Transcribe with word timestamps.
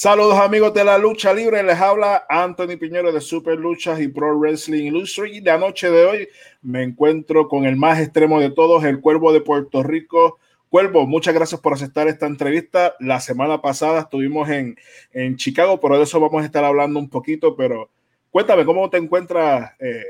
Saludos 0.00 0.38
amigos 0.38 0.72
de 0.74 0.84
la 0.84 0.96
lucha 0.96 1.34
libre, 1.34 1.60
les 1.64 1.80
habla 1.80 2.24
Anthony 2.28 2.78
Piñero 2.78 3.10
de 3.10 3.20
Super 3.20 3.58
Luchas 3.58 3.98
y 3.98 4.06
Pro 4.06 4.38
Wrestling 4.38 4.84
Illustrated. 4.84 5.34
Y 5.34 5.40
la 5.40 5.58
noche 5.58 5.90
de 5.90 6.06
hoy 6.06 6.28
me 6.62 6.84
encuentro 6.84 7.48
con 7.48 7.64
el 7.64 7.74
más 7.74 7.98
extremo 7.98 8.38
de 8.38 8.52
todos, 8.52 8.84
el 8.84 9.00
Cuervo 9.00 9.32
de 9.32 9.40
Puerto 9.40 9.82
Rico. 9.82 10.38
Cuervo, 10.68 11.04
muchas 11.04 11.34
gracias 11.34 11.60
por 11.60 11.72
aceptar 11.72 12.06
esta 12.06 12.26
entrevista. 12.26 12.94
La 13.00 13.18
semana 13.18 13.60
pasada 13.60 14.02
estuvimos 14.02 14.48
en, 14.50 14.76
en 15.12 15.34
Chicago, 15.34 15.80
de 15.82 16.02
eso 16.04 16.20
vamos 16.20 16.44
a 16.44 16.46
estar 16.46 16.62
hablando 16.62 17.00
un 17.00 17.10
poquito. 17.10 17.56
Pero 17.56 17.90
cuéntame, 18.30 18.64
¿cómo 18.64 18.88
te 18.88 18.98
encuentras 18.98 19.72
eh, 19.80 20.04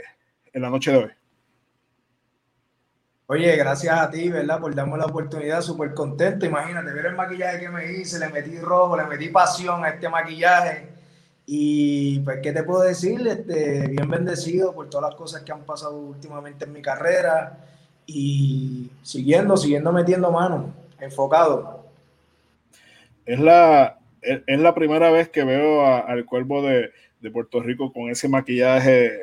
en 0.52 0.60
la 0.60 0.68
noche 0.68 0.92
de 0.92 0.98
hoy? 0.98 1.17
Oye, 3.30 3.54
gracias 3.56 3.94
a 3.94 4.10
ti, 4.10 4.30
¿verdad? 4.30 4.58
Por 4.58 4.74
darme 4.74 4.96
la 4.96 5.04
oportunidad, 5.04 5.60
súper 5.60 5.92
contento. 5.92 6.46
Imagínate, 6.46 6.90
ver 6.94 7.06
el 7.06 7.14
maquillaje 7.14 7.60
que 7.60 7.68
me 7.68 7.92
hice, 7.92 8.18
le 8.18 8.30
metí 8.30 8.58
rojo, 8.58 8.96
le 8.96 9.04
metí 9.04 9.28
pasión 9.28 9.84
a 9.84 9.90
este 9.90 10.08
maquillaje. 10.08 10.88
Y 11.44 12.20
pues, 12.20 12.38
¿qué 12.42 12.52
te 12.52 12.62
puedo 12.62 12.80
decir? 12.80 13.28
Este, 13.28 13.86
bien 13.86 14.08
bendecido 14.08 14.74
por 14.74 14.88
todas 14.88 15.10
las 15.10 15.18
cosas 15.18 15.42
que 15.42 15.52
han 15.52 15.60
pasado 15.64 15.98
últimamente 15.98 16.64
en 16.64 16.72
mi 16.72 16.80
carrera 16.80 17.58
y 18.06 18.90
siguiendo, 19.02 19.58
siguiendo 19.58 19.92
metiendo 19.92 20.32
mano, 20.32 20.72
enfocado. 20.98 21.84
Es 23.26 23.38
la, 23.38 23.98
es 24.22 24.58
la 24.58 24.74
primera 24.74 25.10
vez 25.10 25.28
que 25.28 25.44
veo 25.44 25.84
al 25.84 26.24
cuervo 26.24 26.62
de, 26.62 26.92
de 27.20 27.30
Puerto 27.30 27.60
Rico 27.60 27.92
con 27.92 28.08
ese 28.08 28.26
maquillaje 28.26 29.20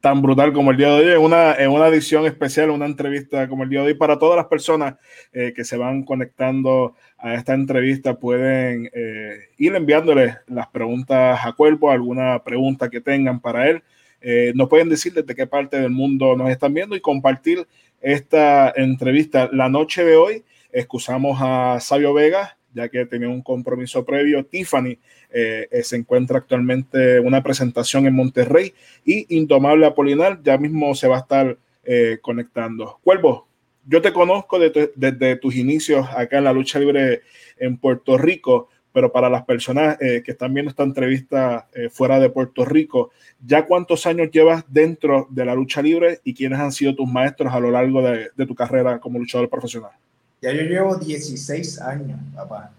tan 0.00 0.22
brutal 0.22 0.52
como 0.52 0.70
el 0.70 0.76
día 0.76 0.88
de 0.88 0.94
hoy, 0.94 1.12
en 1.12 1.20
una, 1.20 1.54
en 1.54 1.70
una 1.70 1.88
edición 1.88 2.26
especial, 2.26 2.70
una 2.70 2.86
entrevista 2.86 3.48
como 3.48 3.64
el 3.64 3.68
día 3.68 3.80
de 3.80 3.86
hoy. 3.88 3.94
Para 3.94 4.18
todas 4.18 4.36
las 4.36 4.46
personas 4.46 4.94
eh, 5.32 5.52
que 5.54 5.64
se 5.64 5.76
van 5.76 6.04
conectando 6.04 6.94
a 7.16 7.34
esta 7.34 7.54
entrevista, 7.54 8.18
pueden 8.18 8.90
eh, 8.92 9.48
ir 9.58 9.74
enviándoles 9.74 10.36
las 10.46 10.68
preguntas 10.68 11.40
a 11.42 11.52
Cuerpo, 11.52 11.90
alguna 11.90 12.42
pregunta 12.44 12.88
que 12.88 13.00
tengan 13.00 13.40
para 13.40 13.68
él. 13.68 13.82
Eh, 14.20 14.52
nos 14.54 14.68
pueden 14.68 14.88
decir 14.88 15.12
desde 15.12 15.34
qué 15.34 15.46
parte 15.46 15.80
del 15.80 15.90
mundo 15.90 16.36
nos 16.36 16.50
están 16.50 16.74
viendo 16.74 16.96
y 16.96 17.00
compartir 17.00 17.66
esta 18.00 18.72
entrevista. 18.76 19.48
La 19.52 19.68
noche 19.68 20.04
de 20.04 20.16
hoy, 20.16 20.44
excusamos 20.72 21.38
a 21.40 21.78
Sabio 21.80 22.14
Vega, 22.14 22.57
ya 22.78 22.88
que 22.88 23.06
tenía 23.06 23.28
un 23.28 23.42
compromiso 23.42 24.04
previo. 24.04 24.44
Tiffany 24.46 24.98
eh, 25.30 25.68
eh, 25.70 25.82
se 25.82 25.96
encuentra 25.96 26.38
actualmente 26.38 27.18
una 27.20 27.42
presentación 27.42 28.06
en 28.06 28.14
Monterrey 28.14 28.72
y 29.04 29.36
Indomable 29.36 29.86
Apolinar 29.86 30.40
ya 30.42 30.56
mismo 30.56 30.94
se 30.94 31.08
va 31.08 31.16
a 31.16 31.20
estar 31.20 31.58
eh, 31.84 32.18
conectando. 32.22 33.00
Cuervo, 33.02 33.48
yo 33.84 34.00
te 34.00 34.12
conozco 34.12 34.58
desde, 34.58 35.36
tus 35.36 35.56
inicios 35.56 36.06
acá 36.16 36.38
en 36.38 36.44
la 36.44 36.52
lucha 36.52 36.78
libre 36.78 37.22
en 37.58 37.78
Puerto 37.78 38.16
Rico, 38.16 38.68
pero 38.92 39.10
para 39.10 39.30
las 39.30 39.44
personas 39.44 39.96
que 39.98 40.22
están 40.26 40.52
viendo 40.52 40.70
esta 40.70 40.82
entrevista 40.82 41.68
fuera 41.90 42.18
de 42.20 42.28
Puerto 42.28 42.64
Rico, 42.64 43.10
¿ya 43.40 43.64
cuántos 43.64 44.06
años 44.06 44.30
llevas 44.30 44.64
dentro 44.68 45.26
de 45.30 45.44
la 45.44 45.54
lucha 45.54 45.80
libre 45.80 46.20
y 46.24 46.34
quiénes 46.34 46.58
han 46.58 46.72
sido 46.72 46.94
tus 46.94 47.08
maestros 47.08 47.52
a 47.52 47.60
lo 47.60 47.70
largo 47.70 48.02
de 48.02 48.46
tu 48.46 48.54
carrera 48.54 48.98
como 48.98 49.18
luchador 49.18 49.48
profesional? 49.48 49.92
Ya 50.40 50.52
yo 50.52 50.62
llevo 50.62 50.96
16 50.96 51.80
años, 51.80 52.20
papá. 52.34 52.72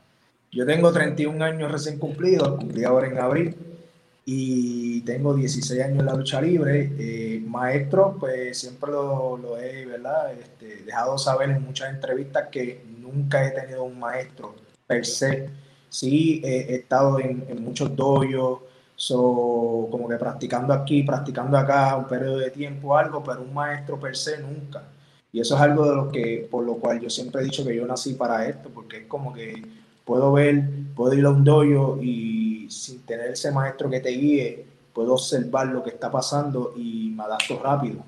Yo 0.52 0.66
tengo 0.66 0.92
31 0.92 1.44
años 1.44 1.72
recién 1.72 2.00
cumplidos, 2.00 2.58
cumplí 2.58 2.84
ahora 2.84 3.08
en 3.08 3.20
abril, 3.20 3.56
y 4.26 5.02
tengo 5.02 5.34
16 5.34 5.82
años 5.82 6.00
en 6.00 6.06
la 6.06 6.14
lucha 6.14 6.42
libre. 6.42 6.92
Eh, 6.98 7.44
maestro, 7.46 8.16
pues 8.20 8.60
siempre 8.60 8.92
lo, 8.92 9.58
he 9.58 9.86
¿verdad? 9.86 10.34
Este, 10.34 10.84
dejado 10.84 11.18
saber 11.18 11.50
en 11.50 11.64
muchas 11.64 11.90
entrevistas 11.90 12.48
que 12.52 12.84
nunca 13.00 13.46
he 13.46 13.52
tenido 13.52 13.84
un 13.84 14.00
maestro 14.00 14.56
per 14.88 15.06
se. 15.06 15.50
Sí, 15.90 16.42
he 16.44 16.76
estado 16.76 17.20
en, 17.20 17.64
muchos 17.64 17.96
doyos, 17.96 18.60
so, 18.96 19.88
como 19.90 20.08
que 20.08 20.18
practicando 20.18 20.74
aquí, 20.74 21.02
practicando 21.04 21.58
acá, 21.58 21.96
un 21.96 22.08
periodo 22.08 22.38
de 22.38 22.52
tiempo, 22.52 22.96
algo, 22.96 23.24
pero 23.24 23.42
un 23.42 23.54
maestro 23.54 24.00
per 24.00 24.16
se 24.16 24.38
nunca. 24.40 24.84
Y 25.32 25.40
eso 25.40 25.56
es 25.56 25.62
algo 25.62 25.88
de 25.88 25.96
lo 25.96 26.12
que, 26.12 26.48
por 26.50 26.66
lo 26.66 26.76
cual 26.76 27.00
yo 27.00 27.10
siempre 27.10 27.42
he 27.42 27.46
dicho 27.46 27.66
que 27.66 27.76
yo 27.76 27.86
nací 27.86 28.14
para 28.14 28.48
esto, 28.48 28.70
porque 28.70 28.98
es 28.98 29.06
como 29.06 29.34
que 29.34 29.62
puedo 30.04 30.32
ver, 30.34 30.64
puedo 30.96 31.14
ir 31.14 31.26
a 31.26 31.30
un 31.30 31.44
dojo 31.44 32.00
y 32.02 32.68
sin 32.70 33.02
tener 33.06 33.32
ese 33.32 33.52
maestro 33.52 33.90
que 33.90 34.00
te 34.00 34.10
guíe, 34.10 34.66
puedo 34.92 35.14
observar 35.14 35.68
lo 35.68 35.84
que 35.84 35.92
está 35.92 36.10
pasando 36.10 36.74
y 36.76 37.14
me 37.16 37.24
adapto 37.24 37.62
rápido. 37.62 38.04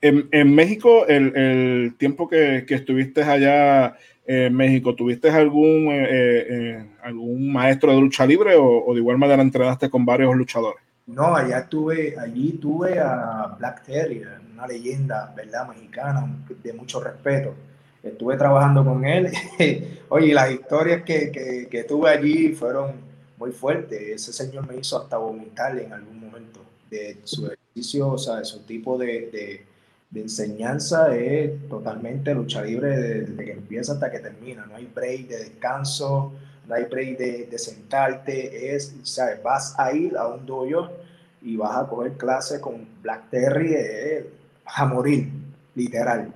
En, 0.00 0.52
México, 0.52 1.06
el, 1.06 1.94
tiempo 1.96 2.28
que, 2.28 2.66
estuviste 2.68 3.22
allá 3.22 3.96
en 4.26 4.52
México, 4.52 4.96
¿tuviste 4.96 5.30
algún, 5.30 5.92
eh, 5.92 6.08
eh, 6.10 6.86
algún 7.04 7.52
maestro 7.52 7.94
de 7.94 8.00
lucha 8.00 8.26
libre 8.26 8.56
o, 8.56 8.84
o 8.84 8.94
de 8.94 8.98
igual 8.98 9.18
manera 9.18 9.40
entrenaste 9.40 9.88
con 9.88 10.04
varios 10.04 10.34
luchadores? 10.34 10.81
No, 11.06 11.34
allá 11.34 11.68
tuve, 11.68 12.16
allí 12.18 12.52
tuve 12.52 12.98
a 12.98 13.56
Black 13.58 13.84
Terry, 13.84 14.22
una 14.52 14.66
leyenda, 14.66 15.32
¿verdad? 15.36 15.68
Mexicana, 15.68 16.26
de 16.62 16.72
mucho 16.72 17.00
respeto. 17.00 17.54
Estuve 18.02 18.36
trabajando 18.36 18.84
con 18.84 19.04
él. 19.04 19.30
Oye, 20.08 20.34
las 20.34 20.50
historias 20.50 21.02
que, 21.02 21.68
que, 21.70 21.84
tuve 21.84 22.10
allí 22.10 22.52
fueron 22.52 22.92
muy 23.36 23.52
fuertes. 23.52 24.00
Ese 24.00 24.32
señor 24.32 24.66
me 24.68 24.76
hizo 24.76 25.00
hasta 25.00 25.16
vomitar 25.16 25.78
en 25.78 25.92
algún 25.92 26.20
momento 26.20 26.60
de 26.90 27.18
su 27.24 27.46
ejercicio, 27.46 28.08
o 28.08 28.18
sea, 28.18 28.36
de 28.36 28.44
su 28.44 28.60
tipo 28.60 28.98
de, 28.98 29.64
enseñanza 30.14 31.16
es 31.16 31.68
totalmente 31.68 32.34
lucha 32.34 32.62
libre 32.62 32.96
desde 32.96 33.44
que 33.44 33.52
empieza 33.52 33.94
hasta 33.94 34.10
que 34.10 34.18
termina. 34.18 34.66
No 34.66 34.76
hay 34.76 34.86
break 34.86 35.28
de 35.28 35.38
descanso 35.38 36.32
no 36.66 36.74
hay 36.74 36.84
break 36.84 37.18
de, 37.18 37.58
sentarte, 37.58 38.74
es, 38.74 38.94
¿sabes? 39.02 39.42
Vas 39.42 39.74
a 39.78 39.92
ir 39.92 40.16
a 40.16 40.28
un 40.28 40.46
dojo 40.46 40.90
y 41.42 41.56
vas 41.56 41.76
a 41.76 41.88
coger 41.88 42.12
clase 42.12 42.60
con 42.60 42.86
Black 43.02 43.30
Terry 43.30 43.74
eh, 43.74 44.26
a 44.64 44.86
morir, 44.86 45.28
literal. 45.74 46.32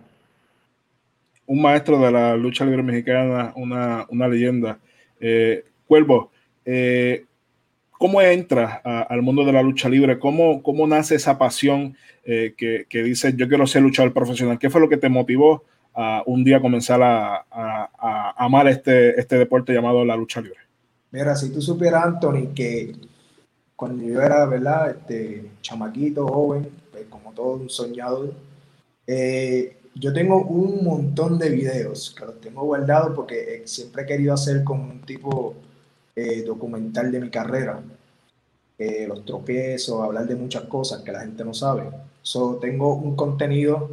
Un 1.47 1.63
maestro 1.63 1.99
de 2.01 2.11
la 2.11 2.37
lucha 2.37 2.65
libre 2.65 2.83
mexicana, 2.83 3.53
una, 3.55 4.29
leyenda. 4.29 4.79
Eh, 5.21 5.65
Cuervo, 5.87 6.33
eh, 6.65 7.25
¿cómo 7.93 8.21
entras 8.21 8.81
al 8.83 9.23
mundo 9.23 9.45
de 9.45 9.53
la 9.53 9.63
lucha 9.63 9.89
libre? 9.89 10.19
¿Cómo, 10.19 10.61
cómo 10.61 10.89
nace 10.89 11.15
esa 11.15 11.39
pasión 11.39 11.97
que, 12.25 12.87
que 12.89 13.03
dices, 13.05 13.37
yo 13.37 13.49
quiero 13.49 13.65
ser 13.69 13.83
luchador 13.83 14.13
profesional? 14.13 14.59
¿Qué 14.59 14.71
fue 14.71 14.81
lo 14.81 14.89
que 14.89 14.97
te 14.97 15.09
motivó 15.09 15.63
un 16.27 16.45
día 16.45 16.61
comenzar 16.61 17.01
a, 17.03 18.35
amar 18.37 18.69
este, 18.69 19.19
este 19.19 19.39
deporte 19.39 19.73
llamado 19.73 20.05
la 20.05 20.17
lucha 20.17 20.41
libre? 20.41 20.59
Mira, 21.11 21.35
si 21.35 21.51
tú 21.51 21.63
supieras, 21.63 22.05
Anthony, 22.05 22.53
que 22.55 22.95
cuando 23.77 24.03
yo 24.03 24.21
era, 24.21 24.47
¿verdad? 24.47 24.91
Este, 24.91 25.51
chamaquito, 25.61 26.27
joven, 26.27 26.69
pues, 26.91 27.05
como 27.09 27.33
todo 27.33 27.55
un 27.55 27.71
soñador, 27.71 28.33
eh, 29.07 29.77
yo 29.95 30.13
tengo 30.13 30.43
un 30.43 30.85
montón 30.85 31.39
de 31.39 31.51
videos 31.51 32.15
que 32.19 32.25
los 32.25 32.41
tengo 32.41 32.65
guardados 32.65 33.13
porque 33.15 33.57
eh, 33.57 33.63
siempre 33.67 34.03
he 34.03 34.07
querido 34.07 34.35
hacer 34.35 34.65
como 34.65 34.85
un 34.91 35.01
tipo 35.03 35.55
eh, 36.15 36.43
documental 36.43 37.13
de 37.13 37.21
mi 37.21 37.31
carrera. 37.31 37.81
los 39.09 39.25
tropiezos, 39.25 40.03
hablar 40.03 40.27
de 40.27 40.35
muchas 40.37 40.65
cosas 40.65 41.03
que 41.03 41.13
la 41.13 41.21
gente 41.21 41.43
no 41.45 41.55
sabe. 41.55 41.85
So, 42.23 42.57
tengo 42.57 42.95
un 42.95 43.17
contenido 43.17 43.89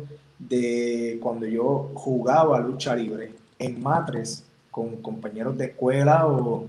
de 0.50 1.20
cuando 1.22 1.46
yo 1.46 1.92
jugaba 1.94 2.60
lucha 2.60 2.96
libre 2.96 3.34
en 3.60 3.82
matres 3.82 4.44
con 4.72 4.98
compañeros 4.98 5.58
de 5.58 5.66
escuela 5.66 6.28
o, 6.28 6.68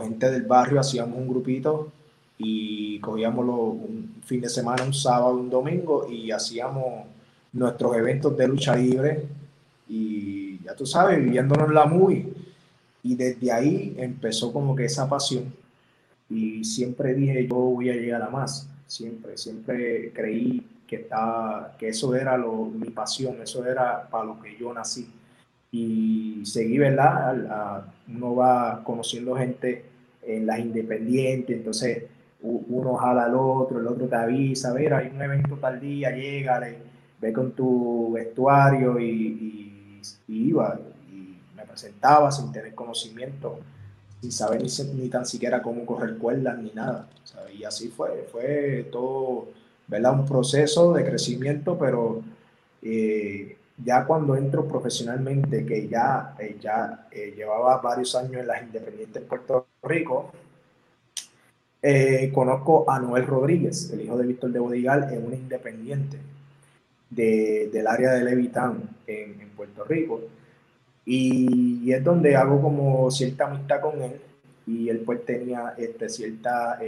gente 0.00 0.30
del 0.30 0.42
barrio, 0.42 0.80
hacíamos 0.80 1.18
un 1.18 1.28
grupito 1.28 1.92
y 2.38 2.98
cogíamos 3.00 3.44
un 3.46 4.14
fin 4.24 4.40
de 4.40 4.48
semana, 4.48 4.84
un 4.84 4.94
sábado, 4.94 5.36
un 5.36 5.50
domingo 5.50 6.08
y 6.08 6.30
hacíamos 6.30 7.04
nuestros 7.52 7.96
eventos 7.96 8.36
de 8.36 8.48
lucha 8.48 8.74
libre 8.76 9.26
y 9.88 10.62
ya 10.62 10.74
tú 10.74 10.86
sabes, 10.86 11.22
viviéndonos 11.22 11.70
la 11.70 11.86
muy. 11.86 12.32
Y 13.02 13.14
desde 13.14 13.52
ahí 13.52 13.94
empezó 13.98 14.52
como 14.52 14.74
que 14.74 14.84
esa 14.84 15.08
pasión. 15.08 15.52
Y 16.30 16.64
siempre 16.64 17.14
dije 17.14 17.46
yo 17.46 17.54
voy 17.56 17.90
a 17.90 17.94
llegar 17.94 18.22
a 18.22 18.30
más, 18.30 18.68
siempre, 18.86 19.36
siempre 19.36 20.12
creí 20.12 20.62
que, 20.88 20.96
estaba, 20.96 21.76
que 21.78 21.88
eso 21.88 22.14
era 22.16 22.36
lo, 22.36 22.64
mi 22.64 22.90
pasión, 22.90 23.40
eso 23.42 23.64
era 23.64 24.08
para 24.08 24.24
lo 24.24 24.40
que 24.40 24.56
yo 24.56 24.72
nací. 24.72 25.08
Y 25.70 26.40
seguí, 26.44 26.78
¿verdad? 26.78 27.84
Uno 28.08 28.34
va 28.34 28.82
conociendo 28.82 29.36
gente 29.36 29.84
en 30.22 30.46
las 30.46 30.58
independientes, 30.58 31.56
entonces 31.56 32.04
uno 32.40 32.94
jala 32.94 33.24
al 33.24 33.34
otro, 33.34 33.80
el 33.80 33.86
otro 33.86 34.06
te 34.06 34.16
avisa, 34.16 34.72
ver, 34.72 34.94
hay 34.94 35.08
un 35.08 35.20
evento 35.20 35.56
tal 35.56 35.78
día, 35.78 36.10
llega, 36.10 36.60
ve 37.20 37.32
con 37.32 37.52
tu 37.52 38.12
vestuario 38.12 38.98
y, 38.98 40.00
iba 40.28 40.78
y 41.10 41.36
me 41.56 41.64
presentaba 41.64 42.30
sin 42.30 42.52
tener 42.52 42.74
conocimiento, 42.74 43.58
sin 44.20 44.32
saber 44.32 44.62
ni, 44.62 44.68
ni 44.94 45.08
tan 45.08 45.26
siquiera 45.26 45.60
cómo 45.62 45.84
correr 45.84 46.16
cuerdas 46.16 46.58
ni 46.58 46.70
nada. 46.70 47.08
Y 47.58 47.64
así 47.64 47.88
fue, 47.88 48.26
fue 48.30 48.88
todo 48.92 49.48
¿verdad? 49.88 50.20
Un 50.20 50.26
proceso 50.26 50.92
de 50.92 51.04
crecimiento, 51.04 51.78
pero 51.78 52.22
eh, 52.82 53.56
ya 53.84 54.04
cuando 54.04 54.36
entro 54.36 54.66
profesionalmente, 54.66 55.64
que 55.64 55.88
ya, 55.88 56.34
eh, 56.38 56.56
ya 56.60 57.06
eh, 57.10 57.32
llevaba 57.36 57.78
varios 57.78 58.14
años 58.14 58.40
en 58.40 58.46
las 58.46 58.62
independientes 58.62 59.22
de 59.22 59.28
Puerto 59.28 59.66
Rico, 59.82 60.32
eh, 61.80 62.30
conozco 62.34 62.90
a 62.90 62.98
Noel 62.98 63.26
Rodríguez, 63.26 63.90
el 63.92 64.02
hijo 64.02 64.16
de 64.16 64.26
Víctor 64.26 64.50
de 64.50 64.58
Bodigal, 64.58 65.12
en 65.12 65.24
una 65.24 65.36
independiente 65.36 66.18
del 67.08 67.86
área 67.86 68.12
de 68.12 68.24
Levitán 68.24 68.82
en, 69.06 69.40
en 69.40 69.48
Puerto 69.50 69.84
Rico. 69.84 70.20
Y, 71.06 71.90
es 71.90 72.04
donde 72.04 72.36
hago 72.36 72.60
como 72.60 73.10
cierta 73.10 73.46
amistad 73.46 73.80
con 73.80 74.02
él 74.02 74.20
y 74.66 74.90
él 74.90 74.98
pues 75.06 75.24
tenía 75.24 75.74
este, 75.78 76.08
cierta 76.10 76.78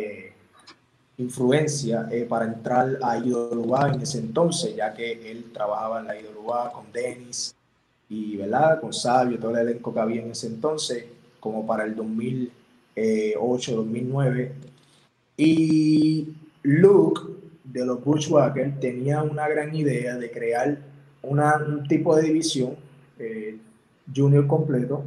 influencia 1.20 2.08
eh, 2.10 2.26
para 2.28 2.46
entrar 2.46 2.98
a 3.02 3.18
Idolubá 3.18 3.92
en 3.92 4.00
ese 4.00 4.18
entonces, 4.18 4.74
ya 4.76 4.92
que 4.92 5.30
él 5.30 5.46
trabajaba 5.52 6.00
en 6.00 6.06
la 6.06 6.18
Idolubá 6.18 6.72
con 6.72 6.90
Dennis 6.92 7.54
y 8.08 8.36
¿verdad? 8.36 8.80
con 8.80 8.92
Sabio, 8.92 9.38
todo 9.38 9.52
el 9.52 9.68
elenco 9.68 9.92
que 9.92 10.00
había 10.00 10.22
en 10.22 10.30
ese 10.30 10.46
entonces, 10.46 11.04
como 11.38 11.66
para 11.66 11.84
el 11.84 11.94
2008, 11.94 13.76
2009. 13.76 14.52
Y 15.36 16.34
Luke 16.62 17.20
de 17.64 17.86
los 17.86 18.02
Bushwhackers 18.04 18.80
tenía 18.80 19.22
una 19.22 19.48
gran 19.48 19.74
idea 19.74 20.16
de 20.16 20.30
crear 20.30 20.78
una, 21.22 21.56
un 21.56 21.86
tipo 21.86 22.16
de 22.16 22.22
división 22.22 22.76
eh, 23.18 23.58
junior 24.14 24.46
completo, 24.46 25.04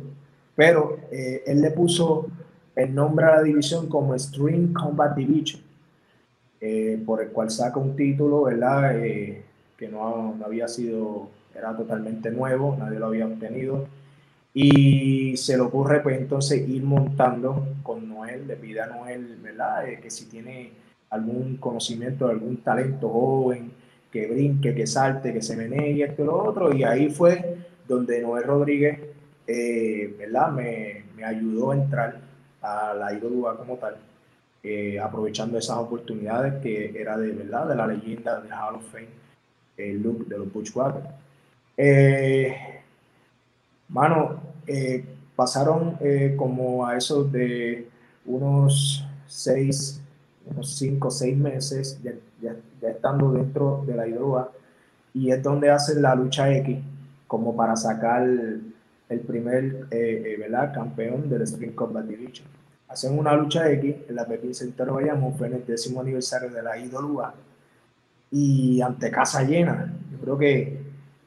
pero 0.56 0.98
eh, 1.12 1.44
él 1.46 1.62
le 1.62 1.72
puso 1.72 2.28
el 2.76 2.94
nombre 2.94 3.26
a 3.26 3.38
la 3.38 3.44
división 3.44 3.88
como 3.88 4.18
String 4.18 4.74
Combat 4.74 5.16
Division 5.16 5.63
eh, 6.66 6.98
por 7.06 7.22
el 7.22 7.28
cual 7.28 7.52
saca 7.52 7.78
un 7.78 7.94
título, 7.94 8.44
¿verdad? 8.44 8.98
Eh, 8.98 9.44
que 9.78 9.90
no, 9.90 10.40
había 10.46 10.70
sido, 10.70 11.28
era 11.54 11.76
totalmente 11.76 12.32
nuevo, 12.32 12.78
nadie 12.80 13.00
lo 13.00 13.08
había 13.08 13.26
obtenido. 13.26 13.86
Y 14.54 15.36
se 15.36 15.58
le 15.58 15.64
ocurre, 15.64 16.00
pues 16.00 16.18
entonces, 16.18 16.66
ir 16.70 16.84
montando 16.84 17.68
con 17.84 18.08
Noel, 18.08 18.48
le 18.48 18.56
pide 18.56 18.80
a 18.80 18.88
Noel, 18.88 19.40
¿verdad? 19.44 19.90
Eh, 19.90 20.00
que 20.02 20.10
si 20.10 20.28
tiene 20.28 20.72
algún 21.10 21.58
conocimiento, 21.58 22.30
algún 22.30 22.56
talento 22.64 23.10
joven, 23.10 23.74
que 24.10 24.28
brinque, 24.28 24.74
que 24.74 24.88
salte, 24.88 25.34
que 25.34 25.42
se 25.42 25.58
menee 25.58 25.92
y 25.92 26.02
esto 26.02 26.24
y 26.24 26.26
lo 26.28 26.44
otro. 26.46 26.74
Y 26.74 26.86
ahí 26.86 27.10
fue 27.10 27.58
donde 27.90 28.22
Noel 28.22 28.46
Rodríguez, 28.46 29.00
¿verdad? 30.18 30.52
Me, 30.54 31.04
me, 31.18 31.26
ayudó 31.26 31.72
a 31.72 31.76
entrar 31.76 32.22
a 32.62 32.94
la 32.94 33.14
IWA 33.14 33.58
como 33.58 33.76
tal. 33.76 33.98
Eh, 34.66 34.98
aprovechando 34.98 35.58
esas 35.58 35.78
oportunidades 35.78 36.62
que 36.62 36.98
era 36.98 37.18
de 37.18 37.32
verdad 37.32 37.68
de 37.68 37.76
la 37.76 37.86
leyenda 37.86 38.40
de 38.40 38.50
Hall 38.50 38.76
of 38.76 38.92
Fame, 38.94 39.10
el 39.76 40.02
look 40.02 40.26
de 40.26 40.38
los 40.38 40.54
Bushwhackers. 40.54 41.06
Eh, 41.76 42.56
mano, 43.90 44.42
eh, 44.66 45.04
pasaron 45.36 45.98
eh, 46.00 46.36
como 46.38 46.86
a 46.86 46.96
esos 46.98 47.30
de 47.32 47.90
unos 48.26 49.06
seis, 49.28 50.02
unos 50.46 50.78
cinco, 50.78 51.12
seis 51.12 51.36
meses 51.36 52.00
ya, 52.02 52.56
estando 52.88 53.34
dentro 53.34 53.84
de 53.86 53.96
la 53.96 54.08
IDOA 54.08 54.50
y 55.14 55.32
es 55.32 55.44
donde 55.44 55.70
hacen 55.72 56.02
la 56.02 56.16
lucha 56.16 56.50
X 56.58 56.78
como 57.28 57.56
para 57.56 57.76
sacar 57.76 58.24
el 58.24 59.20
primer 59.28 59.88
¿verdad? 60.40 60.74
campeón 60.74 61.30
del 61.30 61.42
Spring 61.44 61.72
Combat 61.74 62.06
Division 62.06 62.48
hacen 62.94 63.18
una 63.18 63.34
lucha 63.34 63.70
X 63.72 63.96
en 64.08 64.16
la 64.16 64.26
Pepín 64.26 64.54
Center 64.54 64.88
Bayamón, 64.88 65.36
fue 65.36 65.48
en 65.48 65.56
el 65.56 65.66
décimo 65.66 66.02
aniversario 66.02 66.50
de 66.50 66.62
la 66.62 66.78
IWA 66.78 67.34
y 68.32 68.82
ante 68.82 69.10
casa 69.12 69.44
llena. 69.44 69.92
Yo 70.12 70.18
creo 70.20 70.38
que 70.38 70.78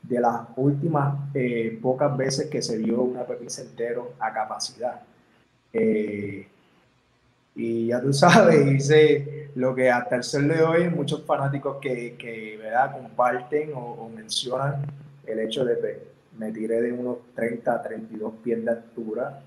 de 0.03 0.21
las 0.21 0.43
últimas 0.57 1.15
eh, 1.35 1.79
pocas 1.83 2.17
veces 2.17 2.47
que 2.49 2.63
se 2.63 2.79
vio 2.79 3.03
una 3.03 3.25
Pepín 3.25 3.51
Centero 3.51 4.13
a 4.21 4.33
capacidad. 4.33 5.03
Eh, 5.73 6.47
y 7.57 7.87
ya 7.89 8.01
tú 8.01 8.13
sabes, 8.13 8.65
dice 8.65 9.51
lo 9.57 9.75
que 9.75 9.91
hasta 9.91 10.17
el 10.17 10.23
sol 10.23 10.49
de 10.49 10.63
hoy 10.63 10.89
muchos 10.89 11.25
fanáticos 11.25 11.79
que, 11.81 12.17
que 12.17 12.59
¿verdad? 12.59 12.93
comparten 12.93 13.73
o, 13.75 14.09
mencionan 14.15 14.87
el 15.27 15.41
hecho 15.41 15.65
de 15.65 15.81
que 15.81 16.17
me 16.39 16.53
tiré 16.53 16.81
de 16.83 16.93
unos 16.93 17.19
30 17.35 17.73
a 17.73 17.83
32 17.83 18.35
pies 18.45 18.65
de 18.65 18.71
altura 18.71 19.43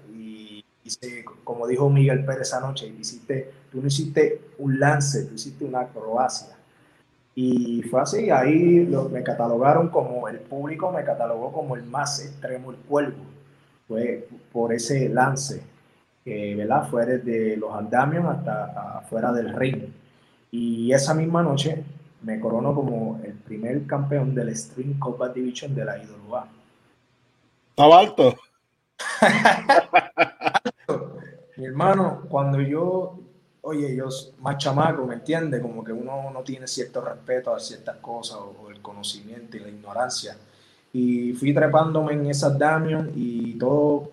como 1.43 1.67
dijo 1.67 1.89
Miguel 1.89 2.25
Pérez 2.25 2.53
anoche, 2.53 2.88
hiciste, 2.88 3.51
tú 3.72 3.81
no 3.81 3.88
hiciste 3.88 4.41
un 4.58 4.79
lance, 4.79 5.25
tú 5.25 5.36
hiciste 5.36 5.65
una 5.65 5.81
acrobacia. 5.81 6.55
Y 7.36 7.84
fue 7.84 8.01
así, 8.01 8.29
ahí 8.29 8.86
lo, 8.86 9.08
me 9.08 9.24
catalogaron 9.24 9.89
como, 9.89 10.27
el 10.27 10.39
público 10.39 10.91
me 10.91 11.03
catalogó 11.03 11.53
como 11.53 11.75
el 11.75 11.84
más 11.84 12.24
extremo, 12.24 12.72
el 12.72 12.77
cuervo. 12.77 13.24
Fue 13.88 14.27
por 14.51 14.74
ese 14.74 15.10
lance, 15.10 15.63
que 16.24 16.55
¿verdad? 16.55 16.89
Fue 16.89 17.05
desde 17.05 17.55
los 17.58 17.74
andamios 17.74 18.25
hasta 18.25 18.98
afuera 19.00 19.31
del 19.31 19.55
ring. 19.55 19.86
Y 20.51 20.91
esa 20.91 21.13
misma 21.13 21.41
noche 21.41 21.84
me 22.22 22.39
coronó 22.39 22.75
como 22.75 23.19
el 23.24 23.34
primer 23.34 23.86
campeón 23.86 24.36
del 24.36 24.55
String 24.55 25.00
Combat 25.00 25.34
Division 25.34 25.74
de 25.74 25.86
la 25.86 25.98
IWA. 25.98 26.48
Estaba 27.69 28.00
alto. 28.00 28.36
Mi 31.60 31.66
hermano, 31.66 32.22
cuando 32.30 32.62
yo, 32.62 33.20
oye, 33.62 33.94
yo 33.94 34.08
más 34.39 34.58
chamaco, 34.58 35.06
¿me 35.06 35.16
entiende? 35.16 35.62
Como 35.62 35.84
que 35.84 35.92
uno 35.92 36.32
no 36.32 36.39
tiene 36.39 36.68
cierto 36.68 37.01
respeto 37.01 37.54
a 37.54 37.60
ciertas 37.60 37.98
cosas 37.98 38.38
o, 38.38 38.70
el 38.70 38.82
conocimiento 38.82 39.58
y 39.58 39.60
la 39.60 39.68
ignorancia. 39.68 40.38
Y 40.94 41.34
fui 41.34 41.54
trepándome 41.54 42.13
en 42.13 42.28
esas 42.28 42.58
damios 42.58 43.08
y 43.13 43.56
todo 43.56 44.10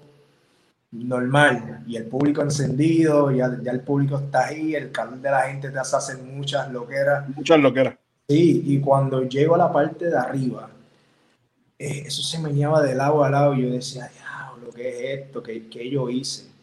normal. 0.90 1.84
Y 1.86 1.94
el 1.94 2.06
público 2.06 2.42
encendido, 2.42 3.30
ya, 3.30 3.56
ya 3.62 3.70
el 3.70 3.80
público 3.80 4.16
está 4.16 4.46
ahí, 4.46 4.74
el 4.74 4.90
calor 4.90 5.18
de 5.20 5.30
la 5.30 5.42
gente 5.42 5.70
te 5.70 5.78
hace 5.78 6.16
muchas 6.16 6.72
loqueras. 6.72 7.28
Muchas 7.28 7.60
loqueras. 7.60 7.94
Sí, 8.28 8.60
y 8.66 8.80
cuando 8.80 9.22
llego 9.22 9.54
a 9.54 9.58
la 9.58 9.72
parte 9.72 10.06
de 10.10 10.18
arriba, 10.18 10.68
eh, 11.78 12.02
eso 12.06 12.22
se 12.22 12.40
me 12.40 12.52
llevaba 12.52 12.82
de 12.82 12.96
lado 12.96 13.22
a 13.22 13.30
lado 13.30 13.54
y 13.54 13.62
yo 13.62 13.70
decía, 13.70 14.10
diablo, 14.12 14.72
¿qué 14.74 14.88
es 14.88 15.20
esto? 15.20 15.44
¿Qué, 15.44 15.68
¿Qué, 15.68 15.88
yo 15.88 16.10
hice? 16.10 16.55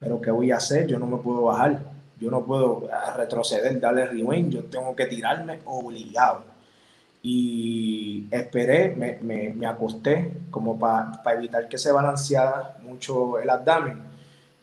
Pero 0.00 0.20
¿qué 0.20 0.30
voy 0.30 0.50
a 0.50 0.56
hacer? 0.56 0.86
Yo 0.86 0.98
no 0.98 1.06
me 1.06 1.18
puedo 1.18 1.42
bajar. 1.42 1.78
Yo 2.18 2.30
no 2.30 2.44
puedo 2.44 2.88
ah, 2.92 3.14
retroceder, 3.16 3.78
darle 3.78 4.06
rewind. 4.06 4.50
Yo 4.50 4.64
tengo 4.64 4.96
que 4.96 5.06
tirarme 5.06 5.60
obligado. 5.66 6.44
Y 7.22 8.26
esperé, 8.30 8.96
me, 8.96 9.18
me, 9.20 9.52
me 9.52 9.66
acosté 9.66 10.32
como 10.50 10.78
para 10.78 11.20
evitar 11.36 11.68
que 11.68 11.76
se 11.76 11.92
balanceara 11.92 12.78
mucho 12.82 13.38
el 13.38 13.50
abdomen. 13.50 14.02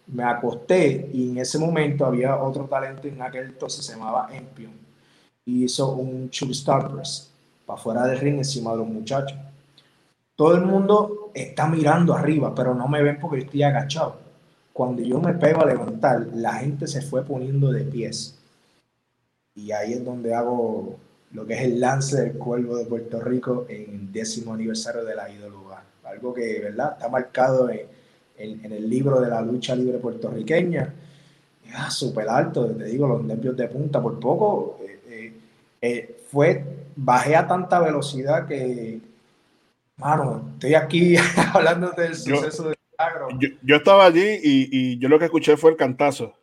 Me 0.08 0.24
acosté 0.24 1.10
y 1.13 1.29
en 1.32 1.38
ese 1.38 1.60
momento 1.60 2.06
había 2.06 2.36
otro 2.38 2.65
talento 2.65 3.08
en 3.08 3.22
aquel 3.22 3.46
entonces, 3.46 3.86
se 3.86 3.94
llamaba 3.94 4.29
Empion. 4.32 4.72
Hizo 5.46 5.91
un 5.91 6.32
chub 6.32 6.50
star 6.51 6.91
press 6.91 7.32
para 7.65 7.79
fuera 7.79 8.08
del 8.08 8.20
ring 8.20 8.38
encima 8.38 8.72
de 8.72 8.77
los 8.77 8.88
muchachos. 8.88 9.38
Todo 10.36 10.56
el 10.56 10.65
mundo 10.65 11.32
está 11.34 11.67
mirando 11.67 12.13
arriba, 12.15 12.56
pero 12.56 12.74
no 12.74 12.88
me 12.88 13.03
ven 13.03 13.20
porque 13.20 13.39
estoy 13.39 13.63
agachado 13.63 14.26
cuando 14.77 15.01
yo 15.01 15.19
me 15.19 15.34
pego 15.34 15.63
a 15.63 15.65
levantar, 15.65 16.27
la 16.36 16.53
gente 16.53 16.86
se 16.86 17.01
fue 17.01 17.25
poniendo 17.25 17.72
de 17.72 17.84
pies. 17.84 18.38
Y 19.55 19.72
ahí 19.72 19.93
es 19.93 20.05
donde 20.05 20.36
hago 20.36 21.00
lo 21.31 21.48
que 21.48 21.55
es 21.55 21.62
el 21.62 21.79
lance 21.79 22.22
del 22.22 22.34
cuervo 22.34 22.77
de 22.77 22.86
Puerto 22.86 23.19
Rico 23.19 23.65
en 23.69 23.89
el 23.89 24.12
décimo 24.12 24.53
aniversario 24.53 25.03
de 25.03 25.15
la 25.15 25.31
IWA. 25.31 25.84
Algo 26.03 26.31
que, 26.31 26.60
¿verdad? 26.60 26.91
Está 26.91 27.10
marcado 27.10 27.72
en, 27.72 27.88
en, 28.38 28.72
el 28.72 28.88
libro 28.88 29.19
de 29.19 29.29
la 29.29 29.41
lucha 29.41 29.75
libre 29.75 29.98
puertorriqueña. 29.98 30.93
Ah, 31.74 31.89
súper 31.89 32.29
alto, 32.29 32.67
te 32.67 32.84
digo, 32.84 33.07
los 33.07 33.24
nervios 33.24 33.57
de 33.57 33.67
punta. 33.69 34.00
Por 34.00 34.19
poco 34.19 34.77
eh, 34.84 35.00
eh, 35.07 35.34
eh, 35.81 36.22
fue, 36.31 36.63
bajé 36.96 37.36
a 37.36 37.48
tanta 37.48 37.79
velocidad 37.79 38.46
que, 38.46 39.01
mano, 39.96 40.51
estoy 40.53 40.75
aquí 40.75 41.15
hablando 41.51 41.89
del 41.93 42.13
suceso 42.13 42.69
de 42.69 42.76
yo, 43.63 43.75
estaba 43.75 44.05
allí 44.05 44.39
y, 44.43 44.97
yo 44.99 45.09
lo 45.09 45.19
que 45.19 45.25
escuché 45.25 45.57
fue 45.57 45.71
el 45.71 45.77
cantazo. 45.77 46.33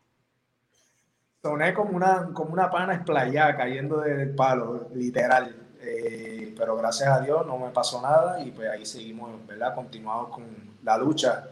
Soné 1.42 1.74
como 1.74 1.96
una, 1.96 2.30
como 2.32 2.52
una 2.52 2.70
pana 2.70 2.94
esplayada 2.94 3.56
cayendo 3.56 4.00
del 4.00 4.34
palo, 4.34 4.88
literal. 4.94 5.54
Eh, 5.82 6.54
pero 6.56 6.76
gracias 6.76 7.08
a 7.10 7.20
Dios 7.20 7.46
no 7.46 7.58
me 7.58 7.70
pasó 7.70 8.00
nada 8.00 8.40
y 8.40 8.50
pues 8.50 8.70
ahí 8.70 8.86
seguimos, 8.86 9.46
¿verdad? 9.46 9.74
Continuamos 9.74 10.30
con 10.30 10.44
la 10.82 10.96
lucha 10.96 11.44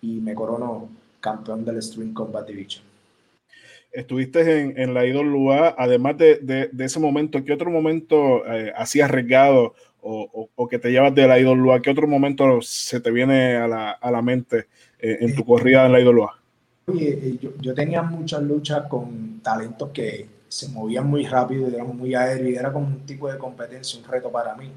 y 0.00 0.20
me 0.20 0.34
corono 0.34 0.88
campeón 1.20 1.64
del 1.64 1.82
Stream 1.82 2.14
Combat 2.14 2.46
Division. 2.46 2.84
Estuviste 3.92 4.60
en, 4.60 4.78
en 4.78 4.94
la 4.94 5.06
IWA, 5.06 5.74
además 5.78 6.16
de, 6.18 6.38
de, 6.40 6.84
ese 6.84 6.98
momento, 6.98 7.44
¿qué 7.44 7.52
otro 7.52 7.70
momento 7.70 8.44
eh, 8.46 8.72
hacías 8.76 9.08
arriesgado 9.08 9.74
o, 10.06 10.68
que 10.68 10.78
te 10.78 10.90
llevas 10.90 11.14
de 11.14 11.26
la 11.26 11.38
IWA, 11.38 11.80
¿qué 11.80 11.90
otro 11.90 12.06
momento 12.06 12.60
se 12.60 13.00
te 13.00 13.10
viene 13.10 13.56
a 13.56 13.66
la, 13.66 13.90
a 13.92 14.10
la 14.10 14.22
mente 14.22 14.66
eh, 14.98 15.18
en 15.20 15.34
tu 15.34 15.44
corrida 15.44 15.86
en 15.86 15.92
la 15.92 16.00
IWA? 16.00 16.38
Oye, 16.86 17.08
eh, 17.10 17.38
yo, 17.40 17.50
yo, 17.60 17.74
tenía 17.74 18.02
muchas 18.02 18.42
luchas 18.42 18.86
con 18.88 19.40
talentos 19.40 19.90
que 19.90 20.28
se 20.48 20.68
movían 20.68 21.08
muy 21.08 21.26
rápido, 21.26 21.66
eran 21.66 21.96
muy 21.96 22.14
aéreos, 22.14 22.50
y 22.50 22.54
era 22.56 22.72
como 22.72 22.86
un 22.86 23.00
tipo 23.00 23.30
de 23.30 23.38
competencia, 23.38 23.98
un 23.98 24.06
reto 24.06 24.30
para 24.30 24.54
mí. 24.54 24.70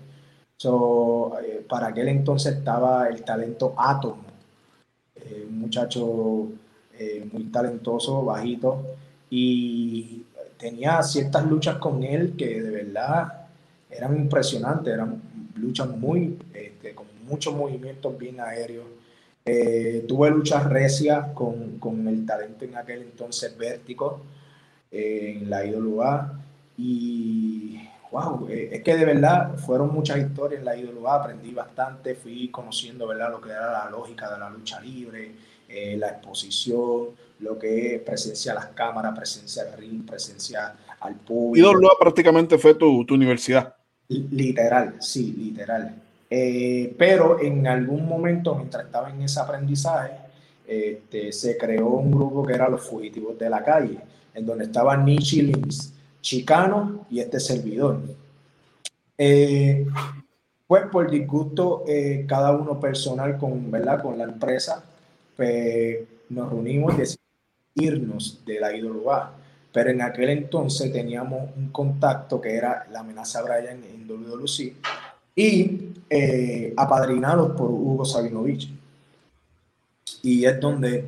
So, 0.58 1.38
eh, 1.40 1.64
para 1.70 1.88
aquel 1.88 2.08
entonces 2.08 2.56
estaba 2.56 3.08
el 3.10 3.24
talento 3.24 3.76
Átomo, 3.78 4.24
eh, 5.16 5.46
un 5.48 5.60
muchacho 5.60 6.48
eh, 6.98 7.28
muy 7.32 7.44
talentoso, 7.46 8.26
bajito, 8.26 8.82
y 9.30 10.24
tenía 10.58 11.04
ciertas 11.04 11.46
luchas 11.46 11.78
con 11.78 12.04
él 12.04 12.34
que 12.36 12.60
de 12.60 12.72
verdad 12.72 13.47
eran 13.90 14.18
impresionantes, 14.18 14.94
eran 14.94 15.22
luchas 15.56 15.90
muy, 15.90 16.38
este, 16.54 16.94
con 16.94 17.08
muchos 17.28 17.56
movimientos 17.56 18.18
bien 18.18 18.40
aéreos. 18.40 18.86
tuve 20.08 20.30
luchas 20.30 20.66
recias 20.66 21.28
con, 21.34 21.80
con, 21.80 22.08
el 22.08 22.26
talento 22.26 22.66
en 22.66 22.76
aquel 22.76 23.02
entonces 23.02 23.58
Vértigo 23.58 24.22
en 24.92 25.50
la 25.50 25.66
IWA 25.66 26.40
y 26.78 27.80
wow, 28.12 28.48
eh, 28.50 28.70
es 28.72 28.84
que 28.84 28.96
de 28.96 29.06
verdad 29.06 29.58
fueron 29.58 29.94
muchas 29.94 30.18
historias 30.18 30.60
en 30.60 30.66
la 30.66 30.76
IWA, 30.76 31.16
aprendí 31.16 31.52
bastante, 31.52 32.16
fui 32.16 32.50
conociendo 32.50 33.08
¿verdad? 33.08 33.32
lo 33.32 33.42
que 33.42 33.50
era 33.50 33.72
la 33.72 33.90
lógica 33.90 34.32
de 34.32 34.40
la 34.40 34.50
lucha 34.50 34.80
libre, 34.80 35.32
eh, 35.68 35.98
la 35.98 36.10
exposición, 36.10 37.10
lo 37.40 37.58
que 37.60 37.96
es 37.96 38.02
presencia 38.02 38.54
las 38.54 38.68
cámaras, 38.68 39.16
presencia 39.16 39.64
al 39.64 39.78
ring, 39.78 40.06
presencia 40.06 40.74
al 41.02 41.16
público. 41.16 41.72
IWA 41.72 41.92
prácticamente 42.00 42.58
fue 42.58 42.76
tu, 42.76 43.06
tu 43.06 43.16
universidad. 43.16 43.76
Literal, 44.10 44.96
sí, 45.00 45.34
literal. 45.38 45.96
Eh, 46.30 46.94
pero 46.98 47.42
en 47.42 47.68
algún 47.68 48.08
momento, 48.08 48.56
mientras 48.56 48.86
estaba 48.86 49.10
en 49.10 49.22
ese 49.22 49.40
aprendizaje, 49.40 50.14
este, 50.66 51.32
se 51.32 51.58
creó 51.58 51.88
un 51.88 52.12
grupo 52.12 52.46
que 52.46 52.54
era 52.54 52.70
los 52.70 52.82
fugitivos 52.82 53.38
de 53.38 53.50
la 53.50 53.64
calle, 53.64 54.00
en 54.34 54.46
donde 54.46 54.66
estaban 54.66 55.06
Nichi 55.06 55.42
Lins, 55.42 55.94
Chicano 56.22 57.06
y 57.10 57.20
este 57.20 57.40
servidor. 57.40 58.02
Eh, 59.18 59.86
pues 60.68 60.84
por 60.92 61.10
disgusto, 61.10 61.84
eh, 61.88 62.26
cada 62.28 62.52
uno 62.52 62.80
personal 62.80 63.38
con, 63.38 63.72
¿verdad? 63.72 64.02
con 64.02 64.18
la 64.18 64.26
empresa, 64.26 64.84
pues 65.36 66.00
nos 66.30 66.50
reunimos 66.50 66.94
y 66.94 66.98
decidimos 66.98 67.28
irnos 67.76 68.46
de 68.46 68.60
la 68.60 68.76
IWA. 68.76 69.34
Pero 69.72 69.90
en 69.92 70.02
aquel 70.02 70.30
entonces 70.30 70.92
teníamos 70.92 71.50
un 71.56 71.70
contacto 71.70 72.42
que 72.42 72.56
era 72.56 72.88
la 72.92 73.02
amenaza 73.02 73.42
Brian 73.44 73.84
en 73.84 74.08
WWC 74.08 74.74
y 75.36 75.94
eh, 76.10 76.74
apadrinados 76.76 77.52
por 77.52 77.70
Hugo 77.70 78.06
Sabinovich. 78.06 78.72
Y 80.24 80.46
es 80.46 80.60
donde 80.60 81.06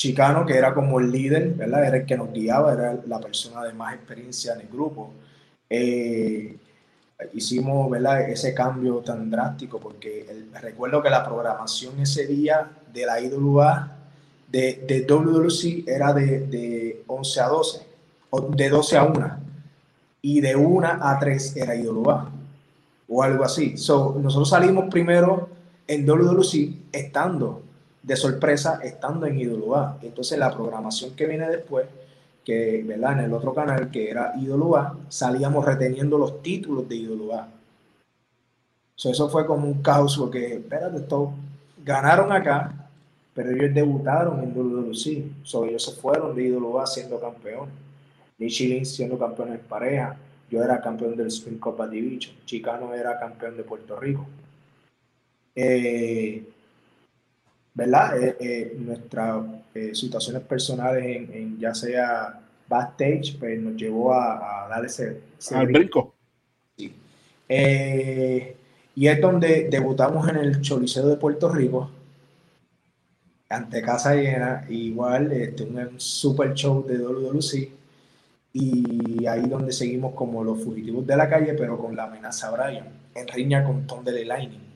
Chicano, 0.00 0.46
que 0.46 0.56
era 0.56 0.72
como 0.72 0.98
el 0.98 1.10
líder, 1.10 1.50
¿verdad? 1.50 1.84
Era 1.84 1.96
el 1.98 2.06
que 2.06 2.16
nos 2.16 2.32
guiaba, 2.32 2.72
era 2.72 2.98
la 3.06 3.20
persona 3.20 3.64
de 3.64 3.74
más 3.74 3.94
experiencia 3.94 4.54
en 4.54 4.62
el 4.62 4.68
grupo. 4.68 5.12
Eh, 5.68 6.56
hicimos, 7.34 7.90
¿verdad? 7.90 8.22
Ese 8.30 8.54
cambio 8.54 9.00
tan 9.00 9.30
drástico 9.30 9.78
porque 9.78 10.46
recuerdo 10.60 11.02
que 11.02 11.10
la 11.10 11.22
programación 11.22 12.00
ese 12.00 12.26
día 12.26 12.70
de 12.90 13.04
la 13.04 13.20
IWA, 13.20 13.96
de, 14.48 14.84
de 14.86 15.06
WWC, 15.06 15.86
era 15.86 16.14
de, 16.14 16.40
de 16.46 17.04
11 17.06 17.40
a 17.40 17.46
12, 17.48 17.78
o 17.78 17.82
de 18.50 18.68
12 18.68 18.96
a 18.96 19.04
1, 19.04 19.36
y 20.22 20.40
de 20.40 20.56
1 20.56 20.88
a 21.00 21.18
3 21.18 21.56
era 21.56 21.74
IWA, 21.74 22.30
o 23.08 23.22
algo 23.22 23.44
así. 23.44 23.76
So, 23.76 24.16
nosotros 24.20 24.50
salimos 24.50 24.86
primero 24.90 25.48
en 25.86 26.06
WWC 26.06 26.92
estando 26.92 27.62
de 28.02 28.16
sorpresa 28.16 28.80
estando 28.82 29.26
en 29.26 29.38
IWA. 29.38 29.98
Entonces 30.02 30.38
la 30.38 30.54
programación 30.54 31.14
que 31.14 31.26
viene 31.26 31.48
después, 31.48 31.86
que 32.44 32.82
¿verdad? 32.86 33.18
en 33.18 33.26
el 33.26 33.32
otro 33.32 33.52
canal 33.54 33.90
que 33.90 34.10
era 34.10 34.32
IWA, 34.36 34.96
salíamos 35.08 35.64
reteniendo 35.64 36.16
los 36.18 36.42
títulos 36.42 36.88
de 36.88 36.96
IWA. 36.96 37.48
So, 38.94 39.10
eso 39.10 39.28
fue 39.30 39.46
como 39.46 39.66
un 39.66 39.82
caos 39.82 40.16
porque, 40.18 40.54
espérate, 40.54 40.98
esto, 40.98 41.32
ganaron 41.82 42.32
acá, 42.32 42.88
pero 43.32 43.50
ellos 43.50 43.74
debutaron 43.74 44.40
en 44.42 44.52
WWC. 44.54 45.42
So, 45.42 45.64
ellos 45.64 45.84
se 45.84 45.92
fueron 45.92 46.34
de 46.34 46.44
IWA 46.44 46.86
siendo 46.86 47.18
campeones. 47.18 47.72
Michelin 48.40 48.84
siendo 48.84 49.16
campeón 49.18 49.52
en 49.52 49.60
pareja. 49.60 50.16
Yo 50.50 50.64
era 50.64 50.80
campeón 50.80 51.16
del 51.16 51.28
Spring 51.28 51.58
Copa 51.58 51.86
Division. 51.86 52.34
Chicano 52.44 52.92
era 52.92 53.20
campeón 53.20 53.56
de 53.56 53.62
Puerto 53.62 54.00
Rico. 54.00 54.26
Eh, 55.54 56.42
¿verdad? 57.74 58.22
Eh, 58.22 58.36
eh, 58.40 58.76
nuestras 58.78 59.44
eh, 59.74 59.94
situaciones 59.94 60.42
personales 60.42 61.04
en, 61.30 61.58
ya 61.58 61.74
sea 61.74 62.40
backstage, 62.68 63.38
pues 63.38 63.60
nos 63.60 63.76
llevó 63.76 64.12
a, 64.12 64.64
a 64.64 64.68
dar 64.68 64.84
ese, 64.84 65.20
al 65.52 65.66
brinco. 65.66 66.14
Sí. 66.76 66.94
y 67.48 69.06
es 69.06 69.20
donde 69.20 69.68
debutamos 69.68 70.28
en 70.28 70.36
el 70.36 70.60
Choliseo 70.60 71.08
de 71.08 71.16
Puerto 71.16 71.48
Rico, 71.48 71.90
ante 73.48 73.82
casa 73.82 74.14
llena, 74.14 74.64
igual 74.68 75.32
este, 75.32 75.64
un 75.64 76.00
super 76.00 76.54
show 76.54 76.86
de 76.86 76.98
WWC. 76.98 77.79
Y 78.52 79.26
ahí 79.26 79.48
donde 79.48 79.72
seguimos 79.72 80.14
como 80.14 80.42
los 80.42 80.62
fugitivos 80.62 81.06
de 81.06 81.16
la 81.16 81.28
calle, 81.28 81.54
pero 81.54 81.78
con 81.78 81.94
la 81.94 82.04
amenaza 82.04 82.50
Brian, 82.50 82.86
en 83.14 83.28
riña 83.28 83.64
con 83.64 83.86
Tom 83.86 84.04
de 84.04 84.24
Lightning. 84.24 84.70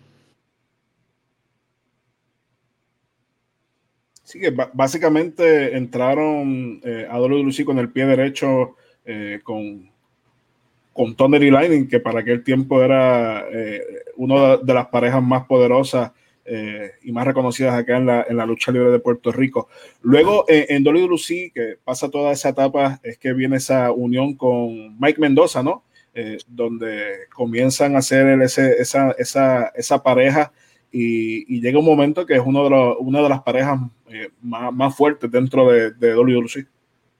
Sí, 4.25 4.41
que 4.41 4.51
básicamente 4.73 5.77
entraron 5.77 6.81
eh, 6.83 7.07
a 7.11 7.19
WWC 7.19 7.65
con 7.65 7.79
el 7.79 7.91
pie 7.91 8.07
derecho 8.07 8.75
eh, 9.05 9.41
con, 9.43 9.91
con 10.95 11.15
Thunder 11.15 11.43
y 11.43 11.51
Lightning, 11.51 11.87
que 11.87 12.01
para 12.01 12.21
aquel 12.21 12.43
tiempo 12.43 12.83
era 12.83 13.45
eh, 13.53 13.83
una 14.17 14.57
de 14.57 14.75
las 14.75 14.87
parejas 14.87 15.23
más 15.23 15.45
poderosas 15.47 16.13
y 17.03 17.13
más 17.13 17.27
reconocidas 17.27 17.75
acá 17.75 17.97
en 17.97 18.07
la, 18.07 18.27
en 18.29 18.37
la, 18.37 18.45
lucha 18.45 18.71
libre 18.71 18.91
de 18.91 18.99
Puerto 18.99 19.33
Rico. 19.33 19.69
Luego 20.03 20.45
en 20.49 20.85
WWC, 20.85 21.53
que 21.55 21.79
pasa 21.83 22.11
toda 22.11 22.33
esa 22.33 22.51
etapa, 22.51 23.01
es 23.03 23.17
que 23.19 23.33
viene 23.33 23.57
esa 23.57 23.93
unión 23.93 24.35
con 24.35 24.99
Mike 25.01 25.21
Mendoza, 25.21 25.63
¿no? 25.63 25.85
donde 26.47 27.27
comienzan 27.35 27.97
a 27.97 27.99
hacer 27.99 28.41
ese, 28.43 28.75
esa, 28.81 29.13
esa, 29.13 29.73
esa 29.75 30.03
pareja 30.03 30.53
y, 30.97 31.61
llega 31.61 31.79
un 31.79 31.85
momento 31.85 32.25
que 32.25 32.35
es 32.35 32.43
uno 32.45 32.63
de 32.65 32.71
los, 32.71 32.97
una 33.01 33.21
de 33.21 33.29
las 33.29 33.43
parejas 33.43 33.81
eh, 34.09 34.31
más, 34.41 34.73
más, 34.73 34.95
fuertes 34.95 35.29
dentro 35.31 35.69
de, 35.69 35.91
de 35.91 36.15
WWC. 36.15 36.67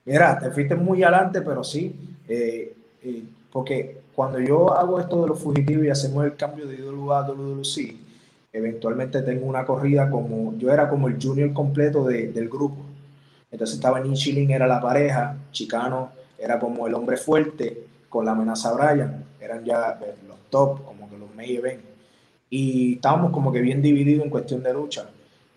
Mira, 0.05 0.39
te 0.39 0.49
fuiste 0.51 0.75
muy 0.75 1.03
adelante, 1.03 1.41
pero 1.41 1.61
sí, 1.63 1.93
eh, 2.27 2.73
eh, 3.03 3.23
porque 3.51 3.97
cuando 4.13 4.39
yo 4.39 4.73
hago 4.73 4.99
esto 4.99 5.21
de 5.23 5.27
los 5.27 5.39
fugitivos 5.41 5.85
y 5.85 5.89
hacemos 5.89 6.23
el 6.23 6.35
cambio 6.35 6.67
de 6.67 6.75
IWA 6.75 7.19
a 7.19 7.27
WWC, 7.27 7.97
eventualmente 8.57 9.21
tengo 9.21 9.45
una 9.45 9.65
corrida 9.65 10.09
como, 10.09 10.57
yo 10.57 10.71
era 10.71 10.89
como 10.89 11.07
el 11.07 11.17
junior 11.21 11.53
completo 11.53 12.05
de, 12.05 12.31
del 12.31 12.49
grupo. 12.49 12.77
Entonces 13.51 13.75
estaba 13.75 13.99
Nichilin, 13.99 14.51
era 14.51 14.67
la 14.67 14.81
pareja, 14.81 15.37
Chicano 15.51 16.11
era 16.37 16.59
como 16.59 16.87
el 16.87 16.93
hombre 16.93 17.17
fuerte, 17.17 17.85
con 18.09 18.25
la 18.25 18.31
amenaza 18.31 18.73
Brian, 18.73 19.23
eran 19.39 19.63
ya 19.63 19.99
los 20.27 20.37
top, 20.49 20.85
como 20.85 21.09
que 21.09 21.17
los 21.17 21.33
main 21.35 21.57
event 21.57 21.95
y 22.49 22.93
estábamos 22.93 23.31
como 23.31 23.51
que 23.51 23.59
bien 23.59 23.81
divididos 23.81 24.23
en 24.23 24.29
cuestión 24.29 24.63
de 24.63 24.73
lucha. 24.73 25.09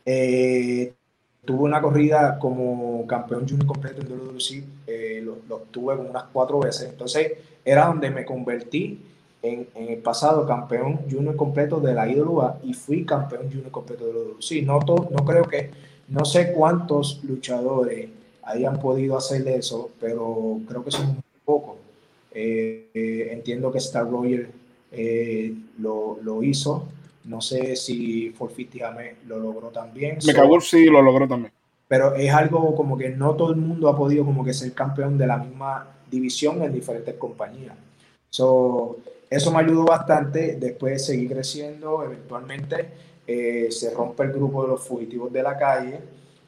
Eh, 0.05 0.93
tuve 1.45 1.63
una 1.63 1.81
corrida 1.81 2.39
como 2.39 3.07
campeón 3.07 3.49
junior 3.49 3.67
completo 3.67 4.03
en 4.03 4.09
WWC, 4.09 4.65
eh, 4.87 5.21
lo, 5.23 5.39
lo, 5.49 5.59
tuve 5.71 5.95
unas 5.95 6.25
cuatro 6.33 6.59
veces, 6.59 6.91
entonces 6.91 7.33
era 7.65 7.87
donde 7.87 8.11
me 8.11 8.25
convertí 8.25 9.01
en, 9.43 9.69
en, 9.75 9.89
el 9.89 9.99
pasado 9.99 10.47
campeón 10.47 11.01
junior 11.11 11.37
completo 11.37 11.81
de 11.81 11.95
la 11.95 12.09
IWA 12.09 12.59
y 12.63 12.75
fui 12.75 13.05
campeón 13.05 13.49
junior 13.51 13.71
completo 13.71 14.07
de 14.07 14.13
WWC. 14.13 14.65
No, 14.65 14.81
no 15.11 15.25
creo 15.25 15.45
que, 15.45 15.71
no 16.09 16.25
sé 16.25 16.53
cuántos 16.53 17.23
luchadores 17.25 18.09
hayan 18.43 18.81
podido 18.81 19.17
hacer 19.17 19.47
eso, 19.49 19.91
pero 20.01 20.61
creo 20.67 20.85
que 20.85 20.91
son 20.91 21.07
muy 21.07 21.23
pocos. 21.45 21.77
Eh, 22.33 22.89
eh, 22.95 23.29
entiendo 23.33 23.71
que 23.71 23.79
Star 23.79 24.09
Roger 24.09 24.51
eh, 24.93 25.55
lo, 25.79 26.19
lo, 26.23 26.43
hizo. 26.43 26.89
No 27.25 27.41
sé 27.41 27.77
si 27.77 28.31
Forfiti 28.31 28.81
lo 29.27 29.39
logró 29.39 29.69
también. 29.69 30.19
Me 30.27 30.33
cagó 30.33 30.61
sí 30.61 30.87
lo 30.87 31.03
logró 31.03 31.29
también. 31.29 31.53
Pero 31.87 32.15
es 32.15 32.33
algo 32.33 32.75
como 32.75 32.97
que 32.97 33.11
no 33.11 33.35
todo 33.35 33.51
el 33.51 33.57
mundo 33.57 33.89
ha 33.89 33.97
podido 33.97 34.25
como 34.25 34.45
que 34.45 34.53
ser 34.53 34.73
campeón 34.73 35.17
de 35.19 35.27
la 35.27 35.39
misma 35.39 35.89
división 36.11 36.63
en 36.63 36.73
diferentes 36.73 37.15
compañías. 37.15 37.75
So, 38.31 38.99
eso 39.31 39.53
me 39.53 39.61
ayudó 39.61 39.85
bastante. 39.85 40.57
Después 40.57 41.05
seguir 41.05 41.31
creciendo. 41.31 42.03
Eventualmente 42.03 42.89
eh, 43.27 43.69
se 43.71 43.91
rompe 43.91 44.25
el 44.25 44.33
grupo 44.33 44.63
de 44.63 44.69
los 44.69 44.83
fugitivos 44.87 45.33
de 45.33 45.43
la 45.43 45.57
calle. 45.57 46.01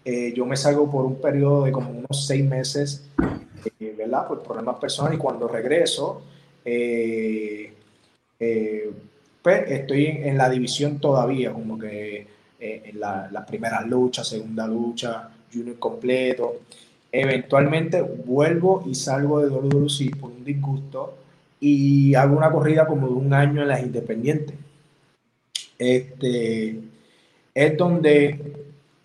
Eh, 0.04 0.32
yo 0.34 0.46
me 0.46 0.56
salgo 0.56 0.90
por 0.90 1.04
un 1.04 1.20
periodo 1.20 1.64
de 1.64 1.72
como 1.72 1.90
unos 1.90 2.26
seis 2.26 2.44
meses, 2.44 3.08
¿verdad? 3.96 4.26
Por 4.26 4.42
problemas 4.42 4.78
personales. 4.78 5.18
Y 5.18 5.20
cuando 5.20 5.46
regreso, 5.46 6.22
eh, 6.64 7.72
eh, 8.38 8.90
pues 9.42 9.70
estoy 9.70 10.06
en, 10.06 10.37
la 10.37 10.49
división 10.49 10.99
todavía, 10.99 11.52
como 11.52 11.78
que 11.78 12.26
eh, 12.58 12.82
en 12.84 13.00
la, 13.00 13.28
la, 13.30 13.44
primera 13.46 13.82
lucha, 13.82 14.25
segunda 14.25 14.66
lucha, 14.66 15.30
junior 15.52 15.78
completo. 15.78 16.60
Eventualmente 17.12 18.02
vuelvo 18.02 18.84
y 18.87 18.94
salgo 18.94 19.40
de 19.40 19.49
WWC 19.49 20.16
por 20.18 20.31
un 20.31 20.44
disgusto 20.44 21.14
y 21.61 22.14
hago 22.14 22.37
una 22.37 22.51
corrida 22.51 22.87
como 22.87 23.07
de 23.09 23.14
un 23.14 23.35
año 23.35 23.62
en 23.62 23.68
las 23.68 23.83
independientes. 23.83 24.57
este, 25.79 26.81
es 27.55 27.77
donde 27.77 28.57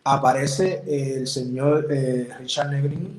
aparece 0.03 0.83
el 0.87 1.27
señor 1.27 1.87
eh, 1.89 2.29
Richard 2.39 2.69
Negrin 2.71 3.17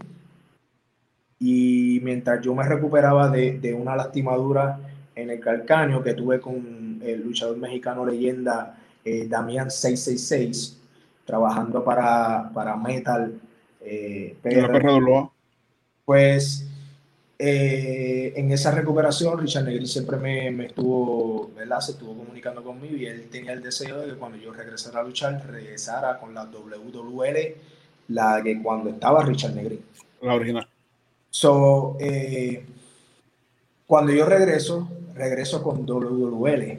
y 1.39 2.01
mientras 2.03 2.41
yo 2.43 2.55
me 2.55 2.65
recuperaba 2.65 3.29
de, 3.29 3.75
una 3.75 3.97
lastimadura 3.97 4.79
en 5.15 5.31
el 5.31 5.41
calcáneo 5.41 6.03
que 6.03 6.15
tuve 6.15 6.41
con 6.41 7.01
el 7.03 7.23
luchador 7.23 7.57
mexicano 7.59 8.07
leyenda 8.07 8.79
eh, 9.05 9.27
Damián 9.29 9.71
666, 9.71 10.81
trabajando 11.25 11.85
para, 11.85 12.51
para 12.55 12.77
Metal. 12.77 13.39
Eh, 13.81 14.37
pues 16.05 16.67
eh, 17.39 18.33
en 18.37 18.51
esa 18.51 18.71
recuperación, 18.71 19.39
Richard 19.39 19.65
Negri 19.65 19.87
siempre 19.87 20.17
me, 20.17 20.67
estuvo, 20.67 21.51
¿verdad? 21.55 21.81
Se 21.81 21.93
estuvo 21.93 22.17
comunicando 22.17 22.65
conmigo 22.65 22.97
y 22.97 23.07
él 23.07 23.29
tenía 23.31 23.53
el 23.53 23.63
deseo 23.63 24.01
de 24.01 24.13
que 24.13 24.19
cuando 24.19 24.39
yo 24.39 24.53
regresara 24.53 25.01
a 25.01 25.05
luchar, 25.05 25.45
regresara 25.47 26.19
con 26.19 26.33
la 26.35 26.45
WWL, 26.45 27.37
la 28.09 28.41
que 28.43 28.63
cuando 28.63 28.91
estaba 28.91 29.23
Richard 29.25 29.55
Negri. 29.55 29.81
La 30.23 30.35
original. 30.35 30.67
So, 31.31 31.97
eh, 32.01 32.65
cuando 33.87 34.13
yo 34.13 34.25
regreso, 34.25 34.89
regreso 35.15 35.63
con 35.63 35.85
WWL 35.85 36.79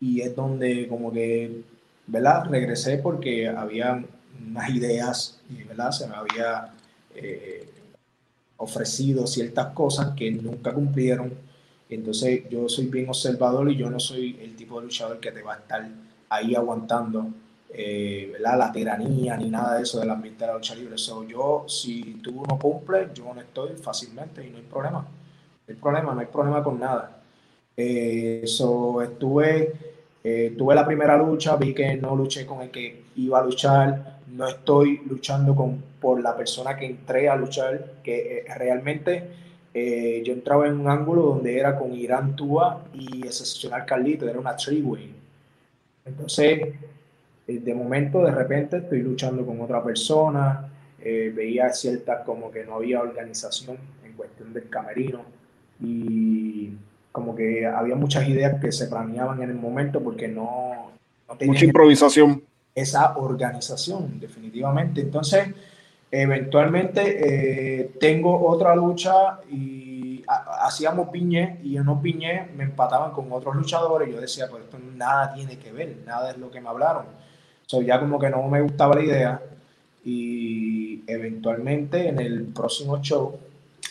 y 0.00 0.20
es 0.20 0.34
donde 0.34 0.88
como 0.88 1.12
que, 1.12 1.62
¿verdad? 2.08 2.46
Regresé 2.50 2.98
porque 2.98 3.48
había 3.48 4.04
unas 4.44 4.70
ideas 4.70 5.40
¿verdad? 5.68 5.90
Se 5.92 6.06
me 6.06 6.16
había... 6.16 6.72
Eh, 7.14 7.68
ofrecido 8.56 9.26
ciertas 9.26 9.68
cosas 9.68 10.14
que 10.16 10.30
nunca 10.30 10.72
cumplieron. 10.72 11.32
Entonces 11.88 12.48
yo 12.50 12.68
soy 12.68 12.86
bien 12.86 13.08
observador 13.08 13.70
y 13.70 13.76
yo 13.76 13.90
no 13.90 14.00
soy 14.00 14.38
el 14.40 14.56
tipo 14.56 14.80
de 14.80 14.86
luchador 14.86 15.20
que 15.20 15.32
te 15.32 15.42
va 15.42 15.54
a 15.54 15.58
estar 15.58 15.88
ahí 16.28 16.54
aguantando 16.54 17.30
eh, 17.76 18.32
la 18.38 18.70
tiranía 18.70 19.36
ni 19.36 19.50
nada 19.50 19.76
de 19.76 19.82
eso 19.82 19.98
del 19.98 20.10
ambiente 20.10 20.44
de 20.44 20.46
la 20.46 20.54
lucha 20.54 20.76
libre. 20.76 20.96
So, 20.96 21.24
yo, 21.24 21.64
si 21.66 22.20
tú 22.22 22.44
no 22.48 22.56
cumples, 22.56 23.12
yo 23.14 23.34
no 23.34 23.40
estoy 23.40 23.76
fácilmente 23.76 24.46
y 24.46 24.50
no 24.50 24.58
hay 24.58 24.62
problema. 24.62 25.00
No 25.00 25.08
hay 25.68 25.74
problema, 25.74 26.14
no 26.14 26.20
hay 26.20 26.26
problema 26.26 26.62
con 26.62 26.78
nada. 26.78 27.20
Eso 27.76 29.02
eh, 29.02 29.06
estuve, 29.06 29.93
eh, 30.24 30.54
tuve 30.56 30.74
la 30.74 30.86
primera 30.86 31.18
lucha, 31.18 31.56
vi 31.56 31.74
que 31.74 31.96
no 31.96 32.16
luché 32.16 32.46
con 32.46 32.62
el 32.62 32.70
que 32.70 33.04
iba 33.16 33.38
a 33.38 33.44
luchar, 33.44 34.20
no 34.28 34.48
estoy 34.48 35.02
luchando 35.06 35.54
con, 35.54 35.82
por 36.00 36.22
la 36.22 36.34
persona 36.34 36.74
que 36.76 36.86
entré 36.86 37.28
a 37.28 37.36
luchar, 37.36 37.96
que 38.02 38.38
eh, 38.38 38.44
realmente 38.56 39.22
eh, 39.74 40.22
yo 40.24 40.32
entraba 40.32 40.66
en 40.66 40.80
un 40.80 40.88
ángulo 40.88 41.22
donde 41.22 41.58
era 41.58 41.78
con 41.78 41.92
Irán 41.92 42.34
Tua 42.34 42.86
y 42.94 43.26
excepcional 43.26 43.84
Carlito, 43.84 44.26
era 44.26 44.38
una 44.38 44.56
three-way. 44.56 45.14
Entonces, 46.06 46.74
eh, 47.46 47.58
de 47.58 47.74
momento, 47.74 48.24
de 48.24 48.30
repente, 48.30 48.78
estoy 48.78 49.02
luchando 49.02 49.44
con 49.44 49.60
otra 49.60 49.84
persona, 49.84 50.70
veía 50.98 51.68
ciertas 51.68 52.24
como 52.24 52.50
que 52.50 52.64
no 52.64 52.76
había 52.76 53.02
organización 53.02 53.76
en 54.06 54.14
cuestión 54.14 54.54
del 54.54 54.70
camerino 54.70 55.20
y 55.78 56.70
como 57.14 57.36
que 57.36 57.64
había 57.64 57.94
muchas 57.94 58.28
ideas 58.28 58.60
que 58.60 58.72
se 58.72 58.88
planeaban 58.88 59.40
en 59.40 59.50
el 59.50 59.54
momento 59.54 60.02
porque 60.02 60.26
no, 60.26 60.90
no 61.28 61.36
Mucha 61.46 61.64
improvisación 61.64 62.42
esa 62.74 63.16
organización, 63.16 64.18
definitivamente. 64.18 65.00
Entonces, 65.00 65.46
eventualmente 66.10 67.02
eh, 67.82 67.92
tengo 68.00 68.48
otra 68.48 68.74
lucha 68.74 69.38
y 69.48 70.24
hacíamos 70.26 71.10
piñe 71.10 71.60
y 71.62 71.76
en 71.76 71.84
no 71.84 72.02
piñe 72.02 72.48
me 72.56 72.64
empataban 72.64 73.12
con 73.12 73.30
otros 73.30 73.54
luchadores. 73.54 74.12
Yo 74.12 74.20
decía, 74.20 74.48
pues 74.50 74.64
esto 74.64 74.78
nada 74.96 75.32
tiene 75.34 75.56
que 75.56 75.70
ver, 75.70 75.98
nada 76.04 76.32
es 76.32 76.38
lo 76.38 76.50
que 76.50 76.60
me 76.60 76.68
hablaron. 76.68 77.04
So, 77.66 77.80
ya 77.80 78.00
como 78.00 78.18
que 78.18 78.28
no 78.28 78.42
me 78.48 78.60
gustaba 78.60 78.96
la 78.96 79.04
idea 79.04 79.40
y 80.04 81.04
eventualmente 81.06 82.08
en 82.08 82.18
el 82.18 82.46
próximo 82.46 83.00
show 83.00 83.38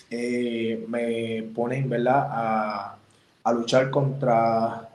eh, 0.10 0.84
me 0.90 1.44
ponen, 1.56 1.90
¿verdad?, 1.90 2.28
a, 2.30 2.98
a 3.43 3.53
luchar 3.53 3.89
contra 3.89 4.89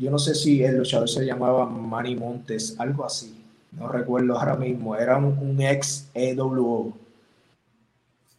yo 0.00 0.10
no 0.10 0.18
sé 0.18 0.34
si 0.34 0.64
el 0.64 0.78
luchador 0.78 1.10
se 1.10 1.26
llamaba 1.26 1.66
Manny 1.66 2.16
Montes, 2.16 2.74
algo 2.78 3.04
así. 3.04 3.44
No 3.72 3.86
recuerdo 3.86 4.38
ahora 4.38 4.56
mismo. 4.56 4.96
Era 4.96 5.18
un, 5.18 5.60
ex 5.60 6.08
EWO. 6.14 6.96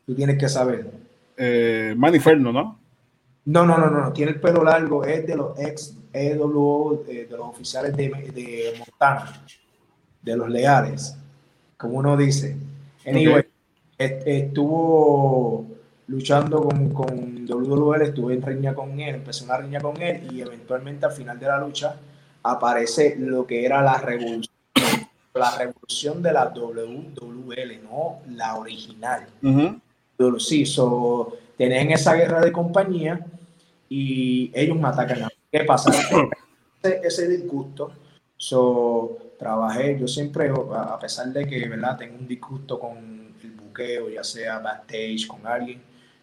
Tú 0.08 0.16
tienes 0.16 0.40
que 0.40 0.50
saber. 0.50 0.90
Eh, 1.38 1.94
Manny 1.96 2.20
Ferno, 2.20 2.52
¿no? 2.52 2.80
No, 3.46 3.64
no, 3.64 3.78
no, 3.78 3.92
no. 3.92 4.12
Tiene 4.12 4.32
el 4.32 4.42
pelo 4.42 4.64
largo. 4.64 5.04
Es 5.04 5.28
de 5.28 5.36
los 5.36 5.60
ex 5.60 5.96
EWO, 6.12 7.04
de, 7.06 7.28
los 7.30 7.42
oficiales 7.42 7.96
de, 7.96 8.10
de, 8.10 8.74
Montana, 8.80 9.32
de 10.20 10.36
los 10.36 10.50
leales, 10.50 11.16
como 11.78 12.00
uno 12.00 12.18
dice. 12.18 12.58
Anyway, 13.06 13.44
estuvo 14.00 15.68
luchando 16.12 16.62
con, 16.62 16.90
con 16.90 17.46
WWL, 17.48 18.02
estuve 18.02 18.34
en 18.34 18.42
riña 18.42 18.76
con 18.76 19.00
él, 19.00 19.16
empecé 19.16 19.46
una 19.46 19.58
riña 19.58 19.80
con 19.80 20.00
él 20.02 20.28
y 20.34 20.42
eventualmente 20.42 21.06
al 21.06 21.14
final 21.14 21.40
de 21.40 21.48
la 21.48 21.58
lucha 21.58 21.96
aparece 22.44 23.16
lo 23.18 23.48
que 23.48 23.66
era 23.66 23.82
la 23.82 23.98
revolución, 23.98 24.54
la 25.34 25.58
revolución 25.58 26.22
de 26.22 26.34
la 26.34 26.50
WWL, 26.54 27.84
no 27.84 28.20
la 28.28 28.58
original. 28.58 29.26
Sí, 30.38 30.66
so, 30.66 31.38
tenían 31.58 31.92
esa 31.92 32.14
guerra 32.14 32.42
de 32.42 32.52
compañía 32.52 33.26
y 33.88 34.52
ellos 34.54 34.78
me 34.78 34.90
atacan. 34.90 35.30
¿Qué 35.50 35.64
pasa? 35.64 35.92
ese, 36.84 37.00
ese 37.04 37.28
disgusto, 37.30 37.94
so, 38.36 39.18
trabajé, 39.40 39.98
yo 39.98 40.10
siempre, 40.10 40.52
a 40.76 41.00
pesar 41.00 41.28
de 41.28 41.48
que, 41.48 41.70
¿verdad? 41.70 41.98
Tengo 41.98 42.18
un 42.18 42.28
disgusto 42.28 42.78
con 42.78 43.34
el 43.42 43.52
buqueo, 43.52 44.10
ya 44.10 44.26
sea 44.26 44.60
backstage, 44.60 45.26
con 45.26 45.48
alguien, 45.48 45.82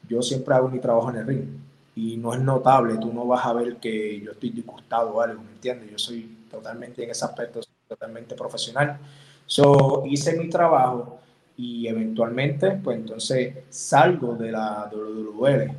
yo 0.08 0.22
siempre 0.22 0.54
hago 0.54 0.68
mi 0.68 0.78
trabajo 0.78 1.10
en 1.10 1.16
el 1.16 1.26
ring 1.26 1.46
y 1.94 2.16
no 2.16 2.32
es 2.32 2.40
notable, 2.40 2.96
tú 2.98 3.12
no 3.12 3.26
vas 3.26 3.44
a 3.44 3.52
ver 3.52 3.76
que 3.76 4.20
yo 4.20 4.32
estoy 4.32 4.50
disgustado 4.50 5.10
o 5.10 5.20
algo, 5.20 5.42
¿me 5.42 5.50
entiendes? 5.50 5.90
Yo 5.90 5.98
soy 5.98 6.38
totalmente 6.50 7.02
en 7.02 7.10
ese 7.10 7.24
aspecto, 7.24 7.60
totalmente 7.88 8.34
profesional. 8.34 8.98
So, 9.46 10.04
hice 10.06 10.36
mi 10.38 10.48
trabajo 10.48 11.18
y 11.56 11.88
eventualmente, 11.88 12.70
pues 12.72 12.98
entonces 12.98 13.56
salgo 13.68 14.36
de 14.36 14.52
la 14.52 14.88
WWL, 14.92 15.72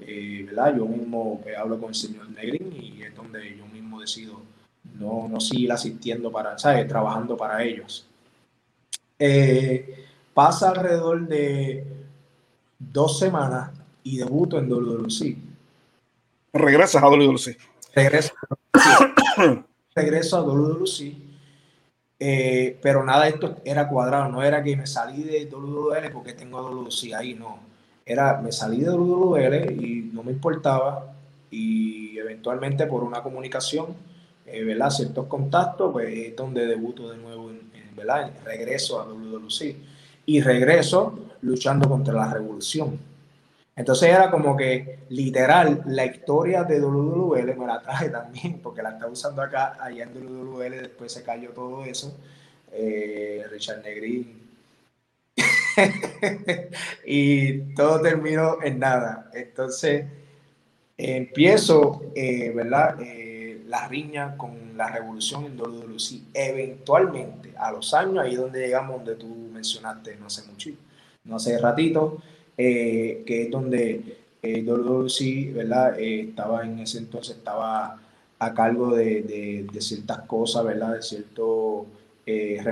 eh, 0.00 0.44
¿verdad? 0.46 0.76
Yo 0.76 0.84
mismo 0.86 1.40
eh, 1.46 1.56
hablo 1.56 1.80
con 1.80 1.88
el 1.88 1.94
señor 1.94 2.28
Negrin 2.30 2.72
y 2.72 3.02
es 3.02 3.14
donde 3.14 3.56
yo 3.56 3.66
mismo 3.66 4.00
decido 4.00 4.42
no, 4.98 5.26
no 5.28 5.40
seguir 5.40 5.72
asistiendo 5.72 6.30
para, 6.30 6.58
¿sabes? 6.58 6.86
Trabajando 6.86 7.36
para 7.36 7.62
ellos. 7.62 8.06
Eh, 9.18 10.04
pasa 10.34 10.68
alrededor 10.68 11.26
de 11.26 11.86
dos 12.78 13.18
semanas 13.18 13.70
y 14.02 14.18
debuto 14.18 14.58
en 14.58 14.68
WWC. 14.68 15.36
Regresas 16.52 17.02
a 17.02 17.08
WWC. 17.08 17.56
Regreso, 17.94 18.34
regreso 19.94 20.36
a 20.36 20.40
WWC. 20.44 21.26
Eh, 22.18 22.78
pero 22.80 23.04
nada 23.04 23.24
de 23.24 23.30
esto 23.30 23.56
era 23.64 23.88
cuadrado, 23.88 24.28
no 24.30 24.42
era 24.42 24.62
que 24.62 24.74
me 24.76 24.86
salí 24.86 25.22
de 25.22 25.46
WWL 25.46 26.10
porque 26.12 26.32
tengo 26.32 26.60
WWC 26.62 27.14
ahí, 27.14 27.34
no. 27.34 27.58
Era, 28.04 28.40
me 28.40 28.52
salí 28.52 28.80
de 28.80 28.90
WWL 28.90 29.82
y 29.82 30.10
no 30.12 30.22
me 30.22 30.32
importaba 30.32 31.14
y 31.50 32.18
eventualmente 32.18 32.86
por 32.86 33.02
una 33.02 33.22
comunicación, 33.22 33.94
eh, 34.46 34.64
¿verdad? 34.64 34.90
Ciertos 34.90 35.26
contactos, 35.26 35.92
pues 35.92 36.16
es 36.16 36.36
donde 36.36 36.66
debuto 36.66 37.10
de 37.10 37.18
nuevo, 37.18 37.50
en, 37.50 37.70
¿verdad? 37.94 38.32
Regreso 38.44 39.00
a 39.00 39.04
WWC 39.04 39.76
y 40.26 40.40
regreso 40.40 41.18
luchando 41.42 41.88
contra 41.88 42.14
la 42.14 42.32
revolución. 42.32 42.98
Entonces 43.76 44.08
era 44.08 44.30
como 44.30 44.56
que 44.56 45.00
literal 45.10 45.82
la 45.86 46.06
historia 46.06 46.64
de 46.64 46.80
WWL 46.80 47.54
me 47.56 47.66
la 47.66 47.82
traje 47.82 48.08
también, 48.10 48.60
porque 48.62 48.82
la 48.82 48.90
estaba 48.90 49.12
usando 49.12 49.42
acá, 49.42 49.76
allá 49.80 50.04
en 50.04 50.14
WWL, 50.14 50.70
después 50.70 51.12
se 51.12 51.22
cayó 51.22 51.50
todo 51.50 51.84
eso. 51.84 52.16
Eh, 52.72 53.44
Richard 53.50 53.82
Negrín. 53.82 54.42
y 57.06 57.58
todo 57.74 58.00
terminó 58.00 58.62
en 58.62 58.78
nada. 58.78 59.30
Entonces 59.34 60.06
empiezo, 60.96 62.02
eh, 62.14 62.52
¿verdad? 62.54 62.96
Eh, 63.00 63.62
la 63.66 63.88
riña 63.88 64.36
con 64.36 64.76
la 64.76 64.88
revolución 64.88 65.44
en 65.44 65.56
WWC. 65.58 66.22
Eventualmente, 66.32 67.52
a 67.58 67.72
los 67.72 67.92
años, 67.94 68.24
ahí 68.24 68.36
donde 68.36 68.60
llegamos, 68.60 69.04
donde 69.04 69.16
tú 69.16 69.26
mencionaste 69.52 70.16
no 70.16 70.26
hace 70.26 70.42
mucho, 70.48 70.70
no 71.26 71.36
hace 71.36 71.58
ratito, 71.58 72.18
eh, 72.56 73.22
que 73.26 73.44
es 73.44 73.50
donde 73.50 74.16
eh, 74.42 74.62
WWC, 74.62 75.54
¿verdad? 75.54 75.98
Eh, 75.98 76.20
estaba 76.28 76.64
en 76.64 76.78
ese 76.78 76.98
entonces, 76.98 77.36
estaba 77.36 78.00
a 78.38 78.54
cargo 78.54 78.94
de, 78.94 79.66
de, 79.72 79.80
ciertas 79.80 80.20
cosas, 80.22 80.64
¿verdad? 80.64 80.94
De 80.94 81.02
cierto, 81.02 81.86
eh, 82.26 82.62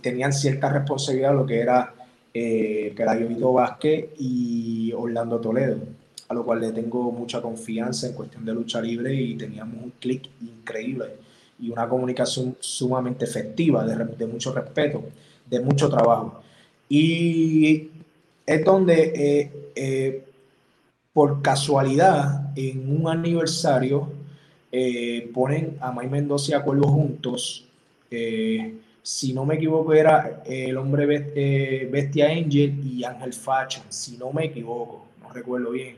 tenían 0.00 0.32
cierta 0.32 0.68
responsabilidad 0.70 1.34
lo 1.34 1.46
que 1.46 1.60
era 1.60 1.94
eh, 2.32 2.92
Pelayo 2.96 3.52
Vázquez 3.52 4.10
y 4.18 4.92
Orlando 4.92 5.40
Toledo, 5.40 5.78
a 6.28 6.34
lo 6.34 6.44
cual 6.44 6.60
le 6.60 6.72
tengo 6.72 7.10
mucha 7.10 7.42
confianza 7.42 8.06
en 8.06 8.12
cuestión 8.14 8.44
de 8.44 8.54
lucha 8.54 8.80
libre 8.80 9.14
y 9.14 9.36
teníamos 9.36 9.82
un 9.82 9.92
clic 9.98 10.28
increíble. 10.42 11.06
y 11.60 11.70
una 11.70 11.88
comunicación 11.88 12.56
sumamente 12.60 13.24
efectiva, 13.24 13.84
de, 13.84 14.04
de 14.04 14.26
mucho 14.26 14.52
respeto, 14.52 15.02
de 15.50 15.60
mucho 15.60 15.88
trabajo. 15.88 16.40
Y 16.88 17.90
es 18.48 18.64
donde 18.64 19.12
eh, 19.14 19.72
eh, 19.76 20.24
por 21.12 21.42
casualidad 21.42 22.50
en 22.56 22.98
un 22.98 23.06
aniversario 23.06 24.10
eh, 24.72 25.30
ponen 25.34 25.76
a 25.80 25.92
May 25.92 26.08
Mendoza 26.08 26.52
y 26.52 26.54
a 26.54 26.62
Cuervo 26.62 26.88
juntos. 26.88 27.66
si 29.02 29.32
no 29.34 29.44
me 29.44 29.56
equivoco, 29.56 29.92
era 29.92 30.42
el 30.46 30.76
hombre 30.78 31.04
Bestia 31.90 32.28
Angel 32.30 32.80
y 32.82 33.04
Ángel 33.04 33.34
Fashion, 33.34 33.84
si 33.90 34.16
no 34.16 34.32
me 34.32 34.46
equivoco, 34.46 35.06
no 35.20 35.30
recuerdo 35.30 35.70
bien. 35.70 35.96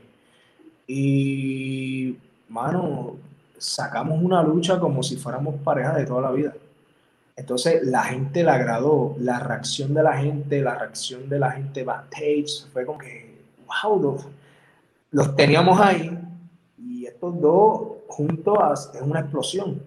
Y, 0.87 2.17
mano, 2.49 3.15
sacamos 3.57 4.21
una 4.21 4.43
lucha 4.43 4.77
como 4.77 5.01
si 5.03 5.15
fuéramos 5.15 5.55
pareja 5.63 5.93
de 5.95 6.05
toda 6.05 6.21
la 6.23 6.31
vida. 6.31 6.53
Entonces 7.41 7.81
la 7.83 8.03
gente 8.03 8.43
le 8.43 8.51
agradó, 8.51 9.15
la 9.19 9.39
reacción 9.39 9.95
de 9.95 10.03
la 10.03 10.15
gente, 10.15 10.61
la 10.61 10.75
reacción 10.75 11.27
de 11.27 11.39
la 11.39 11.49
gente 11.49 11.83
backstage, 11.83 12.67
fue 12.71 12.85
como 12.85 12.99
que, 12.99 13.33
wow, 13.65 14.19
los, 15.09 15.35
teníamos 15.35 15.79
ahí 15.81 16.19
y 16.77 17.07
estos 17.07 17.41
dos 17.41 17.81
juntos 18.07 18.91
es 18.93 19.01
una 19.01 19.21
explosión. 19.21 19.81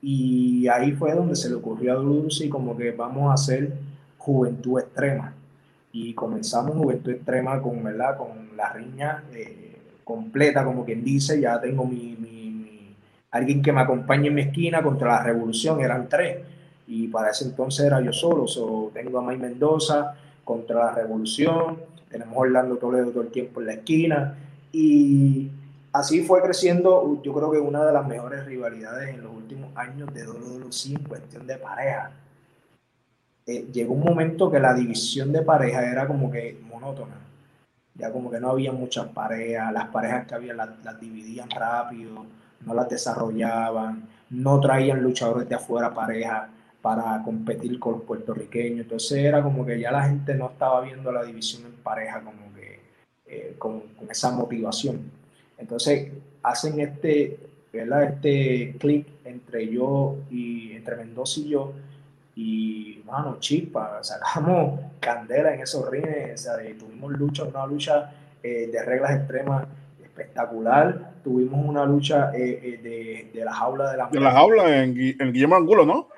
Y 0.00 0.66
ahí 0.68 0.92
fue 0.92 1.12
donde 1.12 1.36
se 1.36 1.50
le 1.50 1.56
ocurrió 1.56 1.92
a 1.92 2.02
Lucy 2.02 2.48
como 2.48 2.74
que 2.74 2.90
vamos 2.92 3.30
a 3.30 3.34
hacer 3.34 3.74
juventud 4.16 4.80
extrema. 4.80 5.34
Y 5.92 6.14
comenzamos 6.14 6.74
juventud 6.74 7.12
extrema 7.12 7.60
con, 7.60 7.84
¿verdad? 7.84 8.16
con 8.16 8.56
la 8.56 8.72
riña 8.72 9.24
eh, 9.34 9.76
completa, 10.04 10.64
como 10.64 10.86
quien 10.86 11.04
dice, 11.04 11.38
ya 11.38 11.60
tengo 11.60 11.84
mi, 11.84 12.16
mi, 12.18 12.96
alguien 13.30 13.60
que 13.60 13.72
me 13.72 13.82
acompañe 13.82 14.28
en 14.28 14.34
mi 14.34 14.40
esquina 14.40 14.82
contra 14.82 15.08
la 15.08 15.22
revolución, 15.22 15.82
eran 15.82 16.08
tres 16.08 16.38
y 16.88 17.06
para 17.08 17.30
ese 17.30 17.44
entonces 17.44 17.84
era 17.84 18.00
yo 18.00 18.12
solo. 18.12 18.48
So, 18.48 18.90
tengo 18.94 19.18
a 19.18 19.22
May 19.22 19.36
Mendoza 19.36 20.14
contra 20.42 20.86
la 20.86 20.92
Revolución, 20.92 21.78
tenemos 22.08 22.34
Orlando 22.36 22.76
Toledo 22.76 23.10
todo 23.10 23.22
el 23.22 23.28
tiempo 23.28 23.60
en 23.60 23.66
la 23.66 23.74
esquina 23.74 24.38
y 24.72 25.50
así 25.92 26.22
fue 26.22 26.40
creciendo, 26.42 27.20
yo 27.22 27.34
creo 27.34 27.52
que 27.52 27.58
una 27.58 27.84
de 27.84 27.92
las 27.92 28.06
mejores 28.06 28.46
rivalidades 28.46 29.14
en 29.14 29.22
los 29.22 29.34
últimos 29.34 29.76
años 29.76 30.12
de 30.14 30.26
WWE 30.26 30.70
en 30.86 31.04
cuestión 31.04 31.46
de 31.46 31.56
pareja. 31.56 32.10
Eh, 33.46 33.68
llegó 33.72 33.94
un 33.94 34.04
momento 34.04 34.50
que 34.50 34.58
la 34.58 34.74
división 34.74 35.30
de 35.32 35.42
pareja 35.42 35.90
era 35.90 36.06
como 36.06 36.30
que 36.30 36.58
monótona. 36.70 37.16
Ya 37.94 38.12
como 38.12 38.30
que 38.30 38.40
no 38.40 38.50
había 38.50 38.72
muchas 38.72 39.08
parejas, 39.08 39.72
las 39.72 39.88
parejas 39.88 40.26
que 40.26 40.34
había 40.34 40.54
las, 40.54 41.00
dividían 41.00 41.50
rápido, 41.50 42.24
no 42.64 42.74
las 42.74 42.88
desarrollaban, 42.88 44.08
no 44.30 44.60
traían 44.60 45.02
luchadores 45.02 45.48
de 45.48 45.54
afuera 45.54 45.92
pareja 45.92 46.48
para 46.88 47.22
competir 47.22 47.78
con 47.78 47.92
los 47.96 48.02
puertorriqueños. 48.04 48.80
Entonces 48.80 49.18
era 49.18 49.42
como 49.42 49.66
que 49.66 49.78
ya 49.78 49.92
la 49.92 50.04
gente 50.04 50.34
no 50.34 50.48
estaba 50.48 50.80
viendo 50.80 51.12
la 51.12 51.22
división 51.22 51.66
en 51.66 51.74
pareja 51.82 52.22
como 52.22 52.54
que 52.54 52.80
eh, 53.26 53.56
con, 53.58 53.82
esa 54.08 54.30
motivación. 54.30 54.98
Entonces 55.58 56.10
hacen 56.42 56.80
este, 56.80 57.40
¿verdad? 57.70 58.04
Este 58.04 58.74
clic 58.78 59.06
entre 59.26 59.68
yo 59.68 60.16
y 60.30 60.72
entre 60.72 60.96
Mendoza 60.96 61.40
y 61.40 61.48
yo 61.50 61.74
y, 62.34 63.02
mano, 63.04 63.36
chispa, 63.38 64.02
sacamos 64.02 64.80
candela 64.98 65.52
en 65.52 65.60
esos 65.60 65.90
rines, 65.90 66.40
o 66.40 66.42
sea, 66.42 66.54
tuvimos 66.78 67.12
lucha, 67.12 67.44
una 67.44 67.66
lucha 67.66 68.14
eh, 68.42 68.70
de 68.72 68.82
reglas 68.82 69.10
extremas 69.14 69.66
espectacular, 70.02 71.12
tuvimos 71.22 71.66
una 71.66 71.84
lucha 71.84 72.30
eh, 72.34 72.80
de, 72.82 73.30
de, 73.38 73.44
la 73.44 73.52
jaula 73.52 73.90
de 73.90 73.96
la... 73.98 74.08
De 74.08 74.20
la 74.20 74.30
jaula 74.30 74.82
en, 74.82 74.96
en 74.98 75.32
Guillermo 75.34 75.56
Angulo, 75.56 75.84
¿no? 75.84 76.08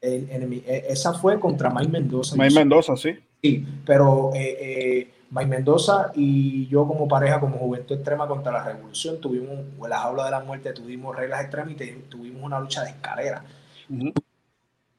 E, 0.00 0.86
esa 0.88 1.12
fue 1.14 1.38
contra 1.38 1.70
Mike 1.70 1.90
Mendoza. 1.90 2.36
Mike 2.36 2.54
Mendoza, 2.54 2.96
sí. 2.96 3.10
Sí, 3.42 3.66
pero 3.84 4.30
eh, 4.34 4.56
eh, 4.60 5.10
Mike 5.30 5.48
Mendoza 5.48 6.12
y 6.14 6.66
yo 6.68 6.86
como 6.86 7.06
pareja, 7.06 7.40
como 7.40 7.58
Juventud 7.58 7.96
Extrema 7.96 8.26
contra 8.26 8.52
la 8.52 8.64
Revolución, 8.64 9.20
tuvimos, 9.20 9.58
en 9.58 9.90
la 9.90 9.98
jaula 9.98 10.24
de 10.24 10.30
la 10.30 10.40
muerte, 10.40 10.72
tuvimos 10.72 11.14
reglas 11.16 11.42
extremas 11.42 11.74
y 11.80 11.92
tuvimos 12.08 12.42
una 12.42 12.60
lucha 12.60 12.82
de 12.82 12.90
escalera. 12.90 13.44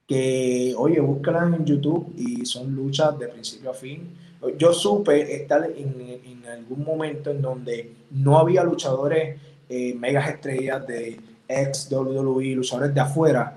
Que, 0.07 0.73
oye, 0.77 0.99
búscalas 0.99 1.53
en 1.53 1.65
YouTube 1.65 2.13
y 2.17 2.45
son 2.45 2.75
luchas 2.75 3.17
de 3.17 3.27
principio 3.27 3.71
a 3.71 3.73
fin. 3.73 4.17
Yo 4.57 4.73
supe 4.73 5.35
estar 5.35 5.63
en, 5.65 6.21
en 6.25 6.45
algún 6.47 6.83
momento 6.83 7.29
en 7.29 7.41
donde 7.41 7.93
no 8.09 8.39
había 8.39 8.63
luchadores 8.63 9.39
eh, 9.73 9.95
megas 9.97 10.27
estrellas 10.27 10.85
de 10.85 11.17
ex 11.47 11.89
WWE, 11.89 12.55
luchadores 12.55 12.93
de 12.93 12.99
afuera, 12.99 13.55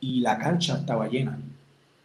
y 0.00 0.20
la 0.20 0.38
cancha 0.38 0.78
estaba 0.78 1.06
llena. 1.08 1.38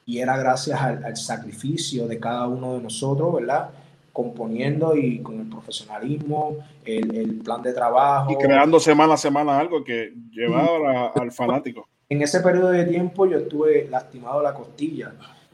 Y 0.05 0.19
era 0.19 0.37
gracias 0.37 0.79
al, 0.79 1.17
sacrificio 1.17 2.07
de 2.07 2.19
cada 2.19 2.47
uno 2.47 2.75
de 2.75 2.81
nosotros, 2.81 3.33
¿verdad? 3.33 3.69
Componiendo 4.13 4.95
y 4.95 5.19
con 5.19 5.39
el 5.39 5.49
profesionalismo, 5.49 6.57
el, 6.85 7.41
plan 7.43 7.63
de 7.63 7.73
trabajo. 7.73 8.31
Y 8.31 8.35
creando 8.35 8.79
semana 8.79 9.15
a 9.15 9.17
semana 9.17 9.57
algo 9.57 9.83
que 9.83 10.13
llevaba 10.31 11.07
al 11.15 11.31
fanático. 11.31 11.87
En 12.07 12.21
ese 12.21 12.39
periodo 12.41 12.69
de 12.69 12.85
tiempo 12.85 13.25
yo 13.25 13.39
estuve 13.39 13.87
lastimado 13.89 14.43
la 14.43 14.53
costilla. 14.53 15.11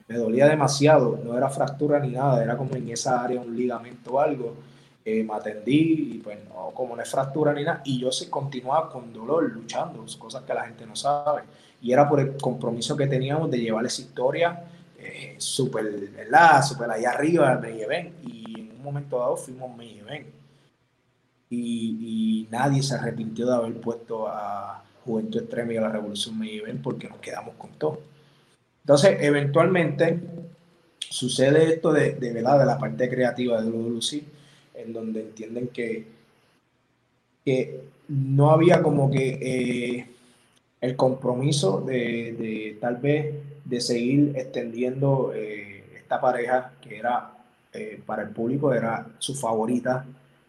Me 0.10 0.17
dolía 0.17 0.47
demasiado. 0.47 1.17
No 1.23 1.38
era 1.38 1.49
fractura 1.49 1.99
ni 1.99 2.10
nada, 2.10 2.43
era 2.43 2.58
como 2.58 2.75
en 2.75 2.89
esa 2.89 3.23
área 3.23 3.39
un 3.39 3.56
ligamento 3.56 4.15
o 4.15 4.19
algo. 4.19 4.56
Eh, 5.06 5.23
me 5.23 5.34
atendí 5.34 6.15
y 6.15 6.17
pues 6.17 6.38
no, 6.49 6.71
como 6.75 6.95
no 6.95 7.01
es 7.01 7.10
fractura 7.10 7.54
ni 7.54 7.63
nada. 7.63 7.82
Y 7.86 7.99
yo 7.99 8.12
se 8.12 8.30
continuaba 8.30 8.89
con 8.89 9.13
dolor, 9.13 9.49
luchando, 9.49 10.06
cosas 10.19 10.43
que 10.43 10.54
la 10.54 10.65
gente 10.65 10.86
no 10.86 10.95
sabe 10.95 11.43
y 11.82 11.91
era 11.91 12.08
por 12.08 12.20
el 12.20 12.38
compromiso 12.38 12.96
que 12.96 13.08
teníamos 13.08 13.50
de 13.50 13.60
llevar 13.60 13.86
esa 13.86 14.02
historia 14.02 14.63
eh, 15.00 15.36
súper, 15.39 15.86
¿verdad? 16.10 16.63
Súper 16.63 16.91
allá 16.91 17.12
arriba 17.12 17.52
al 17.52 17.62
main 17.62 17.80
event. 17.80 18.13
Y 18.24 18.60
en 18.60 18.72
un 18.78 18.84
momento 18.84 19.17
dado 19.17 19.36
fuimos 19.36 19.76
main 19.76 19.98
event. 19.98 20.28
Y, 21.50 22.48
nadie 22.50 22.84
se 22.84 22.96
arrepintió 22.96 23.46
de 23.46 23.56
haber 23.56 23.74
puesto 23.80 24.28
a 24.28 24.84
Juventud 25.06 25.41
Extrema 25.41 25.74
y 25.74 25.78
a 25.78 25.82
la 25.82 25.89
Revolución 25.89 26.38
main 26.38 26.82
porque 26.84 27.10
nos 27.10 27.20
quedamos 27.20 27.56
con 27.56 27.72
todo. 27.72 28.02
Entonces, 28.84 29.17
eventualmente 29.22 30.20
sucede 31.00 31.74
esto 31.74 31.91
de, 31.94 32.15
de, 32.15 32.34
¿verdad? 32.34 32.60
de 32.60 32.65
la 32.65 32.78
parte 32.78 33.10
creativa 33.10 33.62
de 33.62 33.70
Lucy, 33.70 34.26
en 34.74 34.94
donde 34.94 35.22
entienden 35.22 35.70
que, 35.70 36.08
que 37.44 37.84
no 38.08 38.52
había 38.52 38.82
como 38.82 39.10
que 39.10 39.39
eh, 39.41 40.08
el 40.82 40.96
compromiso 40.96 41.82
de, 41.82 42.78
tal 42.82 42.98
vez 42.98 43.36
de 43.63 43.80
seguir 43.80 44.34
extendiendo 44.36 45.32
eh, 45.34 45.86
esta 45.96 46.20
pareja 46.20 46.74
que 46.82 46.98
era 46.98 47.32
eh, 47.72 48.02
para 48.04 48.24
el 48.24 48.30
público 48.30 48.74
era 48.74 49.08
su 49.20 49.36
favorita. 49.36 50.06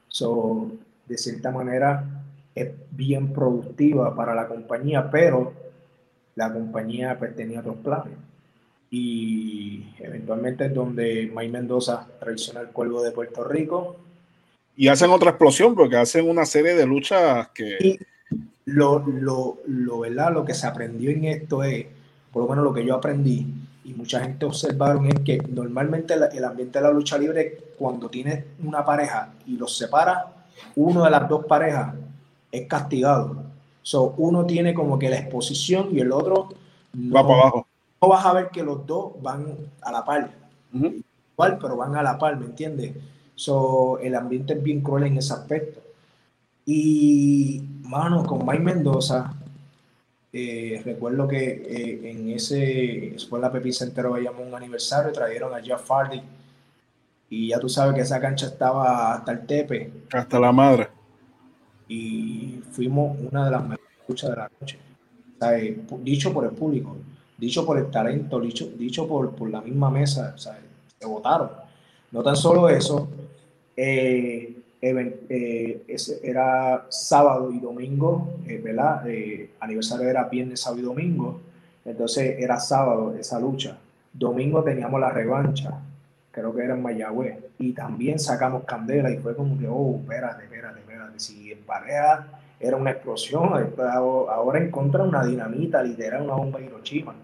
So, 0.09 0.73
de 1.07 1.19
cierta 1.19 1.51
manera 1.51 2.05
es 2.55 2.71
bien 2.91 3.33
productiva 3.33 4.17
para 4.17 4.35
la 4.35 4.49
compañía, 4.49 5.11
pero 5.11 5.53
la 6.35 6.53
compañía 6.53 7.19
pues, 7.19 7.37
tenía 7.37 7.61
otros 7.61 7.77
planes. 7.77 8.15
Y 8.91 9.87
eventualmente 9.99 10.67
es 10.67 10.75
donde 10.75 11.31
May 11.33 11.49
Mendoza 11.49 12.07
traiciona 12.21 12.61
el 12.61 12.69
cuervo 12.69 13.03
de 13.03 13.11
Puerto 13.11 13.45
Rico. 13.45 13.97
Y 14.77 14.89
hacen 14.89 15.11
otra 15.11 15.31
explosión 15.31 15.75
porque 15.75 15.97
hacen 15.97 16.29
una 16.29 16.45
serie 16.47 16.75
de 16.75 16.87
luchas 16.87 17.49
que 17.55 17.99
lo, 18.65 19.01
lo, 19.07 19.59
lo, 19.67 20.01
¿verdad? 20.01 20.33
lo 20.33 20.45
que 20.45 20.55
se 20.55 20.67
aprendió 20.67 21.11
en 21.11 21.25
esto 21.25 21.63
es, 21.63 21.87
por 22.33 22.43
lo 22.43 22.49
menos 22.49 22.65
lo 22.65 22.73
que 22.73 22.85
yo 22.85 22.95
aprendí, 22.95 23.47
y 23.85 23.95
mucha 23.95 24.21
gente 24.21 24.47
observaron 24.47 25.07
es 25.07 25.21
que 25.21 25.39
normalmente 25.39 26.15
el 26.15 26.45
ambiente 26.45 26.79
de 26.79 26.85
la 26.85 26.93
lucha 26.93 27.19
libre, 27.19 27.75
cuando 27.77 28.09
tienes 28.09 28.45
una 28.63 28.85
pareja 28.85 29.33
y 29.47 29.57
los 29.57 29.77
separa, 29.77 30.33
uno 30.77 31.05
de 31.05 31.11
las 31.11 31.29
dos 31.29 31.45
parejas 31.47 31.95
es 32.51 32.69
castigado. 32.69 33.43
So, 33.83 34.15
uno 34.19 34.47
tiene 34.47 34.73
como 34.75 34.99
que 34.99 35.11
la 35.11 35.19
exposición 35.19 35.89
y 35.91 35.99
el 35.99 36.13
otro 36.13 36.51
no, 36.93 37.15
va 37.15 37.27
para 37.27 37.41
abajo. 37.41 37.67
No 38.01 38.09
vas 38.09 38.25
a 38.25 38.33
ver 38.33 38.51
que 38.51 38.63
los 38.63 38.87
dos 38.87 39.21
van 39.21 39.57
a 39.81 39.91
la 39.91 40.05
par. 40.05 40.31
Igual, 40.73 41.59
pero 41.61 41.77
van 41.77 41.97
a 41.97 42.03
la 42.03 42.17
par, 42.19 42.39
¿me 42.39 42.47
entiendes? 42.47 42.93
So, 43.35 43.99
el 43.99 44.15
ambiente 44.15 44.53
es 44.53 44.63
bien 44.63 44.81
cruel 44.81 45.05
en 45.05 45.19
ese 45.19 45.33
aspecto. 45.33 45.81
Y, 46.65 47.63
mano, 47.83 48.25
con 48.25 48.47
Mike 48.47 48.63
Mendoza, 48.63 49.35
eh, 50.33 50.81
recuerdo 50.85 51.29
que 51.29 51.63
eh, 51.67 52.11
en 52.11 52.31
ese 52.31 53.15
Escuela 53.17 53.53
Pepi 53.53 53.73
Center 53.73 54.09
veíamos 54.09 54.47
un 54.47 54.55
aniversario, 54.55 55.13
trajeron 55.13 55.55
a 55.55 55.61
Jeff 55.61 55.89
Hardy. 55.91 56.23
Y 57.31 57.49
ya 57.49 57.59
tú 57.59 57.69
sabes 57.69 57.95
que 57.95 58.03
esa 58.03 58.21
cancha 58.21 58.47
estaba 58.47 59.15
hasta 59.15 59.33
el 59.33 59.47
tepe. 59.47 59.93
Hasta 60.13 60.39
la 60.39 60.53
madre. 60.53 60.89
Y 61.89 62.61
fuimos 62.71 63.19
una 63.31 63.47
de 63.47 63.51
las 63.51 63.63
mejores 63.63 63.91
luchas 64.07 64.31
de 64.31 64.37
la 64.37 64.51
noche. 64.61 64.79
Eh, 65.51 65.83
dicho 66.01 66.33
por 66.33 66.45
el 66.45 66.53
público, 66.53 66.97
dicho 67.37 67.67
por 67.67 67.79
el 67.79 67.91
talento, 67.91 68.41
dicho, 68.41 68.67
dicho 68.79 69.09
por, 69.09 69.35
por 69.35 69.51
la 69.51 69.61
misma 69.61 69.91
mesa, 69.91 70.37
se 70.39 71.07
votaron. 71.07 71.51
No 72.13 72.23
tan 72.23 72.37
solo 72.37 72.69
eso, 72.69 73.09
eh, 73.77 74.62
ese 74.83 76.21
era 76.25 76.87
sábado 76.89 77.53
y 77.53 77.61
domingo, 77.61 78.35
eh, 78.49 78.61
¿verdad? 78.63 79.09
Eh, 79.09 79.51
aniversario 79.61 80.09
era 80.09 80.25
viernes, 80.25 80.61
sábado 80.61 80.83
y 80.83 80.85
domingo, 80.85 81.41
entonces 81.85 82.37
era 82.39 82.59
sábado 82.59 83.15
esa 83.15 83.39
lucha. 83.39 83.79
Domingo 84.13 84.63
teníamos 84.65 85.01
la 85.01 85.11
revancha, 85.11 85.79
creo 86.33 86.53
que 86.53 86.65
era 86.65 86.75
en 86.75 86.83
Mayagüez, 86.83 87.39
y 87.59 87.73
también 87.73 88.19
sacamos 88.19 88.65
candela 88.65 89.11
y 89.11 89.19
fue 89.19 89.37
como 89.37 89.57
que, 89.57 89.69
oh, 89.69 90.01
espérate, 90.01 90.45
espérate, 90.45 90.81
espérate, 90.81 91.21
si 91.21 91.53
en 91.53 91.61
pareja 91.61 92.27
era 92.59 92.77
una 92.77 92.91
explosión, 92.91 93.51
ahora 94.29 94.59
encontra 94.59 95.05
una 95.05 95.25
dinamita, 95.25 95.83
literal, 95.83 96.23
una 96.23 96.35
bomba 96.35 96.59
de 96.59 96.67
Hiroshima. 96.67 97.15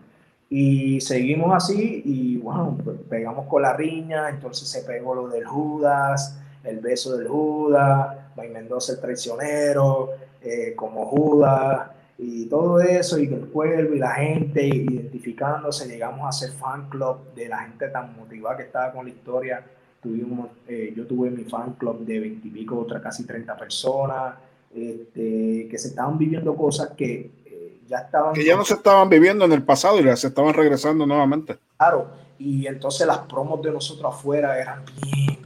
Y 0.50 1.00
seguimos 1.00 1.54
así 1.54 2.02
y 2.04 2.38
pues, 2.38 2.96
pegamos 3.08 3.46
con 3.46 3.62
la 3.62 3.74
riña, 3.74 4.30
entonces 4.30 4.68
se 4.68 4.82
pegó 4.82 5.14
lo 5.14 5.28
del 5.28 5.44
Judas, 5.44 6.38
el 6.64 6.80
beso 6.80 7.16
del 7.16 7.28
Judas, 7.28 8.16
May 8.36 8.48
Mendoza 8.48 8.92
el 8.92 9.00
traicionero, 9.00 10.10
eh, 10.40 10.74
como 10.76 11.06
Judas, 11.06 11.90
y 12.18 12.46
todo 12.46 12.80
eso, 12.80 13.18
y 13.18 13.26
el 13.26 13.46
pueblo 13.46 13.94
y 13.94 13.98
la 13.98 14.10
gente 14.10 14.66
identificándose, 14.66 15.88
llegamos 15.88 16.28
a 16.28 16.32
ser 16.32 16.50
fan 16.56 16.88
club 16.88 17.32
de 17.34 17.48
la 17.48 17.58
gente 17.58 17.88
tan 17.88 18.16
motivada 18.16 18.56
que 18.56 18.64
estaba 18.64 18.92
con 18.92 19.06
la 19.06 19.12
historia. 19.12 19.64
Tuvimos, 20.02 20.48
eh, 20.66 20.92
yo 20.96 21.06
tuve 21.06 21.30
mi 21.30 21.44
fan 21.44 21.74
club 21.74 22.04
de 22.04 22.18
20 22.18 22.48
y 22.48 22.50
pico, 22.50 22.78
otra 22.78 23.00
casi 23.00 23.24
30 23.24 23.56
personas, 23.56 24.34
este, 24.74 25.68
que 25.70 25.78
se 25.78 25.88
estaban 25.88 26.18
viviendo 26.18 26.56
cosas 26.56 26.90
que 26.96 27.30
eh, 27.46 27.80
ya 27.86 27.98
estaban... 27.98 28.34
Que 28.34 28.44
ya 28.44 28.56
no 28.56 28.64
se 28.64 28.74
estaban 28.74 29.08
viviendo 29.08 29.44
en 29.44 29.52
el 29.52 29.62
pasado 29.62 30.00
y 30.00 30.04
ya 30.04 30.16
se 30.16 30.28
estaban 30.28 30.54
regresando 30.54 31.06
nuevamente. 31.06 31.56
Claro, 31.76 32.08
y 32.38 32.66
entonces 32.66 33.06
las 33.06 33.18
promos 33.20 33.62
de 33.62 33.70
nosotros 33.70 34.12
afuera 34.12 34.60
eran 34.60 34.84
bien, 35.02 35.37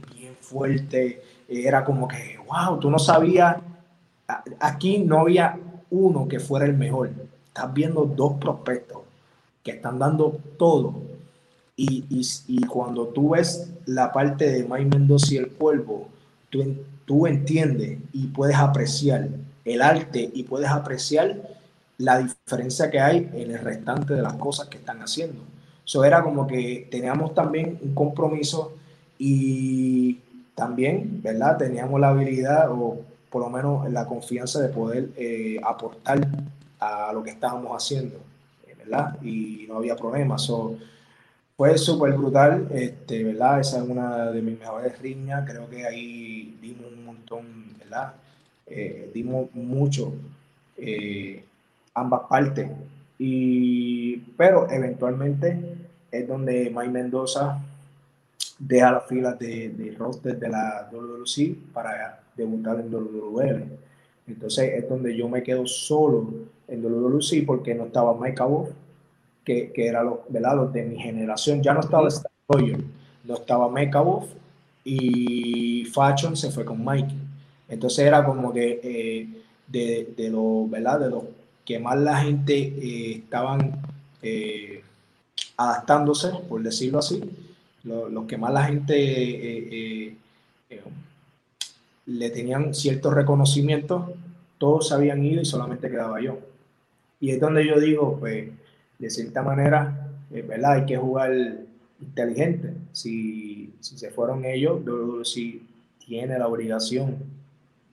fuerte, 0.43 1.21
era 1.47 1.83
como 1.83 2.07
que, 2.07 2.37
wow, 2.47 2.79
tú 2.79 2.89
no 2.89 2.99
sabías, 2.99 3.57
aquí 4.59 4.99
no 4.99 5.21
había 5.21 5.57
uno 5.89 6.27
que 6.27 6.39
fuera 6.39 6.65
el 6.65 6.73
mejor, 6.73 7.11
estás 7.47 7.73
viendo 7.73 8.05
dos 8.05 8.33
prospectos 8.33 8.99
que 9.63 9.71
están 9.71 9.97
dando 9.97 10.37
todo. 10.57 10.95
Y, 11.75 12.05
y, 12.47 12.61
cuando 12.65 13.07
tú 13.07 13.31
ves 13.31 13.71
la 13.87 14.11
parte 14.11 14.45
de 14.47 14.63
Mike 14.63 14.95
Mendoza 14.95 15.33
y 15.33 15.37
el 15.37 15.49
cuervo, 15.49 16.07
tú, 16.51 16.63
tú 17.05 17.25
entiendes 17.25 17.97
y 18.11 18.27
puedes 18.27 18.57
apreciar 18.57 19.27
el 19.65 19.81
arte 19.81 20.29
y 20.33 20.43
puedes 20.43 20.69
apreciar 20.69 21.35
la 21.97 22.19
diferencia 22.19 22.91
que 22.91 22.99
hay 22.99 23.29
en 23.33 23.51
el 23.51 23.59
restante 23.59 24.13
de 24.13 24.21
las 24.21 24.33
cosas 24.33 24.67
que 24.67 24.77
están 24.77 25.01
haciendo. 25.01 25.41
Eso 25.85 26.03
era 26.03 26.21
como 26.21 26.45
que 26.45 26.87
teníamos 26.91 27.33
también 27.33 27.79
un 27.81 27.95
compromiso 27.95 28.73
y 29.17 30.19
también, 30.55 31.21
¿verdad? 31.21 31.57
Teníamos 31.57 31.99
la 31.99 32.09
habilidad 32.09 32.71
o 32.71 33.01
por 33.29 33.41
lo 33.41 33.49
menos 33.49 33.89
la 33.91 34.05
confianza 34.05 34.61
de 34.61 34.69
poder 34.69 35.09
eh, 35.17 35.59
aportar 35.63 36.27
a 36.79 37.11
lo 37.13 37.23
que 37.23 37.31
estábamos 37.31 37.71
haciendo, 37.75 38.19
¿verdad? 38.77 39.19
Y 39.23 39.65
no 39.67 39.77
había 39.77 39.95
problemas. 39.95 40.51
fue 41.57 41.77
súper 41.77 42.13
brutal, 42.13 42.67
este, 42.71 43.23
¿verdad? 43.23 43.59
Esa 43.59 43.77
es 43.77 43.89
una 43.89 44.31
de 44.31 44.41
mis 44.41 44.59
mejores 44.59 44.99
riñas. 44.99 45.49
Creo 45.49 45.69
que 45.69 45.85
ahí 45.85 46.57
dimos 46.61 46.91
un 46.91 47.05
montón, 47.05 47.45
¿verdad? 47.79 48.13
Eh, 48.67 49.09
dimos 49.13 49.53
mucho, 49.53 50.13
eh, 50.77 51.43
ambas 51.95 52.21
partes. 52.29 52.69
Y, 53.17 54.17
pero 54.37 54.69
eventualmente 54.69 55.59
es 56.11 56.27
donde 56.27 56.71
Mike 56.75 56.89
Mendoza 56.91 57.59
deja 58.67 58.91
las 58.91 59.07
filas 59.07 59.37
de, 59.39 59.69
de 59.69 59.91
roster 59.91 60.39
de 60.39 60.49
la 60.49 60.89
WWC 60.91 61.73
para 61.73 62.21
debutar 62.35 62.79
en 62.79 62.93
WWE. 62.93 63.65
Entonces 64.27 64.71
es 64.75 64.89
donde 64.89 65.15
yo 65.15 65.27
me 65.27 65.43
quedo 65.43 65.65
solo 65.67 66.29
en 66.67 66.81
WWC 66.81 67.45
porque 67.45 67.75
no 67.75 67.85
estaba 67.85 68.17
Mike 68.17 68.41
Wolf, 68.41 68.69
que, 69.43 69.71
que 69.71 69.87
era 69.87 70.03
los, 70.03 70.19
¿verdad? 70.29 70.67
de 70.67 70.83
mi 70.83 70.97
generación. 70.97 71.61
Ya 71.61 71.73
no 71.73 71.81
estaba 71.81 72.09
yo, 72.09 72.77
no 73.23 73.33
estaba 73.35 73.69
Mike 73.69 73.97
Wolf 73.97 74.29
y 74.85 75.85
Fashion 75.85 76.37
se 76.37 76.51
fue 76.51 76.63
con 76.63 76.83
Mike. 76.83 77.13
Entonces 77.67 78.05
era 78.05 78.23
como 78.23 78.53
que 78.53 78.79
eh, 78.83 79.27
de, 79.67 80.13
de 80.15 80.29
los, 80.29 80.69
¿verdad? 80.69 81.01
De 81.01 81.09
los 81.09 81.23
que 81.65 81.79
más 81.79 81.97
la 81.97 82.17
gente 82.17 82.53
eh, 82.55 83.11
estaban 83.23 83.81
eh, 84.21 84.83
adaptándose, 85.57 86.29
por 86.47 86.61
decirlo 86.61 86.99
así, 86.99 87.21
los, 87.83 88.25
que 88.25 88.37
más 88.37 88.53
la 88.53 88.63
gente 88.63 88.95
eh, 88.95 89.67
eh, 89.71 90.15
eh, 90.69 90.81
le 92.05 92.29
tenían 92.29 92.73
cierto 92.73 93.11
reconocimiento, 93.11 94.13
todos 94.57 94.89
se 94.89 94.95
habían 94.95 95.23
ido 95.23 95.41
y 95.41 95.45
solamente 95.45 95.89
quedaba 95.89 96.21
yo. 96.21 96.39
Y 97.19 97.31
es 97.31 97.39
donde 97.39 97.65
yo 97.65 97.79
digo, 97.79 98.17
pues, 98.19 98.49
de 98.99 99.09
cierta 99.09 99.41
manera, 99.41 100.09
¿verdad? 100.29 100.73
Hay 100.73 100.85
que 100.85 100.97
jugar 100.97 101.31
inteligente. 102.01 102.73
Si, 102.91 103.73
si 103.79 103.97
se 103.97 104.11
fueron 104.11 104.45
ellos, 104.45 104.81
si 105.29 105.65
tiene 106.05 106.37
la 106.37 106.47
obligación 106.47 107.17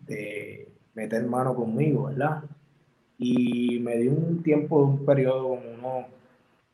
de 0.06 0.68
meter 0.94 1.24
mano 1.24 1.54
conmigo, 1.54 2.04
¿verdad? 2.04 2.42
Y 3.18 3.78
me 3.80 3.98
dio 3.98 4.12
un 4.12 4.42
tiempo, 4.42 4.82
un 4.82 5.04
periodo 5.04 5.48
como 5.48 5.60
unos 5.78 6.06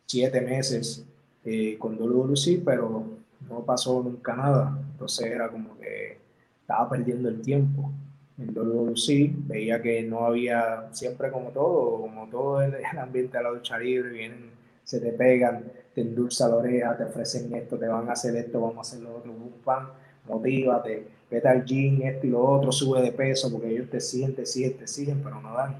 siete 0.07 0.41
meses 0.41 1.05
eh, 1.47 1.77
con 1.79 1.97
WWC, 1.97 2.65
pero 2.65 3.05
no 3.49 3.65
pasó 3.65 4.03
nunca 4.03 4.35
nada. 4.35 4.77
Entonces 4.93 5.27
era 5.27 5.49
como 5.49 5.79
que 5.79 6.19
estaba 6.61 6.91
perdiendo 6.91 7.29
el 7.29 7.41
tiempo. 7.41 7.93
En 8.37 8.53
WWC 8.53 9.47
veía 9.47 9.81
que 9.81 10.03
no 10.03 10.27
había, 10.27 10.89
siempre 10.91 11.31
como 11.31 11.51
todo, 11.51 12.01
como 12.01 12.27
todo 12.27 12.63
el, 12.63 12.75
ambiente 12.99 13.39
de 13.39 13.45
la 13.45 13.53
lucha 13.53 13.79
libre, 13.79 14.11
vienen, 14.11 14.51
se 14.83 15.01
te 15.01 15.13
pegan, 15.13 15.65
te 15.95 16.01
endulzan 16.01 16.51
la 16.51 16.57
oreja, 16.57 16.97
te 16.97 17.05
ofrecen 17.05 17.55
esto, 17.55 17.79
te 17.79 17.87
van 17.87 18.09
a 18.09 18.13
hacer 18.13 18.35
esto, 18.37 18.61
vamos 18.61 18.79
a 18.79 18.81
hacer 18.81 19.01
lo 19.01 19.17
otro, 19.17 19.31
un 19.31 19.53
pan, 19.65 19.89
motívate, 20.29 21.07
vete 21.31 21.49
al 21.49 21.65
gym, 21.65 22.03
esto 22.03 22.27
y 22.27 22.31
lo 22.31 22.45
otro, 22.45 22.73
sube 22.73 23.01
de 23.01 23.13
peso, 23.13 23.51
porque 23.53 23.71
ellos 23.71 23.89
te 23.89 24.01
siguen, 24.01 24.35
te 24.35 24.45
siguen, 24.45 24.77
te 24.77 24.89
siguen, 24.89 25.23
pero 25.23 25.41
no 25.41 25.55
dan. 25.55 25.77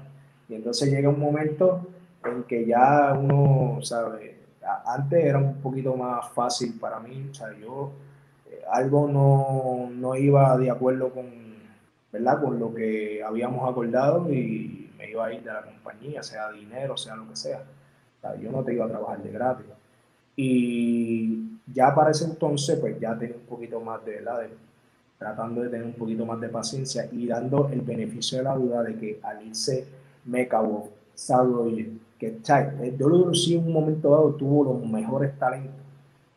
Y 0.47 0.55
entonces 0.55 0.89
llega 0.89 1.09
un 1.09 1.19
momento 1.19 1.85
en 2.23 2.43
que 2.43 2.65
ya 2.65 3.13
uno, 3.13 3.79
sabe, 3.83 4.36
antes 4.85 5.23
era 5.23 5.37
un 5.37 5.55
poquito 5.55 5.95
más 5.95 6.29
fácil 6.31 6.77
para 6.79 6.99
mí, 6.99 7.27
o 7.31 7.33
sea, 7.33 7.47
yo 7.57 7.91
eh, 8.49 8.61
algo 8.71 9.07
no, 9.07 9.89
no, 9.93 10.15
iba 10.15 10.57
de 10.57 10.69
acuerdo 10.69 11.09
con, 11.09 11.25
¿verdad? 12.11 12.41
con 12.41 12.59
lo 12.59 12.73
que 12.73 13.23
habíamos 13.23 13.69
acordado 13.69 14.31
y 14.31 14.91
me 14.97 15.09
iba 15.09 15.25
a 15.25 15.33
ir 15.33 15.43
de 15.43 15.53
la 15.53 15.61
compañía, 15.63 16.23
sea 16.23 16.51
dinero, 16.51 16.97
sea 16.97 17.15
lo 17.15 17.27
que 17.29 17.35
sea. 17.35 17.59
O 17.59 18.21
sea 18.21 18.35
yo 18.35 18.51
no 18.51 18.63
te 18.63 18.73
iba 18.73 18.85
a 18.85 18.89
trabajar 18.89 19.21
de 19.21 19.31
gratis. 19.31 19.65
Y 20.35 21.59
ya 21.73 21.93
para 21.95 22.11
ese 22.11 22.25
entonces, 22.25 22.79
pues 22.79 22.99
ya 22.99 23.17
tenía 23.17 23.35
un 23.35 23.45
poquito 23.45 23.79
más 23.81 24.03
de, 24.05 24.15
¿verdad? 24.15 24.47
tratando 25.17 25.61
de 25.61 25.69
tener 25.69 25.85
un 25.85 25.93
poquito 25.93 26.25
más 26.25 26.39
de 26.39 26.49
paciencia 26.49 27.09
y 27.11 27.25
dando 27.27 27.69
el 27.69 27.81
beneficio 27.81 28.37
de 28.37 28.43
la 28.43 28.55
duda 28.55 28.83
de 28.83 28.97
que 28.97 29.19
al 29.23 29.45
irse 29.47 29.87
Mecabo, 30.25 30.89
Salroy, 31.15 31.99
que 32.19 32.27
el 32.27 32.97
WWC 32.97 33.51
en 33.51 33.65
un 33.67 33.73
momento 33.73 34.11
dado 34.11 34.33
tuvo 34.33 34.63
los 34.63 34.89
mejores 34.89 35.37
talentos 35.37 35.75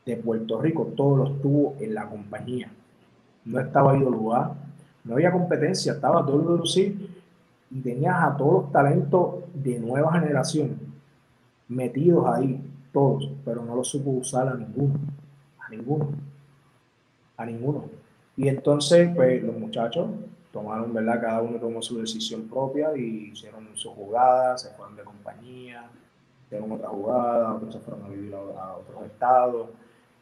de 0.05 0.17
Puerto 0.17 0.61
Rico, 0.61 0.93
todos 0.97 1.19
los 1.19 1.43
tuvo 1.43 1.77
en 1.81 1.95
la 1.95 2.09
compañía. 2.09 2.71
No 3.45 3.59
estaba 3.61 3.95
lugar 3.95 4.53
no 5.05 5.15
había 5.15 5.33
competencia, 5.33 5.93
estaba 5.93 6.23
WWC 6.23 6.77
y 7.71 7.81
tenías 7.83 8.17
a 8.23 8.37
todos 8.37 8.65
los 8.65 8.73
talentos 8.73 9.37
de 9.55 9.79
nueva 9.79 10.13
generación 10.13 10.79
metidos 11.69 12.27
ahí, 12.27 12.61
todos, 12.93 13.31
pero 13.45 13.65
no 13.65 13.77
los 13.77 13.89
supo 13.89 14.11
usar 14.11 14.49
a 14.49 14.55
ninguno, 14.55 14.95
a 15.59 15.71
ninguno, 15.71 16.11
a 17.37 17.47
ninguno. 17.47 17.85
Y 18.37 18.49
entonces, 18.49 19.11
pues 19.15 19.43
los 19.43 19.57
muchachos 19.57 20.09
tomaron, 20.53 20.93
¿verdad? 20.93 21.21
Cada 21.21 21.43
uno 21.43 21.59
tomó 21.59 21.81
su 21.83 21.99
decisión 22.01 22.49
propia 22.49 22.97
y 22.97 23.31
hicieron 23.33 23.69
sus 23.75 23.93
jugadas, 23.93 24.63
se 24.63 24.71
fueron 24.71 24.97
de 24.97 25.05
compañía, 25.05 25.89
hicieron 26.47 26.73
otra 26.73 26.89
jugada, 26.89 27.55
otros 27.55 27.75
se 27.75 27.81
fueron 27.81 28.05
a 28.05 28.09
vivir 28.09 28.35
a, 28.35 28.77
otros 28.77 29.05
estados. 29.07 29.69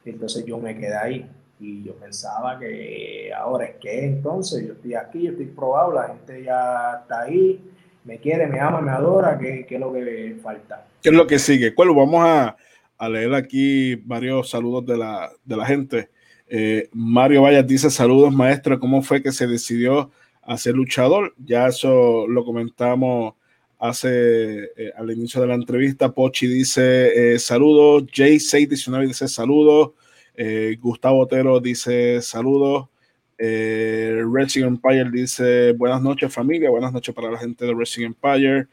Entonces 0.04 0.44
yo 0.44 0.58
me 0.58 0.76
quedé 0.76 0.96
ahí 0.96 1.30
y 1.60 1.82
yo 1.82 1.94
pensaba 1.94 2.58
que 2.58 3.32
ahora 3.36 3.66
es 3.66 3.76
que 3.76 4.04
entonces 4.04 4.66
yo 4.66 4.74
estoy 4.74 4.94
aquí, 4.94 5.22
yo 5.22 5.30
estoy 5.32 5.46
probado, 5.46 5.92
la 5.92 6.08
gente 6.08 6.42
ya 6.42 7.00
está 7.02 7.22
ahí, 7.22 7.60
me 8.04 8.18
quiere, 8.18 8.46
me 8.46 8.60
ama, 8.60 8.80
me 8.80 8.90
adora, 8.90 9.38
¿qué, 9.38 9.66
qué 9.66 9.74
es 9.74 9.80
lo 9.80 9.92
que 9.92 10.38
falta? 10.42 10.86
¿Qué 11.02 11.08
es 11.10 11.14
lo 11.14 11.26
que 11.26 11.38
sigue? 11.38 11.72
Bueno, 11.76 11.94
vamos 11.94 12.20
a, 12.24 12.56
a 12.96 13.08
leer 13.08 13.34
aquí 13.34 13.94
varios 13.96 14.50
saludos 14.50 14.86
de 14.86 14.96
la, 14.96 15.30
de 15.44 15.56
la 15.56 15.66
gente. 15.66 16.10
Eh, 16.50 16.88
Mario 16.92 17.42
Vallas 17.42 17.66
dice 17.66 17.90
saludos 17.90 18.32
maestro, 18.32 18.80
¿cómo 18.80 19.02
fue 19.02 19.22
que 19.22 19.32
se 19.32 19.46
decidió 19.46 20.10
a 20.42 20.56
ser 20.56 20.74
luchador? 20.74 21.34
Ya 21.44 21.68
eso 21.68 22.26
lo 22.26 22.44
comentamos 22.44 23.34
hace 23.78 24.64
eh, 24.76 24.92
al 24.96 25.10
inicio 25.10 25.40
de 25.40 25.46
la 25.48 25.54
entrevista. 25.54 26.12
Pochi 26.12 26.46
dice 26.46 27.34
eh, 27.34 27.38
saludos, 27.38 28.04
J619 28.04 29.08
dice 29.08 29.28
saludos, 29.28 29.92
Gustavo 30.80 31.18
Otero 31.18 31.58
dice 31.58 32.22
saludos, 32.22 32.88
Racing 33.36 34.64
Empire 34.64 35.10
dice 35.10 35.72
buenas 35.72 36.00
noches 36.00 36.32
familia, 36.32 36.70
buenas 36.70 36.92
noches 36.92 37.12
para 37.12 37.30
la 37.30 37.38
gente 37.38 37.66
de 37.66 37.74
Racing 37.74 38.04
Empire. 38.04 38.68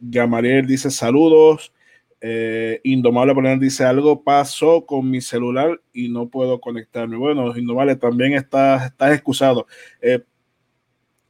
Gamariel 0.00 0.66
dice 0.66 0.90
saludos. 0.90 1.72
Eh, 2.20 2.80
Indomable 2.84 3.34
Poner 3.34 3.58
dice 3.58 3.84
algo 3.84 4.22
pasó 4.22 4.84
con 4.84 5.10
mi 5.10 5.22
celular 5.22 5.80
y 5.92 6.08
no 6.08 6.28
puedo 6.28 6.60
conectarme. 6.60 7.16
Bueno, 7.16 7.56
Indomable 7.56 7.96
también 7.96 8.34
está, 8.34 8.86
estás 8.86 9.14
excusado. 9.14 9.66
Eh, 10.02 10.22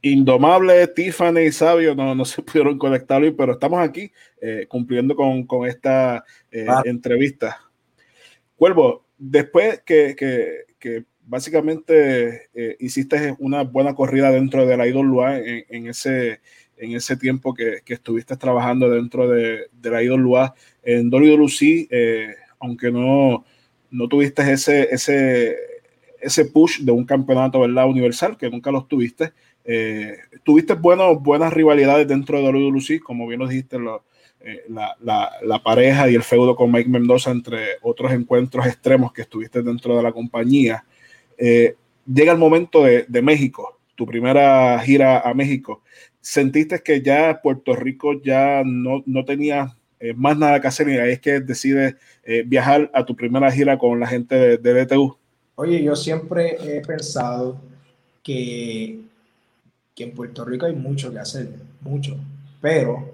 Indomable, 0.01 0.87
Tiffany 0.87 1.41
y 1.47 1.51
Sabio 1.51 1.95
no, 1.95 2.13
no 2.13 2.25
se 2.25 2.41
pudieron 2.41 2.77
conectar 2.77 3.21
hoy, 3.21 3.31
pero 3.31 3.53
estamos 3.53 3.79
aquí 3.79 4.11
eh, 4.41 4.65
cumpliendo 4.67 5.15
con, 5.15 5.45
con 5.45 5.67
esta 5.67 6.17
ah. 6.67 6.81
entrevista. 6.83 7.61
Cuervo, 8.57 9.05
después 9.17 9.81
que, 9.85 10.15
que, 10.15 10.65
que 10.77 11.05
básicamente 11.23 12.49
hiciste 12.79 13.35
una 13.39 13.63
buena 13.63 13.95
corrida 13.95 14.31
dentro 14.31 14.65
de 14.65 14.75
la 14.75 14.87
IWA 14.87 15.37
en, 15.37 15.65
en 15.69 15.87
ese, 15.87 16.41
en 16.81 16.93
ese 16.93 17.15
tiempo 17.15 17.53
que, 17.53 17.81
que, 17.85 17.93
estuviste 17.93 18.35
trabajando 18.35 18.89
dentro 18.89 19.29
de, 19.29 19.67
de 19.71 19.89
la 19.89 20.03
IWA 20.03 20.53
en 20.83 21.13
WWE, 21.13 21.87
eh, 21.89 22.35
aunque 22.59 22.91
no, 22.91 23.45
no 23.89 24.07
tuviste 24.07 24.49
ese, 24.51 24.87
ese, 24.91 25.57
ese 26.19 26.45
push 26.45 26.81
de 26.81 26.91
un 26.91 27.05
campeonato 27.05 27.59
¿verdad? 27.59 27.87
universal, 27.87 28.37
que 28.37 28.49
nunca 28.49 28.71
lo 28.71 28.85
tuviste. 28.85 29.33
Eh, 29.63 30.17
tuviste 30.43 30.73
buenas 30.73 31.53
rivalidades 31.53 32.07
dentro 32.07 32.37
de 32.37 32.49
WWE, 32.49 32.99
como 33.01 33.27
bien 33.27 33.39
lo 33.39 33.47
dijiste, 33.47 33.77
lo, 33.77 34.03
eh, 34.43 34.63
la, 34.69 34.97
la, 35.01 35.31
la, 35.43 35.61
pareja 35.61 36.09
y 36.09 36.15
el 36.15 36.23
feudo 36.23 36.55
con 36.55 36.71
Mike 36.71 36.89
Mendoza, 36.89 37.29
entre 37.29 37.77
otros 37.83 38.11
encuentros 38.11 38.65
extremos 38.65 39.13
que 39.13 39.21
estuviste 39.21 39.61
dentro 39.61 39.95
de 39.95 40.01
la 40.01 40.11
compañía. 40.11 40.83
Eh, 41.37 41.75
llega 42.11 42.31
el 42.31 42.39
momento 42.39 42.83
de, 42.83 43.05
de, 43.07 43.21
México, 43.21 43.79
tu 43.93 44.07
primera 44.07 44.79
gira 44.79 45.19
a 45.19 45.33
México. 45.35 45.83
¿Sentiste 46.21 46.81
que 46.81 47.01
ya 47.03 47.39
Puerto 47.41 47.75
Rico 47.75 48.19
ya 48.19 48.63
no, 48.65 49.03
no 49.05 49.25
tenía 49.25 49.77
eh, 50.01 50.13
más 50.13 50.37
nada 50.37 50.59
que 50.59 50.67
hacer 50.67 50.89
y 50.89 50.97
ahí 50.97 51.11
es 51.13 51.19
que 51.19 51.39
decides 51.39 51.95
eh, 52.23 52.43
viajar 52.45 52.91
a 52.93 53.05
tu 53.05 53.15
primera 53.15 53.51
gira 53.51 53.77
con 53.77 53.99
la 53.99 54.07
gente 54.07 54.35
de, 54.35 54.57
de 54.57 54.85
DTU? 54.85 55.17
Oye, 55.55 55.83
yo 55.83 55.95
siempre 55.95 56.57
he 56.59 56.81
pensado 56.81 57.61
que 58.23 59.01
que 59.95 60.03
en 60.03 60.13
Puerto 60.13 60.45
Rico 60.45 60.65
hay 60.65 60.75
mucho 60.75 61.11
que 61.11 61.19
hacer, 61.19 61.49
mucho, 61.81 62.17
pero 62.61 63.13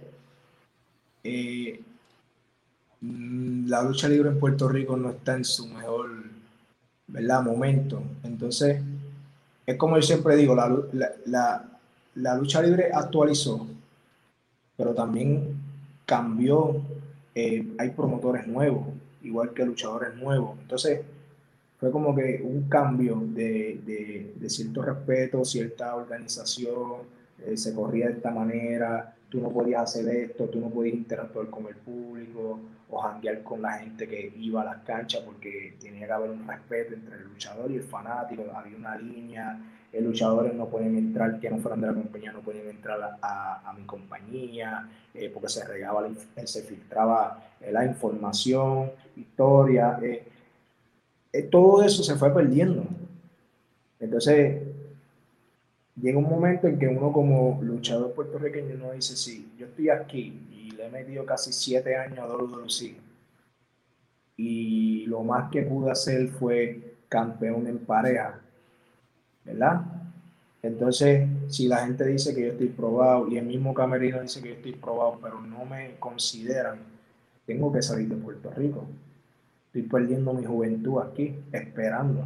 eh, 1.24 1.82
la 3.02 3.84
lucha 3.84 4.08
libre 4.08 4.30
en 4.30 4.40
Puerto 4.40 4.68
Rico 4.70 4.98
no 4.98 5.12
está 5.12 5.36
en 5.36 5.46
su 5.46 5.68
mejor 5.68 6.10
¿verdad? 7.08 7.44
momento. 7.44 8.02
Entonces, 8.24 8.82
es 9.66 9.76
como 9.78 9.96
yo 9.98 10.02
siempre 10.02 10.36
digo, 10.36 10.56
la, 10.56 10.76
la, 11.26 11.66
la, 12.16 12.36
lucha 12.36 12.62
libre 12.62 12.90
actualizó, 12.94 13.68
pero 14.76 14.94
también 14.94 15.56
cambió. 16.08 16.82
Eh, 17.36 17.76
hay 17.78 17.92
promotores 17.92 18.48
nuevos, 18.48 18.88
igual 19.22 19.54
que 19.54 19.64
luchadores 19.64 20.16
nuevos. 20.16 20.58
Entonces, 20.60 21.02
fue 21.80 21.92
como 21.92 22.16
que 22.16 22.42
un 22.44 22.68
cambio 22.68 23.22
de, 23.22 23.80
de, 23.86 24.34
de 24.36 24.50
cierto 24.50 24.82
respeto, 24.82 25.46
cierta 25.46 25.96
organización, 25.96 27.02
eh, 27.46 27.56
se 27.56 27.76
corría 27.76 28.08
de 28.08 28.14
esta 28.14 28.32
manera, 28.32 29.14
tú 29.30 29.40
no 29.40 29.50
podías 29.50 29.84
hacer 29.84 30.08
esto, 30.10 30.46
tú 30.46 30.60
no 30.60 30.70
podías 30.70 30.96
interactuar 30.96 31.48
con 31.52 31.68
el 31.68 31.76
público 31.76 32.60
o 32.90 33.00
janguear 33.00 33.44
con 33.44 33.62
la 33.62 33.74
gente 33.74 34.08
que 34.08 34.34
iba 34.38 34.62
a 34.62 34.66
las 34.66 34.78
canchas 34.84 35.22
porque 35.26 35.76
tenía 35.80 36.08
que 36.08 36.14
haber 36.14 36.30
un 36.32 36.48
respeto 36.48 36.94
entre 36.94 37.18
el 37.18 37.24
luchador 37.24 37.70
y 37.72 37.76
el 37.76 37.84
fanático, 37.84 38.46
había 38.56 38.78
una 38.78 38.98
línea, 38.98 39.60
los 39.94 40.04
luchadores 40.04 40.54
no 40.54 40.68
pueden 40.68 40.96
entrar, 40.98 41.40
que 41.40 41.50
no 41.50 41.58
fueran 41.58 41.82
de 41.82 41.88
la 41.88 41.94
compañía, 41.94 42.32
no 42.32 42.42
pueden 42.42 42.70
entrar 42.70 43.18
a, 43.22 43.70
a, 43.70 43.74
mi 43.74 43.84
compañía, 43.84 44.88
eh, 45.14 45.30
porque 45.34 45.50
se 45.50 45.66
regaba, 45.66 46.08
se 46.46 46.62
filtraba 46.62 47.44
eh, 47.62 47.72
la 47.72 47.86
información, 47.86 48.92
historia. 49.16 49.98
Eh, 50.02 50.28
eh, 51.34 51.44
todo 51.44 51.84
eso 51.84 52.04
se 52.04 52.16
fue 52.16 52.34
perdiendo. 52.34 52.86
Entonces, 54.00 54.62
llega 56.00 56.18
un 56.18 56.30
momento 56.30 56.68
en 56.68 56.78
que 56.78 56.88
uno 56.88 57.12
como 57.12 57.60
luchador 57.62 58.14
puertorriqueño 58.14 58.76
uno 58.76 58.92
dice, 58.92 59.16
sí, 59.16 59.52
yo 59.58 59.66
estoy 59.66 59.90
aquí 59.90 60.34
le 60.78 60.86
he 60.86 60.90
metido 60.90 61.26
casi 61.26 61.52
siete 61.52 61.98
años 61.98 62.20
a 62.20 62.28
WWE. 62.28 62.96
Y 64.38 65.06
lo 65.08 65.24
más 65.24 65.52
que 65.52 65.64
pude 65.64 65.92
hacer 65.92 66.30
fue 66.30 66.96
campeón 67.10 67.68
en 67.68 67.80
pareja, 67.80 68.40
¿verdad? 69.44 69.82
Entonces, 70.62 71.28
si 71.50 71.68
la 71.68 71.86
gente 71.86 72.06
dice 72.06 72.34
que 72.34 72.42
yo 72.42 72.52
estoy 72.52 72.68
probado 72.68 73.28
y 73.28 73.38
el 73.38 73.46
mismo 73.46 73.74
Camerino 73.74 74.22
dice 74.22 74.42
que 74.42 74.50
yo 74.50 74.56
estoy 74.56 74.74
probado, 74.74 75.20
pero 75.22 75.42
no 75.42 75.66
me 75.66 75.96
consideran, 76.00 76.80
tengo 77.46 77.72
que 77.72 77.82
salir 77.82 78.08
de 78.10 78.16
Puerto 78.16 78.52
Rico 78.52 78.88
estoy 79.78 79.84
perdiendo 79.84 80.34
mi 80.34 80.46
juventud 80.46 81.00
aquí, 81.00 81.36
esperando. 81.52 82.26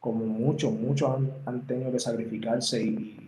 Como 0.00 0.24
muchos, 0.24 0.72
muchos 0.72 1.10
han, 1.46 1.66
tenido 1.66 1.92
que 1.92 1.98
sacrificarse 1.98 2.82
y, 2.82 3.18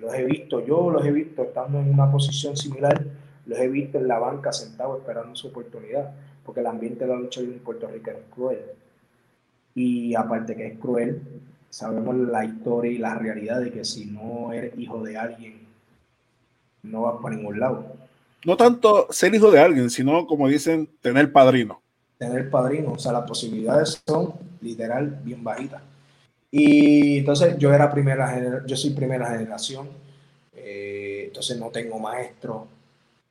los 0.00 0.14
he 0.14 0.24
visto, 0.24 0.64
yo 0.64 0.90
los 0.90 1.04
he 1.04 1.10
visto 1.10 1.42
estando 1.42 1.80
en 1.80 1.92
una 1.92 2.08
posición 2.08 2.56
similar, 2.56 3.04
los 3.48 3.58
he 3.58 3.66
visto 3.66 3.98
en 3.98 4.06
la 4.06 4.20
banca 4.20 4.52
sentados 4.52 5.00
esperando 5.00 5.34
su 5.34 5.48
oportunidad, 5.48 6.14
porque 6.44 6.60
el 6.60 6.66
ambiente 6.66 7.04
de 7.04 7.10
la 7.10 7.18
lucha 7.18 7.40
en 7.40 7.58
Puerto 7.58 7.88
Rico 7.88 8.10
es 8.10 8.16
cruel. 8.32 8.60
Y 9.74 10.14
aparte 10.14 10.54
que 10.54 10.68
es 10.68 10.78
cruel, 10.78 11.20
sabemos 11.68 12.16
la 12.16 12.44
historia 12.44 12.92
y 12.92 12.98
la 12.98 13.16
realidad 13.16 13.60
de 13.60 13.72
que 13.72 13.84
si 13.84 14.06
no 14.06 14.52
eres 14.52 14.78
hijo 14.78 15.02
de 15.02 15.18
alguien, 15.18 15.66
no 16.84 17.02
vas 17.02 17.20
para 17.20 17.34
ningún 17.34 17.58
lado. 17.58 17.84
No 18.44 18.56
tanto 18.56 19.08
ser 19.10 19.34
hijo 19.34 19.50
de 19.50 19.58
alguien, 19.58 19.90
sino 19.90 20.26
como 20.26 20.46
dicen, 20.46 20.88
tener 21.02 21.32
padrino 21.32 21.80
tener 22.18 22.50
padrino, 22.50 22.92
o 22.92 22.98
sea, 22.98 23.12
las 23.12 23.26
posibilidades 23.26 24.02
son 24.06 24.34
literal 24.60 25.20
bien 25.22 25.42
bajitas. 25.42 25.80
Y 26.50 27.18
entonces 27.18 27.56
yo 27.58 27.72
era 27.72 27.90
primera 27.90 28.66
yo 28.66 28.76
soy 28.76 28.90
primera 28.90 29.30
generación, 29.30 29.88
eh, 30.54 31.24
entonces 31.26 31.58
no 31.58 31.68
tengo 31.70 31.98
maestro 31.98 32.66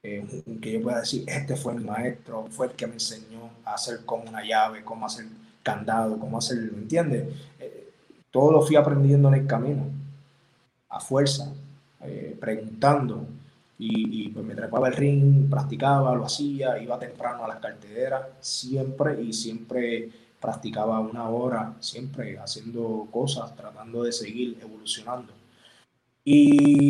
eh, 0.03 0.43
que 0.61 0.73
yo 0.73 0.81
pueda 0.81 1.01
decir, 1.01 1.23
este 1.27 1.55
fue 1.55 1.73
mi 1.73 1.83
maestro, 1.83 2.47
fue 2.49 2.67
el 2.67 2.73
que 2.73 2.87
me 2.87 2.93
enseñó 2.93 3.49
a 3.65 3.73
hacer 3.73 4.05
como 4.05 4.23
una 4.23 4.43
llave, 4.43 4.83
cómo 4.83 5.05
hacer 5.05 5.25
candado, 5.63 6.17
cómo 6.19 6.37
hacer, 6.37 6.57
¿me 6.57 6.79
entiendes? 6.79 7.27
Eh, 7.59 7.89
todo 8.31 8.51
lo 8.51 8.61
fui 8.61 8.75
aprendiendo 8.75 9.27
en 9.29 9.33
el 9.35 9.47
camino, 9.47 9.85
a 10.89 10.99
fuerza, 10.99 11.51
preguntando, 12.39 13.27
y, 13.79 14.29
pues 14.29 14.45
me 14.45 14.55
trepaba 14.55 14.87
el 14.87 14.95
ring, 14.95 15.49
practicaba, 15.49 16.15
lo 16.15 16.25
hacía, 16.25 16.81
iba 16.81 16.97
temprano 16.97 17.45
a 17.45 17.47
las 17.47 17.59
cartederas, 17.59 18.27
siempre 18.39 19.21
y 19.21 19.33
siempre 19.33 20.09
practicaba 20.39 20.99
una 20.99 21.29
hora, 21.29 21.75
siempre 21.79 22.39
haciendo 22.39 23.07
cosas, 23.11 23.55
tratando 23.55 24.03
de 24.03 24.11
seguir 24.11 24.57
evolucionando. 24.61 25.33
Y 26.25 26.89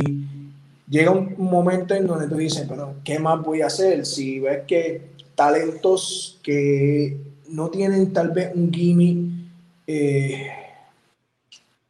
llega 0.89 1.11
un, 1.11 1.35
momento 1.37 1.93
en 1.93 2.07
donde 2.07 2.27
tú 2.27 2.35
dices, 2.35 2.65
pero 2.67 2.95
¿qué 3.03 3.19
más 3.19 3.41
voy 3.43 3.61
a 3.61 3.67
hacer? 3.67 4.05
Si 4.05 4.39
ves 4.39 4.63
que 4.67 5.11
talentos 5.35 6.39
que 6.43 7.19
no 7.49 7.69
tienen 7.69 8.13
tal 8.13 8.29
vez 8.29 8.51
un 8.55 8.71
gimmick, 8.71 9.17
eh, 9.87 10.47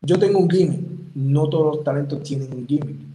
yo 0.02 0.20
tengo 0.20 0.40
un 0.40 0.50
gimmick, 0.50 0.82
no 1.16 1.50
todos 1.50 1.78
los 1.78 1.84
talentos 1.84 2.22
tienen 2.24 2.54
un 2.54 2.68
gimmick 2.68 3.08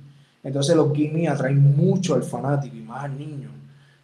entonces 0.43 0.75
los 0.75 0.93
gimmicks 0.93 1.31
atraen 1.31 1.77
mucho 1.77 2.15
al 2.15 2.23
fanático 2.23 2.77
y 2.77 2.81
más 2.81 3.05
al 3.05 3.19
niño. 3.19 3.51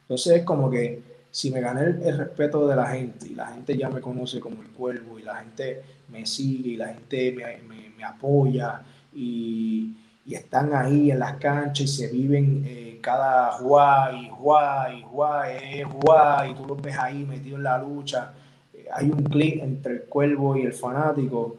Entonces 0.02 0.38
es 0.38 0.44
como 0.44 0.70
que 0.70 1.02
si 1.30 1.50
me 1.50 1.60
gané 1.60 1.82
el, 1.82 2.18
respeto 2.18 2.66
de 2.66 2.76
la 2.76 2.86
gente 2.86 3.26
y 3.28 3.34
la 3.34 3.48
gente 3.48 3.76
ya 3.76 3.90
me 3.90 4.00
conoce 4.00 4.40
como 4.40 4.62
el 4.62 4.68
cuervo 4.68 5.18
y 5.18 5.22
la 5.22 5.36
gente 5.36 5.82
me 6.08 6.24
sigue 6.24 6.70
y 6.70 6.76
la 6.76 6.88
gente 6.88 7.32
me, 7.32 7.90
me, 7.96 8.04
apoya 8.04 8.82
y, 9.14 9.94
y, 10.28 10.34
están 10.34 10.74
ahí 10.74 11.10
en 11.10 11.18
las 11.18 11.36
canchas 11.36 11.80
y 11.80 11.88
se 11.88 12.08
viven 12.08 12.62
eh, 12.66 12.98
cada 13.00 13.58
guay, 13.58 14.28
guay, 14.30 15.02
guay, 15.02 15.82
guay, 15.82 16.50
y 16.50 16.54
tú 16.54 16.66
los 16.66 16.80
ves 16.80 16.98
ahí 16.98 17.24
metidos 17.24 17.58
en 17.58 17.64
la 17.64 17.78
lucha. 17.78 18.32
Eh, 18.74 18.86
hay 18.92 19.10
un 19.10 19.22
clic 19.24 19.62
entre 19.62 19.94
el 19.94 20.02
cuervo 20.04 20.56
y 20.56 20.62
el 20.62 20.72
fanático. 20.72 21.56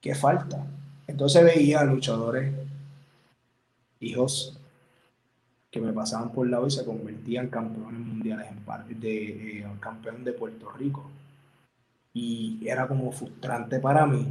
¿Qué 0.00 0.14
falta? 0.14 0.66
Entonces 1.06 1.44
veía 1.44 1.84
luchadores 1.84 2.52
hijos 4.00 4.58
que 5.70 5.80
me 5.80 5.92
pasaban 5.92 6.32
por 6.32 6.48
lado 6.48 6.66
y 6.66 6.70
se 6.70 6.84
convertían 6.84 7.44
en 7.44 7.50
campeones 7.50 8.00
mundiales, 8.00 8.46
en 8.48 9.00
de 9.00 9.58
eh, 9.60 9.66
campeón 9.78 10.24
de 10.24 10.32
Puerto 10.32 10.70
Rico. 10.70 11.08
Y 12.12 12.66
era 12.66 12.88
como 12.88 13.12
frustrante 13.12 13.78
para 13.78 14.04
mí, 14.04 14.26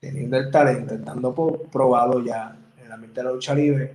teniendo 0.00 0.36
el 0.36 0.50
talento, 0.50 0.94
estando 0.94 1.34
probado 1.70 2.24
ya 2.24 2.56
en 2.78 2.86
el 2.86 2.92
ambiente 2.92 3.20
de 3.20 3.24
la 3.24 3.32
lucha 3.32 3.54
libre, 3.54 3.92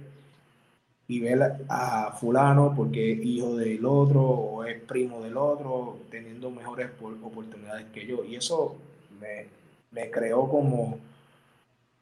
y 1.08 1.20
ver 1.20 1.66
a 1.68 2.12
fulano 2.14 2.74
porque 2.76 3.14
es 3.14 3.26
hijo 3.26 3.56
del 3.56 3.86
otro 3.86 4.22
o 4.22 4.64
es 4.64 4.82
primo 4.82 5.22
del 5.22 5.38
otro, 5.38 5.98
teniendo 6.10 6.50
mejores 6.50 6.90
oportunidades 7.00 7.86
que 7.94 8.08
yo. 8.08 8.24
Y 8.24 8.36
eso 8.36 8.76
me, 9.20 9.48
me 9.92 10.10
creó 10.10 10.50
como, 10.50 10.98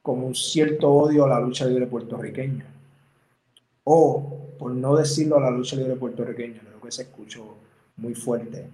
un 0.04 0.34
cierto 0.34 0.90
odio 0.90 1.24
a 1.24 1.28
la 1.28 1.40
lucha 1.40 1.66
libre 1.66 1.86
puertorriqueña. 1.86 2.66
O, 3.84 4.38
por 4.58 4.72
no 4.72 4.96
decirlo 4.96 5.36
a 5.36 5.40
la 5.40 5.50
lucha 5.50 5.76
libre 5.76 5.96
puertorriqueña, 5.96 6.60
creo 6.60 6.80
que 6.80 6.92
se 6.92 7.02
escuchó 7.02 7.56
muy 7.96 8.14
fuerte, 8.14 8.66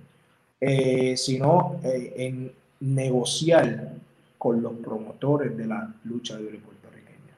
eh, 0.60 1.16
sino 1.16 1.80
eh, 1.82 2.12
en 2.16 2.52
negociar 2.80 3.97
con 4.38 4.62
los 4.62 4.72
promotores 4.74 5.56
de 5.56 5.66
la 5.66 5.92
lucha 6.04 6.38
libre 6.38 6.58
puertorriqueña. 6.58 7.34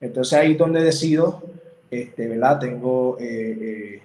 Entonces 0.00 0.38
ahí 0.38 0.52
es 0.52 0.58
donde 0.58 0.82
decido, 0.82 1.42
este, 1.90 2.28
¿verdad? 2.28 2.60
Tengo, 2.60 3.16
eh, 3.18 4.02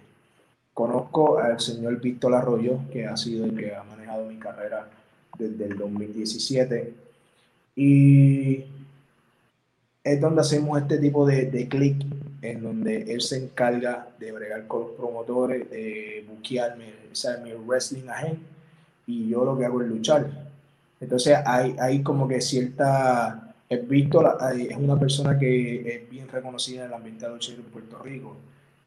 conozco 0.74 1.38
al 1.38 1.60
señor 1.60 2.00
Víctor 2.00 2.34
Arroyo, 2.34 2.80
que 2.92 3.06
ha 3.06 3.18
sido 3.18 3.46
el 3.46 3.56
que 3.56 3.76
ha 3.76 3.84
manejado 3.84 4.26
mi 4.26 4.38
carrera 4.38 4.88
desde 5.38 5.66
el 5.66 5.78
2017. 5.78 6.94
Y 7.76 8.64
es 10.04 10.22
donde 10.22 10.42
hacemos 10.42 10.82
este 10.82 10.98
tipo 10.98 11.26
de, 11.26 11.50
de 11.50 11.68
clic, 11.68 12.06
en 12.42 12.62
donde 12.62 13.04
él 13.14 13.22
se 13.22 13.38
encarga 13.38 14.08
de 14.20 14.32
bregar 14.32 14.68
con 14.68 14.82
los 14.82 14.92
promotores, 14.92 15.70
de 15.70 16.26
buquearme, 16.28 16.86
mi 17.44 17.54
wrestling 17.54 18.10
agent, 18.10 18.40
y 19.06 19.30
yo 19.30 19.46
lo 19.46 19.58
que 19.58 19.66
hago 19.66 19.82
es 19.82 19.88
luchar. 19.88 20.53
Entonces 21.04 21.38
hay, 21.46 21.76
hay 21.80 22.02
como 22.02 22.28
que 22.28 22.42
cierta... 22.42 23.50
Víctor 23.90 24.38
es 24.56 24.78
una 24.78 25.00
persona 25.00 25.38
que 25.38 25.82
es 25.82 26.10
bien 26.10 26.28
reconocida 26.28 26.82
en 26.82 26.88
el 26.90 26.94
ambiente 26.94 27.28
de 27.28 27.34
en 27.34 27.64
Puerto 27.72 27.98
Rico 28.04 28.36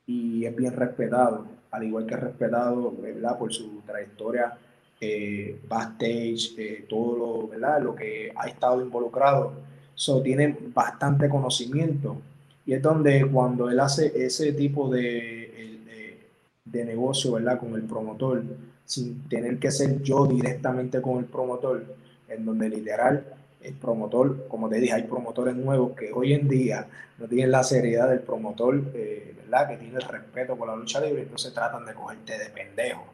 y 0.07 0.45
es 0.45 0.55
bien 0.55 0.73
respetado, 0.75 1.45
al 1.73 1.85
igual 1.85 2.07
que 2.07 2.17
respetado 2.17 2.95
¿verdad? 3.01 3.37
por 3.37 3.53
su 3.53 3.83
trayectoria 3.85 4.57
eh, 5.01 5.59
backstage, 5.69 6.55
eh, 6.57 6.87
todo 6.89 7.17
lo, 7.17 7.49
¿verdad? 7.49 7.83
lo 7.83 7.97
que 7.97 8.33
ha 8.35 8.47
estado 8.47 8.81
involucrado. 8.81 9.55
So, 9.95 10.23
tiene 10.23 10.57
bastante 10.73 11.29
conocimiento 11.29 12.19
y 12.65 12.75
es 12.75 12.83
donde 12.83 13.27
cuando 13.27 13.69
él 13.69 13.81
hace 13.81 14.13
ese 14.15 14.53
tipo 14.53 14.89
de, 14.89 15.01
de, 15.01 16.27
de 16.65 16.85
negocio 16.85 17.33
¿verdad? 17.33 17.59
con 17.59 17.75
el 17.75 17.83
promotor, 17.83 18.43
sin 18.85 19.29
tener 19.29 19.59
que 19.59 19.71
ser 19.73 20.01
yo 20.03 20.27
directamente 20.27 21.01
con 21.03 21.19
el 21.19 21.25
promotor, 21.25 21.85
en 22.29 22.45
donde 22.45 22.69
literal 22.69 23.25
el 23.63 23.75
promotor, 23.75 24.47
como 24.49 24.69
te 24.69 24.77
dije, 24.77 24.93
hay 24.93 25.03
promotores 25.05 25.57
nuevos 25.57 25.97
que 25.97 26.13
hoy 26.13 26.33
en 26.33 26.49
día 26.49 26.87
no 27.19 27.27
tienen 27.27 27.51
la 27.51 27.65
seriedad 27.65 28.09
del 28.09 28.21
promotor, 28.21 28.81
eh, 28.95 29.35
¿verdad? 29.43 29.69
Que 29.69 29.77
tiene 29.77 29.97
el 29.97 30.03
respeto 30.03 30.57
por 30.57 30.69
la 30.69 30.77
lucha 30.77 31.01
libre, 31.01 31.23
entonces 31.23 31.53
tratan 31.53 31.85
de 31.85 31.95
cogerte 31.95 32.39
de 32.39 32.51
pendejo. 32.51 33.07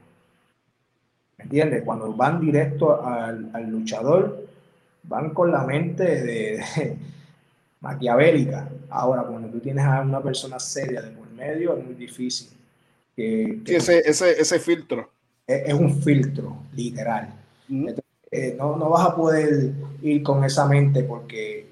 ¿Me 1.39 1.45
entiendes? 1.45 1.83
Cuando 1.85 2.13
van 2.13 2.41
directo 2.41 3.05
al, 3.05 3.51
luchador, 3.69 4.47
van 5.05 5.31
con 5.31 5.51
la 5.51 5.65
mente 5.65 6.05
de, 6.05 6.63
maquiavélica. 7.81 8.69
Ahora, 8.91 9.23
cuando 9.23 9.49
tú 9.49 9.61
tienes 9.61 9.85
a 9.85 10.03
una 10.03 10.23
persona 10.23 10.59
seria 10.59 11.01
de 11.01 11.11
por 11.11 11.31
medio, 11.31 11.77
es 11.77 11.85
muy 11.85 11.95
difícil. 11.95 12.49
Que, 13.17 13.61
ese, 13.67 13.99
ese, 14.05 14.41
ese 14.41 14.59
filtro. 14.59 15.11
Es, 15.47 15.75
un 15.75 16.01
filtro, 16.03 16.57
literal. 16.75 17.35
Eh, 18.35 18.57
no, 18.59 18.77
no, 18.77 18.89
vas 18.89 19.09
a 19.09 19.15
poder 19.15 19.75
ir 20.01 20.23
con 20.23 20.43
esa 20.43 20.67
mente 20.67 21.05
porque 21.05 21.71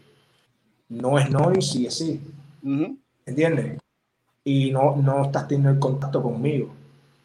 no 0.90 1.18
es 1.18 1.30
no 1.30 1.50
y 1.56 1.62
sí 1.62 1.86
es 1.86 1.96
sí. 1.96 2.20
¿Entiendes? 3.24 3.78
Y 4.44 4.70
no, 4.70 4.94
no 4.96 5.24
estás 5.24 5.48
teniendo 5.48 5.70
el 5.70 5.78
contacto 5.78 6.22
conmigo. 6.22 6.68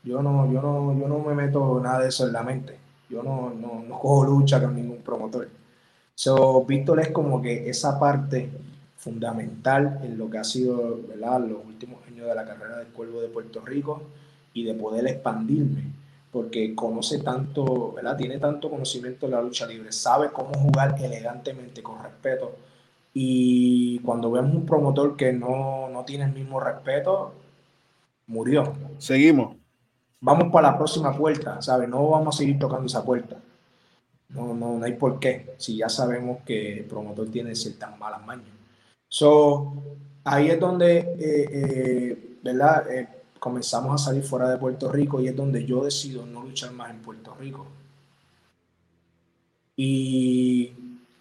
Yo 0.06 0.22
no, 0.22 0.50
yo 0.50 0.62
no, 0.62 0.98
yo 0.98 1.10
no 1.10 1.20
me 1.20 1.34
meto 1.36 1.82
nada 1.82 2.00
de 2.00 2.08
eso 2.08 2.26
en 2.26 2.32
la 2.32 2.44
mente. 2.44 2.78
Yo 3.10 3.24
no, 3.24 3.50
no, 3.50 3.84
no 3.86 4.00
cojo 4.00 4.24
lucha 4.24 4.62
con 4.62 4.74
ningún 4.74 5.00
promotor. 5.00 5.50
So, 6.14 6.64
Víctor 6.64 7.02
es 7.02 7.10
como 7.10 7.42
que 7.42 7.70
esa 7.70 8.00
parte 8.00 8.50
fundamental 8.96 10.00
en 10.04 10.18
lo 10.18 10.30
que 10.30 10.38
ha 10.38 10.46
sido 10.46 11.02
¿verdad? 11.10 11.42
los 11.42 11.66
últimos 11.66 12.00
años 12.08 12.28
de 12.28 12.36
la 12.36 12.46
carrera 12.46 12.78
del 12.78 12.88
Cuervo 12.88 13.20
de 13.20 13.28
Puerto 13.28 13.60
Rico 13.66 14.02
y 14.54 14.64
de 14.64 14.74
poder 14.76 15.06
expandirme 15.08 16.05
porque 16.36 16.76
conoce 16.76 17.20
tanto, 17.20 17.94
¿verdad? 17.94 18.18
Tiene 18.18 18.40
tanto 18.40 18.70
conocimiento 18.70 19.26
de 19.26 19.32
la 19.32 19.42
lucha 19.42 19.66
libre, 19.66 19.94
sabe 19.94 20.34
cómo 20.34 20.52
jugar 20.56 20.94
elegantemente, 21.02 21.82
con 21.82 22.04
respeto. 22.04 22.58
Y 23.14 24.00
cuando 24.00 24.30
vemos 24.30 24.54
un 24.54 24.66
promotor 24.66 25.16
que 25.16 25.32
no, 25.32 25.88
no 25.88 26.04
tiene 26.04 26.26
el 26.26 26.34
mismo 26.34 26.60
respeto, 26.60 27.32
murió. 28.28 28.74
Seguimos. 28.98 29.56
Vamos 30.20 30.52
para 30.52 30.72
la 30.72 30.78
próxima 30.78 31.16
puerta, 31.16 31.62
¿sabes? 31.62 31.88
No 31.88 32.06
vamos 32.10 32.36
a 32.36 32.40
seguir 32.40 32.60
tocando 32.60 32.88
esa 32.88 33.06
puerta. 33.06 33.38
No, 34.28 34.54
no, 34.54 34.78
no 34.78 34.84
hay 34.84 34.96
por 34.96 35.20
qué, 35.20 35.56
si 35.58 35.78
ya 35.78 35.88
sabemos 35.88 36.40
que 36.46 36.80
el 36.80 36.84
promotor 36.84 37.32
tiene 37.32 37.56
ciertas 37.56 37.98
malas 37.98 38.26
mañas. 38.26 38.50
So, 39.08 39.74
ahí 40.26 40.50
es 40.50 40.60
donde, 40.60 40.98
eh, 40.98 41.48
eh, 41.54 42.38
¿verdad? 42.44 42.92
Eh, 42.92 43.08
comenzamos 43.40 44.02
a 44.02 44.06
salir 44.06 44.24
fuera 44.24 44.50
de 44.50 44.58
Puerto 44.58 44.92
Rico 44.92 45.22
y 45.22 45.28
es 45.28 45.36
donde 45.36 45.66
yo 45.66 45.84
decido 45.84 46.26
no 46.26 46.44
luchar 46.44 46.72
más 46.72 46.90
en 46.90 47.02
Puerto 47.02 47.36
Rico. 47.40 47.68
Y 49.76 50.74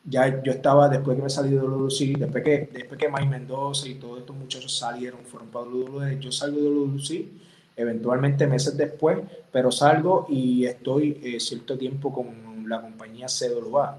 ya 0.04 0.42
yo 0.42 0.52
estaba, 0.52 0.88
después 0.88 1.16
que 1.16 1.22
me 1.22 1.30
salí 1.30 1.50
de 1.50 1.58
WC, 1.58 2.14
después 2.18 2.44
que, 2.44 2.68
después 2.72 2.98
que 2.98 3.08
Mike 3.08 3.26
Mendoza 3.26 3.88
y 3.88 3.94
todos 3.94 4.20
estos 4.20 4.36
muchachos 4.36 4.76
salieron, 4.76 5.20
fueron 5.24 5.48
para 5.48 5.66
WWE, 5.66 6.20
yo 6.20 6.30
salgo 6.30 6.60
de 6.60 6.70
WC, 6.70 7.28
eventualmente 7.76 8.46
meses 8.46 8.76
después, 8.76 9.18
pero 9.50 9.72
salgo 9.72 10.26
y 10.28 10.66
estoy 10.66 11.18
eh, 11.22 11.40
cierto 11.40 11.76
tiempo 11.76 12.12
con 12.12 12.68
la 12.68 12.80
compañía 12.80 13.26
CWA 13.26 13.98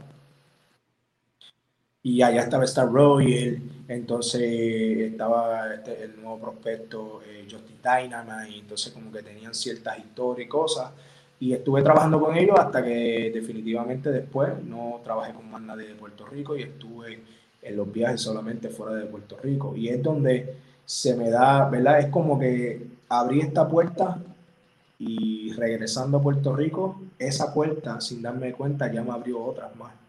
y 2.06 2.22
allá 2.22 2.44
estaba 2.44 2.66
Star 2.66 2.88
Royal, 2.88 3.60
entonces 3.88 4.40
estaba 5.12 5.74
este, 5.74 6.04
el 6.04 6.22
nuevo 6.22 6.38
prospecto 6.38 7.20
eh, 7.26 7.48
Justin 7.50 7.78
Dynamite, 7.82 8.52
y 8.52 8.60
entonces 8.60 8.94
como 8.94 9.12
que 9.12 9.24
tenían 9.24 9.56
ciertas 9.56 9.98
historias 9.98 10.46
y 10.46 10.48
cosas, 10.48 10.92
y 11.40 11.54
estuve 11.54 11.82
trabajando 11.82 12.20
con 12.20 12.38
ellos 12.38 12.60
hasta 12.60 12.84
que 12.84 13.32
definitivamente 13.34 14.12
después 14.12 14.52
no 14.64 15.02
trabajé 15.04 15.34
con 15.34 15.50
más 15.50 15.64
nadie 15.64 15.88
de 15.88 15.96
Puerto 15.96 16.28
Rico 16.28 16.56
y 16.56 16.62
estuve 16.62 17.24
en 17.64 17.76
los 17.76 17.92
viajes 17.92 18.22
solamente 18.22 18.70
fuera 18.70 18.94
de 18.94 19.08
Puerto 19.08 19.40
Rico, 19.42 19.76
y 19.76 19.90
es 19.90 20.04
donde 20.04 20.58
se 20.86 21.16
me 21.16 21.32
da, 21.32 21.68
¿verdad? 21.68 22.02
Es 22.02 22.08
como 22.10 22.38
que 22.38 22.86
abrí 23.10 23.40
esta 23.40 23.68
puerta 23.68 24.20
y 25.00 25.52
regresando 25.54 26.20
a 26.20 26.22
Puerto 26.22 26.56
Rico, 26.56 27.02
esa 27.18 27.52
puerta, 27.52 28.00
sin 28.00 28.22
darme 28.22 28.52
cuenta, 28.52 28.94
ya 28.94 29.02
me 29.02 29.12
abrió 29.12 29.44
otras 29.44 29.76
más 29.76 30.05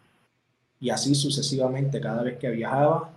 y 0.81 0.91
así 0.91 1.15
sucesivamente 1.15 2.01
cada 2.01 2.23
vez 2.23 2.39
que 2.39 2.51
viajaba, 2.51 3.11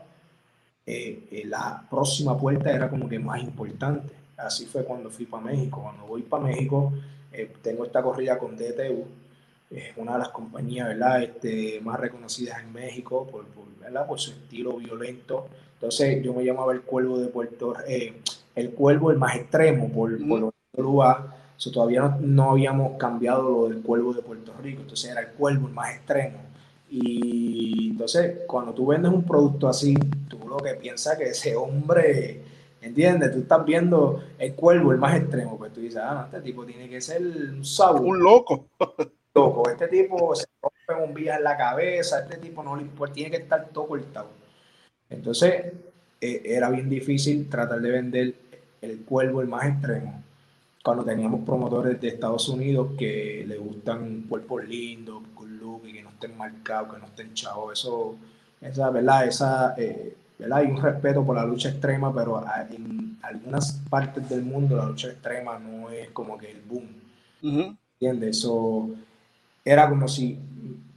eh, 0.86 1.28
eh, 1.32 1.44
la 1.46 1.86
próxima 1.90 2.38
puerta 2.38 2.72
era 2.72 2.90
como 2.90 3.08
que 3.08 3.20
más 3.20 3.42
importante. 3.44 4.14
Así 4.38 4.66
fue 4.66 4.84
cuando 4.84 5.10
fui 5.10 5.26
para 5.26 5.44
México. 5.44 5.82
Cuando 5.84 6.06
voy 6.06 6.24
para 6.24 6.44
México, 6.44 6.94
eh, 7.32 7.52
tengo 7.62 7.86
esta 7.86 8.02
corrida 8.02 8.40
con 8.40 8.56
DTU, 8.56 9.06
es 9.70 9.96
una 9.98 10.14
de 10.14 10.20
las 10.20 10.30
compañías 10.30 10.88
¿verdad? 10.88 11.22
Este, 11.22 11.80
más 11.82 12.00
reconocidas 12.00 12.64
en 12.64 12.74
México 12.74 13.28
por, 13.28 13.46
¿verdad? 13.80 14.08
por 14.08 14.20
su 14.20 14.32
estilo 14.32 14.78
violento. 14.78 15.48
Entonces 15.76 16.24
yo 16.24 16.34
me 16.34 16.44
llamaba 16.44 16.74
el 16.74 16.82
Cuervo 16.82 17.20
de 17.20 17.28
Puerto 17.28 17.76
el 18.56 18.72
Cuervo 18.72 19.12
el 19.12 19.18
más 19.18 19.36
extremo 19.36 19.90
por, 19.90 20.18
por 20.28 20.40
lo 20.40 20.52
que 20.74 21.72
todavía 21.72 22.02
no, 22.02 22.18
no, 22.20 22.52
habíamos 22.52 22.98
cambiado 22.98 23.44
lo 23.44 23.70
del 23.70 23.82
Cuervo 23.82 24.14
de 24.14 24.22
Puerto 24.22 24.54
Rico, 24.62 24.82
entonces 24.82 25.12
era 25.12 25.22
el 25.22 25.30
Cuervo 25.30 25.68
el 25.68 25.74
más 25.74 25.96
extremo. 25.96 26.49
Y 26.90 27.90
entonces, 27.92 28.40
cuando 28.48 28.74
tú 28.74 28.88
vendes 28.88 29.12
un 29.12 29.24
producto 29.24 29.68
así, 29.68 29.94
tú 30.28 30.40
lo 30.48 30.58
que 30.58 30.74
piensas 30.74 31.18
que 31.18 31.26
ese 31.26 31.56
hombre, 31.56 32.42
¿entiendes? 32.82 33.32
Tú 33.32 33.40
estás 33.40 33.64
viendo 33.66 34.24
el 34.38 34.56
cuervo, 34.56 34.92
el 34.92 34.98
más 34.98 35.16
extremo, 35.16 35.58
pues 35.58 35.72
tú 35.72 35.82
dices, 35.82 36.02
ah, 36.04 36.14
no, 36.14 36.26
este 36.26 36.42
tipo 36.42 36.66
tiene 36.66 36.90
que 36.90 37.00
ser 37.02 37.22
un 37.22 37.64
sabio. 37.64 38.02
Un 38.02 38.20
loco. 38.20 38.68
Loco, 39.36 39.70
este 39.70 39.88
tipo 39.88 40.36
se 40.36 40.48
rompe 40.60 41.04
un 41.08 41.14
vía 41.14 41.38
en 41.38 41.44
la 41.44 41.56
cabeza, 41.56 42.22
este 42.22 42.38
tipo 42.38 42.64
no 42.64 42.76
le 42.76 42.82
importa, 42.82 43.14
tiene 43.14 43.30
que 43.30 43.38
estar 43.38 43.70
todo 43.70 43.88
cortado. 43.88 44.30
Entonces, 45.08 45.72
eh, 46.20 46.42
era 46.44 46.72
bien 46.72 46.90
difícil 46.90 47.48
tratar 47.48 47.80
de 47.80 47.92
vender 47.92 48.36
el 48.82 49.06
cuervo, 49.06 49.42
el 49.42 49.48
más 49.48 49.68
extremo 49.68 50.24
cuando 50.84 51.04
teníamos 51.04 51.42
promotores 51.46 52.00
de 52.00 52.08
Estados 52.08 52.48
Unidos 52.50 52.92
que 52.98 53.44
le 53.48 53.58
gustan 53.58 54.24
cuerpos 54.24 54.68
lindos, 54.68 55.24
y 55.86 55.94
que 55.94 56.02
no 56.02 56.10
estén 56.10 56.38
marcados, 56.38 56.94
que 56.94 57.00
no 57.00 57.06
estén 57.06 57.34
chavos. 57.34 57.80
Eso, 57.80 58.16
esa, 58.62 58.90
¿verdad? 58.90 59.28
Esa, 59.28 59.74
eh, 59.78 60.16
¿verdad? 60.38 60.60
Hay 60.60 60.68
un 60.68 60.82
respeto 60.82 61.26
por 61.26 61.36
la 61.36 61.46
lucha 61.46 61.70
extrema, 61.70 62.14
pero 62.14 62.44
en 62.70 63.18
algunas 63.22 63.74
partes 63.90 64.28
del 64.30 64.44
mundo 64.44 64.78
la 64.78 64.86
lucha 64.86 65.10
extrema 65.10 65.60
no 65.60 65.90
es 65.90 66.10
como 66.12 66.38
que 66.38 66.52
el 66.52 66.62
boom. 66.62 67.78
¿Entiendes? 67.94 68.38
Eso 68.38 68.90
era 69.64 69.90
como 69.90 70.08
si 70.08 70.38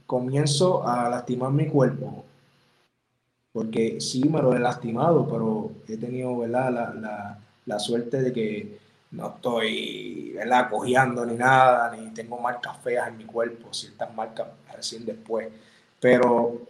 comienzo 0.05 0.87
a 0.87 1.09
lastimar 1.09 1.51
mi 1.51 1.67
cuerpo, 1.67 2.25
porque 3.51 4.01
sí 4.01 4.27
me 4.27 4.41
lo 4.41 4.55
he 4.55 4.59
lastimado, 4.59 5.27
pero 5.27 5.71
he 5.87 5.97
tenido, 5.97 6.37
¿verdad? 6.37 6.71
La, 6.71 6.93
la, 6.93 7.39
la 7.65 7.79
suerte 7.79 8.21
de 8.21 8.33
que 8.33 8.82
no 9.13 9.27
estoy, 9.35 10.33
¿verdad? 10.35 10.69
Cojeando 10.69 11.25
ni 11.25 11.35
nada, 11.35 11.95
ni 11.95 12.09
tengo 12.13 12.39
marcas 12.39 12.77
feas 12.83 13.07
en 13.07 13.17
mi 13.17 13.25
cuerpo, 13.25 13.73
ciertas 13.73 14.13
marcas 14.13 14.47
recién 14.75 15.05
después. 15.05 15.47
Pero 15.99 16.61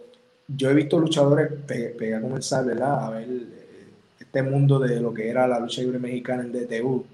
yo 0.48 0.70
he 0.70 0.74
visto 0.74 1.00
luchadores 1.00 1.52
pegar 1.66 2.24
el 2.24 2.44
sable, 2.44 2.74
¿verdad? 2.74 3.06
A 3.06 3.10
ver 3.10 3.28
eh, 3.30 3.88
este 4.20 4.44
mundo 4.44 4.78
de 4.78 5.00
lo 5.00 5.14
que 5.14 5.30
era 5.30 5.48
la 5.48 5.60
lucha 5.60 5.82
libre 5.82 6.00
mexicana 6.00 6.44
en 6.44 6.52
DTU. 6.52 7.06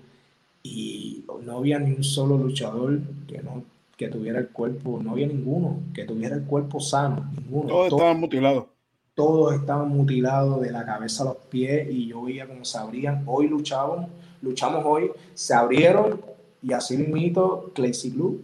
Y 0.63 1.23
no 1.43 1.57
había 1.57 1.79
ni 1.79 1.93
un 1.93 2.03
solo 2.03 2.37
luchador 2.37 2.99
que 3.27 3.41
no 3.41 3.63
que 3.99 4.07
tuviera 4.07 4.39
el 4.39 4.47
cuerpo, 4.47 5.01
no 5.03 5.11
había 5.11 5.27
ninguno 5.27 5.81
que 5.93 6.05
tuviera 6.05 6.33
el 6.37 6.43
cuerpo 6.43 6.79
sano, 6.79 7.29
ninguno. 7.35 7.67
Todos 7.67 7.91
estaban 7.91 8.19
mutilados. 8.21 8.65
Todos 9.13 9.53
estaban 9.55 9.89
mutilados 9.89 10.61
de 10.61 10.71
la 10.71 10.85
cabeza 10.85 11.23
a 11.23 11.25
los 11.25 11.35
pies 11.49 11.89
y 11.91 12.07
yo 12.07 12.21
veía 12.21 12.47
cómo 12.47 12.63
se 12.63 12.77
abrían. 12.77 13.23
Hoy 13.25 13.49
luchaban, 13.49 14.07
luchamos 14.41 14.83
hoy, 14.85 15.11
se 15.33 15.53
abrieron 15.53 16.21
y 16.61 16.73
así 16.73 16.97
limito 16.97 17.71
Classy 17.73 18.09
Blue. 18.09 18.41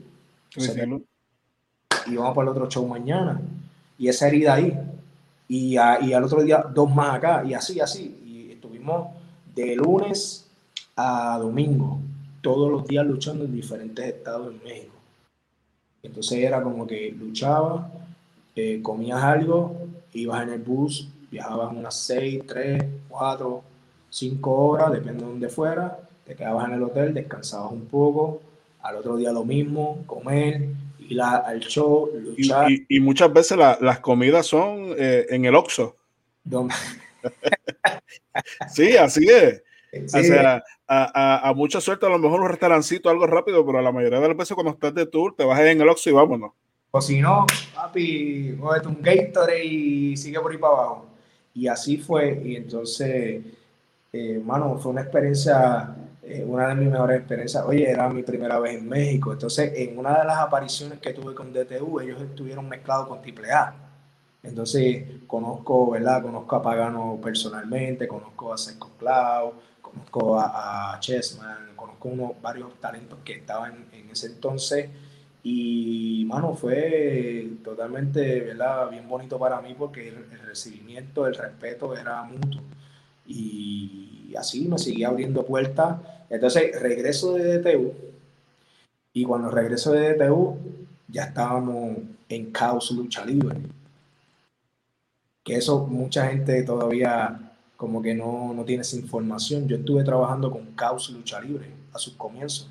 Y 2.07 2.15
vamos 2.15 2.35
para 2.35 2.49
el 2.49 2.49
otro 2.49 2.69
show 2.69 2.87
mañana. 2.87 3.41
Y 3.97 4.07
esa 4.07 4.27
herida 4.27 4.53
ahí. 4.53 4.77
Y, 5.47 5.73
y 5.73 6.13
al 6.13 6.23
otro 6.23 6.43
día 6.43 6.65
dos 6.73 6.93
más 6.93 7.15
acá. 7.15 7.43
Y 7.45 7.53
así, 7.53 7.79
así. 7.79 8.19
Y 8.25 8.51
estuvimos 8.51 9.07
de 9.53 9.75
lunes 9.75 10.45
a 10.95 11.37
domingo, 11.39 11.99
todos 12.41 12.71
los 12.71 12.87
días 12.87 13.05
luchando 13.05 13.45
en 13.45 13.53
diferentes 13.53 14.05
estados 14.05 14.53
en 14.53 14.63
México. 14.63 14.93
Entonces 16.03 16.39
era 16.39 16.61
como 16.61 16.85
que 16.85 17.11
luchaba, 17.11 17.91
eh, 18.55 18.79
comías 18.81 19.21
algo, 19.23 19.75
ibas 20.13 20.43
en 20.43 20.49
el 20.53 20.61
bus, 20.61 21.09
viajabas 21.31 21.73
unas 21.73 21.95
6, 21.95 22.43
3, 22.47 22.83
4, 23.09 23.63
5 24.15 24.49
horas, 24.49 24.93
depende 24.93 25.25
de 25.25 25.29
dónde 25.29 25.49
fuera, 25.49 25.99
te 26.23 26.35
quedabas 26.35 26.69
en 26.69 26.75
el 26.75 26.83
hotel, 26.83 27.13
descansabas 27.13 27.73
un 27.73 27.85
poco, 27.85 28.41
al 28.81 28.95
otro 28.95 29.17
día 29.17 29.33
lo 29.33 29.43
mismo, 29.43 30.03
comer, 30.05 30.69
ir 30.99 31.21
al 31.21 31.59
show, 31.59 32.09
luchar. 32.15 32.71
Y, 32.87 32.99
muchas 33.01 33.33
veces 33.33 33.57
las 33.57 33.99
comidas 33.99 34.47
son 34.47 34.95
eh, 34.97 35.25
en 35.29 35.43
el 35.43 35.53
Oxxo. 35.53 35.97
sí, 38.73 38.95
así 38.95 39.27
es. 39.27 39.61
O 40.05 40.23
sea, 40.23 40.63
a, 40.87 41.49
a, 41.49 41.53
mucha 41.53 41.81
suerte, 41.81 42.05
a 42.05 42.09
lo 42.09 42.19
mejor 42.19 42.39
un 42.39 42.47
restaurancito, 42.47 43.09
algo 43.09 43.27
rápido, 43.27 43.65
pero 43.65 43.79
a 43.79 43.81
la 43.81 43.91
mayoría 43.91 44.21
de 44.21 44.29
las 44.29 44.37
veces 44.37 44.55
cuando 44.55 44.71
estás 44.71 44.95
de 44.95 45.07
tour, 45.07 45.35
te 45.35 45.43
vas 45.43 45.59
en 45.59 45.81
el 45.81 45.89
Oxxo 45.89 46.09
y 46.09 46.13
vámonos. 46.13 46.51
O 46.91 47.01
si 47.01 47.19
no, 47.19 47.45
papi, 47.73 48.55
cógete 48.61 48.87
un 48.87 49.01
Gatorade 49.01 49.65
y 49.65 50.15
sigue 50.15 50.39
por 50.39 50.53
ahí 50.53 50.57
para 50.57 50.73
abajo. 50.73 51.05
Y 51.53 51.67
así 51.67 51.97
fue. 51.97 52.41
Y 52.45 52.55
entonces, 52.55 53.43
eh, 54.15 54.39
mano, 54.39 54.77
fue 54.77 54.91
una 54.93 55.01
experiencia, 55.01 55.93
eh, 56.23 56.43
una 56.47 56.69
de 56.69 56.75
mis 56.75 56.89
mejores 56.89 57.17
experiencias. 57.19 57.63
Oye, 57.65 57.89
era 57.89 58.07
mi 58.07 58.23
primera 58.23 58.59
vez 58.59 58.77
en 58.77 58.87
México. 58.87 59.33
Entonces, 59.33 59.73
en 59.75 59.97
una 59.97 60.19
de 60.19 60.25
las 60.25 60.37
apariciones 60.37 60.99
que 60.99 61.11
tuve 61.13 61.35
con 61.35 61.51
DTU, 61.51 61.99
ellos 61.99 62.21
estuvieron 62.21 62.69
mezclados 62.69 63.07
con 63.07 63.19
AAA. 63.19 63.75
Entonces, 64.43 65.05
conozco, 65.27 65.91
¿verdad? 65.91 66.21
Conozco 66.21 66.55
a 66.55 66.61
Pagano 66.61 67.19
personalmente, 67.21 68.07
conozco 68.07 68.53
a 68.53 68.57
Seco 68.57 68.91
Cloud, 68.97 69.53
conozco 69.81 70.39
a, 70.39 70.97
Chessman, 71.01 71.75
conozco 71.75 72.07
unos, 72.09 72.41
varios 72.41 72.79
talentos 72.79 73.19
que 73.25 73.33
estaban 73.33 73.87
en 73.91 74.09
ese 74.09 74.27
entonces 74.27 74.89
y, 75.47 76.25
mano, 76.25 76.55
fue 76.55 77.47
totalmente, 77.63 78.39
¿verdad? 78.41 78.89
Bien 78.89 79.07
bonito 79.07 79.37
para 79.37 79.61
mí 79.61 79.75
porque 79.77 80.07
el, 80.07 80.39
recibimiento, 80.41 81.27
el 81.27 81.35
respeto 81.35 81.95
era 81.95 82.23
mutuo. 82.23 82.63
Y 83.25 84.33
así 84.37 84.67
me 84.67 84.77
seguía 84.77 85.07
abriendo 85.07 85.45
puertas. 85.45 85.97
Entonces, 86.29 86.79
regreso 86.79 87.33
de 87.33 87.59
DTU. 87.59 87.93
Y 89.13 89.23
cuando 89.23 89.49
regreso 89.49 89.91
de 89.91 90.13
DTU, 90.13 90.57
ya 91.07 91.25
estábamos 91.25 91.97
en 92.29 92.51
caos 92.51 92.91
lucha 92.91 93.25
libre. 93.25 93.61
Que 95.43 95.55
eso 95.55 95.85
mucha 95.85 96.27
gente 96.27 96.63
todavía 96.63 97.45
como 97.77 98.01
que 98.01 98.13
no, 98.13 98.53
no 98.53 98.63
tienes 98.63 98.93
información. 98.93 99.67
Yo 99.67 99.77
estuve 99.77 100.03
trabajando 100.03 100.49
con 100.49 100.65
Caos 100.73 101.09
Lucha 101.09 101.41
Libre 101.41 101.71
a 101.93 101.99
sus 101.99 102.13
comienzos, 102.13 102.69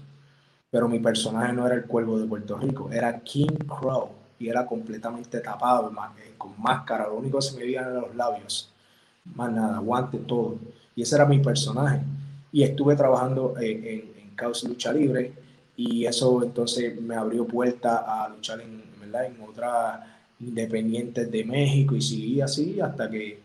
pero 0.71 0.89
mi 0.89 0.99
personaje 0.99 1.53
no 1.53 1.67
era 1.67 1.77
el 1.77 1.85
cuervo 1.85 2.19
de 2.19 2.27
Puerto 2.27 2.59
Rico, 2.59 2.91
era 2.91 3.21
King 3.21 3.57
Crow 3.67 4.11
y 4.39 4.49
era 4.49 4.67
completamente 4.67 5.41
tapado, 5.41 5.93
con 6.37 6.61
máscara, 6.61 7.07
lo 7.07 7.17
único 7.17 7.39
que 7.39 7.45
se 7.45 7.57
me 7.57 7.63
veía 7.63 7.81
eran 7.81 8.03
los 8.03 8.15
labios, 8.15 8.71
más 9.25 9.53
nada, 9.53 9.79
guante, 9.79 10.19
todo. 10.19 10.59
Y 10.95 11.03
ese 11.03 11.17
era 11.17 11.27
mi 11.27 11.39
personaje. 11.39 12.01
Y 12.53 12.63
estuve 12.63 12.95
trabajando 12.97 13.55
eh, 13.61 14.05
en, 14.17 14.23
en 14.23 14.37
Caos 14.37 14.65
Lucha 14.65 14.93
Libre 14.93 15.33
y 15.77 16.07
eso 16.07 16.43
entonces 16.43 17.01
me 17.01 17.17
abrió 17.17 17.47
puerta 17.47 18.05
a 18.07 18.29
luchar 18.29 18.61
en, 18.61 18.83
¿verdad? 19.01 19.27
en 19.27 19.37
otras 19.41 20.01
independientes 20.41 21.31
de 21.31 21.45
México 21.45 21.97
y 21.97 22.03
seguí 22.03 22.41
así 22.41 22.81
hasta 22.81 23.11
que 23.11 23.39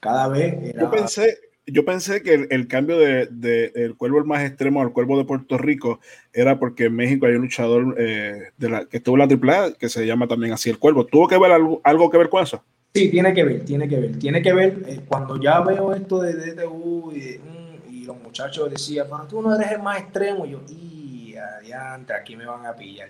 cada 0.00 0.28
vez 0.28 0.74
Yo 0.74 0.90
pensé, 0.90 1.38
yo 1.66 1.84
pensé 1.84 2.22
que 2.22 2.46
el, 2.50 2.68
cambio 2.68 2.98
de, 2.98 3.26
de, 3.26 3.72
el 3.74 3.96
cuervo 3.96 4.24
más 4.24 4.44
extremo 4.44 4.80
al 4.80 4.92
cuervo 4.92 5.18
de 5.18 5.24
Puerto 5.24 5.58
Rico 5.58 6.00
era 6.32 6.58
porque 6.58 6.86
en 6.86 6.96
México 6.96 7.26
hay 7.26 7.34
un 7.34 7.42
luchador 7.42 7.94
eh, 7.98 8.50
de 8.56 8.68
la, 8.68 8.84
que 8.86 8.98
estuvo 8.98 9.16
en 9.18 9.28
la 9.28 9.54
AAA 9.54 9.74
que 9.74 9.88
se 9.88 10.06
llama 10.06 10.26
también 10.26 10.52
así 10.52 10.70
el 10.70 10.78
cuervo. 10.78 11.06
¿Tuvo 11.06 11.28
que 11.28 11.38
ver 11.38 11.52
algo, 11.52 11.80
algo 11.84 12.10
que 12.10 12.18
ver 12.18 12.28
con 12.28 12.42
eso? 12.42 12.62
Sí, 12.98 13.10
tiene 13.10 13.34
que 13.34 13.44
ver, 13.44 13.64
tiene 13.64 13.88
que 13.88 13.96
ver. 13.96 14.18
Tiene 14.18 14.42
que 14.42 14.52
ver, 14.52 14.82
eh, 14.86 15.00
cuando 15.06 15.40
ya 15.40 15.60
veo 15.60 15.94
esto 15.94 16.20
de 16.20 16.34
DTU 16.34 17.12
y, 17.12 17.38
mm, 17.38 17.94
y, 17.94 18.04
los 18.04 18.20
muchachos 18.20 18.70
decían, 18.70 19.06
pero 19.10 19.24
tú 19.24 19.42
no 19.42 19.54
eres 19.54 19.72
el 19.72 19.82
más 19.82 20.00
extremo, 20.00 20.46
y 20.46 20.50
yo, 20.50 20.60
y 20.68 21.34
adiante, 21.36 22.12
aquí 22.12 22.36
me 22.36 22.46
van 22.46 22.66
a 22.66 22.74
pillar. 22.74 23.08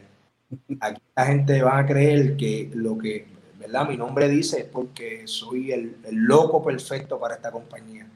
Aquí 0.81 1.01
la 1.17 1.27
gente 1.27 1.63
va 1.63 1.79
a 1.79 1.87
creer 1.87 2.37
que 2.37 2.71
lo 2.75 2.97
que 2.99 3.39
¿verdad? 3.59 3.89
Mi 3.89 3.97
nombre 3.97 4.29
dice 4.29 4.69
porque 4.71 5.27
soy 5.27 5.73
el, 5.73 5.99
loco 6.11 6.63
perfecto 6.63 7.19
para 7.19 7.35
esta 7.35 7.51
compañía. 7.51 8.07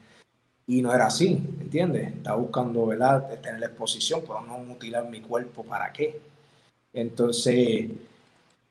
Y 0.65 0.81
no 0.81 0.93
era 0.93 1.07
así, 1.07 1.43
¿entiendes? 1.59 2.13
Estaba 2.13 2.37
buscando, 2.37 2.85
¿verdad? 2.85 3.27
Tener 3.41 3.59
la 3.59 3.65
exposición, 3.67 4.21
pero 4.21 4.41
no 4.41 4.57
mutilar 4.59 5.09
mi 5.09 5.19
cuerpo, 5.19 5.63
¿para 5.63 5.91
qué? 5.91 6.21
Entonces, 6.93 7.89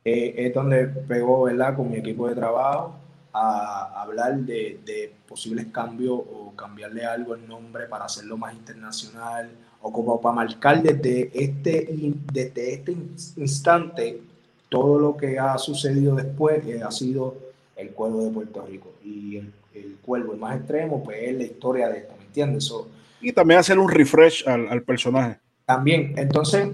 eh, 0.04 0.34
es 0.36 0.54
donde 0.54 0.86
pegó, 0.86 1.44
¿verdad? 1.44 1.76
Con 1.76 1.90
mi 1.90 1.98
equipo 1.98 2.28
de 2.28 2.34
trabajo 2.34 2.94
a 3.32 4.02
hablar 4.02 4.36
de, 4.40 5.12
posibles 5.26 5.66
cambios 5.72 6.12
o 6.12 6.52
cambiarle 6.54 7.06
algo 7.06 7.34
el 7.34 7.48
nombre 7.48 7.86
para 7.86 8.04
hacerlo 8.04 8.36
más 8.36 8.52
internacional 8.52 9.50
o 9.80 9.90
como 9.90 10.20
para 10.20 10.34
marcar 10.34 10.82
desde 10.82 11.30
este, 11.32 11.88
desde 12.30 12.74
este 12.74 12.92
instante 13.36 14.20
todo 14.68 14.98
lo 14.98 15.16
que 15.16 15.38
ha 15.38 15.56
sucedido 15.56 16.14
después 16.14 16.66
eh, 16.66 16.82
ha 16.82 16.90
sido 16.90 17.36
el 17.76 17.90
cuervo 17.90 18.24
de 18.24 18.30
Puerto 18.30 18.66
Rico. 18.66 18.92
Y 19.02 19.36
el, 19.36 19.52
el, 19.74 19.96
cuervo, 20.02 20.34
el 20.34 20.38
más 20.38 20.56
extremo, 20.56 21.02
pues 21.02 21.18
es 21.22 21.36
la 21.36 21.44
historia 21.44 21.88
de 21.88 21.98
esto, 21.98 22.14
¿me 22.18 22.24
entiendes? 22.26 22.72
y 23.22 23.32
también 23.32 23.60
hacer 23.60 23.78
un 23.78 23.88
refresh 23.88 24.46
al, 24.46 24.82
personaje. 24.82 25.38
También, 25.64 26.12
entonces, 26.16 26.68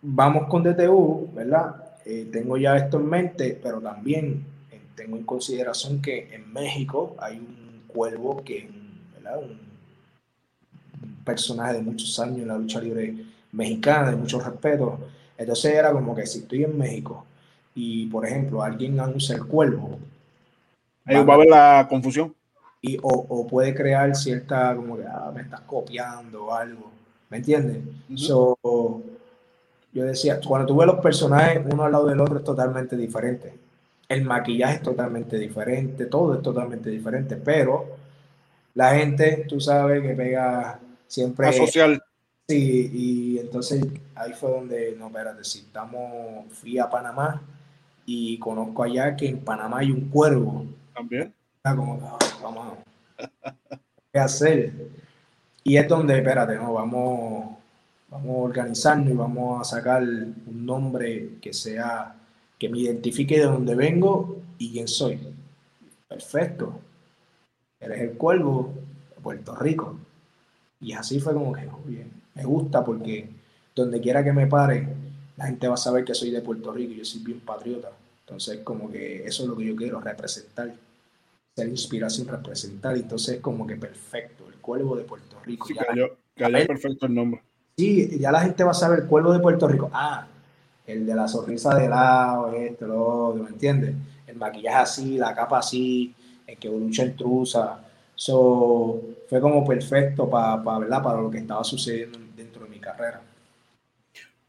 vamos 0.00 0.46
con 0.48 0.62
DTU, 0.62 1.28
¿verdad? 1.34 1.81
Eh, 2.04 2.28
tengo 2.32 2.56
ya 2.56 2.76
esto 2.76 2.98
en 2.98 3.06
mente, 3.06 3.58
pero 3.62 3.80
también 3.80 4.44
eh, 4.70 4.80
tengo 4.94 5.16
en 5.16 5.24
consideración 5.24 6.02
que 6.02 6.34
en 6.34 6.52
México 6.52 7.16
hay 7.18 7.38
un 7.38 7.84
cuervo 7.86 8.42
que, 8.44 8.68
¿verdad? 9.14 9.38
Un, 9.38 9.60
un 11.02 11.24
personaje 11.24 11.74
de 11.74 11.82
muchos 11.82 12.18
años 12.20 12.38
en 12.38 12.48
la 12.48 12.58
lucha 12.58 12.80
libre 12.80 13.14
mexicana, 13.52 14.10
de 14.10 14.16
mucho 14.16 14.40
respeto 14.40 14.98
entonces 15.42 15.74
era 15.74 15.92
como 15.92 16.14
que 16.14 16.26
si 16.26 16.40
estoy 16.40 16.64
en 16.64 16.78
México 16.78 17.24
y, 17.74 18.06
por 18.06 18.26
ejemplo, 18.26 18.62
alguien 18.62 19.00
anuncia 19.00 19.34
el 19.34 19.44
cuervo. 19.46 19.98
Ahí 21.04 21.16
va 21.24 21.32
a 21.32 21.36
haber 21.36 21.48
la 21.48 21.86
confusión. 21.88 22.34
Y, 22.80 22.98
o, 23.02 23.46
puede 23.46 23.74
crear 23.74 24.14
cierta, 24.14 24.74
como 24.74 24.96
que 24.96 25.04
ah, 25.04 25.32
me 25.34 25.42
estás 25.42 25.60
copiando 25.62 26.46
o 26.46 26.54
algo. 26.54 26.90
¿Me 27.28 27.38
entiendes? 27.38 27.78
Yo 29.92 30.04
decía, 30.04 30.40
cuando 30.40 30.66
tú 30.66 30.76
ves 30.76 30.86
los 30.86 31.00
personajes 31.00 31.62
uno 31.70 31.84
al 31.84 31.92
lado 31.92 32.06
del 32.06 32.20
otro 32.20 32.38
es 32.38 32.44
totalmente 32.44 32.96
diferente. 32.96 33.54
El 34.08 34.24
maquillaje 34.24 34.76
es 34.76 34.82
totalmente 34.82 35.38
diferente, 35.38 36.06
todo 36.06 36.34
es 36.34 36.42
totalmente 36.42 36.90
diferente, 36.90 37.36
pero 37.36 37.86
la 38.74 38.94
gente, 38.94 39.44
tú 39.48 39.60
sabes 39.60 40.02
que 40.02 40.14
pega 40.14 40.80
siempre. 41.06 41.46
La 41.46 41.52
social. 41.52 42.02
Sí, 42.48 42.90
y 42.92 43.38
entonces 43.38 43.86
ahí 44.14 44.32
fue 44.32 44.50
donde, 44.50 44.96
no, 44.98 45.06
espérate, 45.06 45.44
si 45.44 45.60
estamos, 45.60 46.46
fui 46.52 46.78
a 46.78 46.90
Panamá 46.90 47.42
y 48.04 48.38
conozco 48.38 48.82
allá 48.82 49.14
que 49.14 49.28
en 49.28 49.38
Panamá 49.40 49.78
hay 49.78 49.90
un 49.90 50.08
cuervo. 50.08 50.66
También. 50.94 51.32
Como, 51.62 52.00
ah, 52.02 52.18
vamos 52.42 52.78
¿qué 54.12 54.18
hacer? 54.18 54.72
Y 55.64 55.76
es 55.76 55.88
donde, 55.88 56.18
espérate, 56.18 56.56
no, 56.56 56.74
vamos, 56.74 57.56
vamos 58.12 58.36
a 58.36 58.40
organizarnos 58.40 59.10
y 59.10 59.16
vamos 59.16 59.60
a 59.60 59.64
sacar 59.64 60.02
un 60.02 60.66
nombre 60.66 61.38
que 61.40 61.52
sea, 61.52 62.14
que 62.58 62.68
me 62.68 62.78
identifique 62.78 63.38
de 63.38 63.46
dónde 63.46 63.74
vengo 63.74 64.36
y 64.58 64.70
quién 64.70 64.86
soy. 64.86 65.18
Perfecto. 66.06 66.78
Eres 67.80 68.00
el 68.02 68.12
cuervo 68.12 68.74
de 69.14 69.20
Puerto 69.20 69.56
Rico. 69.56 69.98
Y 70.78 70.92
así 70.92 71.18
fue 71.18 71.32
como 71.32 71.52
que, 71.52 71.68
bien 71.86 72.22
me 72.34 72.44
gusta 72.44 72.84
porque 72.84 73.28
donde 73.74 74.00
quiera 74.00 74.22
que 74.22 74.32
me 74.32 74.46
pare, 74.46 74.86
la 75.36 75.46
gente 75.46 75.68
va 75.68 75.74
a 75.74 75.78
saber 75.78 76.04
que 76.04 76.14
soy 76.14 76.30
de 76.30 76.40
Puerto 76.42 76.72
Rico 76.72 76.92
y 76.92 76.96
yo 76.96 77.04
soy 77.04 77.22
bien 77.22 77.40
patriota. 77.40 77.90
Entonces, 78.20 78.60
como 78.60 78.90
que 78.90 79.24
eso 79.24 79.42
es 79.42 79.48
lo 79.48 79.56
que 79.56 79.66
yo 79.66 79.76
quiero, 79.76 80.00
representar, 80.00 80.74
ser 81.54 81.68
inspiración, 81.68 82.28
representar. 82.28 82.96
Entonces, 82.96 83.40
como 83.40 83.66
que 83.66 83.76
perfecto, 83.76 84.46
el 84.48 84.60
cuervo 84.60 84.96
de 84.96 85.04
Puerto 85.04 85.40
Rico. 85.44 85.66
Sí, 85.66 85.74
cayó, 85.74 86.16
perfecto 86.36 87.06
el 87.06 87.14
nombre. 87.14 87.42
Sí, 87.76 88.18
ya 88.18 88.30
la 88.30 88.40
gente 88.40 88.64
va 88.64 88.72
a 88.72 88.74
saber 88.74 89.00
el 89.00 89.06
cuervo 89.06 89.32
de 89.32 89.40
Puerto 89.40 89.66
Rico. 89.66 89.90
Ah, 89.92 90.26
el 90.86 91.06
de 91.06 91.14
la 91.14 91.28
sonrisa 91.28 91.74
de 91.74 91.88
lado, 91.88 92.52
esto, 92.52 92.86
lo 92.86 93.28
otro, 93.28 93.44
¿me 93.44 93.50
entiendes? 93.50 93.94
El 94.26 94.36
maquillaje 94.36 94.76
así, 94.76 95.16
la 95.16 95.34
capa 95.34 95.58
así, 95.58 96.14
el 96.46 96.56
que 96.58 96.68
lucha 96.68 97.04
intrusa. 97.04 97.80
So, 98.14 99.00
fue 99.28 99.40
como 99.40 99.66
perfecto 99.66 100.28
para, 100.28 100.62
para, 100.62 101.02
para 101.02 101.20
lo 101.20 101.30
que 101.30 101.38
estaba 101.38 101.64
sucediendo 101.64 102.18
dentro 102.36 102.64
de 102.64 102.70
mi 102.70 102.78
carrera. 102.78 103.20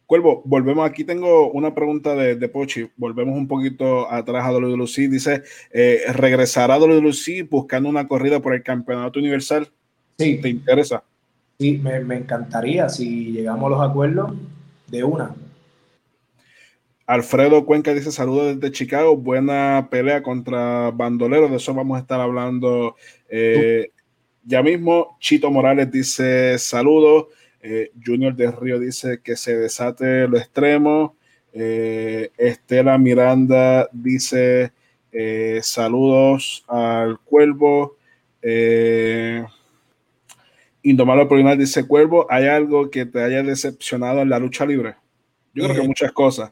Cuervo, 0.06 0.42
volvemos 0.46 0.88
aquí. 0.88 1.04
Tengo 1.06 1.50
una 1.52 1.74
pregunta 1.74 2.14
de, 2.14 2.36
de 2.36 2.50
Pochi. 2.50 2.90
Volvemos 2.98 3.36
un 3.36 3.48
poquito 3.48 4.12
atrás 4.12 4.46
a 4.46 4.52
WLC. 4.52 5.10
Dice: 5.10 5.44
eh, 5.72 6.02
¿regresará 6.14 6.76
a 6.76 6.80
WLC 6.80 7.50
buscando 7.50 7.90
una 7.90 8.08
corrida 8.08 8.42
por 8.42 8.54
el 8.54 8.62
campeonato 8.64 9.20
universal? 9.20 9.72
Sí. 10.20 10.40
¿Te 10.42 10.50
interesa? 10.50 11.04
Sí, 11.60 11.78
me, 11.78 12.16
encantaría 12.16 12.90
si 12.90 13.32
llegamos 13.32 13.68
a 13.68 13.70
los 13.70 13.90
acuerdos 13.90 14.34
de 14.88 15.04
una. 15.04 15.36
Alfredo 17.06 17.66
Cuenca 17.66 17.94
dice 17.94 18.12
saludos 18.12 18.56
desde 18.56 18.72
Chicago, 18.72 19.16
buena 19.16 19.88
pelea 19.92 20.24
contra 20.24 20.90
Bandolero, 20.92 21.50
de 21.50 21.58
eso 21.58 21.74
vamos 21.74 21.98
a 21.98 22.02
estar 22.02 22.20
hablando 22.20 22.96
eh, 23.30 23.92
ya 24.44 24.64
mismo. 24.64 25.18
Chito 25.20 25.52
Morales 25.52 25.92
dice 25.92 26.58
saludos, 26.58 27.28
eh, 27.62 27.92
Junior 28.04 28.36
de 28.36 28.52
Río 28.52 28.80
dice 28.80 29.20
que 29.22 29.36
se 29.36 29.58
desate 29.58 30.28
lo 30.28 30.38
extremo, 30.38 31.16
eh, 31.52 32.32
Estela 32.38 32.98
Miranda 32.98 33.90
dice 33.92 34.72
saludos 35.62 36.66
al 36.68 37.20
Cuervo, 37.20 37.98
Indomable 40.84 41.26
Polinar 41.26 41.58
dice 41.58 41.88
Cuervo, 41.88 42.28
¿hay 42.30 42.46
algo 42.48 42.90
que 42.90 43.06
te 43.06 43.24
haya 43.24 43.42
decepcionado 43.42 44.22
en 44.22 44.30
la 44.30 44.38
lucha 44.38 44.66
libre? 44.66 44.96
Yo 45.54 45.64
creo 45.64 45.82
que 45.82 45.88
muchas 45.88 46.12
cosas. 46.12 46.52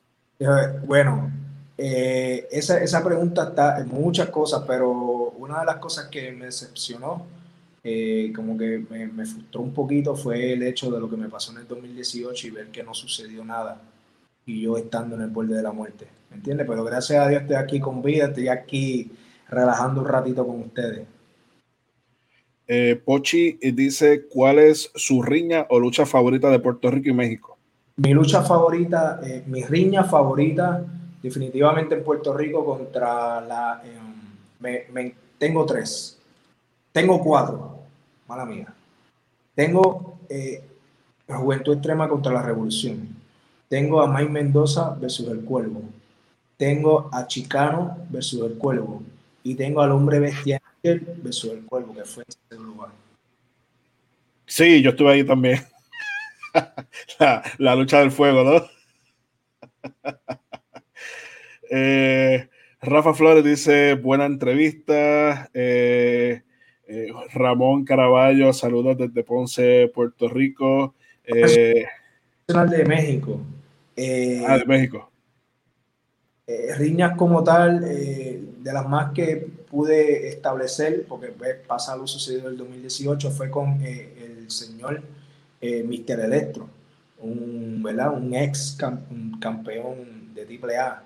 Bueno, 0.85 1.31
eh, 1.77 2.47
esa, 2.51 2.81
esa, 2.81 3.03
pregunta 3.03 3.49
está 3.49 3.79
en 3.79 3.89
muchas 3.89 4.29
cosas, 4.29 4.63
pero 4.65 4.89
una 5.37 5.59
de 5.59 5.65
las 5.65 5.75
cosas 5.77 6.07
que 6.07 6.31
me 6.31 6.45
decepcionó, 6.45 7.27
eh, 7.83 8.31
como 8.35 8.57
que 8.57 8.83
me, 8.89 9.07
me, 9.07 9.25
frustró 9.25 9.61
un 9.61 9.73
poquito, 9.73 10.15
fue 10.15 10.53
el 10.53 10.63
hecho 10.63 10.89
de 10.89 10.99
lo 10.99 11.09
que 11.09 11.17
me 11.17 11.29
pasó 11.29 11.51
en 11.51 11.59
el 11.59 11.67
2018 11.67 12.47
y 12.47 12.51
ver 12.51 12.67
que 12.67 12.83
no 12.83 12.93
sucedió 12.93 13.43
nada 13.43 13.81
y 14.45 14.61
yo 14.61 14.77
estando 14.77 15.15
en 15.15 15.23
el 15.23 15.29
borde 15.29 15.55
de 15.55 15.63
la 15.63 15.71
muerte, 15.71 16.07
¿me 16.29 16.37
entiendes? 16.37 16.65
Pero 16.67 16.83
gracias 16.83 17.19
a 17.19 17.27
Dios 17.27 17.41
estoy 17.41 17.57
aquí 17.57 17.79
con 17.79 18.01
vida, 18.01 18.25
estoy 18.25 18.47
aquí 18.47 19.11
relajando 19.49 20.01
un 20.01 20.07
ratito 20.07 20.45
con 20.45 20.61
ustedes. 20.61 21.05
Eh, 22.67 23.01
Pochi 23.03 23.57
dice, 23.73 24.27
¿cuál 24.27 24.59
es 24.59 24.91
su 24.95 25.21
riña 25.21 25.65
o 25.69 25.79
lucha 25.79 26.05
favorita 26.05 26.49
de 26.49 26.59
Puerto 26.59 26.89
Rico 26.89 27.09
y 27.09 27.13
México? 27.13 27.57
Mi 27.97 28.13
lucha 28.13 28.41
favorita, 28.41 29.19
eh, 29.23 29.43
mi 29.47 29.63
riña 29.63 30.03
favorita, 30.03 30.83
definitivamente 31.21 31.95
en 31.95 32.03
Puerto 32.03 32.35
Rico 32.35 32.63
contra 32.63 33.41
la... 33.41 33.81
Em, 33.83 34.87
me, 34.93 35.13
tengo 35.37 35.65
tres. 35.65 36.17
Tengo 36.91 37.21
cuatro. 37.21 37.79
Mala 38.27 38.45
mía. 38.45 38.73
Tengo 39.55 40.19
eh, 40.29 40.63
Juventud 41.27 41.73
Extrema 41.73 42.07
contra 42.07 42.31
la 42.31 42.41
Revolución. 42.41 43.09
Tengo 43.67 44.01
a 44.01 44.07
May 44.07 44.29
Mendoza 44.29 44.95
versus 44.99 45.27
el 45.29 45.41
Cuervo. 45.41 45.81
Tengo 46.57 47.09
a 47.11 47.27
Chicano 47.27 47.97
versus 48.09 48.41
el 48.43 48.57
Cuervo. 48.57 49.01
Y 49.43 49.55
tengo 49.55 49.81
al 49.81 49.91
Hombre 49.91 50.19
Bestial 50.19 50.60
versus 50.83 51.51
el 51.51 51.65
Cuervo, 51.65 51.93
que 51.93 52.05
fue 52.05 52.23
en 52.23 52.55
ese 52.55 52.61
lugar. 52.61 52.89
Sí, 54.45 54.81
yo 54.81 54.91
estuve 54.91 55.13
ahí 55.13 55.23
también. 55.23 55.59
la, 57.57 57.75
lucha 57.75 57.99
del 57.99 58.11
fuego, 58.11 58.43
¿no? 58.43 58.61
Eh, 61.73 62.49
Rafa 62.81 63.13
Flores 63.13 63.45
dice, 63.45 63.93
buena 63.93 64.25
entrevista. 64.25 65.49
Eh, 65.53 66.41
eh, 66.85 67.07
Ramón 67.31 67.85
Caraballo, 67.85 68.51
saludos 68.51 68.97
desde 68.97 69.23
Ponce, 69.23 69.89
Puerto 69.95 70.27
Rico. 70.27 70.95
de 71.25 71.85
México. 72.85 73.39
ah, 74.45 74.57
de 74.57 74.65
México. 74.65 75.09
riñas 76.77 77.15
como 77.15 77.41
tal, 77.41 77.79
de 77.79 78.73
las 78.73 78.85
más 78.85 79.13
que 79.13 79.47
pude 79.71 80.27
establecer, 80.27 81.05
porque 81.07 81.29
pasa 81.65 81.95
lo 81.95 82.05
sucedido 82.05 82.41
en 82.41 82.47
el 82.47 82.57
2018, 82.57 83.31
fue 83.31 83.49
con 83.49 83.81
el 83.81 84.51
señor 84.51 85.01
eh, 85.61 85.83
Mr. 85.83 86.19
Electro, 86.19 86.69
un, 87.19 87.81
¿verdad? 87.81 88.13
un 88.13 88.35
ex 88.35 88.77
campeón 89.39 90.33
de 90.35 90.41
AAA. 90.43 91.03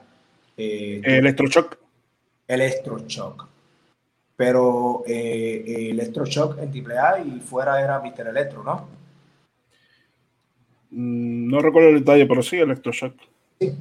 Eh, 0.57 1.01
Electroshock. 1.03 1.77
Electroshock. 2.47 3.47
Pero 4.35 5.03
eh, 5.07 5.89
Electroshock 5.91 6.57
en 6.57 6.69
AAA 6.69 7.19
y 7.19 7.39
fuera 7.39 7.81
era 7.81 7.99
Mr. 7.99 8.27
Electro, 8.29 8.63
¿no? 8.63 8.87
Mm, 10.89 11.49
no 11.51 11.59
recuerdo 11.59 11.89
el 11.89 11.99
detalle, 11.99 12.25
pero 12.25 12.41
sí, 12.41 12.57
Electroshock. 12.57 13.13
Sí. 13.59 13.73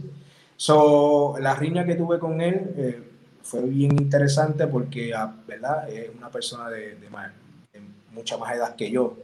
So, 0.56 1.36
la 1.40 1.54
riña 1.54 1.84
que 1.84 1.94
tuve 1.94 2.18
con 2.18 2.40
él 2.40 2.74
eh, 2.76 3.02
fue 3.44 3.62
bien 3.62 3.92
interesante 3.92 4.66
porque, 4.66 5.14
ah, 5.14 5.36
¿verdad? 5.46 5.88
Es 5.88 6.10
una 6.16 6.30
persona 6.30 6.70
de, 6.70 6.96
mucha 8.10 8.38
más 8.38 8.54
edad 8.54 8.76
que 8.76 8.90
yo 8.90 9.16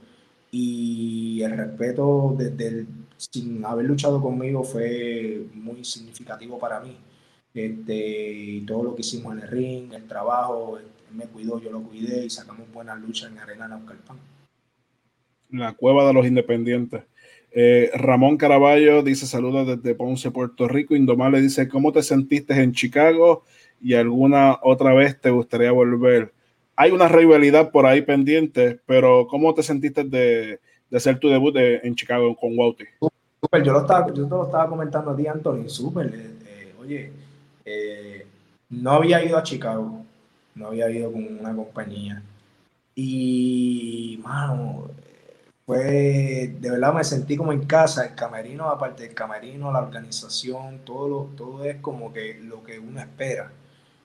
y 0.50 1.42
el 1.42 1.56
respeto 1.56 2.34
desde 2.36 2.86
sin 3.16 3.64
haber 3.64 3.86
luchado 3.86 4.20
conmigo 4.20 4.64
fue 4.64 5.44
muy 5.54 5.84
significativo 5.84 6.58
para 6.58 6.80
mí. 6.80 6.96
Este, 7.54 8.62
todo 8.66 8.82
lo 8.84 8.94
que 8.94 9.02
hicimos 9.02 9.34
en 9.34 9.42
el 9.42 9.48
ring, 9.48 9.92
el 9.92 10.06
trabajo, 10.06 10.78
él 10.78 10.86
me 11.12 11.26
cuidó, 11.26 11.60
yo 11.60 11.70
lo 11.70 11.82
cuidé 11.82 12.24
y 12.24 12.30
sacamos 12.30 12.70
buenas 12.72 13.00
luchas 13.00 13.30
en 13.30 13.38
Arena 13.38 13.68
Naucalpan. 13.68 14.18
La 15.50 15.72
cueva 15.72 16.06
de 16.06 16.12
los 16.12 16.26
independientes. 16.26 17.04
Eh, 17.52 17.90
Ramón 17.94 18.36
Caraballo 18.36 19.02
dice 19.02 19.26
saludos 19.26 19.66
desde 19.66 19.94
Ponce, 19.94 20.30
Puerto 20.30 20.68
Rico. 20.68 20.94
Indomable 20.94 21.40
dice, 21.40 21.68
¿cómo 21.68 21.92
te 21.92 22.02
sentiste 22.02 22.54
en 22.54 22.72
Chicago 22.72 23.44
y 23.80 23.94
alguna 23.94 24.58
otra 24.62 24.94
vez 24.94 25.20
te 25.20 25.30
gustaría 25.30 25.72
volver? 25.72 26.32
hay 26.80 26.92
una 26.92 27.08
rivalidad 27.08 27.70
por 27.70 27.84
ahí 27.84 28.00
pendiente, 28.00 28.80
pero 28.86 29.26
¿cómo 29.26 29.52
te 29.52 29.62
sentiste 29.62 30.02
de, 30.02 30.58
hacer 30.90 31.18
tu 31.18 31.28
debut 31.28 31.54
en 31.54 31.94
Chicago 31.94 32.34
con 32.34 32.58
Wauti? 32.58 32.84
Super, 33.38 33.62
yo, 33.62 33.72
lo 33.74 33.80
estaba, 33.82 34.06
yo 34.06 34.24
te 34.24 34.30
lo 34.30 34.44
estaba 34.46 34.66
comentando 34.66 35.10
a 35.10 35.16
ti, 35.16 35.26
Anthony, 35.26 35.68
súper. 35.68 36.06
Eh, 36.06 36.30
eh, 36.46 36.74
oye, 36.80 37.12
no 38.70 38.92
había 38.92 39.22
ido 39.22 39.36
a 39.36 39.42
Chicago, 39.42 40.02
no 40.54 40.68
había 40.68 40.88
ido 40.88 41.12
con 41.12 41.22
una 41.40 41.54
compañía. 41.54 42.22
Y, 42.94 44.18
mano, 44.24 44.88
fue, 45.70 46.52
de 46.58 46.68
verdad 46.68 46.92
me 46.92 47.04
sentí 47.04 47.36
como 47.36 47.52
en 47.52 47.64
casa, 47.64 48.04
el 48.04 48.16
camerino, 48.16 48.68
aparte 48.68 49.04
del 49.04 49.14
camerino, 49.14 49.70
la 49.70 49.78
organización, 49.78 50.80
todo, 50.84 51.08
lo, 51.08 51.18
todo 51.36 51.64
es 51.64 51.76
como 51.76 52.12
que 52.12 52.40
lo 52.42 52.64
que 52.64 52.80
uno 52.80 52.98
espera, 52.98 53.52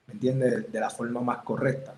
¿me 0.05 0.13
entiendes? 0.13 0.71
De 0.71 0.79
la 0.79 0.91
forma 0.91 1.21
más 1.21 1.39
correcta 1.39 1.95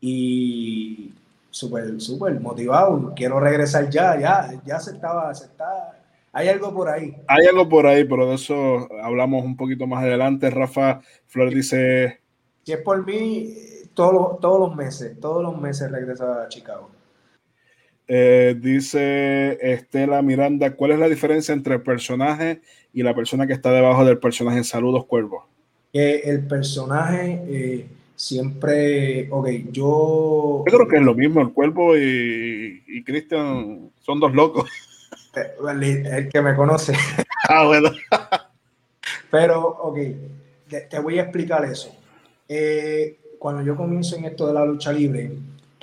y 0.00 1.12
súper, 1.50 2.00
súper 2.00 2.40
motivado. 2.40 3.12
Quiero 3.14 3.38
regresar 3.40 3.90
ya, 3.90 4.18
ya, 4.18 4.58
ya 4.64 4.80
se 4.80 4.92
estaba, 4.92 5.34
se 5.34 5.48
hay 6.32 6.48
algo 6.48 6.72
por 6.72 6.88
ahí. 6.88 7.14
Hay 7.26 7.46
algo 7.46 7.68
por 7.68 7.86
ahí, 7.86 8.04
pero 8.04 8.26
de 8.26 8.36
eso 8.36 8.88
hablamos 9.02 9.44
un 9.44 9.54
poquito 9.54 9.86
más 9.86 10.02
adelante. 10.02 10.48
Rafa 10.48 11.02
Flor 11.26 11.50
dice... 11.50 12.20
Si 12.62 12.72
es 12.72 12.80
por 12.80 13.04
mí, 13.04 13.54
todos, 13.92 14.40
todos 14.40 14.60
los 14.60 14.74
meses, 14.74 15.20
todos 15.20 15.42
los 15.42 15.60
meses 15.60 15.90
regreso 15.90 16.24
a 16.24 16.48
Chicago. 16.48 16.93
Eh, 18.06 18.56
dice 18.60 19.58
Estela 19.60 20.20
Miranda, 20.20 20.74
¿cuál 20.74 20.92
es 20.92 20.98
la 20.98 21.08
diferencia 21.08 21.54
entre 21.54 21.76
el 21.76 21.82
personaje 21.82 22.60
y 22.92 23.02
la 23.02 23.14
persona 23.14 23.46
que 23.46 23.54
está 23.54 23.72
debajo 23.72 24.04
del 24.04 24.18
personaje? 24.18 24.62
Saludos, 24.64 25.06
Cuervo. 25.06 25.46
el 25.92 26.46
personaje... 26.46 27.42
Eh, 27.48 27.86
siempre, 28.16 29.28
ok, 29.28 29.48
yo... 29.72 30.62
Yo 30.66 30.72
creo 30.72 30.88
que 30.88 30.96
es 30.96 31.02
lo 31.02 31.14
mismo, 31.14 31.40
el 31.40 31.52
cuerpo 31.52 31.96
y, 31.96 32.82
y 32.86 33.02
Cristian 33.02 33.90
son 34.00 34.20
dos 34.20 34.32
locos. 34.32 34.70
Eh, 35.34 36.00
el, 36.16 36.28
que 36.28 36.40
me 36.40 36.54
conoce. 36.54 36.92
Ah, 37.46 37.66
bueno. 37.66 37.90
Pero, 39.30 39.66
ok, 39.68 39.98
te, 40.88 40.98
voy 40.98 41.18
a 41.18 41.22
explicar 41.24 41.62
eso. 41.66 41.94
Cuando 43.38 43.62
yo 43.62 43.76
comienzo 43.76 44.16
en 44.16 44.24
esto 44.24 44.46
de 44.46 44.54
la 44.54 44.64
lucha 44.64 44.92
libre, 44.92 45.30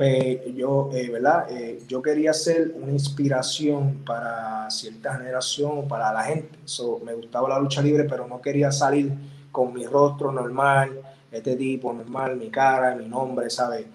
pues 0.01 0.55
yo, 0.55 0.89
eh, 0.93 1.11
¿verdad? 1.11 1.47
yo 1.87 2.01
quería 2.01 2.33
ser 2.33 2.73
una 2.75 2.91
inspiración 2.91 4.01
para 4.03 4.67
cierta 4.71 5.15
generación, 5.15 5.87
para 5.87 6.11
la 6.11 6.23
gente. 6.23 6.57
Me 7.05 7.13
gustaba 7.13 7.47
la 7.47 7.59
lucha 7.59 7.83
libre, 7.83 8.05
pero 8.05 8.27
no 8.27 8.41
quería 8.41 8.71
salir 8.71 9.13
con 9.51 9.71
mi 9.71 9.85
rostro 9.85 10.31
normal, 10.31 10.99
este 11.31 11.55
tipo 11.55 11.93
normal, 11.93 12.35
mi 12.35 12.49
cara, 12.49 12.95
mi 12.95 13.07
nombre, 13.07 13.47
¿sabes? 13.51 13.85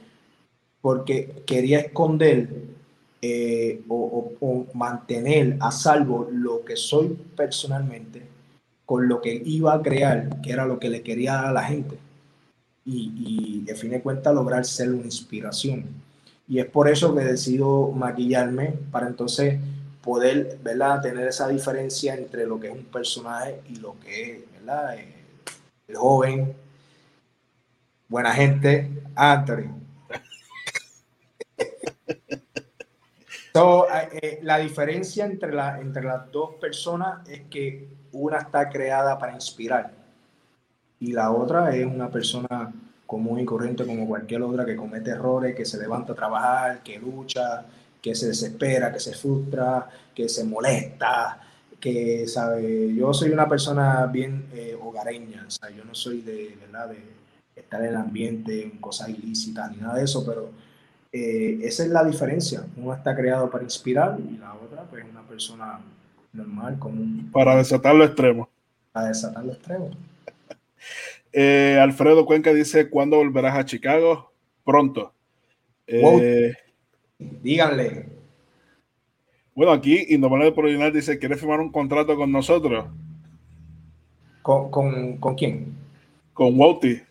Porque 0.80 1.42
quería 1.44 1.80
esconder 1.80 2.50
eh, 3.20 3.82
o, 3.88 4.66
mantener 4.74 5.56
a 5.58 5.72
salvo 5.72 6.28
lo 6.30 6.64
que 6.64 6.76
soy 6.76 7.18
personalmente 7.34 8.22
con 8.84 9.08
lo 9.08 9.20
que 9.20 9.42
iba 9.44 9.74
a 9.74 9.82
crear, 9.82 10.40
que 10.40 10.52
era 10.52 10.66
lo 10.66 10.78
que 10.78 10.88
le 10.88 11.02
quería 11.02 11.32
dar 11.32 11.46
a 11.46 11.52
la 11.52 11.64
gente. 11.64 11.98
Y, 12.86 13.12
y 13.16 13.64
de 13.64 13.74
fin 13.74 13.90
de 13.90 14.00
cuentas 14.00 14.32
lograr 14.34 14.64
ser 14.64 14.92
una 14.92 15.04
inspiración. 15.04 15.84
Y 16.48 16.60
es 16.60 16.66
por 16.66 16.88
eso 16.88 17.14
que 17.14 17.24
decido 17.24 17.90
maquillarme 17.90 18.74
para 18.90 19.08
entonces 19.08 19.58
poder, 20.06 20.58
¿verdad? 20.62 21.02
Tener 21.02 21.26
esa 21.26 21.48
diferencia 21.48 22.14
entre 22.14 22.46
lo 22.46 22.60
que 22.60 22.68
es 22.68 22.72
un 22.72 22.84
personaje 22.84 23.60
y 23.68 23.76
lo 23.76 23.98
que 23.98 24.30
es, 24.30 24.52
¿verdad? 24.52 24.96
Eh, 24.96 25.14
el 25.88 25.96
joven, 25.96 26.54
buena 28.08 28.32
gente, 28.32 28.88
Anthony. 29.14 29.74
Eh, 33.58 34.18
eh, 34.20 34.40
la 34.42 34.58
diferencia 34.58 35.24
entre, 35.24 35.50
la, 35.50 35.80
entre 35.80 36.04
las 36.04 36.30
dos 36.30 36.56
personas 36.56 37.26
es 37.26 37.40
que 37.48 37.88
una 38.12 38.36
está 38.36 38.68
creada 38.68 39.18
para 39.18 39.32
inspirar 39.32 39.94
y 41.00 41.12
la 41.12 41.30
otra 41.30 41.74
es 41.74 41.86
una 41.86 42.08
persona 42.08 42.72
común 43.06 43.40
y 43.40 43.44
corriente 43.44 43.86
como 43.86 44.06
cualquier 44.06 44.42
otra 44.42 44.64
que 44.64 44.76
comete 44.76 45.10
errores, 45.10 45.54
que 45.54 45.64
se 45.64 45.78
levanta 45.78 46.12
a 46.12 46.16
trabajar, 46.16 46.82
que 46.82 46.98
lucha, 46.98 47.64
que 48.02 48.14
se 48.14 48.28
desespera, 48.28 48.92
que 48.92 49.00
se 49.00 49.14
frustra, 49.14 49.88
que 50.14 50.28
se 50.28 50.44
molesta, 50.44 51.40
que, 51.78 52.26
¿sabe? 52.26 52.94
Yo 52.94 53.12
soy 53.12 53.30
una 53.30 53.48
persona 53.48 54.06
bien 54.06 54.46
eh, 54.52 54.76
hogareña, 54.80 55.44
o 55.46 55.50
sea, 55.50 55.70
yo 55.70 55.84
no 55.84 55.94
soy 55.94 56.22
de, 56.22 56.56
¿verdad? 56.60 56.88
de 56.88 57.16
estar 57.54 57.80
en 57.82 57.88
el 57.88 57.96
ambiente, 57.96 58.64
en 58.64 58.78
cosas 58.78 59.08
ilícitas, 59.08 59.70
ni 59.70 59.78
nada 59.78 59.96
de 59.96 60.04
eso, 60.04 60.24
pero 60.24 60.50
eh, 61.12 61.60
esa 61.62 61.84
es 61.84 61.90
la 61.90 62.04
diferencia. 62.04 62.66
Uno 62.76 62.92
está 62.92 63.14
creado 63.14 63.48
para 63.50 63.64
inspirar 63.64 64.18
y 64.18 64.36
la 64.36 64.54
otra, 64.54 64.84
pues, 64.84 65.04
una 65.10 65.22
persona 65.22 65.80
normal, 66.32 66.78
común. 66.78 67.30
Para 67.32 67.56
desatar 67.56 67.94
lo 67.94 68.04
extremo. 68.04 68.48
Para 68.92 69.08
desatar 69.08 69.44
lo 69.44 69.52
extremo. 69.52 69.90
Eh, 71.32 71.78
Alfredo 71.80 72.24
Cuenca 72.24 72.52
dice, 72.52 72.88
¿cuándo 72.88 73.16
volverás 73.16 73.56
a 73.56 73.64
Chicago? 73.64 74.32
Pronto. 74.64 75.12
Eh, 75.86 76.54
Díganle. 77.18 78.06
Bueno, 79.54 79.72
aquí 79.72 80.06
Indomable 80.10 80.52
Original 80.54 80.92
dice, 80.92 81.18
¿quieres 81.18 81.40
firmar 81.40 81.60
un 81.60 81.72
contrato 81.72 82.14
con 82.16 82.30
nosotros? 82.30 82.86
¿Con, 84.42 84.70
con, 84.70 85.16
con 85.16 85.34
quién? 85.34 85.74
Con 86.34 86.58
Wouty. 86.58 87.02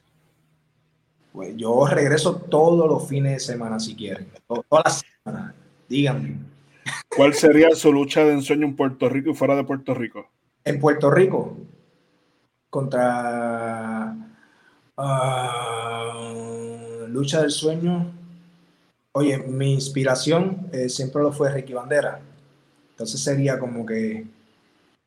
Pues 1.33 1.55
yo 1.57 1.85
regreso 1.87 2.35
todos 2.37 2.87
los 2.87 3.07
fines 3.09 3.33
de 3.33 3.39
semana 3.39 3.79
si 3.79 3.95
quieren. 3.95 4.27
Todas 4.47 4.83
las 4.85 5.05
semanas. 5.23 5.55
Díganme. 5.89 6.37
¿Cuál 7.09 7.33
sería 7.33 7.71
su 7.71 7.91
lucha 7.91 8.23
de 8.23 8.33
ensueño 8.33 8.65
en 8.67 8.75
Puerto 8.75 9.09
Rico 9.09 9.31
y 9.31 9.33
fuera 9.33 9.55
de 9.55 9.63
Puerto 9.63 9.93
Rico? 9.93 10.29
En 10.63 10.79
Puerto 10.79 11.09
Rico, 11.11 11.57
contra 12.75 14.13
ah, 14.97 16.25
lucha 17.07 17.41
del 17.41 17.51
sueño. 17.51 18.11
Oye, 19.13 19.37
mi 19.37 19.71
inspiración 19.71 20.67
eh, 20.73 20.89
siempre 20.89 21.21
lo 21.21 21.31
fue 21.31 21.49
Ricky 21.53 21.71
Bandera. 21.71 22.19
Entonces 22.89 23.23
sería 23.23 23.57
como 23.59 23.85
que 23.85 24.27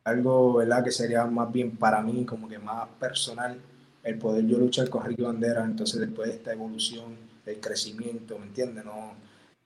algo, 0.05 0.55
¿verdad? 0.55 0.83
Que 0.83 0.91
sería 0.91 1.27
más 1.27 1.53
bien 1.53 1.77
para 1.77 2.01
mí, 2.01 2.25
como 2.25 2.49
que 2.49 2.59
más 2.59 2.89
personal, 2.99 3.61
el 4.03 4.19
poder 4.19 4.47
yo 4.47 4.57
luchar 4.57 4.89
con 4.89 5.05
Ricky 5.05 5.23
Bandera. 5.25 5.63
Entonces 5.63 6.01
después 6.01 6.31
de 6.31 6.37
esta 6.37 6.55
evolución, 6.55 7.17
del 7.45 7.61
crecimiento, 7.61 8.39
¿me 8.39 8.47
entiendes? 8.47 8.83
No, 8.83 9.13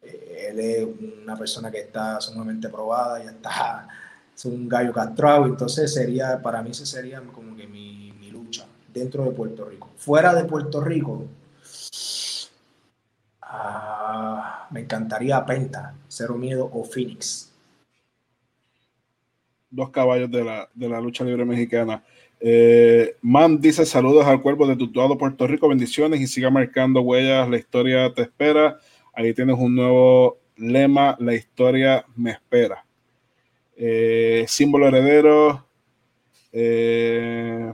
eh, 0.02 0.48
él 0.50 0.58
es 0.58 0.88
una 1.22 1.36
persona 1.36 1.70
que 1.70 1.78
está 1.78 2.20
sumamente 2.20 2.68
probada, 2.68 3.22
ya 3.22 3.30
está, 3.30 3.86
es 4.34 4.44
un 4.44 4.68
gallo 4.68 4.92
castrado. 4.92 5.46
Entonces 5.46 5.94
sería, 5.94 6.42
para 6.42 6.62
mí 6.62 6.70
ese 6.70 6.84
sería 6.84 7.20
como 7.20 7.56
que 7.56 7.68
mi 7.68 7.81
dentro 8.92 9.24
de 9.24 9.30
Puerto 9.30 9.64
Rico. 9.64 9.90
Fuera 9.96 10.34
de 10.34 10.44
Puerto 10.44 10.80
Rico, 10.80 11.26
ah, 13.40 14.68
me 14.70 14.80
encantaría 14.80 15.44
Penta, 15.44 15.94
Cero 16.08 16.34
Miedo 16.36 16.68
o 16.72 16.84
Phoenix. 16.84 17.52
Dos 19.70 19.90
caballos 19.90 20.30
de 20.30 20.44
la, 20.44 21.00
lucha 21.00 21.24
libre 21.24 21.44
mexicana. 21.44 22.02
Eh, 22.40 23.16
Man 23.22 23.60
dice 23.60 23.86
saludos 23.86 24.26
al 24.26 24.42
cuerpo 24.42 24.66
de 24.66 24.76
Tutuado 24.76 25.16
Puerto 25.16 25.46
Rico, 25.46 25.68
bendiciones 25.68 26.20
y 26.20 26.26
siga 26.26 26.50
marcando 26.50 27.00
huellas, 27.00 27.48
la 27.48 27.56
historia 27.56 28.12
te 28.12 28.22
espera. 28.22 28.78
Ahí 29.14 29.32
tienes 29.32 29.56
un 29.58 29.76
nuevo 29.76 30.38
lema, 30.56 31.16
la 31.20 31.34
historia 31.34 32.04
me 32.16 32.32
espera. 32.32 32.84
Eh, 33.76 34.44
símbolo 34.48 34.88
heredero. 34.88 35.66
Eh, 36.52 37.72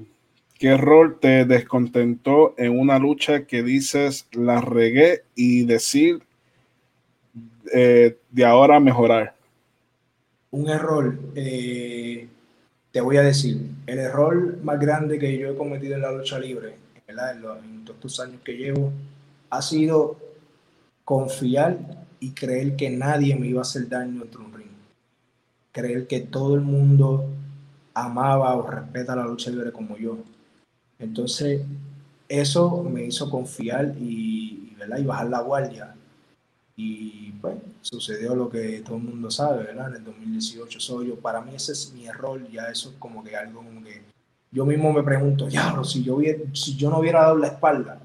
¿Qué 0.58 0.76
rol 0.76 1.20
te 1.20 1.44
descontentó 1.44 2.54
en 2.58 2.76
una 2.76 2.98
lucha 2.98 3.44
que 3.44 3.62
dices 3.62 4.26
la 4.32 4.60
regué 4.60 5.22
y 5.36 5.64
decir 5.64 6.20
eh, 7.72 8.18
de 8.30 8.44
ahora 8.44 8.80
mejorar? 8.80 9.36
Un 10.50 10.68
error, 10.68 11.16
eh, 11.36 12.26
te 12.90 13.00
voy 13.00 13.18
a 13.18 13.22
decir, 13.22 13.60
el 13.86 13.98
error 14.00 14.58
más 14.64 14.80
grande 14.80 15.18
que 15.18 15.38
yo 15.38 15.50
he 15.50 15.56
cometido 15.56 15.94
en 15.94 16.02
la 16.02 16.10
lucha 16.10 16.40
libre, 16.40 16.74
En, 17.06 17.18
en 17.18 17.84
todos 17.84 18.18
años 18.18 18.40
que 18.44 18.56
llevo, 18.56 18.92
ha 19.50 19.62
sido 19.62 20.18
confiar 21.04 21.78
y 22.18 22.32
creer 22.32 22.74
que 22.74 22.90
nadie 22.90 23.36
me 23.36 23.46
iba 23.46 23.60
a 23.60 23.62
hacer 23.62 23.88
daño 23.88 24.24
en 24.24 24.40
un 24.40 24.52
ring. 24.52 24.66
Creer 25.70 26.08
que 26.08 26.20
todo 26.20 26.56
el 26.56 26.62
mundo 26.62 27.26
amaba 27.94 28.56
o 28.56 28.68
respeta 28.68 29.14
la 29.14 29.24
lucha 29.24 29.50
libre 29.50 29.70
como 29.70 29.96
yo. 29.96 30.18
Entonces, 30.98 31.62
eso 32.28 32.82
me 32.82 33.04
hizo 33.04 33.30
confiar 33.30 33.94
y, 33.98 34.74
y 34.98 35.04
bajar 35.04 35.28
la 35.28 35.40
guardia. 35.40 35.94
Y 36.76 37.32
pues 37.40 37.56
sucedió 37.80 38.34
lo 38.34 38.48
que 38.48 38.80
todo 38.80 38.96
el 38.96 39.04
mundo 39.04 39.30
sabe, 39.30 39.64
¿verdad? 39.64 39.88
En 39.88 39.96
el 39.96 40.04
2018 40.04 40.80
soy 40.80 41.08
yo. 41.08 41.16
Para 41.16 41.40
mí 41.40 41.54
ese 41.54 41.72
es 41.72 41.92
mi 41.92 42.06
error, 42.06 42.48
ya 42.50 42.66
eso 42.66 42.90
es 42.90 42.96
como 42.98 43.24
que 43.24 43.36
algo 43.36 43.62
como 43.62 43.82
que 43.82 44.02
yo 44.50 44.64
mismo 44.64 44.92
me 44.92 45.02
pregunto, 45.02 45.48
ya, 45.48 45.74
si 45.84 46.02
yo, 46.02 46.18
si 46.54 46.76
yo 46.76 46.90
no 46.90 46.98
hubiera 47.00 47.20
dado 47.20 47.36
la 47.36 47.48
espalda, 47.48 48.00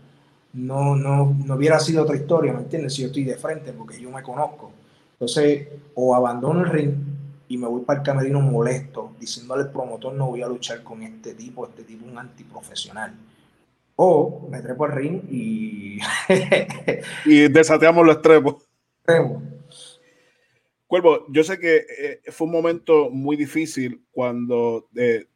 no, 0.54 0.96
no, 0.96 1.36
no 1.46 1.56
hubiera 1.56 1.80
sido 1.80 2.04
otra 2.04 2.18
historia, 2.18 2.54
¿me 2.54 2.60
entiendes? 2.60 2.94
Si 2.94 3.02
yo 3.02 3.08
estoy 3.08 3.24
de 3.24 3.36
frente, 3.38 3.72
porque 3.74 4.00
yo 4.00 4.10
me 4.12 4.22
conozco. 4.22 4.72
Entonces, 5.14 5.68
o 5.96 6.16
abandono 6.16 6.62
el 6.62 6.70
ring 6.70 7.13
y 7.54 7.58
me 7.60 7.68
voy 7.68 7.84
para 7.84 8.00
el 8.00 8.06
camerino 8.06 8.42
molesto, 8.42 9.16
diciéndole 9.20 9.62
al 9.62 9.72
promotor 9.72 10.12
no 10.12 10.30
voy 10.30 10.42
a 10.42 10.48
luchar 10.48 10.82
con 10.82 11.04
este 11.04 11.36
tipo, 11.36 11.68
este 11.68 11.84
tipo 11.84 12.04
es 12.04 12.12
un 12.12 12.18
antiprofesional. 12.18 13.14
O 13.96 14.48
me 14.50 14.60
trepo 14.60 14.86
al 14.86 14.94
ring 14.94 15.22
y... 15.30 16.00
y 17.26 17.48
desateamos 17.50 18.04
los 18.08 18.16
extremos. 18.16 18.56
Cuervo, 20.88 21.28
yo 21.30 21.44
sé 21.44 21.60
que 21.60 21.86
eh, 22.00 22.22
fue 22.32 22.48
un 22.48 22.54
momento 22.54 23.12
muy 23.12 23.36
difícil 23.38 24.02
cuando 24.12 24.88
eh, 24.96 25.28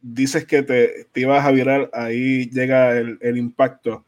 dices 0.00 0.46
que 0.46 0.62
te, 0.62 1.06
te, 1.10 1.20
ibas 1.20 1.44
a 1.44 1.50
virar, 1.50 1.90
ahí 1.92 2.48
llega 2.48 2.96
el, 2.96 3.36
impacto. 3.36 4.04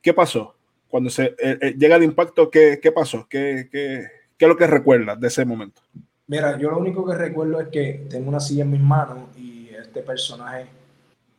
¿Qué 0.00 0.14
pasó? 0.14 0.54
Cuando 0.86 1.10
se 1.10 1.34
eh, 1.40 1.74
llega 1.76 1.96
el 1.96 2.04
impacto, 2.04 2.48
¿qué, 2.48 2.78
qué 2.80 2.92
pasó? 2.92 3.26
¿Qué, 3.28 3.68
qué, 3.72 4.06
¿Qué 4.36 4.44
es 4.44 4.48
lo 4.48 4.56
que 4.56 4.68
recuerdas 4.68 5.18
de 5.18 5.26
ese 5.26 5.44
momento? 5.44 5.82
Mira, 6.28 6.58
yo 6.58 6.70
lo 6.70 6.78
único 6.78 7.06
que 7.06 7.14
recuerdo 7.14 7.58
es 7.58 7.68
que 7.68 8.06
tengo 8.10 8.28
una 8.28 8.38
silla 8.38 8.62
en 8.62 8.70
mis 8.70 8.82
manos 8.82 9.34
y 9.34 9.70
este 9.70 10.02
personaje 10.02 10.66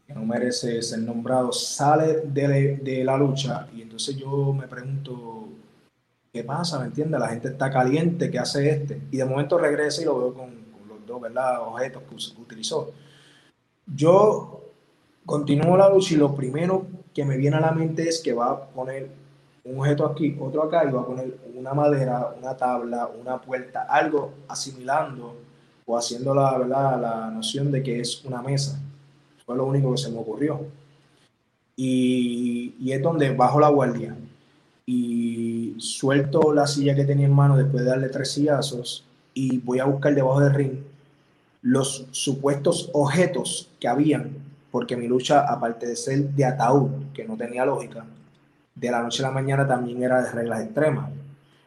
que 0.08 0.16
no 0.16 0.26
merece 0.26 0.82
ser 0.82 1.00
nombrado 1.00 1.52
sale 1.52 2.22
de, 2.22 3.04
la 3.06 3.16
lucha 3.16 3.68
y 3.76 3.84
entonces 3.84 4.18
yo 4.18 4.52
me 4.52 4.68
pregunto, 4.68 5.48
¿qué 6.34 6.44
pasa? 6.44 6.80
¿Me 6.80 6.88
entiendes? 6.88 7.20
La 7.20 7.28
gente 7.28 7.50
está 7.50 7.70
caliente, 7.70 8.32
¿qué 8.32 8.40
hace 8.40 8.68
este? 8.68 9.00
Y 9.12 9.18
de 9.18 9.26
momento 9.26 9.60
regresa 9.60 10.02
y 10.02 10.06
lo 10.06 10.18
veo 10.18 10.34
con, 10.34 10.50
los 10.88 11.06
dos, 11.06 11.22
¿verdad? 11.22 11.62
Objetos 11.68 12.02
que 12.10 12.42
utilizó. 12.42 12.92
Yo 13.86 14.72
continúo 15.24 15.78
la 15.78 15.88
lucha 15.88 16.16
y 16.16 16.18
lo 16.18 16.36
primero 16.36 16.88
que 17.14 17.26
me 17.26 17.38
viene 17.38 17.58
a 17.58 17.62
la 17.62 17.74
mente 17.74 18.10
es 18.10 18.22
que 18.22 18.34
va 18.34 18.50
a 18.50 18.66
poner 18.70 19.19
un 19.70 19.80
objeto 19.80 20.06
aquí, 20.06 20.36
otro 20.40 20.64
acá, 20.64 20.86
y 20.88 20.92
va 20.92 21.02
a 21.02 21.06
poner 21.06 21.38
una 21.56 21.74
madera, 21.74 22.34
una 22.38 22.56
tabla, 22.56 23.10
una 23.20 23.40
puerta, 23.40 23.84
algo 23.90 24.34
asimilando 24.48 25.36
o 25.86 25.98
haciendo 25.98 26.34
la, 26.34 26.58
¿verdad? 26.58 27.02
la 27.02 27.32
noción 27.32 27.72
de 27.72 27.84
que 27.84 28.00
es 28.00 28.24
una 28.26 28.42
mesa. 28.42 28.80
Fue 29.46 29.56
lo 29.56 29.66
único 29.66 29.92
que 29.92 29.98
se 29.98 30.12
me 30.12 30.20
ocurrió. 30.20 30.62
Y, 31.76 32.76
y 32.80 32.92
es 32.92 33.02
donde 33.02 33.32
bajo 33.32 33.60
la 33.60 33.70
guardia 33.70 34.16
y 34.86 35.76
suelto 35.78 36.54
la 36.54 36.68
silla 36.68 36.96
que 36.96 37.06
tenía 37.06 37.28
en 37.28 37.34
mano 37.34 37.56
después 37.56 37.84
de 37.84 37.90
darle 37.90 38.10
tres 38.10 38.32
sillazos 38.32 39.06
y 39.34 39.60
voy 39.60 39.80
a 39.80 39.86
buscar 39.86 40.14
debajo 40.14 40.42
del 40.42 40.54
ring 40.54 40.74
los 41.62 42.08
supuestos 42.12 42.90
objetos 42.94 43.70
que 43.80 43.88
habían 43.88 44.50
porque 44.72 44.96
mi 44.96 45.08
lucha, 45.08 45.42
aparte 45.42 45.88
de 45.88 45.96
ser 45.96 46.30
de 46.30 46.46
ataúd, 46.46 47.12
que 47.14 47.26
no 47.26 47.36
tenía 47.36 47.66
lógica, 47.66 48.06
de 48.76 48.92
la 48.92 49.02
noche 49.02 49.24
a 49.24 49.28
la 49.28 49.34
mañana 49.34 49.68
también 49.68 50.02
era 50.04 50.22
de 50.22 50.32
reglas 50.32 50.62
extremas. 50.62 51.10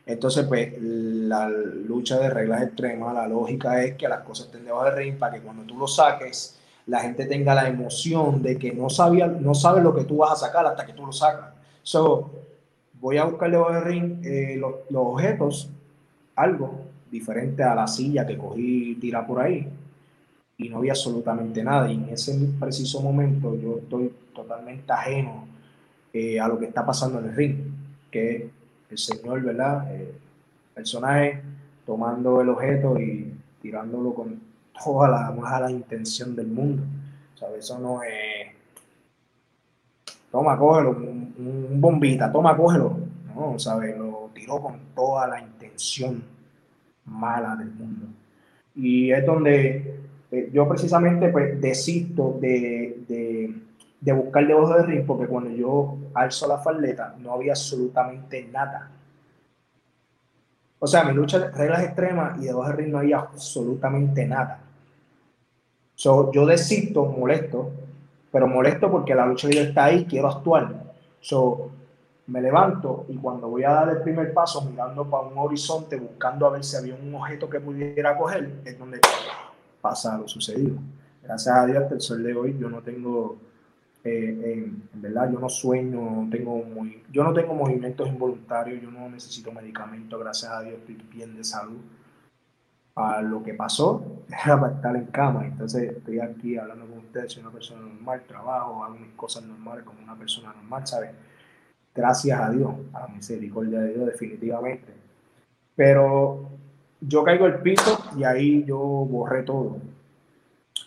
Entonces, 0.05 0.46
pues, 0.46 0.74
la 0.80 1.48
lucha 1.48 2.18
de 2.18 2.30
reglas 2.30 2.62
extremas, 2.62 3.14
la 3.14 3.28
lógica 3.28 3.82
es 3.82 3.94
que 3.96 4.09
las 4.09 4.20
cosas 4.22 4.46
estén 4.46 4.64
debajo 4.64 4.84
del 4.86 4.96
ring 4.96 5.16
para 5.16 5.34
que 5.34 5.40
cuando 5.40 5.62
tú 5.64 5.78
lo 5.78 5.86
saques, 5.86 6.59
la 6.86 7.00
gente 7.00 7.26
tenga 7.26 7.55
la 7.55 7.68
emoción 7.68 8.42
de 8.42 8.59
que 8.59 8.72
no, 8.72 8.90
sabía, 8.90 9.28
no 9.28 9.55
sabe 9.55 9.80
lo 9.80 9.94
que 9.94 10.05
tú 10.05 10.18
vas 10.18 10.32
a 10.32 10.46
sacar 10.46 10.66
hasta 10.66 10.84
que 10.84 10.92
tú 10.92 11.07
lo 11.07 11.12
sacas. 11.12 11.50
So, 11.82 12.30
voy 13.00 13.18
a 13.18 13.24
buscar 13.24 13.50
debajo 13.50 13.72
del 13.72 13.84
ring 13.84 14.24
eh, 14.24 14.57
los, 14.57 14.74
objetos, 14.94 15.68
algo 16.34 16.80
diferente 17.11 17.62
a 17.62 17.74
la 17.74 17.86
silla 17.86 18.26
que 18.26 18.38
cogí 18.38 18.92
y 18.92 18.94
tira 18.96 19.26
por 19.26 19.40
ahí 19.40 19.68
y 20.57 20.68
no 20.68 20.78
había 20.78 20.92
absolutamente 20.92 21.62
nada. 21.62 21.90
Y 21.90 21.94
en 21.94 22.09
ese 22.09 22.36
preciso 22.59 23.00
momento 23.00 23.55
yo 23.57 23.78
estoy 23.78 24.12
totalmente 24.34 24.92
ajeno 24.92 25.46
eh, 26.13 26.41
a 26.41 26.49
lo 26.49 26.59
que 26.59 26.67
está 26.67 26.85
pasando 26.85 27.19
en 27.19 27.27
el 27.27 27.37
ring, 27.37 27.57
que 28.11 28.51
el 28.91 28.99
señor, 28.99 29.43
¿verdad? 29.43 29.95
Eh, 29.95 30.15
personaje 30.75 31.43
tomando 31.87 32.41
el 32.41 32.49
objeto 32.51 32.99
y 32.99 33.33
tirándolo 33.61 34.15
con 34.15 34.41
toda 34.83 35.09
la 35.09 35.31
mala 35.31 35.71
intención 35.71 36.35
del 36.35 36.49
mundo. 36.49 36.83
¿Sabes? 37.35 37.65
Eso 37.65 37.79
no 37.79 38.03
es. 38.03 38.53
Toma, 40.31 40.59
cógelo, 40.59 40.91
un, 40.91 41.81
bombita, 41.81 42.31
toma, 42.33 42.57
cógelo. 42.57 42.99
No, 43.35 43.59
¿sabes? 43.59 43.97
Lo 43.97 44.31
tiró 44.35 44.61
con 44.61 44.79
toda 44.95 45.27
la 45.27 45.41
intención 45.41 46.23
mala 47.05 47.57
del 47.57 47.71
mundo. 47.71 48.07
Y 48.75 49.11
es 49.11 49.25
donde 49.27 50.01
eh, 50.31 50.51
yo 50.53 50.69
precisamente 50.69 51.29
pues 51.29 51.61
desisto 51.61 52.39
de, 52.41 53.03
de, 53.09 53.55
de 54.03 54.12
buscar 54.12 54.46
debajo 54.46 54.74
del 54.74 54.86
ring 54.86 55.07
porque 55.07 55.28
cuando 55.28 55.48
yo 55.50 55.96
alzo 56.12 56.48
la 56.48 56.59
faldeta 56.59 57.14
no 57.18 57.32
había 57.32 57.53
absolutamente 57.53 58.44
nada. 58.53 58.90
O 60.80 60.86
sea, 60.86 61.05
mi 61.05 61.14
lucha 61.14 61.50
reglas 61.55 61.84
extremas 61.84 62.38
y 62.42 62.46
debajo 62.46 62.68
del 62.68 62.76
ring 62.78 62.88
no 62.90 62.98
había 62.98 63.20
absolutamente 63.20 64.26
nada. 64.26 64.59
So, 65.94 66.32
yo 66.32 66.44
desisto, 66.44 67.05
molesto, 67.07 67.70
pero 68.32 68.48
molesto 68.48 68.90
porque 68.90 69.14
la 69.14 69.24
lucha 69.24 69.46
libre 69.46 69.68
está 69.68 69.84
ahí, 69.84 70.05
quiero 70.05 70.28
actuar. 70.28 70.94
So, 71.20 71.70
me 72.26 72.40
levanto 72.40 73.07
y 73.09 73.16
cuando 73.16 73.48
voy 73.48 73.62
a 73.62 73.70
dar 73.70 73.88
el 73.90 74.03
primer 74.03 74.34
paso 74.34 74.62
mirando 74.62 75.09
para 75.09 75.28
un 75.28 75.38
horizonte 75.38 75.96
buscando 75.96 76.46
a 76.46 76.50
ver 76.50 76.64
si 76.64 76.76
había 76.76 76.96
un 76.96 77.14
objeto 77.14 77.48
que 77.48 77.61
pudiera 77.61 78.18
coger, 78.18 78.62
es 78.64 78.76
donde 78.76 78.98
pasa 79.80 80.18
lo 80.18 80.26
sucedido. 80.26 80.76
Gracias 81.22 81.55
a 81.55 81.66
Dios, 81.66 81.82
hasta 81.84 81.94
el 81.94 82.00
sol 82.00 82.22
de 82.24 82.34
hoy 82.34 82.57
yo 82.59 82.68
no 82.68 82.80
tengo, 82.80 83.36
eh, 84.05 84.64
en 84.92 85.00
verdad, 85.00 85.30
yo 85.30 85.38
no 85.38 85.48
sueño, 85.48 86.28
tengo 86.30 86.57
muy, 86.64 87.03
yo 87.12 87.22
no 87.22 87.32
tengo 87.32 87.55
movimientos 87.55 88.09
involuntarios, 88.09 88.82
yo 88.82 88.90
no 88.90 89.09
necesito 89.09 89.53
medicamentos, 89.53 90.18
gracias 90.18 90.50
a 90.50 90.62
Dios 90.62 90.74
estoy 90.78 90.96
bien 91.12 91.36
de 91.36 91.44
salud. 91.44 91.80
A 92.94 93.22
lo 93.22 93.42
que 93.42 93.55
pasó 93.55 94.24
era 94.44 94.61
para 94.61 94.74
estar 94.74 94.96
en 94.96 95.07
cama, 95.07 95.46
entonces 95.46 95.96
estoy 95.96 96.20
aquí 96.20 96.59
hablando 96.59 96.86
con 96.86 96.98
ustedes, 96.98 97.32
soy 97.32 97.42
una 97.42 97.53
persona 97.53 97.80
normal, 97.80 98.22
trabajo, 98.26 98.84
hago 98.84 98.96
mis 98.96 99.12
cosas 99.12 99.44
normales 99.44 99.84
como 99.84 100.03
una 100.03 100.16
persona 100.16 100.53
normal, 100.53 100.86
¿sabes? 100.86 101.11
Gracias 101.94 102.40
a 102.40 102.50
Dios, 102.50 102.70
a 102.92 103.00
la 103.00 103.09
misericordia 103.09 103.80
de 103.80 103.94
Dios, 103.94 104.07
definitivamente. 104.07 104.92
Pero 105.74 106.50
yo 107.00 107.24
caigo 107.24 107.46
al 107.46 107.62
piso 107.62 107.98
y 108.16 108.24
ahí 108.24 108.64
yo 108.64 108.78
borré 108.78 109.42
todo. 109.42 109.78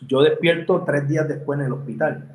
Yo 0.05 0.21
despierto 0.21 0.83
tres 0.83 1.07
días 1.07 1.27
después 1.27 1.59
en 1.59 1.65
el 1.65 1.73
hospital. 1.73 2.34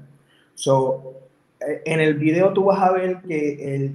So, 0.61 1.15
eh, 1.59 1.81
en 1.87 2.01
el 2.01 2.17
video 2.17 2.53
tú 2.53 2.65
vas 2.65 2.83
a 2.83 2.93
ver 2.93 3.23
que 3.23 3.91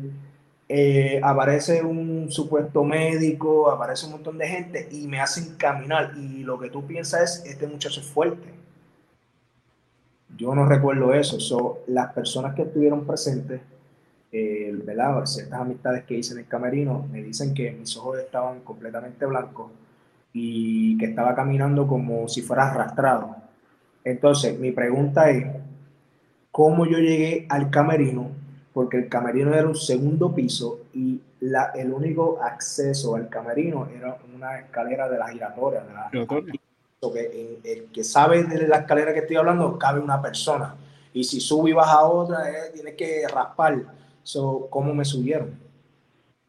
eh, 0.68 1.22
aparece 1.24 1.84
un 1.84 2.32
supuesto 2.32 2.84
médico, 2.84 3.70
aparece 3.70 4.08
un 4.08 4.14
montón 4.14 4.40
de 4.40 4.48
gente 4.48 4.90
y 4.92 5.06
me 5.06 5.22
hacen 5.22 5.58
caminar. 5.58 6.14
Y 6.18 6.44
lo 6.44 6.58
que 6.58 6.72
tú 6.72 6.84
piensas 6.88 7.44
es, 7.46 7.52
este 7.52 7.68
muchacho 7.68 8.02
es 8.02 8.08
fuerte. 8.08 8.48
Yo 10.36 10.56
no 10.56 10.66
recuerdo 10.66 11.14
eso. 11.14 11.40
So, 11.40 11.84
las 11.86 12.12
personas 12.14 12.56
que 12.56 12.64
estuvieron 12.64 13.06
presentes 13.06 13.62
eh, 14.32 14.72
¿verdad? 14.84 15.24
ciertas 15.28 15.60
amistades 15.62 16.04
que 16.06 16.16
hice 16.16 16.34
en 16.34 16.40
el 16.40 16.48
camerino 16.48 17.08
me 17.12 17.22
dicen 17.22 17.54
que 17.54 17.72
mis 17.74 17.96
ojos 17.96 18.18
estaban 18.18 18.62
completamente 18.62 19.24
blancos 19.28 19.72
y 20.34 20.98
que 20.98 21.06
estaba 21.06 21.36
caminando 21.36 21.86
como 21.86 22.28
si 22.28 22.42
fuera 22.42 22.72
arrastrado. 22.72 23.36
Entonces, 24.04 24.60
mi 24.60 24.72
pregunta 24.72 25.30
es, 25.30 25.46
¿cómo 26.56 26.86
yo 26.86 27.00
llegué 27.00 27.46
al 27.50 27.70
camerino? 27.70 28.32
Porque 28.72 28.96
el 28.96 29.10
camerino 29.10 29.54
era 29.54 29.68
un 29.68 29.76
segundo 29.76 30.34
piso 30.34 30.86
y 30.94 31.20
la, 31.42 31.74
el 31.76 31.92
único 31.92 32.40
acceso 32.42 33.18
al 33.18 33.28
camerino 33.28 33.90
era 33.94 34.18
una 34.34 34.60
escalera 34.60 35.10
de 35.10 35.18
la 35.18 35.28
giratoria. 35.28 35.82
De 35.82 35.94
la, 35.94 36.10
que 37.12 37.60
el 37.62 37.92
que 37.92 38.04
sabe 38.06 38.46
de 38.46 38.70
la 38.70 38.78
escalera 38.78 39.14
que 39.14 39.20
estoy 39.20 39.36
hablando, 39.36 39.78
cabe 39.78 40.00
una 40.00 40.22
persona. 40.22 40.76
Y 41.14 41.26
si 41.26 41.42
sube 41.42 41.72
y 41.72 41.74
baja 41.74 42.06
otra, 42.06 42.50
eh, 42.50 42.72
tiene 42.74 42.96
que 42.96 43.28
raspar 43.28 43.84
So, 44.24 44.68
¿Cómo 44.70 44.94
me 44.94 45.04
subieron? 45.04 45.60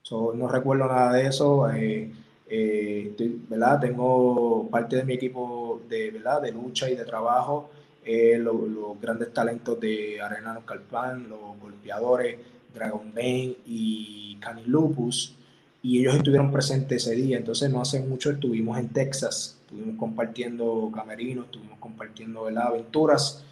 So, 0.03 0.33
no 0.35 0.47
recuerdo 0.47 0.87
nada 0.87 1.15
de 1.15 1.27
eso. 1.27 1.69
Eh, 1.73 2.13
eh, 2.49 3.13
¿verdad? 3.49 3.81
Tengo 3.81 4.69
parte 4.71 4.95
de 4.95 5.05
mi 5.05 5.15
equipo 5.15 5.81
de, 5.89 6.13
¿verdad? 6.13 6.43
de 6.43 6.53
lucha 6.53 6.89
y 6.89 6.95
de 6.95 7.05
trabajo, 7.05 7.71
eh, 8.07 8.39
los, 8.39 8.57
grandes 9.01 9.35
talentos 9.35 9.79
de 9.81 10.21
Arena 10.21 10.59
Calpan, 10.65 11.29
los 11.29 11.59
golpeadores, 11.61 12.39
Dragon 12.73 13.13
Bane 13.15 13.57
y 13.67 14.37
Cani 14.41 14.65
Lupus, 14.65 15.35
y 15.83 16.01
ellos 16.01 16.15
estuvieron 16.15 16.51
presentes 16.53 17.07
ese 17.07 17.17
día. 17.17 17.37
Entonces, 17.37 17.71
no 17.71 17.83
hace 17.83 18.01
mucho 18.01 18.31
estuvimos 18.31 18.79
en 18.79 18.89
Texas, 18.89 19.59
estuvimos 19.61 19.99
compartiendo 19.99 20.91
camerinos, 20.95 21.47
estuvimos 21.47 21.79
compartiendo 21.79 22.45
¿verdad? 22.45 22.69
aventuras 22.69 23.45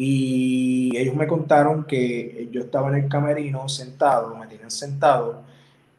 y 0.00 0.96
ellos 0.96 1.16
me 1.16 1.26
contaron 1.26 1.82
que 1.82 2.48
yo 2.52 2.60
estaba 2.60 2.88
en 2.90 3.02
el 3.02 3.08
camerino 3.08 3.68
sentado, 3.68 4.36
me 4.36 4.46
tenían 4.46 4.70
sentado, 4.70 5.42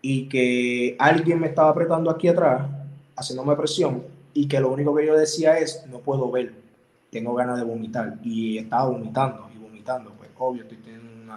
y 0.01 0.29
que 0.29 0.95
alguien 0.99 1.41
me 1.41 1.47
estaba 1.47 1.71
apretando 1.71 2.09
aquí 2.09 2.29
atrás, 2.29 2.61
haciéndome 3.17 3.57
presión, 3.57 4.03
y 4.33 4.47
que 4.47 4.61
lo 4.61 4.71
único 4.71 4.95
que 4.95 5.05
yo 5.05 5.17
decía 5.17 5.59
es, 5.59 5.85
no 5.91 5.99
puedo 5.99 6.31
ver, 6.31 6.53
tengo 7.09 7.33
ganas 7.33 7.57
de 7.57 7.63
vomitar. 7.63 8.17
Y 8.23 8.57
estaba 8.57 8.89
vomitando 8.89 9.49
y 9.53 9.57
vomitando, 9.57 10.11
pues 10.13 10.29
obvio, 10.37 10.63
estoy 10.63 10.77
teniendo 10.77 11.33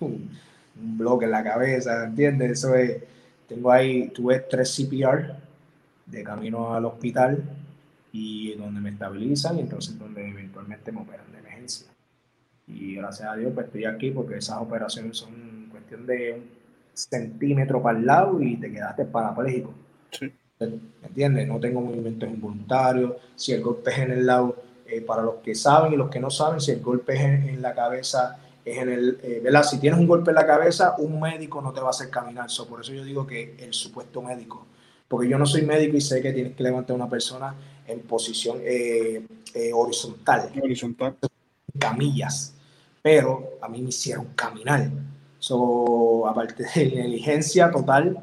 un, 0.00 0.30
bloque 0.74 1.26
en 1.26 1.30
la 1.30 1.44
cabeza, 1.44 2.04
¿entiendes? 2.04 2.52
Eso 2.52 2.74
es, 2.74 3.02
tengo 3.46 3.70
ahí, 3.70 4.08
tuve 4.08 4.40
tres 4.40 4.74
CPR 4.74 5.34
de 6.06 6.24
camino 6.24 6.74
al 6.74 6.86
hospital 6.86 7.42
y 8.12 8.54
donde 8.54 8.80
me 8.80 8.90
estabilizan 8.90 9.58
y 9.58 9.60
entonces 9.60 9.98
donde 9.98 10.26
eventualmente 10.28 10.90
me 10.90 11.02
operan 11.02 11.30
de 11.32 11.38
emergencia. 11.38 11.86
Y 12.66 12.94
gracias 12.94 13.28
a 13.28 13.36
Dios 13.36 13.52
pues 13.54 13.66
estoy 13.66 13.84
aquí 13.84 14.10
porque 14.10 14.38
esas 14.38 14.58
operaciones 14.58 15.16
son 15.16 15.68
cuestión 15.70 16.06
de 16.06 16.34
un 16.34 16.44
centímetro 16.94 17.82
para 17.82 17.98
el 17.98 18.06
lado 18.06 18.42
y 18.42 18.56
te 18.56 18.70
quedaste 18.70 19.04
parapléjico. 19.04 19.74
Sí. 20.10 20.32
¿Me 20.60 21.08
entiendes? 21.08 21.48
No 21.48 21.58
tengo 21.58 21.80
movimientos 21.80 22.28
involuntarios. 22.28 23.14
Si 23.34 23.52
el 23.52 23.62
golpe 23.62 23.90
es 23.90 23.98
en 23.98 24.12
el 24.12 24.26
lado, 24.26 24.62
eh, 24.90 25.00
para 25.02 25.22
los 25.22 25.36
que 25.36 25.54
saben 25.54 25.92
y 25.92 25.96
los 25.96 26.10
que 26.10 26.20
no 26.20 26.30
saben, 26.30 26.60
si 26.60 26.72
el 26.72 26.80
golpe 26.80 27.14
es 27.14 27.20
en, 27.20 27.62
la 27.62 27.74
cabeza, 27.74 28.38
es 28.64 28.78
en 28.78 28.90
el, 28.90 29.18
eh, 29.22 29.40
¿verdad? 29.42 29.62
Si 29.62 29.78
tienes 29.78 30.00
un 30.00 30.06
golpe 30.06 30.30
en 30.30 30.36
la 30.36 30.46
cabeza, 30.46 30.96
un 30.98 31.20
médico 31.20 31.60
no 31.60 31.72
te 31.72 31.80
va 31.80 31.88
a 31.88 31.90
hacer 31.90 32.10
caminar. 32.10 32.50
So, 32.50 32.66
por 32.66 32.80
eso 32.80 32.92
yo 32.92 33.04
digo 33.04 33.26
que 33.26 33.56
el 33.58 33.72
supuesto 33.72 34.20
médico, 34.22 34.66
porque 35.08 35.28
yo 35.28 35.38
no 35.38 35.46
soy 35.46 35.62
médico 35.62 35.96
y 35.96 36.00
sé 36.00 36.20
que 36.20 36.32
tienes 36.32 36.54
que 36.54 36.62
levantar 36.62 36.94
a 36.94 36.96
una 36.96 37.08
persona 37.08 37.54
en 37.86 38.00
posición 38.00 38.58
eh, 38.62 39.24
eh, 39.54 39.72
horizontal. 39.72 40.50
Horizontal. 40.62 41.16
Camillas. 41.78 42.54
Pero 43.02 43.58
a 43.60 43.68
mí 43.68 43.82
me 43.82 43.88
hicieron 43.88 44.26
caminar. 44.34 44.90
So, 45.38 46.26
aparte 46.28 46.64
de 46.74 46.84
inteligencia 46.84 47.70
total 47.70 48.18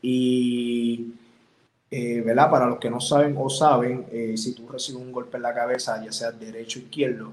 y, 0.00 1.12
eh, 1.92 2.22
¿verdad? 2.22 2.50
Para 2.50 2.66
los 2.66 2.78
que 2.78 2.90
no 2.90 3.00
saben 3.00 3.36
o 3.38 3.48
saben, 3.48 4.06
si 4.36 4.54
tú 4.54 4.66
recibes 4.68 5.00
un 5.00 5.12
golpe 5.12 5.36
en 5.36 5.44
la 5.44 5.54
cabeza, 5.54 6.02
ya 6.04 6.10
sea 6.10 6.32
derecho 6.32 6.80
o 6.80 6.82
izquierdo, 6.82 7.32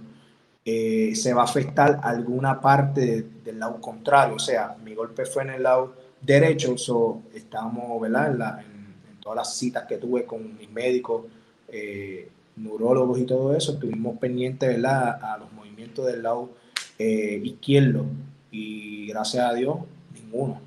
se 0.64 1.34
va 1.34 1.42
a 1.42 1.46
afectar 1.46 2.00
alguna 2.04 2.62
parte 2.62 3.26
del 3.44 3.60
lado 3.60 3.82
contrario. 3.82 4.36
O 4.36 4.40
sea, 4.40 4.76
mi 4.84 4.94
golpe 4.94 5.26
fue 5.26 5.44
en 5.44 5.52
el 5.52 5.64
lado 5.64 5.96
derecho, 6.22 6.78
so, 6.78 7.24
estábamos, 7.34 8.00
¿verdad? 8.02 8.60
En, 8.60 8.96
en 9.10 9.20
todas 9.20 9.38
las 9.38 9.58
citas 9.58 9.86
que 9.88 9.98
tuve 9.98 10.26
con 10.26 10.58
mis 10.58 10.70
médicos, 10.70 11.24
eh, 11.72 12.30
neurólogos 12.56 13.20
y 13.20 13.26
todo 13.26 13.56
eso, 13.56 13.74
estuvimos 13.74 14.18
pendientes 14.18 14.70
¿verdad? 14.70 15.20
a 15.22 15.38
los 15.38 15.52
movimientos 15.54 16.06
del 16.06 16.24
lado 16.24 16.50
eh, 16.98 17.40
izquierdo 17.44 18.06
y 18.52 19.08
gracias 19.08 19.46
a 19.46 19.54
Dios, 19.54 19.78
ninguno, 20.14 20.60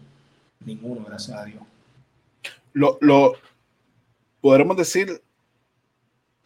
ninguno, 0.64 1.04
gracias 1.06 1.36
a 1.36 1.44
Dios. 1.44 1.62
Lo, 2.72 2.96
lo 3.00 3.34
podremos 4.42 4.76
decir 4.76 5.22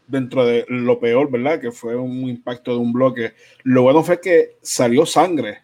dentro 0.07 0.47
de 0.47 0.65
lo 0.69 1.01
peor, 1.01 1.29
¿verdad? 1.29 1.61
Que 1.61 1.73
fue 1.73 1.97
un 1.97 2.29
impacto 2.29 2.71
de 2.71 2.79
un 2.79 2.93
bloque. 2.93 3.33
Lo 3.65 3.83
bueno 3.83 4.05
fue 4.05 4.21
que 4.21 4.57
salió 4.63 5.05
sangre, 5.05 5.59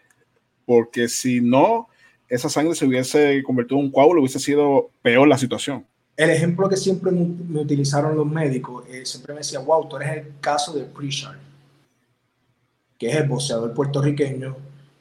porque 0.65 1.07
si 1.07 1.39
no, 1.39 1.87
esa 2.27 2.49
sangre 2.49 2.75
se 2.75 2.85
hubiese 2.85 3.41
convertido 3.43 3.79
en 3.79 3.85
un 3.85 3.91
coágulo, 3.91 4.19
hubiese 4.19 4.39
sido 4.39 4.89
peor 5.01 5.29
la 5.29 5.37
situación. 5.37 5.85
El 6.17 6.29
ejemplo 6.29 6.67
que 6.67 6.77
siempre 6.77 7.11
me 7.11 7.61
utilizaron 7.61 8.15
los 8.15 8.27
médicos, 8.27 8.85
eh, 8.89 9.05
siempre 9.05 9.33
me 9.33 9.39
decía, 9.39 9.59
wow, 9.59 9.87
tú 9.87 9.95
eres 9.95 10.17
el 10.17 10.33
caso 10.39 10.73
de 10.73 10.83
Pritchard, 10.83 11.37
que 12.99 13.09
es 13.09 13.15
el 13.15 13.27
boxeador 13.27 13.73
puertorriqueño, 13.73 14.55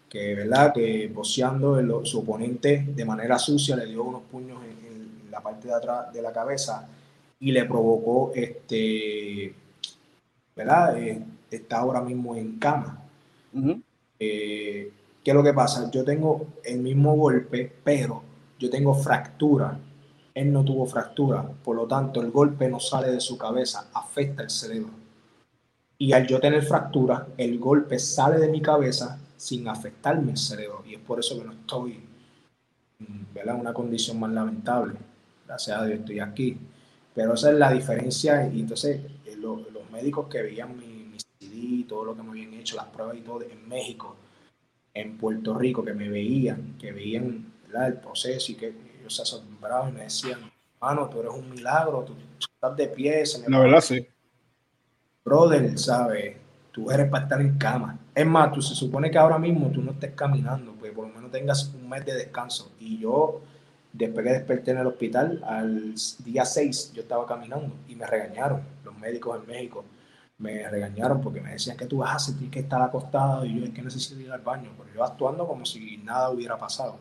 que, 0.08 0.34
¿verdad? 0.34 0.72
que 0.72 1.08
boxeando 1.08 2.04
su 2.04 2.20
oponente 2.20 2.86
de 2.94 3.04
manera 3.04 3.38
sucia 3.38 3.76
le 3.76 3.86
dio 3.86 4.04
unos 4.04 4.22
puños 4.30 4.58
en, 4.64 5.30
la 5.30 5.40
parte 5.40 5.66
de 5.68 5.74
atrás 5.74 6.12
de 6.12 6.20
la 6.20 6.30
cabeza 6.30 6.86
y 7.42 7.50
le 7.50 7.64
provocó, 7.64 8.30
este, 8.36 9.52
¿verdad? 10.54 10.96
Eh, 10.96 11.24
está 11.50 11.80
ahora 11.80 12.00
mismo 12.00 12.36
en 12.36 12.56
cama. 12.58 13.02
¿Qué 14.16 14.92
es 15.24 15.34
lo 15.34 15.42
que 15.42 15.52
pasa? 15.52 15.90
Yo 15.90 16.04
tengo 16.04 16.46
el 16.64 16.78
mismo 16.78 17.16
golpe, 17.16 17.70
pero 17.82 18.22
yo 18.60 18.70
tengo 18.70 18.94
fractura. 18.94 19.76
Él 20.32 20.52
no 20.52 20.64
tuvo 20.64 20.86
fractura, 20.86 21.42
por 21.64 21.74
lo 21.74 21.86
tanto 21.88 22.22
el 22.22 22.30
golpe 22.30 22.68
no 22.68 22.78
sale 22.78 23.10
de 23.10 23.20
su 23.20 23.36
cabeza, 23.36 23.88
afecta 23.92 24.44
el 24.44 24.50
cerebro. 24.50 24.92
Y 25.98 26.12
al 26.12 26.26
yo 26.28 26.38
tener 26.38 26.62
fractura, 26.62 27.26
el 27.36 27.58
golpe 27.58 27.98
sale 27.98 28.38
de 28.38 28.48
mi 28.48 28.62
cabeza 28.62 29.18
sin 29.36 29.66
afectarme 29.66 30.30
el 30.30 30.38
cerebro. 30.38 30.84
Y 30.86 30.94
es 30.94 31.00
por 31.00 31.18
eso 31.18 31.36
que 31.36 31.44
no 31.44 31.52
estoy 31.52 32.00
en 33.00 33.60
una 33.60 33.74
condición 33.74 34.20
más 34.20 34.30
lamentable. 34.30 34.94
Gracias 35.44 35.76
a 35.76 35.84
Dios 35.84 35.98
estoy 35.98 36.20
aquí. 36.20 36.56
Pero 37.14 37.34
esa 37.34 37.50
es 37.50 37.58
la 37.58 37.72
diferencia. 37.72 38.48
Y 38.52 38.60
entonces 38.60 39.00
eh, 39.26 39.36
los, 39.36 39.60
médicos 39.90 40.26
que 40.28 40.40
veían 40.40 40.76
mi, 40.76 40.86
mi 40.86 41.18
CD, 41.18 41.84
todo 41.86 42.06
lo 42.06 42.16
que 42.16 42.22
me 42.22 42.30
habían 42.30 42.54
hecho, 42.54 42.76
las 42.76 42.86
pruebas 42.86 43.16
y 43.16 43.20
todo 43.20 43.42
en 43.42 43.68
México, 43.68 44.16
en 44.94 45.18
Puerto 45.18 45.56
Rico 45.56 45.84
que 45.84 45.92
me 45.92 46.08
veían, 46.08 46.76
que 46.78 46.92
veían 46.92 47.52
el 47.80 47.94
proceso 47.94 48.52
y 48.52 48.54
que 48.54 48.74
ellos 49.00 49.16
se 49.16 49.22
asombraban 49.22 49.90
y 49.90 49.92
me 49.92 50.02
decían, 50.02 50.40
mano, 50.80 51.08
tú 51.08 51.20
eres 51.20 51.32
un 51.32 51.50
milagro, 51.50 52.04
tú, 52.04 52.14
estás 52.38 52.76
de 52.76 52.88
pie. 52.88 53.22
La 53.48 53.60
verdad, 53.60 53.80
sí. 53.80 54.06
Brother, 55.24 55.78
¿sabes? 55.78 56.36
Tú 56.72 56.90
eres 56.90 57.08
para 57.10 57.24
estar 57.24 57.40
en 57.40 57.56
cama. 57.58 57.98
Es 58.14 58.26
más, 58.26 58.52
tú 58.52 58.60
se 58.60 58.74
supone 58.74 59.10
que 59.10 59.18
ahora 59.18 59.38
mismo 59.38 59.70
tú 59.70 59.82
no 59.82 59.92
estés 59.92 60.12
caminando, 60.14 60.72
pues 60.72 60.92
por 60.92 61.06
lo 61.06 61.14
menos 61.14 61.30
tengas 61.30 61.72
un 61.74 61.88
mes 61.88 62.04
de 62.04 62.14
descanso. 62.14 62.72
Y 62.78 62.98
yo, 62.98 63.40
después 63.92 64.26
que 64.26 64.32
desperté 64.32 64.70
en 64.72 64.78
el 64.78 64.86
hospital, 64.86 65.42
al 65.46 65.94
día 66.24 66.44
6, 66.44 66.92
yo 66.94 67.02
estaba 67.02 67.26
caminando 67.26 67.74
y 67.88 67.94
me 67.94 68.06
regañaron. 68.06 68.62
Los 68.84 68.96
médicos 68.98 69.38
en 69.40 69.46
México 69.46 69.84
me 70.38 70.68
regañaron 70.68 71.20
porque 71.20 71.40
me 71.40 71.52
decían 71.52 71.76
que 71.76 71.86
tú 71.86 71.98
vas 71.98 72.16
a 72.16 72.18
sentir 72.18 72.50
que 72.50 72.60
estar 72.60 72.82
acostado 72.82 73.44
y 73.44 73.60
yo 73.60 73.64
es 73.64 73.70
que 73.70 73.82
necesito 73.82 74.20
ir 74.20 74.32
al 74.32 74.40
baño, 74.40 74.70
pero 74.76 74.92
yo 74.94 75.04
actuando 75.04 75.46
como 75.46 75.64
si 75.64 75.98
nada 75.98 76.30
hubiera 76.30 76.58
pasado. 76.58 76.98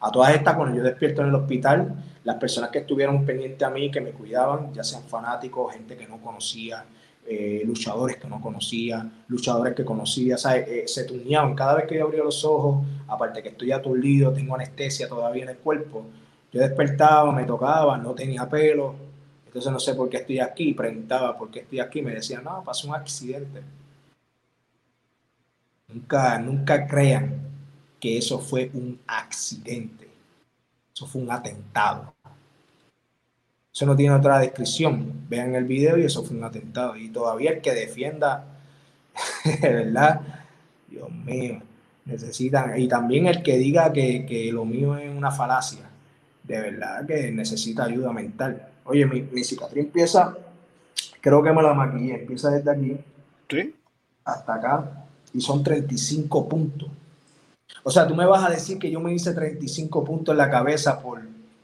A 0.00 0.10
todas 0.10 0.34
estas, 0.34 0.54
cuando 0.54 0.76
yo 0.76 0.82
despierto 0.82 1.22
en 1.22 1.28
el 1.28 1.34
hospital, 1.34 1.94
las 2.24 2.36
personas 2.36 2.70
que 2.70 2.80
estuvieron 2.80 3.24
pendientes 3.24 3.66
a 3.66 3.70
mí, 3.70 3.90
que 3.90 4.00
me 4.00 4.10
cuidaban, 4.10 4.72
ya 4.72 4.84
sean 4.84 5.04
fanáticos, 5.04 5.72
gente 5.72 5.96
que 5.96 6.06
no 6.06 6.20
conocía, 6.20 6.84
eh, 7.26 7.62
luchadores 7.64 8.18
que 8.18 8.28
no 8.28 8.38
conocía, 8.38 9.10
luchadores 9.28 9.74
que 9.74 9.82
conocía, 9.82 10.36
eh, 10.54 10.84
se 10.86 11.04
tuneaban. 11.04 11.54
Cada 11.54 11.76
vez 11.76 11.86
que 11.86 11.96
yo 11.96 12.04
abría 12.04 12.22
los 12.22 12.44
ojos, 12.44 12.84
aparte 13.08 13.42
que 13.42 13.48
estoy 13.48 13.72
aturdido, 13.72 14.30
tengo 14.32 14.54
anestesia 14.54 15.08
todavía 15.08 15.44
en 15.44 15.48
el 15.50 15.56
cuerpo, 15.56 16.04
yo 16.54 16.60
despertaba, 16.60 17.32
me 17.32 17.42
tocaba, 17.42 17.98
no 17.98 18.14
tenía 18.14 18.48
pelo, 18.48 18.94
entonces 19.44 19.72
no 19.72 19.80
sé 19.80 19.92
por 19.96 20.08
qué 20.08 20.18
estoy 20.18 20.38
aquí, 20.38 20.72
preguntaba 20.72 21.36
por 21.36 21.50
qué 21.50 21.60
estoy 21.60 21.80
aquí, 21.80 22.00
me 22.00 22.14
decían, 22.14 22.44
no, 22.44 22.62
pasó 22.62 22.86
un 22.86 22.94
accidente. 22.94 23.60
Nunca, 25.88 26.38
nunca 26.38 26.86
crean 26.86 27.40
que 27.98 28.18
eso 28.18 28.38
fue 28.38 28.70
un 28.72 29.00
accidente. 29.04 30.08
Eso 30.94 31.08
fue 31.08 31.22
un 31.22 31.32
atentado. 31.32 32.14
Eso 33.72 33.86
no 33.86 33.96
tiene 33.96 34.14
otra 34.14 34.38
descripción. 34.38 35.26
Vean 35.28 35.56
el 35.56 35.64
video 35.64 35.98
y 35.98 36.04
eso 36.04 36.22
fue 36.22 36.36
un 36.36 36.44
atentado. 36.44 36.94
Y 36.94 37.08
todavía 37.08 37.50
el 37.50 37.60
que 37.60 37.74
defienda, 37.74 38.44
de 39.60 39.72
verdad, 39.72 40.20
Dios 40.86 41.10
mío, 41.10 41.60
necesitan. 42.04 42.78
Y 42.80 42.86
también 42.86 43.26
el 43.26 43.42
que 43.42 43.58
diga 43.58 43.92
que, 43.92 44.24
que 44.24 44.52
lo 44.52 44.64
mío 44.64 44.96
es 44.96 45.10
una 45.10 45.32
falacia, 45.32 45.90
de 46.44 46.60
verdad 46.60 47.06
que 47.06 47.32
necesita 47.32 47.84
ayuda 47.84 48.12
mental. 48.12 48.68
Oye, 48.84 49.06
mi, 49.06 49.22
mi 49.22 49.42
cicatriz 49.42 49.84
empieza, 49.84 50.36
creo 51.20 51.42
que 51.42 51.52
me 51.52 51.62
la 51.62 51.74
maquillé, 51.74 52.20
empieza 52.20 52.50
desde 52.50 52.70
aquí 52.70 53.00
hasta 54.24 54.54
acá 54.54 55.06
y 55.32 55.40
son 55.40 55.62
35 55.62 56.48
puntos. 56.48 56.88
O 57.82 57.90
sea, 57.90 58.06
tú 58.06 58.14
me 58.14 58.24
vas 58.24 58.44
a 58.44 58.50
decir 58.50 58.78
que 58.78 58.90
yo 58.90 59.00
me 59.00 59.12
hice 59.12 59.34
35 59.34 60.04
puntos 60.04 60.32
en 60.32 60.38
la 60.38 60.50
cabeza 60.50 61.00
por 61.00 61.20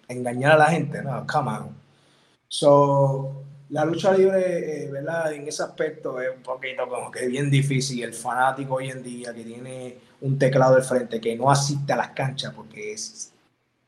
engañar 0.08 0.52
a 0.52 0.58
la 0.58 0.66
gente. 0.66 1.02
No, 1.02 1.26
come 1.26 1.50
on. 1.50 1.76
So, 2.48 3.44
la 3.70 3.84
lucha 3.84 4.12
libre, 4.12 4.84
eh, 4.84 4.90
¿verdad? 4.90 5.32
En 5.32 5.46
ese 5.46 5.62
aspecto 5.62 6.20
es 6.20 6.34
un 6.34 6.42
poquito 6.42 6.88
como 6.88 7.10
que 7.10 7.26
bien 7.26 7.50
difícil. 7.50 8.02
El 8.02 8.12
fanático 8.12 8.74
hoy 8.74 8.90
en 8.90 9.02
día 9.02 9.32
que 9.32 9.44
tiene 9.44 9.98
un 10.20 10.38
teclado 10.38 10.76
al 10.76 10.82
frente, 10.82 11.20
que 11.20 11.36
no 11.36 11.50
asiste 11.50 11.92
a 11.92 11.96
las 11.96 12.10
canchas, 12.10 12.52
porque 12.54 12.92
es 12.92 13.32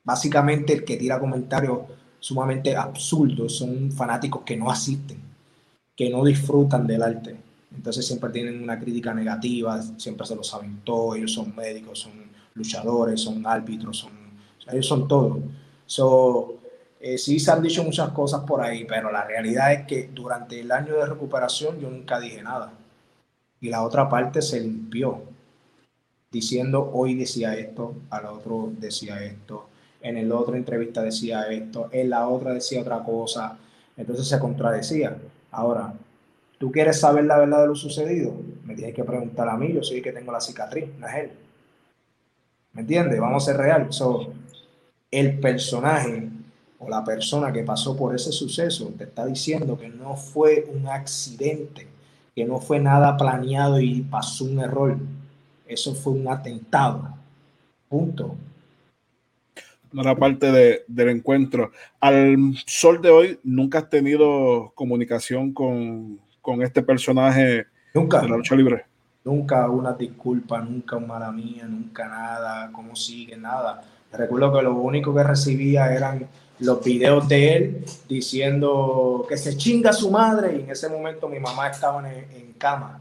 básicamente 0.04 0.72
el 0.72 0.84
que 0.84 0.96
tira 0.96 1.20
comentarios 1.20 1.80
sumamente 2.18 2.76
absurdos, 2.76 3.56
son 3.58 3.90
fanáticos 3.90 4.42
que 4.42 4.56
no 4.56 4.70
asisten, 4.70 5.20
que 5.96 6.08
no 6.08 6.24
disfrutan 6.24 6.86
del 6.86 7.02
arte. 7.02 7.36
Entonces 7.74 8.06
siempre 8.06 8.30
tienen 8.30 8.62
una 8.62 8.78
crítica 8.78 9.12
negativa, 9.12 9.82
siempre 9.96 10.26
se 10.26 10.36
lo 10.36 10.44
saben 10.44 10.82
ellos 11.16 11.32
son 11.32 11.54
médicos, 11.56 12.00
son 12.00 12.12
luchadores, 12.54 13.20
son 13.20 13.44
árbitros, 13.46 13.98
son, 13.98 14.12
ellos 14.70 14.86
son 14.86 15.08
todo. 15.08 15.40
So, 15.86 16.58
eh, 17.00 17.18
sí 17.18 17.40
se 17.40 17.50
han 17.50 17.62
dicho 17.62 17.82
muchas 17.82 18.10
cosas 18.10 18.44
por 18.44 18.60
ahí, 18.60 18.84
pero 18.84 19.10
la 19.10 19.24
realidad 19.24 19.72
es 19.72 19.86
que 19.86 20.08
durante 20.14 20.60
el 20.60 20.70
año 20.70 20.94
de 20.94 21.06
recuperación 21.06 21.80
yo 21.80 21.90
nunca 21.90 22.20
dije 22.20 22.42
nada. 22.42 22.72
Y 23.60 23.68
la 23.68 23.82
otra 23.82 24.08
parte 24.08 24.42
se 24.42 24.60
limpió, 24.60 25.22
diciendo 26.30 26.90
hoy 26.92 27.14
decía 27.14 27.56
esto, 27.56 27.96
al 28.10 28.26
otro 28.26 28.72
decía 28.78 29.22
esto, 29.24 29.68
en 30.02 30.16
el 30.16 30.32
otro 30.32 30.54
entrevista 30.56 31.02
decía 31.02 31.42
esto, 31.50 31.88
en 31.92 32.10
la 32.10 32.28
otra 32.28 32.52
decía 32.52 32.80
otra 32.80 33.02
cosa, 33.02 33.56
entonces 33.96 34.26
se 34.26 34.38
contradecía. 34.38 35.16
Ahora, 35.50 35.94
¿tú 36.58 36.70
quieres 36.70 37.00
saber 37.00 37.24
la 37.24 37.38
verdad 37.38 37.62
de 37.62 37.68
lo 37.68 37.76
sucedido? 37.76 38.34
Me 38.64 38.74
tienes 38.74 38.94
que 38.94 39.04
preguntar 39.04 39.48
a 39.48 39.56
mí, 39.56 39.72
yo 39.72 39.82
soy 39.82 39.98
el 39.98 40.02
que 40.02 40.12
tengo 40.12 40.32
la 40.32 40.40
cicatriz, 40.40 40.86
no 40.98 41.06
es 41.06 41.14
él. 41.14 41.30
¿Me 42.72 42.82
entiendes? 42.82 43.20
Vamos 43.20 43.42
a 43.42 43.52
ser 43.52 43.60
real. 43.60 43.88
el 45.10 45.40
personaje 45.40 46.28
o 46.78 46.88
la 46.88 47.04
persona 47.04 47.52
que 47.52 47.62
pasó 47.62 47.96
por 47.96 48.14
ese 48.14 48.32
suceso 48.32 48.92
te 48.96 49.04
está 49.04 49.26
diciendo 49.26 49.78
que 49.78 49.88
no 49.88 50.16
fue 50.16 50.66
un 50.74 50.88
accidente, 50.88 51.86
que 52.34 52.44
no 52.44 52.60
fue 52.60 52.80
nada 52.80 53.16
planeado 53.16 53.78
y 53.78 54.00
pasó 54.00 54.44
un 54.44 54.58
error. 54.58 54.96
Eso 55.66 55.94
fue 55.94 56.14
un 56.14 56.26
atentado. 56.28 57.14
Punto 57.88 58.36
no 59.92 60.02
era 60.02 60.16
parte 60.16 60.84
del 60.86 61.08
encuentro. 61.08 61.70
Al 62.00 62.54
sol 62.66 63.00
de 63.00 63.10
hoy, 63.10 63.40
¿nunca 63.42 63.78
has 63.78 63.90
tenido 63.90 64.72
comunicación 64.74 65.52
con, 65.52 66.20
este 66.62 66.82
personaje 66.82 67.66
nunca, 67.94 68.20
de 68.20 68.28
la 68.28 68.36
lucha 68.36 68.54
libre? 68.54 68.84
Nunca 69.24 69.68
una 69.68 69.92
disculpa, 69.92 70.60
nunca 70.60 70.96
una 70.96 71.06
mala 71.06 71.32
mía, 71.32 71.66
nunca 71.66 72.08
nada, 72.08 72.70
cómo 72.72 72.96
sigue, 72.96 73.36
nada. 73.36 73.82
Recuerdo 74.12 74.52
que 74.52 74.62
lo 74.62 74.74
único 74.74 75.14
que 75.14 75.22
recibía 75.22 75.92
eran 75.94 76.26
los 76.58 76.84
videos 76.84 77.28
de 77.28 77.56
él 77.56 77.84
diciendo 78.08 79.26
que 79.28 79.36
se 79.36 79.56
chinga 79.56 79.92
su 79.92 80.10
madre 80.10 80.56
y 80.56 80.60
en 80.62 80.70
ese 80.70 80.88
momento 80.88 81.28
mi 81.28 81.40
mamá 81.40 81.68
estaba 81.68 82.08
en, 82.08 82.30
en 82.30 82.52
cama 82.54 83.00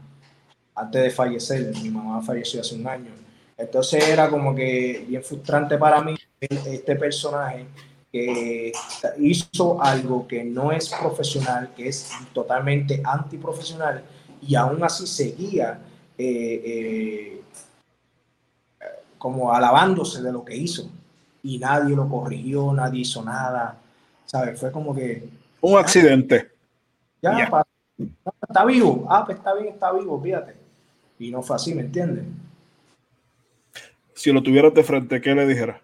antes 0.74 1.02
de 1.02 1.10
fallecer. 1.10 1.72
Mi 1.82 1.90
mamá 1.90 2.22
falleció 2.22 2.60
hace 2.60 2.74
un 2.74 2.86
año. 2.86 3.10
Entonces 3.56 4.08
era 4.08 4.28
como 4.28 4.54
que 4.54 5.04
bien 5.08 5.22
frustrante 5.22 5.76
para 5.78 6.00
mí 6.00 6.16
este 6.50 6.96
personaje 6.96 7.66
que 8.12 8.72
hizo 9.18 9.82
algo 9.82 10.26
que 10.28 10.44
no 10.44 10.70
es 10.70 10.90
profesional, 10.90 11.70
que 11.74 11.88
es 11.88 12.10
totalmente 12.34 13.00
antiprofesional, 13.02 14.04
y 14.42 14.54
aún 14.54 14.82
así 14.84 15.06
seguía 15.06 15.80
eh, 16.18 16.62
eh, 16.64 17.42
como 19.16 19.52
alabándose 19.52 20.20
de 20.20 20.32
lo 20.32 20.44
que 20.44 20.56
hizo. 20.56 20.90
Y 21.42 21.58
nadie 21.58 21.96
lo 21.96 22.08
corrigió, 22.08 22.72
nadie 22.72 23.00
hizo 23.00 23.22
nada. 23.24 23.78
¿Sabes? 24.26 24.58
Fue 24.58 24.70
como 24.70 24.94
que... 24.94 25.28
Un 25.60 25.78
accidente. 25.78 26.50
Ya, 27.20 27.48
está 28.48 28.64
vivo. 28.64 29.06
Ah, 29.08 29.24
pues 29.24 29.38
está 29.38 29.54
bien, 29.54 29.74
está 29.74 29.92
vivo, 29.92 30.20
fíjate. 30.20 30.54
Y 31.18 31.30
no 31.30 31.42
fue 31.42 31.56
así, 31.56 31.74
¿me 31.74 31.82
entiendes? 31.82 32.24
Si 34.14 34.32
lo 34.32 34.42
tuvieras 34.42 34.74
de 34.74 34.82
frente, 34.84 35.20
¿qué 35.20 35.34
le 35.34 35.46
dijera? 35.46 35.80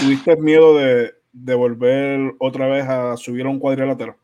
¿Tuviste 0.00 0.34
miedo 0.36 0.78
de, 0.78 1.12
de 1.30 1.54
volver 1.54 2.34
otra 2.38 2.66
vez 2.68 2.88
a 2.88 3.18
subir 3.18 3.44
a 3.44 3.50
un 3.50 3.58
cuadrilátero? 3.58 4.16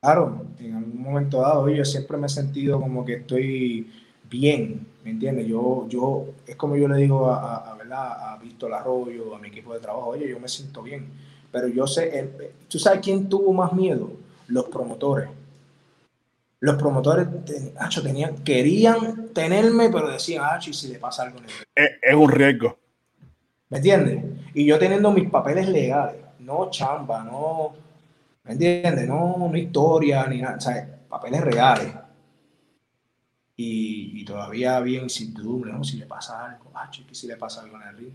Claro, 0.00 0.46
en 0.58 0.74
algún 0.74 1.02
momento 1.02 1.42
dado, 1.42 1.68
yo 1.68 1.84
siempre 1.84 2.16
me 2.16 2.28
he 2.28 2.30
sentido 2.30 2.80
como 2.80 3.04
que 3.04 3.14
estoy 3.14 3.92
bien, 4.30 4.86
¿me 5.04 5.10
entiendes? 5.10 5.46
Yo, 5.46 5.86
yo, 5.88 6.24
es 6.46 6.56
como 6.56 6.76
yo 6.76 6.88
le 6.88 6.96
digo 6.96 7.30
a, 7.30 7.56
a, 7.56 7.74
¿verdad? 7.74 8.32
a 8.32 8.38
Víctor 8.38 8.72
Arroyo, 8.72 9.34
a 9.34 9.38
mi 9.38 9.48
equipo 9.48 9.74
de 9.74 9.80
trabajo, 9.80 10.08
oye, 10.08 10.26
yo 10.26 10.40
me 10.40 10.48
siento 10.48 10.82
bien, 10.82 11.08
pero 11.52 11.68
yo 11.68 11.86
sé, 11.86 12.30
¿tú 12.66 12.78
sabes 12.78 13.00
quién 13.02 13.28
tuvo 13.28 13.52
más 13.52 13.74
miedo? 13.74 14.10
Los 14.46 14.64
promotores. 14.66 15.28
Los 16.60 16.76
promotores, 16.76 17.28
tenían, 18.02 18.42
querían 18.42 19.28
tenerme, 19.34 19.90
pero 19.90 20.08
decían, 20.08 20.42
ah, 20.44 20.58
si 20.58 20.88
le 20.88 20.98
pasa 20.98 21.24
algo. 21.24 21.38
Es, 21.74 21.90
es 22.00 22.14
un 22.14 22.30
riesgo. 22.30 22.78
¿Me 23.70 23.78
entiendes? 23.78 24.24
Y 24.54 24.64
yo 24.64 24.78
teniendo 24.78 25.12
mis 25.12 25.28
papeles 25.28 25.68
legales, 25.68 26.22
no 26.40 26.70
chamba, 26.70 27.22
no 27.24 27.74
¿Me 28.48 28.54
entiendes? 28.54 29.06
No, 29.06 29.36
no 29.36 29.56
historia 29.56 30.26
ni 30.26 30.40
nada, 30.40 30.56
o 30.56 30.60
sea, 30.60 31.04
papeles 31.06 31.42
reales. 31.42 31.92
Y, 33.56 34.22
y 34.22 34.24
todavía 34.24 34.76
había 34.76 35.02
incertidumbre, 35.02 35.70
¿no? 35.70 35.84
Si 35.84 35.98
le 35.98 36.06
pasa 36.06 36.46
algo, 36.46 36.70
ah, 36.74 36.88
chiqui, 36.90 37.14
si 37.14 37.26
le 37.26 37.36
pasa 37.36 37.60
algo 37.60 37.76
en 37.76 37.88
el 37.88 37.96
ring. 37.98 38.12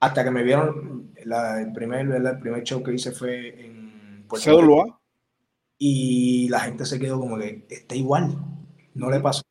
Hasta 0.00 0.22
que 0.22 0.30
me 0.30 0.42
vieron, 0.42 1.12
la, 1.24 1.62
el, 1.62 1.72
primer, 1.72 2.06
el 2.10 2.38
primer 2.38 2.62
show 2.62 2.82
que 2.82 2.92
hice 2.92 3.12
fue 3.12 3.64
en 3.64 4.26
Puerto 4.28 4.60
Rico. 4.60 5.00
Y 5.78 6.48
la 6.50 6.60
gente 6.60 6.84
se 6.84 6.98
quedó 6.98 7.18
como 7.18 7.38
que 7.38 7.66
está 7.70 7.94
igual, 7.94 8.36
no 8.92 9.10
le 9.10 9.20
pasó. 9.20 9.43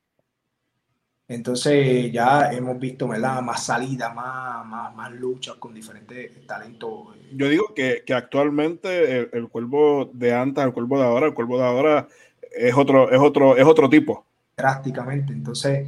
Entonces 1.27 2.11
ya 2.11 2.51
hemos 2.51 2.77
visto 2.79 3.07
¿verdad? 3.07 3.41
más 3.41 3.65
salidas, 3.65 4.13
más, 4.13 4.65
más, 4.65 4.93
más, 4.93 5.11
luchas 5.13 5.55
con 5.55 5.73
diferentes 5.73 6.45
talentos. 6.45 7.15
Yo 7.31 7.47
digo 7.47 7.73
que, 7.73 8.03
que 8.05 8.13
actualmente 8.13 9.19
el, 9.19 9.29
el, 9.31 9.47
cuervo 9.47 10.09
de 10.13 10.33
antes, 10.33 10.63
el 10.63 10.73
cuervo 10.73 10.99
de 10.99 11.05
ahora, 11.05 11.27
el 11.27 11.33
cuervo 11.33 11.57
de 11.57 11.65
ahora 11.65 12.07
es 12.53 12.75
otro, 12.75 13.09
es 13.09 13.19
otro, 13.19 13.57
es 13.57 13.65
otro 13.65 13.89
tipo. 13.89 14.25
Drásticamente. 14.55 15.33
Entonces, 15.33 15.87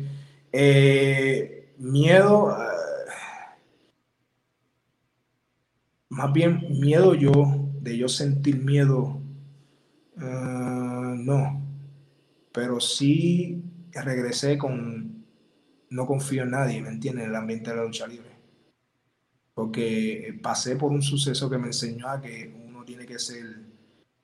eh, 0.52 1.74
miedo, 1.78 2.46
uh, 2.46 2.56
más 6.10 6.34
bien 6.34 6.66
miedo 6.80 7.14
yo, 7.14 7.70
de 7.82 7.98
yo 7.98 8.08
sentir 8.08 8.64
miedo, 8.64 9.22
uh, 10.18 10.22
no, 10.22 11.62
pero 12.52 12.80
sí 12.80 13.62
regresé 13.92 14.58
con 14.58 15.15
no 15.90 16.06
confío 16.06 16.44
en 16.44 16.52
nadie, 16.52 16.82
¿me 16.82 16.90
entiendes? 16.90 17.26
En 17.26 17.30
el 17.32 17.36
ambiente 17.36 17.70
de 17.72 17.78
la 17.78 17.84
lucha 17.84 18.08
libre. 18.08 18.32
Porque 19.54 20.38
pasé 20.42 20.76
por 20.76 20.92
un 20.92 21.02
suceso 21.02 21.50
que 21.50 21.58
me 21.58 21.68
enseñó 21.68 22.10
a 22.10 22.22
que 22.22 22.54
uno 22.68 22.84
tiene 22.84 23.06
que 23.06 23.20
ser, 23.20 23.46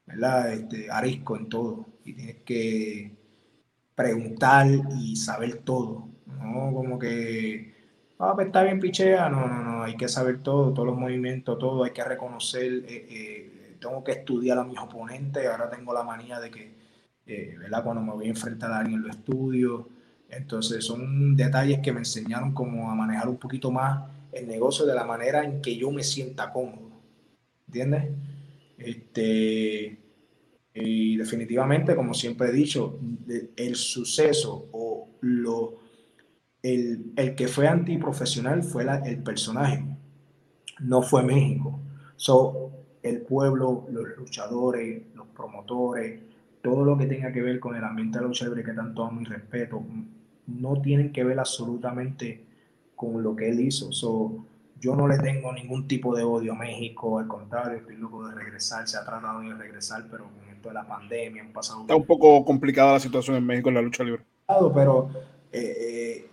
¿verdad? 0.06 0.54
Este, 0.54 0.92
arisco 0.92 1.38
en 1.38 1.50
todo. 1.50 1.88
Y 2.04 2.14
tienes 2.14 2.38
que 2.44 3.16
preguntar 3.96 4.68
y 5.00 5.16
saber 5.16 5.60
todo. 5.60 6.10
No 6.26 6.74
como 6.74 7.00
que, 7.00 7.74
ah, 8.20 8.34
pues 8.36 8.48
está 8.48 8.64
bien 8.64 8.80
pichea. 8.80 9.30
No, 9.30 9.48
no, 9.48 9.64
no. 9.64 9.84
Hay 9.84 9.96
que 9.96 10.10
saber 10.10 10.44
todo, 10.44 10.74
todos 10.74 10.88
los 10.88 10.98
movimientos, 10.98 11.58
todo. 11.60 11.84
Hay 11.86 11.92
que 11.92 12.04
reconocer. 12.04 12.66
Eh, 12.88 13.08
eh, 13.10 13.78
tengo 13.80 14.04
que 14.04 14.12
estudiar 14.14 14.58
a 14.58 14.64
mis 14.66 14.80
oponentes. 14.80 15.48
Ahora 15.48 15.70
tengo 15.70 15.94
la 15.94 16.04
manía 16.04 16.40
de 16.40 16.52
que, 16.52 16.76
eh, 17.26 17.56
¿verdad? 17.58 17.84
Cuando 17.84 18.02
me 18.04 18.12
voy 18.14 18.26
a 18.26 18.30
enfrentar 18.30 18.72
a 18.72 18.80
alguien 18.80 19.02
lo 19.02 19.10
estudio 19.10 20.01
entonces 20.32 20.84
son 20.84 21.36
detalles 21.36 21.80
que 21.80 21.92
me 21.92 22.00
enseñaron 22.00 22.54
como 22.54 22.90
a 22.90 22.96
manejar 22.96 23.30
un 23.30 23.38
poquito 23.38 23.72
más 23.72 24.10
el 24.32 24.48
negocio 24.48 24.86
de 24.86 24.96
la 24.96 25.04
manera 25.04 25.44
en 25.44 25.62
que 25.62 25.76
yo 25.76 25.92
me 25.92 26.04
sienta 26.04 26.52
cómodo. 26.52 26.90
¿Entiendes? 27.68 28.06
Este, 28.78 30.00
y 30.74 31.18
definitivamente, 31.18 31.96
como 31.96 32.14
siempre 32.14 32.50
he 32.50 32.52
dicho, 32.52 33.00
el 33.56 33.76
suceso 33.76 34.70
o 34.72 35.10
lo, 35.22 35.80
el, 36.64 37.12
el 37.16 37.36
que 37.36 37.48
fue 37.48 37.68
antiprofesional 37.68 38.64
fue 38.64 38.86
el 39.06 39.22
personaje, 39.22 39.84
no 40.80 41.02
fue 41.02 41.24
México. 41.24 41.80
So, 42.16 42.72
el 43.04 43.22
pueblo, 43.22 43.88
los 43.92 44.18
luchadores, 44.18 45.04
los 45.16 45.28
promotores, 45.28 46.22
todo 46.62 46.86
lo 46.86 46.98
que 46.98 47.08
tenga 47.08 47.32
que 47.32 47.42
ver 47.42 47.60
con 47.60 47.76
el 47.76 47.84
ambiente 47.84 48.18
de 48.18 48.22
la 48.22 48.28
lucha 48.28 48.46
libre 48.46 48.64
que 48.64 48.74
tanto 48.74 49.04
amo 49.04 49.22
y 49.22 49.26
respeto, 49.26 49.84
no 50.60 50.82
tienen 50.82 51.12
que 51.12 51.24
ver 51.24 51.40
absolutamente 51.40 52.44
con 52.96 53.22
lo 53.24 53.36
que 53.36 53.50
él 53.50 53.60
hizo. 53.60 53.92
So, 53.92 54.46
yo 54.80 54.96
no 54.96 55.08
le 55.08 55.18
tengo 55.20 55.54
ningún 55.54 55.88
tipo 55.88 56.16
de 56.16 56.24
odio 56.24 56.54
a 56.54 56.56
México, 56.56 57.20
al 57.20 57.28
contrario, 57.28 57.78
estoy 57.78 57.98
loco 57.98 58.28
de 58.28 58.36
regresar, 58.36 58.88
se 58.88 58.98
ha 58.98 59.06
tratado 59.06 59.42
de 59.42 59.54
regresar, 59.54 60.06
pero 60.10 60.26
con 60.26 60.50
esto 60.50 60.70
de 60.70 60.74
la 60.74 60.88
pandemia 60.88 61.44
han 61.44 61.54
pasado... 61.54 61.82
Está 61.82 61.96
un 61.96 62.06
poco 62.06 62.44
complicada 62.44 62.94
la 62.94 63.00
situación 63.00 63.36
en 63.38 63.46
México 63.46 63.70
en 63.70 63.76
la 63.76 63.82
lucha 63.82 64.04
libre. 64.04 64.24
Pero 64.74 65.10
eh, 65.52 66.28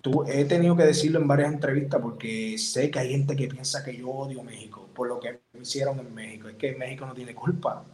tú, 0.00 0.24
he 0.26 0.44
tenido 0.44 0.76
que 0.76 0.82
decirlo 0.82 1.20
en 1.20 1.28
varias 1.28 1.52
entrevistas 1.52 2.00
porque 2.02 2.58
sé 2.58 2.90
que 2.90 2.98
hay 2.98 3.10
gente 3.10 3.36
que 3.36 3.48
piensa 3.48 3.84
que 3.84 3.96
yo 3.96 4.10
odio 4.10 4.42
México 4.42 4.88
por 4.94 5.08
lo 5.08 5.20
que 5.20 5.40
hicieron 5.60 5.98
en 6.00 6.14
México. 6.14 6.48
Es 6.48 6.56
que 6.56 6.74
México 6.74 7.06
no 7.06 7.14
tiene 7.14 7.34
culpa. 7.34 7.84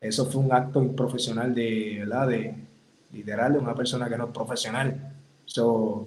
Eso 0.00 0.26
fue 0.26 0.42
un 0.42 0.52
acto 0.52 0.82
improfesional 0.82 1.54
de, 1.54 1.96
¿verdad? 2.00 2.28
de, 2.28 2.54
literal 3.12 3.52
de 3.52 3.58
una 3.58 3.74
persona 3.74 4.08
que 4.08 4.16
no 4.16 4.26
es 4.26 4.32
profesional. 4.32 5.14
So, 5.44 6.06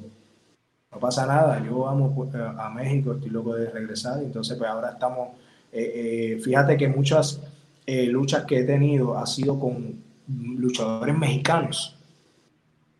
no 0.91 0.99
pasa 0.99 1.25
nada, 1.25 1.63
yo 1.63 1.87
amo 1.87 2.13
pues, 2.13 2.35
a 2.35 2.69
México, 2.69 3.13
estoy 3.13 3.29
loco 3.29 3.55
de 3.55 3.69
regresar, 3.69 4.21
entonces 4.21 4.57
pues 4.57 4.69
ahora 4.69 4.91
estamos, 4.91 5.29
eh, 5.71 6.35
eh, 6.35 6.41
fíjate 6.41 6.75
que 6.75 6.89
muchas 6.89 7.41
eh, 7.85 8.07
luchas 8.07 8.45
que 8.45 8.59
he 8.59 8.63
tenido 8.65 9.17
ha 9.17 9.25
sido 9.25 9.57
con 9.57 10.03
luchadores 10.27 11.17
mexicanos, 11.17 11.97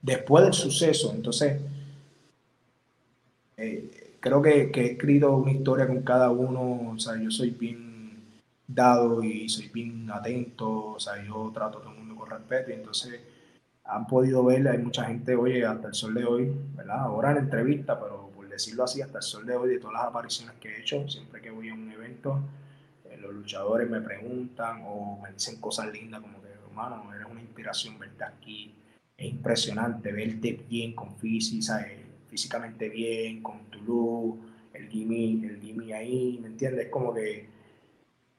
después 0.01 0.45
del 0.45 0.53
suceso, 0.53 1.11
entonces 1.13 1.61
creo 4.19 4.41
que, 4.41 4.71
he 4.73 4.85
escrito 4.93 5.35
una 5.35 5.51
historia 5.51 5.85
con 5.85 6.01
cada 6.01 6.31
uno, 6.31 6.93
o 6.93 6.99
sea, 6.99 7.21
yo 7.21 7.29
soy 7.29 7.51
bien 7.51 8.15
dado 8.67 9.21
y 9.23 9.49
soy 9.49 9.67
bien 9.67 10.09
atento, 10.09 10.93
o 10.93 10.99
sea, 10.99 11.23
yo 11.23 11.51
trato 11.53 11.79
todo 11.79 11.91
el 11.91 11.97
mundo 11.97 12.15
con 12.15 12.29
respeto 12.29 12.71
entonces 12.71 13.19
han 13.83 14.07
podido 14.07 14.43
ver, 14.43 14.67
hay 14.67 14.77
mucha 14.77 15.05
gente, 15.05 15.35
oye, 15.35 15.65
hasta 15.65 15.89
el 15.89 15.93
sol 15.93 16.13
de 16.13 16.25
hoy, 16.25 16.51
¿verdad? 16.75 16.99
Ahora 16.99 17.31
en 17.31 17.37
entrevista, 17.37 17.99
pero 17.99 18.29
por 18.35 18.47
decirlo 18.47 18.83
así, 18.83 19.01
hasta 19.01 19.17
el 19.17 19.23
sol 19.23 19.45
de 19.45 19.55
hoy, 19.55 19.69
de 19.69 19.79
todas 19.79 19.93
las 19.93 20.03
apariciones 20.05 20.55
que 20.59 20.69
he 20.69 20.81
hecho, 20.81 21.07
siempre 21.09 21.41
que 21.41 21.49
voy 21.51 21.69
a 21.69 21.73
un 21.73 21.91
evento, 21.91 22.41
eh, 23.05 23.17
los 23.17 23.33
luchadores 23.33 23.89
me 23.89 24.01
preguntan 24.01 24.83
o 24.85 25.19
me 25.21 25.31
dicen 25.33 25.59
cosas 25.59 25.91
lindas 25.91 26.21
como 26.21 26.41
que, 26.41 26.49
hermano, 26.49 27.13
eres 27.13 27.27
una 27.29 27.41
inspiración 27.41 27.97
verte 27.99 28.23
aquí. 28.23 28.75
Es 29.17 29.29
impresionante 29.29 30.11
verte 30.11 30.65
bien 30.69 30.93
con 30.93 31.15
física, 31.17 31.85
físicamente 32.27 32.89
bien, 32.89 33.43
con 33.43 33.65
tu 33.65 33.79
luz, 33.81 34.39
el 34.73 34.87
gimme, 34.87 35.47
el 35.47 35.59
gimme 35.59 35.93
ahí, 35.93 36.39
¿me 36.41 36.47
entiendes? 36.47 36.85
Es 36.85 36.91
como 36.91 37.13
que 37.13 37.50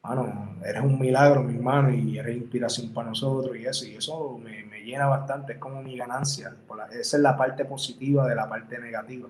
mano, 0.02 0.56
eres 0.64 0.82
un 0.82 0.98
milagro, 0.98 1.42
mi 1.42 1.54
hermano, 1.54 1.94
y 1.94 2.18
eres 2.18 2.36
inspiración 2.36 2.92
para 2.92 3.10
nosotros 3.10 3.56
y 3.56 3.66
eso, 3.66 3.86
y 3.86 3.94
eso 3.94 4.38
me, 4.38 4.64
me 4.64 4.80
llena 4.80 5.06
bastante, 5.06 5.54
es 5.54 5.58
como 5.58 5.82
mi 5.82 5.96
ganancia. 5.96 6.54
esa 6.90 7.16
es 7.16 7.22
la 7.22 7.36
parte 7.36 7.64
positiva 7.64 8.26
de 8.28 8.34
la 8.34 8.48
parte 8.48 8.78
negativa. 8.78 9.28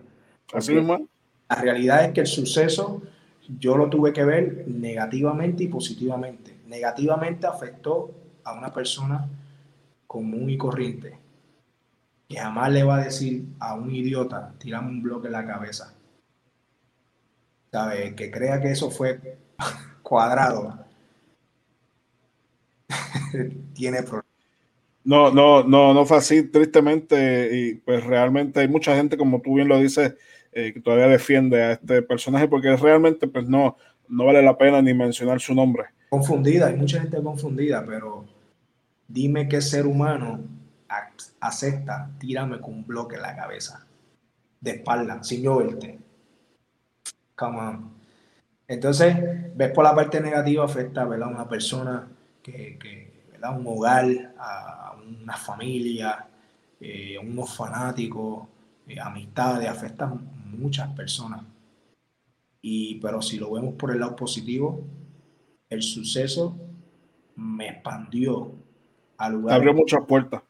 Así 0.52 0.76
es, 0.76 0.84
La 0.84 1.56
realidad 1.56 2.04
es 2.04 2.12
que 2.12 2.20
el 2.20 2.26
suceso 2.26 3.02
yo 3.58 3.76
lo 3.76 3.90
tuve 3.90 4.12
que 4.12 4.24
ver 4.24 4.64
negativamente 4.66 5.64
y 5.64 5.68
positivamente. 5.68 6.56
Negativamente 6.66 7.46
afectó 7.46 8.10
a 8.44 8.54
una 8.54 8.72
persona 8.72 9.28
común 10.06 10.48
y 10.48 10.56
corriente, 10.56 11.18
que 12.28 12.36
jamás 12.36 12.72
le 12.72 12.82
va 12.82 12.96
a 12.96 13.04
decir 13.04 13.44
a 13.58 13.74
un 13.74 13.94
idiota, 13.94 14.54
tirame 14.58 14.88
un 14.88 15.02
bloque 15.02 15.26
en 15.26 15.32
la 15.32 15.46
cabeza. 15.46 15.94
¿Sabes? 17.70 18.14
Que 18.14 18.30
crea 18.30 18.60
que 18.60 18.70
eso 18.70 18.90
fue 18.90 19.38
cuadrado 20.12 20.78
tiene 23.72 24.02
problemas. 24.02 24.26
No, 25.04 25.30
no, 25.30 25.64
no, 25.64 25.94
no 25.94 26.04
fue 26.04 26.18
así, 26.18 26.42
tristemente, 26.42 27.48
y 27.50 27.74
pues 27.76 28.04
realmente 28.04 28.60
hay 28.60 28.68
mucha 28.68 28.94
gente, 28.94 29.16
como 29.16 29.40
tú 29.40 29.54
bien 29.54 29.68
lo 29.68 29.78
dices, 29.78 30.14
eh, 30.52 30.74
que 30.74 30.80
todavía 30.80 31.06
defiende 31.06 31.62
a 31.62 31.72
este 31.72 32.02
personaje 32.02 32.46
porque 32.46 32.76
realmente 32.76 33.26
pues 33.26 33.48
no, 33.48 33.78
no 34.06 34.26
vale 34.26 34.42
la 34.42 34.58
pena 34.58 34.82
ni 34.82 34.92
mencionar 34.92 35.40
su 35.40 35.54
nombre. 35.54 35.84
Confundida, 36.10 36.66
hay 36.66 36.76
mucha 36.76 37.00
gente 37.00 37.22
confundida, 37.22 37.82
pero 37.86 38.26
dime 39.08 39.48
qué 39.48 39.62
ser 39.62 39.86
humano 39.86 40.40
acepta, 41.40 42.10
tírame 42.18 42.60
con 42.60 42.74
un 42.74 42.86
bloque 42.86 43.16
en 43.16 43.22
la 43.22 43.34
cabeza, 43.34 43.86
de 44.60 44.72
espalda, 44.72 45.24
sin 45.24 45.42
yo 45.42 45.56
verte. 45.56 45.98
Come 47.34 47.58
on. 47.58 48.01
Entonces, 48.72 49.14
ves 49.54 49.70
por 49.72 49.84
la 49.84 49.94
parte 49.94 50.18
negativa, 50.18 50.64
afecta 50.64 51.02
a 51.02 51.06
una 51.06 51.46
persona, 51.46 52.08
que, 52.42 52.78
que 52.78 53.28
¿verdad? 53.30 53.58
un 53.58 53.66
hogar, 53.66 54.06
a 54.38 54.96
una 55.22 55.36
familia, 55.36 56.26
eh, 56.80 57.18
unos 57.18 57.54
fanáticos, 57.54 58.48
eh, 58.88 58.98
amistades, 58.98 59.68
afecta 59.68 60.06
a 60.06 60.14
muchas 60.46 60.88
personas. 60.94 61.42
Y, 62.62 62.94
pero 62.94 63.20
si 63.20 63.36
lo 63.38 63.52
vemos 63.52 63.74
por 63.74 63.90
el 63.90 64.00
lado 64.00 64.16
positivo, 64.16 64.82
el 65.68 65.82
suceso 65.82 66.56
me 67.36 67.68
expandió 67.68 68.54
a 69.18 69.28
lugares. 69.28 69.58
Abrió 69.58 69.74
muchas 69.74 70.06
puertas. 70.06 70.42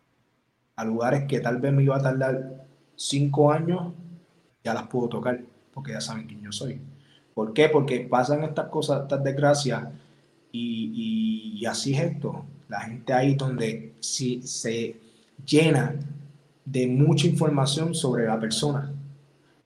A 0.76 0.84
lugares 0.84 1.24
que 1.26 1.40
tal 1.40 1.60
vez 1.60 1.72
me 1.72 1.82
iba 1.82 1.96
a 1.96 2.02
tardar 2.02 2.66
cinco 2.94 3.50
años, 3.50 3.94
ya 4.62 4.74
las 4.74 4.86
puedo 4.86 5.08
tocar, 5.08 5.42
porque 5.72 5.90
ya 5.90 6.00
saben 6.00 6.28
quién 6.28 6.40
yo 6.40 6.52
soy. 6.52 6.80
¿Por 7.34 7.52
qué? 7.52 7.68
Porque 7.68 8.00
pasan 8.00 8.44
estas 8.44 8.68
cosas, 8.68 9.02
estas 9.02 9.24
desgracias, 9.24 9.88
y, 10.52 11.58
y, 11.60 11.66
así 11.66 11.94
es 11.94 12.02
esto. 12.02 12.44
La 12.68 12.80
gente 12.80 13.12
ahí 13.12 13.34
donde 13.34 13.94
se 14.00 14.96
llena 15.46 15.94
de 16.64 16.86
mucha 16.86 17.26
información 17.26 17.94
sobre 17.94 18.26
la 18.26 18.38
persona. 18.38 18.92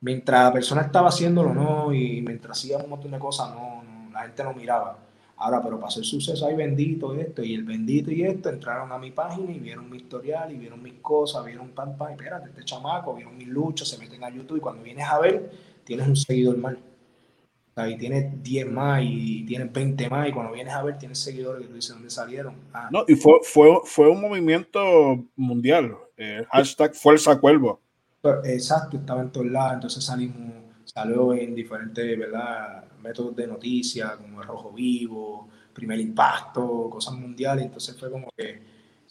Mientras 0.01 0.45
la 0.45 0.53
persona 0.53 0.83
estaba 0.83 1.09
haciéndolo, 1.09 1.53
no, 1.53 1.93
y 1.93 2.23
mientras 2.23 2.59
hacía 2.59 2.79
un 2.79 2.91
montón 2.91 3.11
de 3.11 3.19
cosas, 3.19 3.51
no, 3.55 3.83
no 3.83 4.11
la 4.13 4.23
gente 4.23 4.45
no 4.45 4.55
miraba. 4.55 4.99
Ahora, 5.39 5.63
pero 5.63 5.79
pasó 5.79 6.01
el 6.01 6.07
suceso, 6.07 6.47
ay 6.47 6.55
bendito 6.55 7.15
esto, 7.15 7.43
y 7.43 7.55
el 7.55 7.65
bendito 7.65 8.11
y 8.11 8.23
esto, 8.23 8.49
entraron 8.49 8.91
a 8.91 8.99
mi 8.99 9.11
página 9.11 9.53
y 9.53 9.59
vieron 9.59 9.91
mi 9.91 9.99
historial, 9.99 10.51
y 10.53 10.57
vieron 10.57 10.83
mis 10.83 10.95
cosas, 10.95 11.45
vieron 11.45 11.69
pan, 11.71 11.97
pan, 11.97 12.11
y 12.11 12.13
espérate, 12.15 12.49
este 12.49 12.65
chamaco, 12.65 13.15
vieron 13.15 13.37
mis 13.37 13.49
luchas, 13.49 13.89
se 13.89 13.99
meten 13.99 14.25
a 14.25 14.31
YouTube, 14.31 14.57
y 14.57 14.61
cuando 14.61 14.83
vienes 14.83 15.07
a 15.07 15.19
ver, 15.19 15.51
tienes 15.85 16.09
un 16.09 16.17
seguidor 16.17 16.57
mal. 16.57 16.79
Ahí 17.77 17.97
tienes 17.99 18.43
10 18.43 18.73
más 18.73 19.03
y 19.05 19.45
tienes 19.45 19.71
20 19.71 20.09
más, 20.09 20.29
y 20.29 20.33
cuando 20.33 20.53
vienes 20.53 20.73
a 20.73 20.83
ver, 20.83 20.97
tienes 20.99 21.19
seguidores 21.19 21.63
que 21.63 21.69
tú 21.69 21.75
dices 21.75 21.93
dónde 21.93 22.11
salieron. 22.11 22.55
Ah. 22.73 22.89
no, 22.91 23.05
y 23.07 23.15
fue, 23.15 23.35
fue, 23.43 23.81
fue 23.85 24.09
un 24.09 24.21
movimiento 24.21 25.25
mundial, 25.37 25.95
eh, 26.17 26.45
hashtag 26.51 26.95
Fuerza 26.95 27.39
Cuervo. 27.39 27.81
Exacto, 28.45 28.97
estaba 28.97 29.21
en 29.23 29.31
todos 29.31 29.47
lados, 29.47 29.75
entonces 29.75 30.05
salimos, 30.05 30.55
salió 30.85 31.35
en 31.35 31.55
diferentes, 31.55 32.19
¿verdad? 32.19 32.85
métodos 33.07 33.37
de 33.37 33.47
noticia 33.47 34.17
como 34.17 34.41
el 34.41 34.49
Rojo 34.49 34.73
Vivo, 34.73 35.49
Primer 35.73 36.01
Impacto, 36.01 36.89
cosas 36.91 37.15
mundiales. 37.15 37.65
Entonces 37.65 37.97
fue 37.99 38.11
como 38.11 38.29
que 38.37 38.63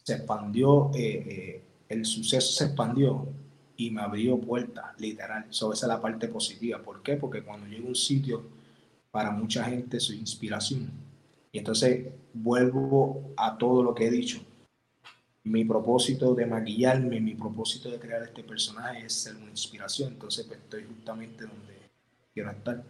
se 0.03 0.13
expandió, 0.13 0.91
eh, 0.93 1.23
eh, 1.27 1.63
el 1.89 2.05
suceso 2.05 2.51
se 2.51 2.65
expandió 2.65 3.27
y 3.77 3.91
me 3.91 4.01
abrió 4.01 4.39
puertas, 4.39 4.99
literal. 4.99 5.45
Eso 5.49 5.73
esa 5.73 5.85
es 5.85 5.89
la 5.89 6.01
parte 6.01 6.27
positiva. 6.27 6.81
¿Por 6.81 7.01
qué? 7.01 7.15
Porque 7.15 7.43
cuando 7.43 7.67
llego 7.67 7.85
a 7.85 7.89
un 7.89 7.95
sitio, 7.95 8.43
para 9.11 9.31
mucha 9.31 9.63
gente 9.63 9.99
soy 9.99 10.17
inspiración. 10.17 10.89
Y 11.51 11.59
entonces 11.59 12.07
vuelvo 12.33 13.33
a 13.37 13.57
todo 13.57 13.83
lo 13.83 13.93
que 13.95 14.07
he 14.07 14.11
dicho. 14.11 14.41
Mi 15.43 15.63
propósito 15.63 16.33
de 16.33 16.45
maquillarme, 16.45 17.19
mi 17.19 17.35
propósito 17.35 17.89
de 17.91 17.99
crear 17.99 18.23
este 18.23 18.43
personaje 18.43 19.05
es 19.05 19.13
ser 19.13 19.35
una 19.35 19.51
inspiración. 19.51 20.13
Entonces 20.13 20.45
pues, 20.45 20.59
estoy 20.59 20.83
justamente 20.83 21.43
donde 21.43 21.75
quiero 22.33 22.51
estar 22.51 22.83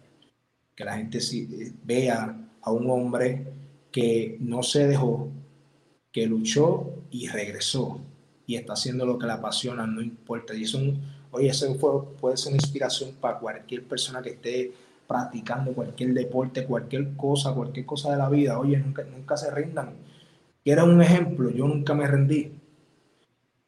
que 0.74 0.84
la 0.84 0.96
gente 0.96 1.18
eh, 1.18 1.72
vea 1.84 2.36
a 2.60 2.70
un 2.70 2.90
hombre 2.90 3.46
que 3.90 4.36
no 4.40 4.62
se 4.62 4.86
dejó, 4.86 5.30
que 6.12 6.26
luchó 6.26 6.92
y 7.10 7.28
regresó 7.28 8.00
y 8.46 8.56
está 8.56 8.74
haciendo 8.74 9.04
lo 9.04 9.18
que 9.18 9.26
le 9.26 9.32
apasiona, 9.32 9.86
no 9.86 10.00
importa. 10.00 10.54
Y 10.54 10.64
eso, 10.64 10.80
oye, 11.30 11.48
eso 11.48 11.76
puede 12.20 12.36
ser 12.36 12.52
una 12.52 12.62
inspiración 12.62 13.12
para 13.20 13.38
cualquier 13.38 13.84
persona 13.84 14.22
que 14.22 14.30
esté 14.30 14.72
practicando 15.06 15.72
cualquier 15.72 16.14
deporte, 16.14 16.64
cualquier 16.64 17.14
cosa, 17.16 17.52
cualquier 17.52 17.86
cosa 17.86 18.12
de 18.12 18.18
la 18.18 18.28
vida. 18.28 18.58
Oye, 18.58 18.76
nunca, 18.78 19.04
nunca 19.04 19.36
se 19.36 19.50
rindan. 19.50 19.94
Era 20.64 20.84
un 20.84 21.00
ejemplo, 21.00 21.50
yo 21.50 21.66
nunca 21.66 21.94
me 21.94 22.06
rendí. 22.06 22.52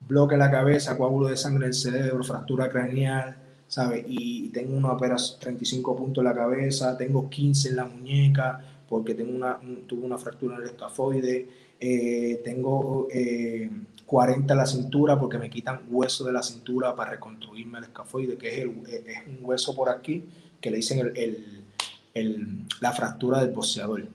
Bloque 0.00 0.34
en 0.34 0.40
la 0.40 0.50
cabeza, 0.50 0.96
coágulo 0.96 1.28
de 1.28 1.36
sangre 1.36 1.66
en 1.66 1.68
el 1.68 1.74
cerebro, 1.74 2.24
fractura 2.24 2.70
craneal, 2.70 3.36
¿sabes? 3.68 4.04
Y 4.08 4.48
tengo 4.50 4.76
una 4.76 4.92
operación, 4.92 5.38
35 5.40 5.96
puntos 5.96 6.22
en 6.22 6.28
la 6.28 6.34
cabeza, 6.34 6.96
tengo 6.96 7.28
15 7.28 7.70
en 7.70 7.76
la 7.76 7.84
muñeca, 7.84 8.60
porque 8.88 9.14
tengo 9.14 9.36
una, 9.36 9.58
tuve 9.86 10.06
una 10.06 10.18
fractura 10.18 10.56
en 10.56 10.62
el 10.62 10.68
escafoide, 10.68 11.48
eh, 11.78 12.40
tengo 12.44 13.06
40 13.06 13.14
eh, 13.14 13.70
en 14.10 14.46
la 14.46 14.66
cintura 14.66 15.18
porque 15.18 15.38
me 15.38 15.50
quitan 15.50 15.82
hueso 15.90 16.24
de 16.24 16.32
la 16.32 16.42
cintura 16.42 16.94
para 16.94 17.12
reconstruirme 17.12 17.78
el 17.78 17.84
escafoide, 17.84 18.36
que 18.36 18.62
es, 18.62 18.64
es 18.64 19.26
un 19.26 19.38
hueso 19.42 19.74
por 19.74 19.90
aquí 19.90 20.24
que 20.60 20.70
le 20.70 20.76
dicen 20.78 21.12
el, 21.14 21.64
el, 22.14 22.64
la 22.80 22.92
fractura 22.92 23.40
del 23.40 23.50
boxeador. 23.50 24.06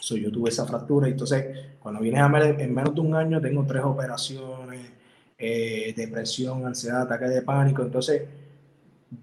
So, 0.00 0.16
yo 0.16 0.30
tuve 0.30 0.50
esa 0.50 0.64
fractura 0.64 1.08
y 1.08 1.12
entonces 1.12 1.76
cuando 1.80 2.00
vienes 2.00 2.20
a 2.20 2.28
ver, 2.28 2.60
en 2.60 2.74
menos 2.74 2.94
de 2.94 3.00
un 3.00 3.14
año 3.14 3.40
tengo 3.40 3.64
tres 3.66 3.82
operaciones, 3.82 4.80
eh, 5.36 5.92
depresión, 5.96 6.64
ansiedad, 6.64 7.02
ataque 7.02 7.26
de 7.26 7.42
pánico. 7.42 7.82
Entonces, 7.82 8.22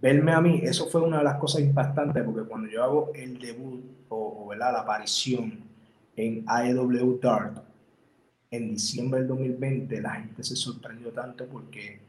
verme 0.01 0.31
a 0.31 0.41
mí, 0.41 0.61
eso 0.63 0.87
fue 0.87 1.01
una 1.01 1.19
de 1.19 1.23
las 1.23 1.37
cosas 1.37 1.61
impactantes, 1.61 2.23
porque 2.23 2.47
cuando 2.47 2.69
yo 2.69 2.83
hago 2.83 3.11
el 3.15 3.39
debut 3.39 3.83
o, 4.09 4.53
la 4.55 4.69
aparición 4.69 5.59
en 6.15 6.43
AEW 6.47 7.19
Dart 7.21 7.57
en 8.51 8.71
diciembre 8.71 9.19
del 9.19 9.29
2020, 9.29 10.01
la 10.01 10.11
gente 10.15 10.43
se 10.43 10.55
sorprendió 10.55 11.11
tanto 11.11 11.45
porque 11.47 11.99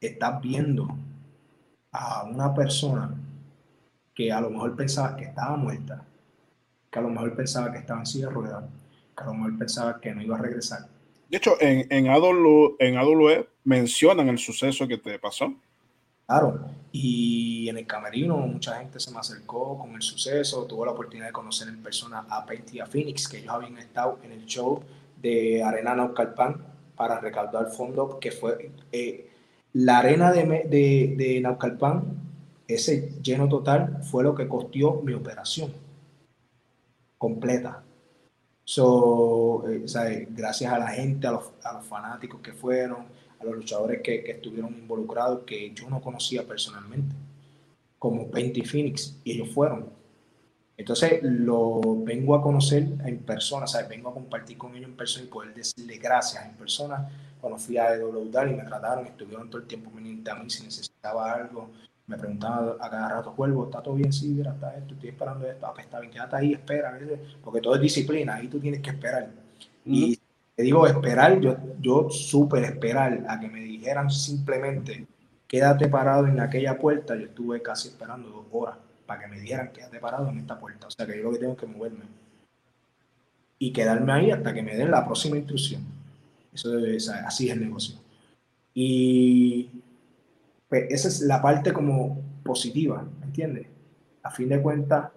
estás 0.00 0.42
viendo 0.42 0.88
a 1.92 2.24
una 2.24 2.54
persona 2.54 3.14
que 4.14 4.32
a 4.32 4.40
lo 4.40 4.50
mejor 4.50 4.76
pensaba 4.76 5.16
que 5.16 5.24
estaba 5.24 5.56
muerta, 5.56 6.04
que 6.90 6.98
a 6.98 7.02
lo 7.02 7.10
mejor 7.10 7.34
pensaba 7.36 7.72
que 7.72 7.78
estaba 7.78 8.00
en 8.00 8.06
silla 8.06 8.26
de 8.26 8.32
ruedas, 8.32 8.64
que 9.16 9.22
a 9.22 9.26
lo 9.26 9.34
mejor 9.34 9.58
pensaba 9.58 10.00
que 10.00 10.14
no 10.14 10.22
iba 10.22 10.36
a 10.36 10.40
regresar, 10.40 10.88
de 11.32 11.38
hecho, 11.38 11.56
en, 11.62 11.86
en, 11.88 12.08
AW, 12.10 12.76
en 12.78 12.98
AWE 12.98 13.48
mencionan 13.64 14.28
el 14.28 14.36
suceso 14.36 14.86
que 14.86 14.98
te 14.98 15.18
pasó. 15.18 15.54
Claro, 16.26 16.60
y 16.92 17.68
en 17.68 17.78
el 17.78 17.86
camerino 17.86 18.36
mucha 18.38 18.78
gente 18.78 19.00
se 19.00 19.10
me 19.10 19.18
acercó 19.18 19.78
con 19.78 19.94
el 19.94 20.02
suceso, 20.02 20.66
tuvo 20.66 20.84
la 20.84 20.92
oportunidad 20.92 21.26
de 21.26 21.32
conocer 21.32 21.68
en 21.68 21.82
persona 21.82 22.26
a 22.28 22.44
Penty 22.46 22.76
y 22.76 22.80
a 22.80 22.86
Phoenix, 22.86 23.28
que 23.28 23.38
ellos 23.38 23.52
habían 23.52 23.78
estado 23.78 24.18
en 24.22 24.32
el 24.32 24.44
show 24.46 24.82
de 25.20 25.62
Arena 25.62 25.94
Naucalpan 25.94 26.64
para 26.96 27.18
recaudar 27.18 27.70
fondos, 27.70 28.16
que 28.20 28.30
fue 28.30 28.72
eh, 28.92 29.30
la 29.72 29.98
arena 29.98 30.30
de, 30.32 31.14
de, 31.16 31.40
Naucalpan, 31.40 32.04
ese 32.68 33.12
lleno 33.22 33.48
total 33.48 34.02
fue 34.02 34.22
lo 34.22 34.34
que 34.34 34.46
costió 34.46 35.00
mi 35.02 35.14
operación 35.14 35.72
completa. 37.16 37.82
So, 38.64 39.64
eh, 39.68 40.28
gracias 40.30 40.72
a 40.72 40.78
la 40.78 40.88
gente, 40.88 41.26
a 41.26 41.32
los, 41.32 41.52
fanáticos 41.88 42.40
que 42.40 42.52
fueron, 42.52 43.06
a 43.42 43.44
los 43.46 43.56
luchadores 43.56 44.00
que, 44.02 44.30
estuvieron 44.30 44.74
involucrados, 44.74 45.44
que 45.44 45.72
yo 45.74 45.88
no 45.90 46.00
conocía 46.00 46.46
personalmente, 46.46 47.14
como 47.98 48.30
Penty 48.30 48.62
Phoenix, 48.62 49.16
y 49.24 49.32
ellos 49.32 49.50
fueron. 49.50 49.86
Entonces 50.76 51.22
lo 51.22 51.80
vengo 52.02 52.34
a 52.34 52.42
conocer 52.42 52.86
en 53.04 53.18
persona, 53.18 53.66
¿sabes? 53.66 53.88
vengo 53.88 54.08
a 54.08 54.14
compartir 54.14 54.56
con 54.56 54.74
ellos 54.74 54.88
en 54.88 54.96
persona 54.96 55.26
y 55.26 55.28
poder 55.28 55.54
decirle 55.54 55.98
gracias 55.98 56.44
en 56.44 56.54
persona. 56.54 57.08
Cuando 57.40 57.58
fui 57.58 57.76
a 57.76 57.94
EWDAR 57.94 58.48
y 58.48 58.54
me 58.54 58.64
trataron, 58.64 59.06
estuvieron 59.06 59.50
todo 59.50 59.60
el 59.60 59.68
tiempo 59.68 59.90
pendiente 59.90 60.30
a 60.30 60.36
mí 60.36 60.48
si 60.48 60.64
necesitaba 60.64 61.32
algo, 61.32 61.70
me 62.06 62.16
preguntaba 62.16 62.76
a 62.80 62.90
cada 62.90 63.08
rato, 63.08 63.32
Cuervo, 63.34 63.64
¿está 63.64 63.82
todo 63.82 63.94
bien? 63.94 64.12
Sí, 64.12 64.28
mira, 64.28 64.52
está 64.52 64.76
esto, 64.76 64.94
estoy 64.94 65.10
esperando 65.10 65.46
esto, 65.46 65.66
ah, 65.66 65.72
pues 65.72 65.86
está 65.86 66.00
bien, 66.00 66.12
quédate 66.12 66.36
ahí, 66.36 66.52
espera, 66.52 66.98
porque 67.42 67.60
todo 67.60 67.74
es 67.76 67.80
disciplina, 67.80 68.36
ahí 68.36 68.48
tú 68.48 68.58
tienes 68.58 68.80
que 68.80 68.90
esperar. 68.90 69.30
Y 69.84 70.18
digo, 70.62 70.86
esperar, 70.86 71.38
yo, 71.40 71.56
yo 71.80 72.08
súper 72.10 72.64
esperar 72.64 73.24
a 73.28 73.38
que 73.38 73.48
me 73.48 73.60
dijeran 73.60 74.10
simplemente, 74.10 75.06
quédate 75.46 75.88
parado 75.88 76.26
en 76.26 76.40
aquella 76.40 76.78
puerta, 76.78 77.14
yo 77.14 77.26
estuve 77.26 77.60
casi 77.62 77.88
esperando 77.88 78.28
dos 78.28 78.46
horas 78.50 78.76
para 79.06 79.20
que 79.20 79.28
me 79.28 79.40
dijeran, 79.40 79.72
quédate 79.72 79.98
parado 79.98 80.28
en 80.28 80.38
esta 80.38 80.58
puerta, 80.58 80.86
o 80.86 80.90
sea 80.90 81.06
que 81.06 81.16
yo 81.16 81.24
lo 81.24 81.32
que 81.32 81.38
tengo 81.38 81.56
que 81.56 81.66
moverme 81.66 82.04
y 83.58 83.72
quedarme 83.72 84.12
ahí 84.12 84.30
hasta 84.30 84.52
que 84.52 84.62
me 84.62 84.74
den 84.76 84.90
la 84.90 85.04
próxima 85.04 85.36
instrucción. 85.36 85.82
Eso 86.52 86.78
es, 86.78 87.08
así 87.08 87.48
es 87.48 87.54
el 87.54 87.60
negocio. 87.60 87.96
Y 88.74 89.70
pues 90.68 90.90
esa 90.90 91.08
es 91.08 91.20
la 91.20 91.40
parte 91.40 91.72
como 91.72 92.20
positiva, 92.42 93.06
¿me 93.20 93.26
entiendes? 93.26 93.66
A 94.22 94.30
fin 94.30 94.48
de 94.48 94.60
cuentas, 94.60 95.10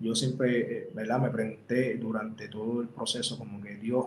yo 0.00 0.14
siempre, 0.14 0.78
eh, 0.78 0.90
¿verdad? 0.92 1.20
Me 1.20 1.30
pregunté 1.30 1.96
durante 1.96 2.48
todo 2.48 2.80
el 2.80 2.88
proceso 2.88 3.38
como 3.38 3.60
que 3.60 3.76
Dios, 3.76 4.06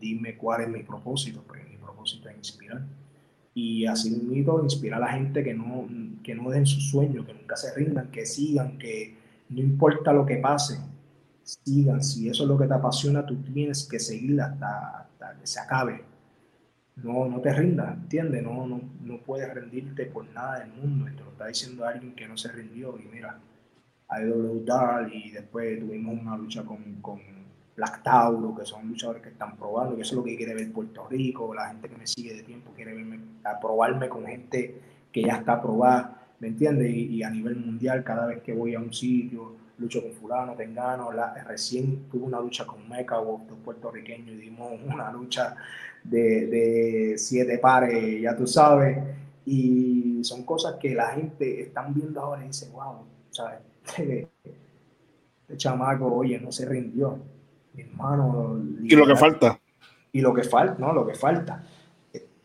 dime 0.00 0.36
cuál 0.36 0.62
es 0.62 0.68
mi 0.68 0.82
propósito, 0.82 1.42
pues 1.46 1.68
mi 1.68 1.76
propósito 1.76 2.28
es 2.28 2.36
inspirar. 2.36 2.82
Y 3.54 3.86
así 3.86 4.10
mismo 4.10 4.62
inspirar 4.62 5.02
a 5.02 5.06
la 5.06 5.12
gente 5.12 5.42
que 5.42 5.54
no, 5.54 5.88
que 6.22 6.34
no 6.34 6.50
den 6.50 6.66
sus 6.66 6.90
sueños, 6.90 7.26
que 7.26 7.34
nunca 7.34 7.56
se 7.56 7.74
rindan, 7.74 8.10
que 8.10 8.24
sigan, 8.24 8.78
que 8.78 9.16
no 9.48 9.60
importa 9.60 10.12
lo 10.12 10.24
que 10.24 10.36
pase, 10.36 10.78
sigan. 11.42 12.02
Si 12.02 12.28
eso 12.28 12.44
es 12.44 12.48
lo 12.48 12.58
que 12.58 12.66
te 12.66 12.74
apasiona, 12.74 13.26
tú 13.26 13.36
tienes 13.36 13.86
que 13.88 13.98
seguir 13.98 14.40
hasta, 14.40 15.00
hasta 15.00 15.38
que 15.40 15.46
se 15.46 15.60
acabe 15.60 16.08
no, 17.02 17.26
no 17.28 17.40
te 17.40 17.52
rindas, 17.52 17.94
¿entiendes? 17.96 18.42
No, 18.42 18.66
no, 18.66 18.80
no 19.02 19.18
puedes 19.18 19.52
rendirte 19.52 20.06
por 20.06 20.26
nada 20.30 20.60
del 20.60 20.72
mundo. 20.72 21.08
Esto 21.08 21.24
lo 21.24 21.30
está 21.30 21.46
diciendo 21.46 21.84
alguien 21.84 22.14
que 22.14 22.26
no 22.26 22.36
se 22.36 22.50
rindió. 22.50 22.98
Y 22.98 23.08
mira, 23.12 23.38
IW 24.10 24.64
Dahl 24.64 25.12
y 25.12 25.30
después 25.30 25.78
tuvimos 25.78 26.20
una 26.20 26.36
lucha 26.36 26.64
con, 26.64 27.00
con 27.00 27.20
Black 27.78 28.02
Tauro, 28.02 28.56
que 28.56 28.66
son 28.66 28.88
luchadores 28.88 29.22
que 29.22 29.28
están 29.28 29.56
probando, 29.56 29.94
que 29.94 30.02
eso 30.02 30.14
es 30.14 30.16
lo 30.16 30.24
que 30.24 30.36
quiere 30.36 30.52
ver 30.52 30.72
Puerto 30.72 31.06
Rico, 31.08 31.54
la 31.54 31.68
gente 31.68 31.88
que 31.88 31.96
me 31.96 32.08
sigue 32.08 32.34
de 32.34 32.42
tiempo 32.42 32.72
quiere 32.74 32.92
verme, 32.92 33.20
a 33.44 33.58
probarme 33.60 34.08
con 34.08 34.26
gente 34.26 34.80
que 35.12 35.22
ya 35.22 35.36
está 35.36 35.62
probada. 35.62 36.18
¿me 36.40 36.48
entiendes? 36.48 36.92
Y, 36.92 37.22
a 37.22 37.30
nivel 37.30 37.56
mundial, 37.56 38.02
cada 38.04 38.26
vez 38.26 38.42
que 38.42 38.52
voy 38.52 38.74
a 38.74 38.80
un 38.80 38.92
sitio, 38.92 39.56
lucho 39.78 40.02
con 40.02 40.12
fulano, 40.12 40.54
tengano, 40.54 41.10
recién 41.46 42.08
tuve 42.10 42.24
una 42.24 42.40
lucha 42.40 42.66
con 42.66 42.88
Meca, 42.88 43.16
dos 43.16 43.42
puertorriqueños, 43.64 44.34
y 44.34 44.38
dimos 44.38 44.72
una 44.86 45.12
lucha 45.12 45.54
de, 46.02 47.14
siete 47.16 47.58
pares, 47.58 48.20
ya 48.22 48.36
tú 48.36 48.46
sabes, 48.46 48.98
y 49.44 50.20
son 50.24 50.42
cosas 50.44 50.74
que 50.80 50.94
la 50.94 51.10
gente 51.10 51.62
están 51.62 51.94
viendo 51.94 52.20
ahora 52.20 52.44
y 52.44 52.48
dice, 52.48 52.68
wow, 52.70 53.04
¿sabes? 53.30 53.60
Este, 53.86 54.28
este 55.42 55.56
chamaco, 55.56 56.12
oye, 56.12 56.38
no 56.40 56.52
se 56.52 56.66
rindió, 56.66 57.18
hermano. 57.82 58.60
Y 58.82 58.94
lo 58.94 59.06
que 59.06 59.16
falta. 59.16 59.60
Y 60.12 60.20
lo 60.20 60.34
que 60.34 60.42
falta, 60.42 60.76
no, 60.78 60.92
lo 60.92 61.06
que 61.06 61.14
falta. 61.14 61.62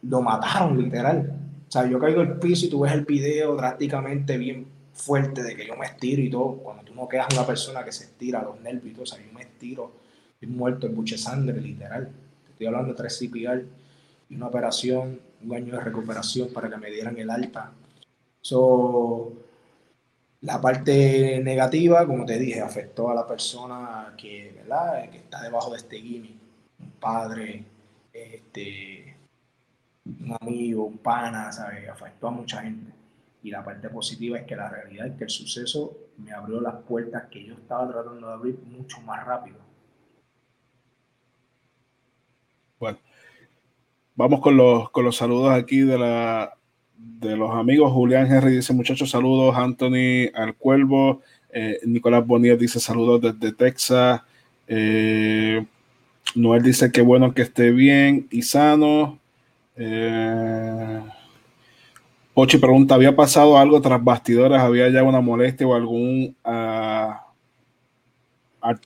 Lo 0.03 0.21
mataron 0.21 0.77
literal. 0.77 1.33
O 1.67 1.71
sea, 1.71 1.87
yo 1.87 1.99
caigo 1.99 2.21
al 2.21 2.37
piso 2.39 2.65
y 2.65 2.69
tú 2.69 2.81
ves 2.81 2.93
el 2.93 3.05
video 3.05 3.55
drásticamente 3.55 4.37
bien 4.37 4.67
fuerte 4.93 5.41
de 5.41 5.55
que 5.55 5.65
yo 5.65 5.75
me 5.75 5.85
estiro 5.85 6.21
y 6.21 6.29
todo. 6.29 6.57
Cuando 6.57 6.83
tú 6.83 6.93
no 6.93 7.07
quedas 7.07 7.27
una 7.33 7.45
persona 7.45 7.83
que 7.83 7.91
se 7.91 8.05
estira 8.05 8.43
los 8.43 8.59
nervios 8.61 8.85
y 8.85 8.93
todo, 8.93 9.03
o 9.03 9.05
sea, 9.05 9.19
yo 9.25 9.33
me 9.33 9.41
estiro, 9.41 9.91
estoy 10.33 10.49
muerto, 10.49 10.87
el 10.87 10.93
buche 10.93 11.17
sangre, 11.17 11.59
literal. 11.59 12.11
Estoy 12.49 12.67
hablando 12.67 12.89
de 12.89 12.95
tres 12.95 13.17
CPR 13.17 13.65
y 14.29 14.35
una 14.35 14.47
operación, 14.47 15.19
un 15.43 15.55
año 15.55 15.73
de 15.73 15.79
recuperación 15.79 16.49
para 16.53 16.69
que 16.69 16.77
me 16.77 16.91
dieran 16.91 17.17
el 17.17 17.29
alta. 17.29 17.71
So, 18.41 19.33
la 20.43 20.59
parte 20.59 21.39
negativa, 21.41 22.05
como 22.05 22.25
te 22.25 22.37
dije, 22.37 22.59
afectó 22.59 23.09
a 23.09 23.15
la 23.15 23.25
persona 23.25 24.13
que, 24.17 24.51
¿verdad? 24.53 25.09
que 25.09 25.19
está 25.19 25.41
debajo 25.41 25.71
de 25.71 25.77
este 25.77 26.01
gimmick. 26.01 26.35
Un 26.79 26.91
padre, 26.99 27.63
este, 28.11 29.15
un 30.05 30.37
amigo, 30.41 30.83
un 30.83 30.97
pana, 30.97 31.49
¿sabes? 31.51 31.87
Afectó 31.87 32.27
a 32.27 32.31
mucha 32.31 32.61
gente. 32.61 32.91
Y 33.41 33.51
la 33.51 33.63
parte 33.63 33.89
positiva 33.89 34.37
es 34.37 34.45
que 34.45 34.57
la 34.57 34.69
realidad 34.69 35.07
es 35.07 35.17
que 35.17 35.23
el 35.23 35.29
suceso 35.29 35.97
me 36.17 36.33
abrió 36.33 36.59
las 36.59 36.75
puertas 36.75 37.23
que 37.31 37.45
yo 37.45 37.53
estaba 37.53 37.89
tratando 37.89 38.27
de 38.27 38.33
abrir 38.33 38.59
mucho 38.65 38.99
más 39.01 39.25
rápido. 39.25 39.59
Bueno, 42.79 42.99
vamos 44.15 44.41
con 44.41 44.57
los, 44.57 44.89
con 44.89 45.05
los 45.05 45.15
saludos 45.15 45.51
aquí 45.51 45.79
de 45.79 45.97
la 45.97 46.57
de 47.23 47.35
los 47.35 47.51
amigos, 47.51 47.91
Julián 47.91 48.31
Henry 48.31 48.55
dice 48.55 48.73
muchachos 48.73 49.09
saludos, 49.09 49.55
Anthony 49.57 50.29
Al 50.33 50.55
Cuervo, 50.55 51.21
eh, 51.49 51.79
Nicolás 51.85 52.25
Bonilla 52.25 52.55
dice 52.55 52.79
saludos 52.79 53.21
desde 53.21 53.53
Texas, 53.53 54.21
eh, 54.67 55.65
Noel 56.35 56.63
dice 56.63 56.91
que 56.91 57.01
bueno 57.01 57.33
que 57.33 57.43
esté 57.43 57.71
bien 57.71 58.27
y 58.31 58.41
sano. 58.41 59.19
Eh, 59.75 61.01
pregunta, 62.59 62.95
¿había 62.95 63.15
pasado 63.15 63.57
algo 63.57 63.81
tras 63.81 64.03
bastidores? 64.03 64.59
¿Había 64.59 64.89
ya 64.89 65.03
una 65.03 65.21
molestia 65.21 65.67
o 65.67 65.75
algún 65.75 66.35
ah, 66.43 67.27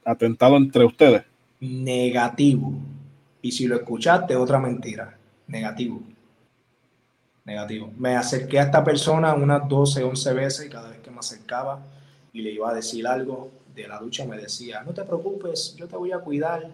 atentado 0.03 0.57
entre 0.57 0.83
ustedes? 0.85 1.23
Negativo. 1.59 2.73
Y 3.41 3.51
si 3.51 3.67
lo 3.67 3.75
escuchaste, 3.75 4.35
otra 4.35 4.59
mentira. 4.59 5.17
Negativo 5.47 6.01
negativo. 7.47 7.91
Me 7.97 8.15
acerqué 8.15 8.59
a 8.59 8.63
esta 8.63 8.83
persona 8.83 9.33
unas 9.33 9.67
12, 9.67 10.03
11 10.03 10.33
veces 10.33 10.65
y 10.65 10.69
cada 10.69 10.89
vez 10.89 10.99
que 10.99 11.09
me 11.09 11.19
acercaba 11.19 11.79
y 12.33 12.41
le 12.41 12.51
iba 12.51 12.69
a 12.69 12.73
decir 12.73 13.07
algo 13.07 13.49
de 13.73 13.87
la 13.87 13.99
ducha 13.99 14.25
me 14.25 14.37
decía, 14.37 14.83
no 14.83 14.93
te 14.93 15.03
preocupes, 15.03 15.75
yo 15.75 15.87
te 15.87 15.95
voy 15.95 16.11
a 16.11 16.19
cuidar. 16.19 16.69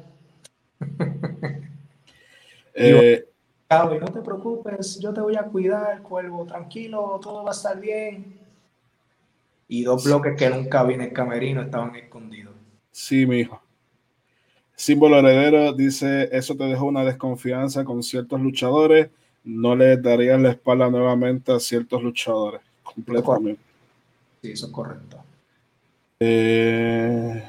eh, 2.74 3.28
no 3.70 4.08
te 4.12 4.22
preocupes, 4.22 5.00
yo 5.00 5.14
te 5.14 5.22
voy 5.22 5.36
a 5.36 5.44
cuidar, 5.44 6.02
cuervo, 6.02 6.46
tranquilo, 6.46 7.20
todo 7.22 7.44
va 7.44 7.52
a 7.52 7.54
estar 7.54 7.80
bien. 7.80 8.40
Y 9.68 9.84
dos 9.84 10.04
bloques 10.04 10.36
que 10.38 10.50
nunca 10.50 10.84
vi 10.84 10.96
en 10.96 11.02
el 11.02 11.14
camerino 11.14 11.62
estaban 11.62 11.96
escondidos. 11.96 12.54
Sí, 12.92 13.26
mi 13.26 13.40
hijo. 13.40 13.62
Símbolo 14.76 15.20
heredero 15.20 15.74
dice, 15.74 16.30
eso 16.32 16.56
te 16.56 16.64
dejó 16.64 16.86
una 16.86 17.04
desconfianza 17.04 17.84
con 17.84 18.02
ciertos 18.02 18.42
luchadores 18.42 19.10
no 19.44 19.76
le 19.76 19.98
darían 19.98 20.44
la 20.44 20.52
espalda 20.52 20.90
nuevamente 20.90 21.52
a 21.52 21.60
ciertos 21.60 22.02
luchadores. 22.02 22.62
Completamente. 22.84 23.62
Sí, 24.42 24.52
eso 24.52 24.68
es 24.68 24.72
correcto. 24.72 25.18
Eh, 26.20 27.44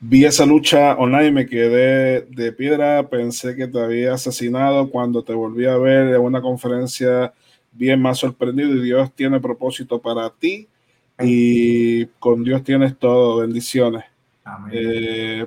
vi 0.00 0.24
esa 0.24 0.46
lucha 0.46 0.94
online, 0.96 1.30
me 1.30 1.46
quedé 1.46 2.22
de 2.22 2.52
piedra, 2.52 3.08
pensé 3.08 3.54
que 3.54 3.66
te 3.66 3.80
había 3.80 4.14
asesinado 4.14 4.90
cuando 4.90 5.22
te 5.22 5.34
volví 5.34 5.66
a 5.66 5.76
ver 5.76 6.14
en 6.14 6.20
una 6.20 6.40
conferencia 6.40 7.32
bien 7.72 8.00
más 8.00 8.18
sorprendido 8.18 8.74
y 8.74 8.82
Dios 8.82 9.12
tiene 9.12 9.40
propósito 9.40 10.00
para 10.00 10.30
ti 10.30 10.68
y 11.18 12.06
con 12.18 12.42
Dios 12.42 12.64
tienes 12.64 12.96
todo, 12.98 13.38
bendiciones. 13.38 14.04
Amén. 14.44 14.70
Eh, 14.72 15.46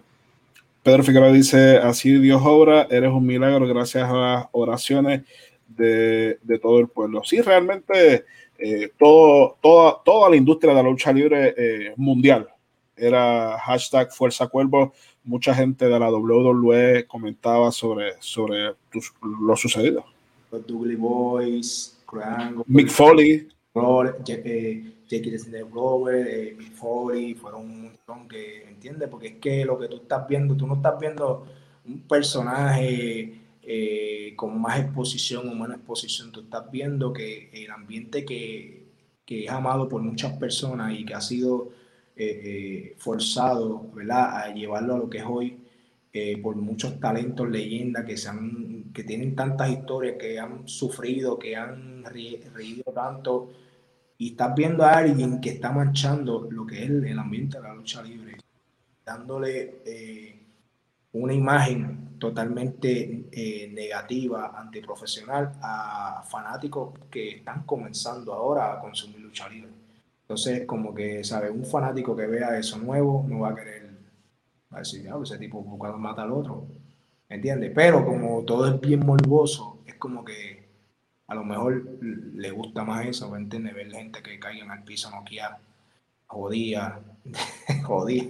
Pedro 0.84 1.04
Figueroa 1.04 1.32
dice, 1.32 1.78
así 1.78 2.20
Dios 2.20 2.42
obra, 2.44 2.88
eres 2.90 3.12
un 3.12 3.26
milagro 3.26 3.66
gracias 3.68 4.04
a 4.10 4.14
las 4.14 4.46
oraciones 4.52 5.22
de, 5.68 6.38
todo 6.62 6.80
el 6.80 6.90
pueblo. 6.90 7.24
Sí, 7.24 7.42
realmente 7.42 8.26
eh, 8.58 8.92
todo, 9.00 9.58
toda, 9.62 9.98
toda 10.04 10.30
la 10.30 10.36
industria 10.36 10.74
de 10.74 10.84
la 10.84 10.90
lucha 10.90 11.14
libre 11.14 11.56
eh, 11.58 11.94
mundial 11.96 12.50
era 12.96 13.58
hashtag 13.60 14.12
Fuerza 14.14 14.48
Cuervo. 14.48 14.94
Mucha 15.24 15.54
gente 15.54 15.86
de 15.86 16.00
la 16.00 16.12
WWE 16.12 17.06
comentaba 17.08 17.72
sobre, 17.72 18.14
sobre 18.20 18.74
lo 19.42 19.56
sucedido. 19.56 20.06
Los 20.52 20.98
Boys, 20.98 21.98
Mick 22.68 22.90
Foley. 22.90 23.48
Jackie 25.14 25.38
Snake 25.38 25.68
Robert, 25.72 26.27
eh, 26.27 26.57
Foley, 26.76 27.35
fueron 27.35 27.61
un 27.61 27.84
montón 27.84 28.27
que, 28.27 28.64
¿entiendes? 28.64 29.10
Porque 29.10 29.27
es 29.27 29.35
que 29.35 29.65
lo 29.65 29.77
que 29.77 29.88
tú 29.88 29.98
estás 29.98 30.27
viendo, 30.27 30.56
tú 30.56 30.65
no 30.65 30.76
estás 30.76 30.99
viendo 30.99 31.45
un 31.85 32.02
personaje 32.07 33.44
eh, 33.61 34.34
con 34.35 34.60
más 34.60 34.80
exposición 34.80 35.48
o 35.48 35.53
menos 35.56 35.77
exposición, 35.77 36.31
tú 36.31 36.41
estás 36.41 36.69
viendo 36.72 37.14
que 37.14 37.49
el 37.53 37.72
ambiente 37.72 38.26
que, 38.26 38.88
que 39.26 39.45
es 39.45 39.52
amado 39.52 39.88
por 39.88 40.02
muchas 40.02 40.34
personas 40.38 40.94
y 40.99 41.06
que 41.06 41.14
ha 41.14 41.22
sido 41.22 41.69
eh, 42.15 42.41
eh, 42.44 42.95
forzado, 42.98 43.90
¿verdad? 43.94 44.38
A 44.38 44.53
llevarlo 44.53 44.95
a 44.95 44.98
lo 44.98 45.10
que 45.10 45.19
es 45.19 45.26
hoy, 45.27 45.60
por 46.44 46.56
muchos 46.57 46.99
talentos, 46.99 47.49
leyendas 47.49 48.06
que, 48.06 48.15
que 48.94 49.03
tienen 49.03 49.35
tantas 49.35 49.72
historias, 49.72 50.15
que 50.19 50.40
han 50.40 50.68
sufrido, 50.68 51.40
que 51.40 51.56
han 51.56 52.03
reído 52.03 52.91
tanto, 52.94 53.52
y 54.18 54.31
estás 54.31 54.56
viendo 54.56 54.84
a 54.84 54.94
alguien 54.94 55.41
que 55.41 55.52
está 55.52 55.72
manchando 55.72 56.48
lo 56.49 56.65
que 56.65 56.84
es 56.84 56.90
el, 56.90 57.19
ambiente 57.19 57.57
de 57.57 57.64
la 57.64 57.73
lucha 57.73 58.02
libre, 58.02 58.38
dándole 59.06 59.81
eh, 59.85 60.40
una 61.14 61.34
imagen 61.34 62.18
totalmente 62.19 63.26
eh, 63.31 63.69
negativa, 63.73 64.53
antiprofesional 64.57 65.53
a 65.61 66.23
fanáticos 66.26 66.94
que 67.11 67.38
están 67.38 67.64
comenzando 67.64 68.34
ahora 68.34 68.73
a 68.73 68.80
consumir 68.80 69.19
lucha 69.19 69.49
libre. 69.49 69.72
Entonces, 70.22 70.65
como 70.65 70.94
que, 70.94 71.23
¿sabes? 71.23 71.52
Un 71.52 71.65
fanático 71.65 72.15
que 72.15 72.26
vea 72.27 72.57
eso 72.57 72.77
nuevo 72.77 73.26
no 73.27 73.41
va 73.41 73.49
a 73.49 73.56
querer, 73.56 73.90
va 74.73 74.77
a 74.77 74.80
decir, 74.80 75.07
ah, 75.10 75.19
ese 75.22 75.38
tipo 75.38 75.64
cuando 75.77 75.98
mata 75.98 76.23
al 76.23 76.31
otro, 76.31 76.65
¿entiendes? 77.27 77.72
Pero 77.76 78.06
como 78.06 78.44
todo 78.44 78.68
es 78.68 78.80
bien 78.80 79.06
morboso, 79.06 79.80
es 79.85 79.95
como 79.95 80.23
que 80.23 80.62
a 81.28 81.36
lo 81.36 81.44
mejor 81.44 81.84
le 82.02 82.52
gusta 82.52 82.84
más 82.84 83.06
eso, 83.06 83.30
¿me 83.30 83.38
entiendes? 83.38 83.74
Ver 83.74 83.91
gente 83.91 84.22
que 84.22 84.40
caiga 84.40 84.66
en 84.66 84.72
el 84.72 84.84
piso 84.84 85.10
noquear, 85.10 85.58
jodía, 86.28 87.00
jodía. 87.84 88.26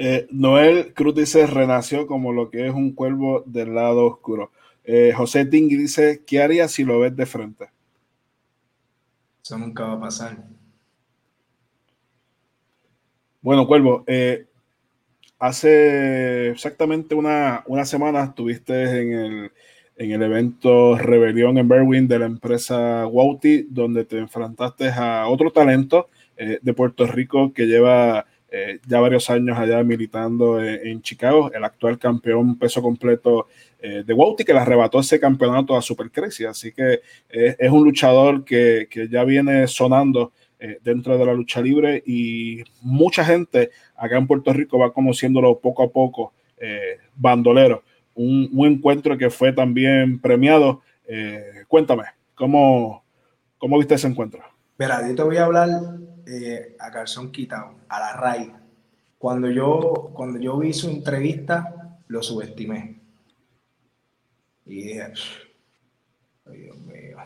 Eh, 0.00 0.28
Noel 0.30 0.94
Cruz 0.94 1.12
dice, 1.16 1.44
renació 1.44 2.06
como 2.06 2.32
lo 2.32 2.50
que 2.50 2.68
es 2.68 2.72
un 2.72 2.92
cuervo 2.92 3.42
del 3.44 3.74
lado 3.74 4.06
oscuro. 4.06 4.52
Eh, 4.84 5.12
José 5.12 5.44
Tingui 5.44 5.76
dice, 5.76 6.22
¿qué 6.24 6.40
haría 6.40 6.68
si 6.68 6.84
lo 6.84 7.00
ves 7.00 7.16
de 7.16 7.26
frente? 7.26 7.68
Eso 9.42 9.58
nunca 9.58 9.84
va 9.84 9.94
a 9.94 10.00
pasar. 10.00 10.36
Bueno, 13.40 13.66
Cuervo, 13.66 14.04
eh, 14.06 14.46
hace 15.38 16.50
exactamente 16.50 17.14
una, 17.14 17.64
una 17.66 17.84
semana 17.84 18.22
estuviste 18.22 19.00
en 19.00 19.12
el 19.12 19.52
en 19.98 20.12
el 20.12 20.22
evento 20.22 20.96
Rebelión 20.96 21.58
en 21.58 21.66
Berwin 21.66 22.06
de 22.06 22.20
la 22.20 22.26
empresa 22.26 23.04
Wauti, 23.06 23.66
donde 23.68 24.04
te 24.04 24.18
enfrentaste 24.18 24.90
a 24.90 25.26
otro 25.26 25.50
talento 25.50 26.08
eh, 26.36 26.60
de 26.62 26.72
Puerto 26.72 27.04
Rico 27.04 27.52
que 27.52 27.66
lleva 27.66 28.24
eh, 28.48 28.78
ya 28.86 29.00
varios 29.00 29.28
años 29.28 29.58
allá 29.58 29.82
militando 29.82 30.64
en, 30.64 31.02
Chicago, 31.02 31.50
el 31.52 31.64
actual 31.64 31.98
campeón 31.98 32.56
peso 32.56 32.80
completo 32.80 33.48
eh, 33.80 34.04
de 34.06 34.14
Wauti, 34.14 34.44
que 34.44 34.52
le 34.52 34.60
arrebató 34.60 35.00
ese 35.00 35.18
campeonato 35.18 35.76
a 35.76 35.82
Super 35.82 36.12
Crazy. 36.12 36.44
Así 36.44 36.70
que 36.70 37.00
es 37.28 37.70
un 37.70 37.82
luchador 37.82 38.44
que, 38.44 38.86
que 38.88 39.08
ya 39.08 39.24
viene 39.24 39.66
sonando 39.66 40.32
dentro 40.82 41.16
de 41.16 41.24
la 41.24 41.34
lucha 41.34 41.60
libre 41.60 42.02
y 42.04 42.64
mucha 42.82 43.24
gente 43.24 43.70
acá 43.96 44.16
en 44.16 44.26
Puerto 44.26 44.52
Rico 44.52 44.76
va 44.76 44.92
conociéndolo 44.92 45.60
poco 45.60 45.84
a 45.84 45.90
poco, 45.90 46.32
bandolero 47.14 47.84
un, 48.18 48.66
encuentro 48.66 49.16
que 49.16 49.30
fue 49.30 49.52
también 49.52 50.20
premiado. 50.20 50.82
Eh, 51.06 51.64
cuéntame, 51.68 52.04
¿Cómo, 52.34 53.02
cómo 53.58 53.78
viste 53.78 53.94
ese 53.94 54.06
encuentro? 54.06 54.40
Verá, 54.78 55.06
yo 55.06 55.14
te 55.14 55.22
voy 55.22 55.36
a 55.38 55.44
hablar 55.44 55.68
eh, 56.26 56.76
a 56.78 56.90
calzón 56.90 57.32
quitado, 57.32 57.74
a 57.88 57.98
la 57.98 58.12
raíz. 58.12 58.52
Cuando 59.18 59.50
yo, 59.50 60.10
cuando 60.14 60.38
yo 60.38 60.56
vi 60.58 60.72
su 60.72 60.88
entrevista, 60.88 61.98
lo 62.06 62.22
subestimé. 62.22 63.00
Y 64.66 64.82
dije, 64.82 65.12
Dios 66.46 66.76
mío. 66.78 67.16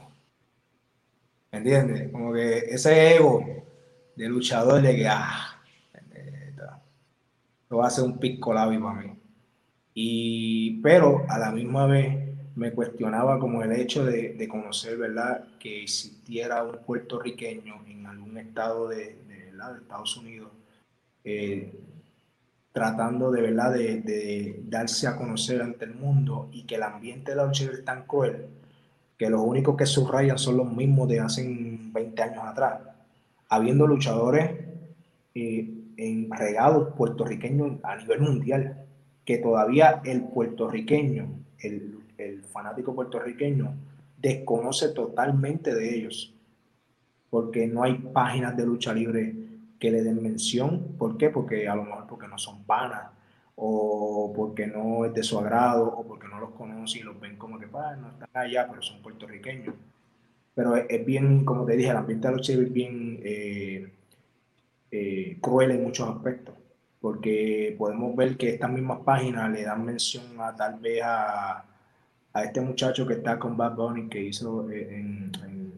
¿Me 1.51 1.59
entiendes? 1.59 2.11
Como 2.11 2.33
que 2.33 2.59
ese 2.59 3.17
ego 3.17 3.45
de 4.17 4.29
luchador 4.29 4.81
de 4.81 4.97
que, 4.97 5.07
ah, 5.07 5.61
lo 7.69 7.83
hacer 7.83 8.05
un 8.05 8.19
pisco 8.19 8.55
para 8.55 8.71
mí. 8.71 9.22
Y, 9.95 10.81
pero 10.83 11.25
a 11.29 11.39
la 11.39 11.51
misma 11.51 11.87
vez 11.87 12.33
me 12.55 12.73
cuestionaba 12.73 13.39
como 13.39 13.63
el 13.63 13.73
hecho 13.73 14.05
de, 14.05 14.47
conocer, 14.49 14.97
¿verdad?, 14.97 15.45
que 15.59 15.83
existiera 15.83 16.63
un 16.63 16.79
puertorriqueño 16.85 17.85
en 17.87 18.07
algún 18.07 18.39
estado 18.39 18.89
de, 18.89 19.17
de, 19.29 19.53
Estados 19.81 20.17
Unidos 20.17 20.51
eh, 21.23 21.73
tratando 22.73 23.31
de, 23.31 23.43
¿verdad?, 23.43 23.73
de, 23.73 24.61
darse 24.65 25.07
a 25.07 25.17
conocer 25.17 25.63
ante 25.63 25.85
el 25.85 25.95
mundo 25.95 26.49
y 26.53 26.65
que 26.65 26.75
el 26.75 26.83
ambiente 26.83 27.31
de 27.31 27.37
la 27.37 27.47
lucha 27.47 27.65
es 27.65 27.85
tan 27.85 28.07
cruel 28.07 28.47
que 29.19 29.31
los 29.31 29.41
únicos 29.41 29.77
que 29.77 29.87
subrayan 29.87 30.39
son 30.39 30.57
los 30.57 30.73
mismos 30.73 31.09
de 31.09 31.21
hace 31.21 31.45
20 31.47 32.23
años 32.23 32.45
atrás, 32.45 32.81
habiendo 33.49 33.87
luchadores 33.87 34.51
eh, 35.35 36.29
regados 36.31 36.95
puertorriqueños 36.97 37.79
a 37.85 37.97
nivel 37.97 38.21
mundial, 38.21 38.82
que 39.25 39.39
todavía 39.39 40.03
el 40.05 40.23
puertorriqueño, 40.23 41.29
el 41.61 42.03
el 42.25 42.43
fanático 42.45 42.95
puertorriqueño 42.95 43.75
desconoce 44.19 44.91
totalmente 44.91 45.75
de 45.75 45.95
ellos, 45.95 46.35
porque 47.31 47.67
no 47.67 47.83
hay 47.83 47.95
páginas 47.95 48.57
de 48.57 48.67
lucha 48.67 48.93
libre 48.93 49.35
que 49.79 49.91
le 49.91 50.03
den 50.03 50.23
mención. 50.23 50.97
¿Por 50.99 51.17
qué? 51.17 51.31
Porque 51.31 51.69
a 51.69 51.75
lo 51.75 51.85
mejor 51.85 52.07
porque 52.07 52.29
no 52.29 52.39
son 52.39 52.63
panas, 52.65 53.11
o 53.57 54.33
porque 54.35 54.67
no 54.67 55.05
es 55.05 55.15
de 55.15 55.23
su 55.23 55.39
agrado, 55.39 55.87
o 55.87 56.07
porque 56.07 56.29
no 56.29 56.39
los 56.39 56.51
conoce 56.51 57.01
y 57.01 57.03
los 57.03 57.19
ven 57.21 57.37
como 57.37 57.59
que 57.59 57.67
pues, 57.67 57.99
no 57.99 58.09
están 58.11 58.29
allá, 58.35 58.67
pero 58.69 58.83
son 58.83 59.03
puertorriqueños. 59.03 59.75
Pero 60.55 60.77
es, 60.77 61.07
bien, 61.07 61.45
como 61.45 61.65
te 61.65 61.77
dije, 61.77 61.91
el 61.91 61.97
ambiente 61.97 62.29
de 62.29 62.35
libre 62.35 62.67
es 62.67 62.73
bien 62.73 63.21
eh, 63.23 63.93
eh, 64.91 65.39
cruel 65.41 65.71
en 65.71 65.83
muchos 65.83 66.09
aspectos 66.09 66.55
porque 67.03 67.75
podemos 67.77 68.15
ver 68.15 68.37
que 68.37 68.51
estas 68.51 68.71
mismas 68.71 69.01
páginas 69.01 69.51
le 69.51 69.65
dan 69.65 69.85
mención 69.85 70.23
a 70.39 70.55
tal 70.55 70.79
vez 70.79 71.03
a, 71.03 71.65
a 72.33 72.45
este 72.45 72.61
muchacho 72.61 73.05
que 73.05 73.15
está 73.15 73.41
con 73.41 73.57
Bad 73.57 73.75
Bunny 73.75 74.09
que 74.09 74.23
hizo 74.23 74.71
eh, 74.71 75.01
en, 75.01 75.33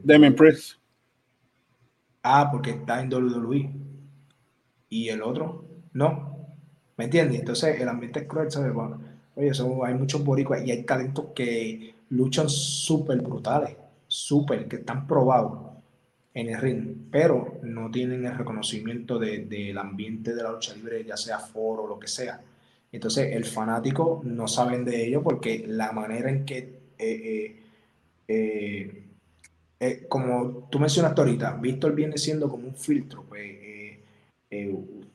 en 0.07 0.37
Priest. 0.37 0.79
Ah, 2.23 2.51
porque 2.53 2.71
está 2.73 3.01
en 3.01 3.13
WWE. 3.13 3.71
Y 4.91 5.09
el 5.09 5.23
otro, 5.23 5.65
no. 5.95 6.47
¿Me 6.99 7.05
entiendes? 7.05 7.41
Entonces 7.41 7.81
el 7.81 7.89
ambiente 7.89 8.21
es 8.21 8.29
cruel, 8.29 8.51
¿sabes? 8.51 8.73
oye, 9.35 9.51
hay 9.85 9.95
muchos 9.95 10.23
boricuas 10.23 10.63
y 10.65 10.71
hay 10.71 10.83
talentos 10.85 11.29
que 11.35 11.95
luchan 12.11 12.51
súper 12.51 13.21
brutales, 13.23 13.77
súper, 14.07 14.69
que 14.69 14.77
están 14.77 15.07
probados 15.07 15.64
en 16.35 16.49
el 16.49 16.61
ring, 16.61 17.09
pero 17.13 17.61
no 17.63 17.91
tienen 17.93 18.27
el 18.27 18.37
reconocimiento 18.37 19.21
del 19.21 19.79
ambiente 19.79 20.35
de 20.35 20.43
la 20.43 20.51
lucha 20.51 20.75
libre, 20.75 21.05
ya 21.05 21.17
sea 21.17 21.39
foro 21.39 21.85
o 21.85 21.89
lo 21.89 21.99
que 21.99 22.09
sea. 22.09 22.41
Entonces, 22.91 23.35
el 23.35 23.45
fanático 23.45 24.21
no 24.25 24.49
saben 24.49 24.85
de 24.85 25.07
ello 25.07 25.23
porque 25.23 25.65
la 25.67 25.93
manera 25.93 26.31
en 26.31 26.45
que, 26.45 26.81
eh, 26.99 27.63
eh, 28.27 29.05
eh, 29.79 30.07
como 30.09 30.69
tú 30.71 30.81
mencionaste 30.81 31.21
ahorita, 31.21 31.53
Víctor 31.55 31.95
viene 31.95 32.19
siendo 32.19 32.49
como 32.49 32.67
un 32.67 32.77
filtro, 32.77 33.25
pues, 33.25 33.99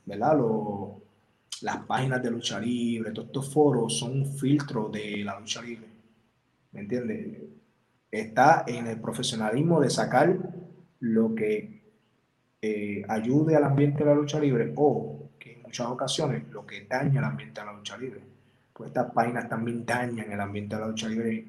¿verdad? 0.06 0.38
las 1.62 1.78
páginas 1.86 2.24
de 2.24 2.32
lucha 2.32 2.60
libre, 2.60 3.12
todos 3.12 3.28
estos 3.28 3.54
foros 3.54 3.98
son 3.98 4.12
un 4.22 4.38
filtro 4.38 4.90
de 4.90 5.24
la 5.24 5.38
lucha 5.40 5.62
libre. 5.62 5.88
¿Me 6.72 6.82
entiendes? 6.82 7.38
Está 8.12 8.64
en 8.68 8.88
el 8.88 9.00
profesionalismo 9.00 9.82
de 9.82 9.90
sacar 9.90 10.38
lo 11.00 11.34
que 11.36 11.80
ayude 13.08 13.56
al 13.56 13.64
ambiente 13.64 14.04
de 14.04 14.10
la 14.10 14.16
lucha 14.16 14.40
libre 14.40 14.74
o 14.76 15.30
muchas 15.70 15.86
ocasiones 15.86 16.50
lo 16.52 16.66
que 16.66 16.86
daña 16.86 17.20
el 17.20 17.26
ambiente 17.26 17.62
de 17.62 17.68
la 17.68 17.74
lucha 17.74 17.96
libre. 17.96 18.22
Pues 18.74 18.88
estas 18.88 19.12
páginas 19.12 19.48
también 19.48 19.86
dañan 19.86 20.32
el 20.32 20.42
ambiente 20.42 20.76
de 20.76 20.82
la 20.82 20.88
lucha 20.88 21.08
libre 21.08 21.46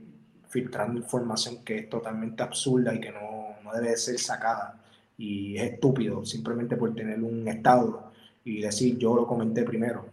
filtrando 0.47 1.01
información 1.01 1.65
que 1.65 1.79
es 1.79 1.89
totalmente 1.89 2.43
absurda 2.43 2.95
y 2.95 3.01
que 3.01 3.13
no, 3.13 3.55
no 3.65 3.73
debe 3.73 3.97
ser 3.97 4.19
sacada. 4.19 4.79
Y 5.17 5.57
es 5.57 5.73
estúpido 5.73 6.23
simplemente 6.27 6.77
por 6.77 6.95
tener 6.95 7.23
un 7.23 7.49
estado 7.49 8.13
y 8.45 8.61
decir 8.61 8.99
yo 8.99 9.15
lo 9.15 9.27
comenté 9.27 9.63
primero. 9.63 10.05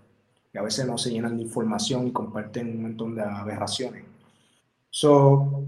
Y 0.53 0.57
a 0.57 0.61
veces 0.61 0.87
no 0.87 0.97
se 0.97 1.11
llenan 1.11 1.35
de 1.35 1.43
información 1.43 2.07
y 2.07 2.11
comparten 2.11 2.69
un 2.69 2.83
montón 2.83 3.13
de 3.13 3.23
aberraciones. 3.23 4.05
So, 4.89 5.65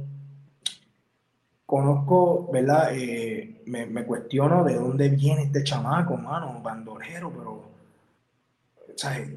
conozco, 1.70 2.50
¿verdad? 2.52 2.90
Eh, 2.94 3.62
me, 3.68 3.86
me, 3.86 4.04
cuestiono 4.04 4.64
de 4.64 4.74
dónde 4.74 5.08
viene 5.10 5.44
este 5.44 5.64
chamaco, 5.64 6.18
mano, 6.18 6.60
bandolero, 6.64 7.32
pero 7.32 7.70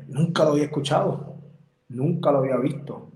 Nunca 0.08 0.44
lo 0.44 0.52
había 0.52 0.64
escuchado, 0.64 1.36
nunca 1.90 2.32
lo 2.32 2.38
había 2.38 2.56
visto. 2.56 3.10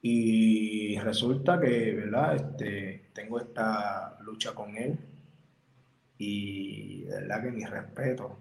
Y 0.00 0.98
resulta 0.98 1.60
que, 1.60 1.92
¿verdad? 1.92 2.36
Este, 2.36 3.10
tengo 3.12 3.38
esta 3.38 4.16
lucha 4.22 4.54
con 4.54 4.76
él 4.76 4.98
y 6.16 7.02
de 7.02 7.20
verdad 7.20 7.42
que 7.42 7.50
mi 7.50 7.64
respeto, 7.64 8.38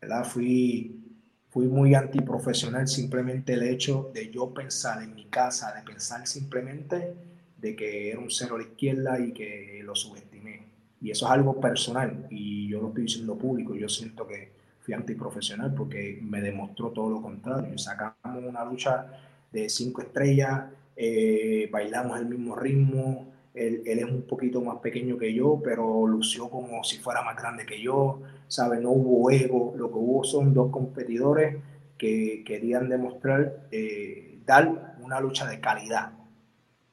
¿verdad? 0.00 0.24
Fui, 0.24 1.18
fui 1.50 1.66
muy 1.66 1.94
antiprofesional 1.94 2.86
simplemente 2.86 3.54
el 3.54 3.64
hecho 3.64 4.10
de 4.14 4.30
yo 4.30 4.54
pensar 4.54 5.02
en 5.02 5.14
mi 5.14 5.24
casa, 5.24 5.74
de 5.74 5.82
pensar 5.82 6.26
simplemente 6.26 7.29
de 7.60 7.76
que 7.76 8.10
era 8.10 8.18
un 8.18 8.30
cero 8.30 8.56
a 8.56 8.58
la 8.58 8.64
izquierda 8.64 9.20
y 9.20 9.32
que 9.32 9.80
lo 9.84 9.94
subestimé. 9.94 10.62
Y 11.00 11.10
eso 11.10 11.26
es 11.26 11.32
algo 11.32 11.60
personal 11.60 12.26
y 12.30 12.68
yo 12.68 12.80
lo 12.80 12.88
estoy 12.88 13.04
diciendo 13.04 13.36
público. 13.36 13.74
Yo 13.74 13.88
siento 13.88 14.26
que 14.26 14.60
antiprofesional 14.94 15.74
porque 15.74 16.18
me 16.22 16.40
demostró 16.40 16.90
todo 16.90 17.10
lo 17.10 17.22
contrario. 17.22 17.76
Sacamos 17.78 18.44
una 18.44 18.64
lucha 18.64 19.06
de 19.52 19.68
cinco 19.68 20.02
estrellas, 20.02 20.64
eh, 20.96 21.68
bailamos 21.70 22.18
el 22.18 22.26
mismo 22.26 22.56
ritmo, 22.56 23.26
él, 23.54 23.82
es 23.84 24.04
un 24.04 24.22
poquito 24.22 24.60
más 24.60 24.78
pequeño 24.78 25.18
que 25.18 25.34
yo, 25.34 25.60
pero 25.62 26.06
lució 26.06 26.48
como 26.48 26.84
si 26.84 26.98
fuera 26.98 27.22
más 27.22 27.36
grande 27.36 27.66
que 27.66 27.80
yo, 27.80 28.20
¿sabe? 28.46 28.78
No 28.78 28.90
hubo 28.90 29.30
ego, 29.30 29.74
lo 29.76 29.88
que 29.88 29.98
hubo 29.98 30.24
son 30.24 30.54
dos 30.54 30.70
competidores 30.70 31.56
que 31.98 32.42
querían 32.44 32.88
demostrar, 32.88 33.66
eh, 33.72 34.38
dar 34.46 34.96
una 35.02 35.20
lucha 35.20 35.46
de 35.46 35.60
calidad 35.60 36.12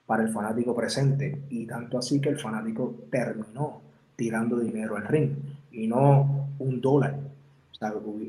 para 0.08 0.24
el 0.24 0.30
fanático 0.30 0.76
presente, 0.76 1.44
y 1.50 1.68
tanto 1.68 2.00
así 2.00 2.20
que 2.20 2.30
el 2.30 2.40
fanático 2.40 2.96
terminó 3.12 3.82
tirando 4.16 4.58
dinero 4.58 4.98
al 4.98 5.08
ring, 5.08 5.36
y 5.72 5.86
no 5.86 6.50
un 6.58 6.82
dólar, 6.82 7.20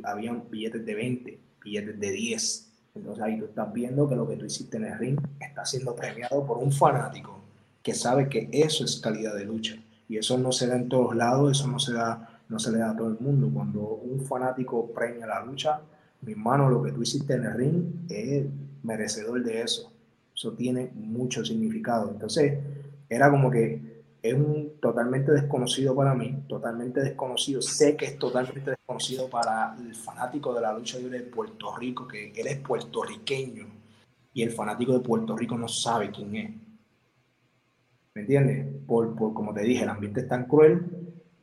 habían 0.05 0.43
billetes 0.51 0.85
de 0.85 0.95
20, 0.95 1.39
billetes 1.65 1.99
de 1.99 2.11
10. 2.11 2.69
Entonces 2.97 3.25
ahí 3.25 3.39
tú 3.39 3.47
estás 3.47 3.73
viendo 3.73 4.09
que 4.09 4.17
lo 4.17 4.29
que 4.29 4.37
tú 4.37 4.45
hiciste 4.45 4.77
en 4.77 4.85
el 4.85 4.99
ring 4.99 5.19
está 5.41 5.65
siendo 5.65 5.95
premiado 5.95 6.45
por 6.45 6.59
un 6.59 6.73
fanático 6.73 7.39
que 7.83 7.95
sabe 7.95 8.29
que 8.29 8.49
eso 8.53 8.85
es 8.85 9.01
calidad 9.01 9.35
de 9.35 9.45
lucha. 9.45 9.77
Y 10.09 10.17
eso 10.17 10.37
no 10.39 10.53
se 10.53 10.67
da 10.67 10.77
en 10.77 10.89
todos 10.89 11.15
lados, 11.15 11.59
eso 11.59 11.69
no 11.69 11.79
se 11.79 11.93
da, 11.93 12.41
no 12.49 12.59
se 12.59 12.73
le 12.73 12.79
da 12.79 12.91
a 12.91 12.97
todo 12.97 13.09
el 13.09 13.19
mundo. 13.21 13.49
Cuando 13.53 13.81
un 13.81 14.21
fanático 14.21 14.91
premia 14.93 15.27
la 15.27 15.45
lucha, 15.45 15.81
mi 16.23 16.33
hermano, 16.33 16.69
lo 16.69 16.83
que 16.83 16.93
tú 16.93 17.03
hiciste 17.03 17.35
en 17.35 17.45
el 17.45 17.55
ring 17.55 17.85
es 18.09 18.47
merecedor 18.83 19.43
de 19.43 19.63
eso. 19.63 19.93
Eso 20.39 20.52
tiene 20.52 20.93
mucho 20.94 21.44
significado. 21.44 22.12
Entonces, 22.12 22.60
era 23.09 23.28
como 23.28 23.51
que 23.51 24.05
es 24.23 24.35
un 24.35 24.78
totalmente 24.81 25.32
desconocido 25.32 25.97
para 25.97 26.15
mí, 26.15 26.44
totalmente 26.48 27.01
desconocido. 27.01 27.60
Sé 27.60 27.97
que 27.97 28.05
es 28.05 28.19
totalmente 28.20 28.70
desconocido 28.70 29.28
para 29.28 29.77
el 29.77 29.93
fanático 29.97 30.55
de 30.55 30.60
la 30.60 30.73
lucha 30.73 30.97
libre 30.98 31.19
de 31.19 31.24
Puerto 31.24 31.77
Rico, 31.77 32.06
que 32.06 32.31
él 32.31 32.47
es 32.47 32.59
puertorriqueño 32.59 33.66
y 34.32 34.43
el 34.43 34.52
fanático 34.52 34.93
de 34.93 35.01
Puerto 35.01 35.36
Rico 35.36 35.59
no 35.59 35.66
sabe 35.66 36.12
quién 36.12 36.36
es. 36.36 36.51
¿Me 38.15 38.20
entiendes? 38.20 38.65
Por, 38.86 39.16
como 39.16 39.52
te 39.52 39.62
dije, 39.62 39.82
el 39.82 39.89
ambiente 39.89 40.20
es 40.20 40.28
tan 40.28 40.47
cruel 40.47 40.86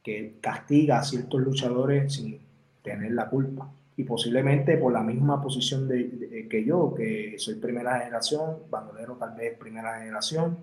que 0.02 0.38
castiga 0.40 1.00
a 1.00 1.04
ciertos 1.04 1.42
luchadores 1.42 2.14
sin 2.14 2.40
tener 2.82 3.12
la 3.12 3.30
culpa. 3.30 3.70
Y 3.98 4.04
posiblemente 4.04 4.78
por 4.78 4.92
la 4.92 5.02
misma 5.02 5.42
posición 5.42 5.88
de, 5.88 6.48
que 6.50 6.66
yo, 6.66 6.94
que 6.94 7.36
soy 7.38 7.56
primera 7.56 8.00
generación, 8.00 8.58
bandolero 8.70 9.16
tal 9.16 9.36
vez 9.36 9.58
primera 9.58 10.00
generación, 10.00 10.58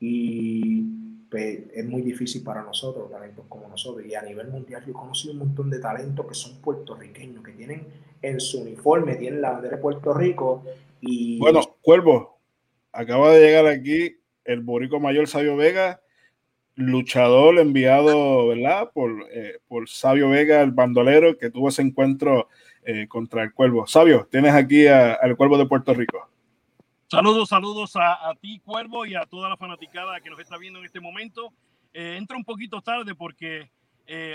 y 0.00 0.82
pues, 1.30 1.60
es 1.74 1.86
muy 1.86 2.02
difícil 2.02 2.42
para 2.42 2.62
nosotros, 2.62 3.10
talentos 3.10 3.46
como 3.48 3.68
nosotros. 3.68 4.06
Y 4.06 4.14
a 4.14 4.22
nivel 4.22 4.48
mundial 4.48 4.84
yo 4.86 4.92
he 4.92 5.30
un 5.30 5.38
montón 5.38 5.70
de 5.70 5.78
talentos 5.78 6.26
que 6.26 6.34
son 6.34 6.60
puertorriqueños, 6.60 7.42
que 7.42 7.52
tienen 7.52 7.86
en 8.22 8.40
su 8.40 8.60
uniforme, 8.60 9.16
tienen 9.16 9.40
la 9.40 9.52
bandera 9.52 9.76
de 9.76 9.82
Puerto 9.82 10.12
Rico. 10.14 10.64
Y... 11.00 11.38
Bueno, 11.38 11.60
Cuervo, 11.82 12.38
acaba 12.92 13.32
de 13.32 13.46
llegar 13.46 13.66
aquí 13.66 14.16
el 14.44 14.60
borico 14.60 15.00
mayor 15.00 15.28
Sabio 15.28 15.56
Vega. 15.56 16.00
Luchador 16.78 17.58
enviado, 17.58 18.46
¿verdad? 18.46 18.90
Por, 18.92 19.26
eh, 19.32 19.58
por 19.66 19.88
Sabio 19.88 20.30
Vega, 20.30 20.62
el 20.62 20.70
bandolero, 20.70 21.36
que 21.36 21.50
tuvo 21.50 21.70
ese 21.70 21.82
encuentro 21.82 22.48
eh, 22.84 23.08
contra 23.08 23.42
el 23.42 23.52
Cuervo. 23.52 23.86
Sabio, 23.88 24.28
tienes 24.30 24.54
aquí 24.54 24.86
al 24.86 25.36
Cuervo 25.36 25.58
de 25.58 25.66
Puerto 25.66 25.92
Rico. 25.92 26.30
Saludos, 27.08 27.48
saludos 27.48 27.96
a, 27.96 28.32
ti, 28.40 28.60
Cuervo, 28.64 29.06
y 29.06 29.16
a 29.16 29.26
toda 29.26 29.48
la 29.48 29.56
fanaticada 29.56 30.20
que 30.20 30.30
nos 30.30 30.38
está 30.38 30.56
viendo 30.56 30.78
en 30.78 30.84
este 30.84 31.00
momento. 31.00 31.52
Eh, 31.92 32.16
entro 32.16 32.36
un 32.36 32.44
poquito 32.44 32.80
tarde 32.80 33.14
porque 33.14 33.70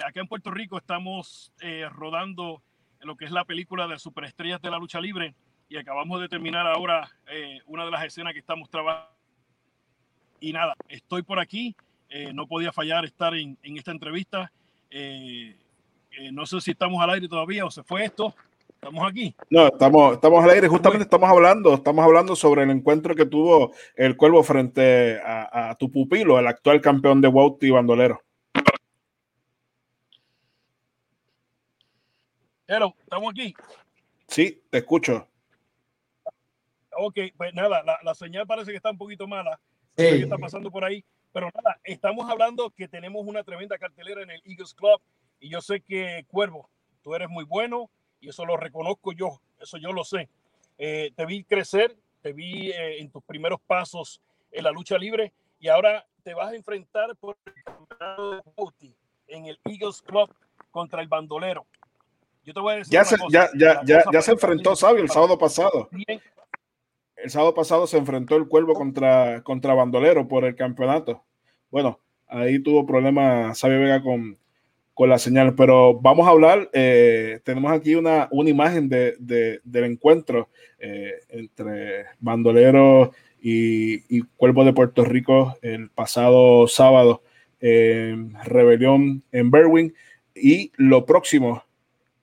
acá 0.06 0.20
en 0.20 0.28
Puerto 0.28 0.52
Rico 0.52 0.78
estamos 0.78 1.52
rodando 1.92 2.62
lo 3.02 3.16
que 3.16 3.26
es 3.26 3.32
la 3.32 3.46
película 3.46 3.88
de 3.88 3.98
Superestrellas 3.98 4.62
de 4.62 4.70
la 4.70 4.78
Lucha 4.78 5.00
Libre 5.00 5.34
y 5.70 5.78
acabamos 5.78 6.20
de 6.22 6.28
terminar 6.28 6.68
ahora 6.68 7.10
una 7.66 7.86
de 7.86 7.92
las 7.92 8.04
escenas 8.04 8.34
que 8.34 8.40
estamos 8.40 8.70
trabajando. 8.70 9.10
Y 10.42 10.52
nada, 10.52 10.74
estoy 10.90 11.24
por 11.24 11.40
aquí 11.40 11.76
eh, 12.16 12.32
no 12.32 12.46
podía 12.46 12.72
fallar 12.72 13.06
estar 13.06 13.34
en, 13.34 13.58
esta 13.64 13.90
entrevista. 13.90 14.52
Eh, 14.92 15.58
eh, 16.12 16.32
no 16.32 16.46
sé 16.46 16.62
si 16.62 16.70
estamos 16.70 17.02
al 17.02 17.10
aire 17.10 17.28
todavía 17.28 17.66
o 17.66 17.72
se 17.72 17.82
fue 17.82 18.06
esto. 18.06 18.36
Estamos 18.70 19.10
aquí. 19.10 19.36
No, 19.50 19.66
estamos, 19.66 20.14
estamos 20.14 20.44
al 20.44 20.52
aire. 20.52 20.68
Justamente 20.68 21.06
estamos 21.06 21.28
hablando, 21.28 21.74
estamos 21.74 22.06
hablando 22.06 22.36
sobre 22.36 22.62
el 22.62 22.70
encuentro 22.70 23.16
que 23.16 23.26
tuvo 23.26 23.74
el 23.96 24.16
Cuervo 24.16 24.44
frente 24.44 25.20
a, 25.26 25.76
tu 25.80 25.90
pupilo, 25.90 26.38
el 26.38 26.46
actual 26.46 26.82
campeón 26.82 27.20
de 27.20 27.32
y 27.62 27.70
bandolero. 27.72 28.22
Hello, 32.68 32.94
¿estamos 33.02 33.32
aquí? 33.32 33.56
Sí, 34.28 34.62
te 34.70 34.78
escucho. 34.78 35.28
Ok, 36.96 37.18
pues 37.36 37.56
nada, 37.56 37.84
la, 38.04 38.14
señal 38.14 38.46
parece 38.46 38.70
que 38.70 38.78
está 38.78 38.92
un 38.92 39.00
poquito 39.00 39.28
mala. 39.28 39.60
¿Qué 39.96 40.18
está 40.18 40.38
pasando 40.38 40.70
por 40.70 40.84
ahí? 40.84 41.04
Pero 41.34 41.50
nada, 41.54 41.80
estamos 41.84 42.30
hablando 42.30 42.70
que 42.70 42.88
tenemos 42.88 43.26
una 43.26 43.44
tremenda 43.44 43.78
cartelera 43.80 44.22
en 44.22 44.30
el 44.30 44.42
Eagles 44.46 44.74
Club 44.76 45.02
y 45.40 45.50
yo 45.50 45.62
sé 45.62 45.82
que 45.82 46.26
Cuervo, 46.30 46.70
tú 47.02 47.16
eres 47.16 47.28
muy 47.28 47.44
bueno 47.44 47.90
y 48.22 48.30
eso 48.30 48.46
lo 48.46 48.56
reconozco 48.56 49.12
yo, 49.12 49.42
eso 49.60 49.78
yo 49.78 49.92
lo 49.92 50.04
sé. 50.04 50.30
Eh, 50.78 51.12
te 51.16 51.26
vi 51.26 51.44
crecer, 51.44 51.98
te 52.22 52.34
vi 52.34 52.70
eh, 52.70 53.02
en 53.02 53.10
tus 53.10 53.24
primeros 53.24 53.60
pasos 53.62 54.22
en 54.52 54.64
la 54.64 54.72
lucha 54.72 54.98
libre 54.98 55.34
y 55.60 55.70
ahora 55.70 56.06
te 56.24 56.36
vas 56.36 56.52
a 56.52 56.56
enfrentar 56.56 57.16
por 57.16 57.36
el 57.46 57.64
campeonato 57.64 58.32
de 58.32 58.42
Bauti 58.56 58.96
en 59.28 59.48
el 59.48 59.60
Eagles 59.66 60.04
Club 60.04 60.34
contra 60.70 61.02
el 61.02 61.08
bandolero. 61.08 61.66
Yo 62.46 62.54
te 62.54 62.60
voy 62.60 62.74
a 62.74 62.78
decir. 62.78 62.94
Ya, 62.94 63.04
se, 63.04 63.18
ya, 63.30 63.50
ya, 63.56 63.82
ya, 63.84 64.04
ya 64.12 64.22
se 64.22 64.32
enfrentó, 64.32 64.76
Sabio, 64.76 65.02
el 65.02 65.10
sábado 65.10 65.38
pasado. 65.38 65.90
El 67.24 67.30
sábado 67.30 67.54
pasado 67.54 67.88
se 67.88 67.98
enfrentó 67.98 68.36
el 68.36 68.50
Cuervo 68.50 68.74
contra, 68.74 69.44
contra 69.44 69.74
Bandolero 69.74 70.28
por 70.28 70.44
el 70.44 70.58
campeonato. 70.58 71.24
Bueno, 71.72 72.02
ahí 72.28 72.60
tuvo 72.60 72.86
problemas 72.86 73.58
Sabio 73.58 73.80
Vega 73.80 74.04
con, 74.04 74.38
con 74.94 75.08
la 75.08 75.18
señal, 75.18 75.56
pero 75.56 75.98
vamos 76.02 76.28
a 76.28 76.32
hablar. 76.32 76.70
Eh, 76.74 77.40
tenemos 77.46 77.72
aquí 77.72 77.96
una, 77.96 78.28
una 78.30 78.50
imagen 78.50 78.90
de, 78.90 79.16
del 79.64 79.84
encuentro 79.86 80.50
eh, 80.80 81.14
entre 81.30 82.08
Bandolero 82.20 83.14
y, 83.42 84.18
y, 84.18 84.24
Cuervo 84.36 84.66
de 84.66 84.74
Puerto 84.74 85.06
Rico 85.06 85.56
el 85.62 85.90
pasado 85.92 86.68
sábado 86.68 87.24
en 87.62 88.34
Rebelión 88.44 89.24
en 89.32 89.50
Berwin. 89.50 89.94
Y 90.36 90.74
lo 90.76 91.06
próximo, 91.06 91.64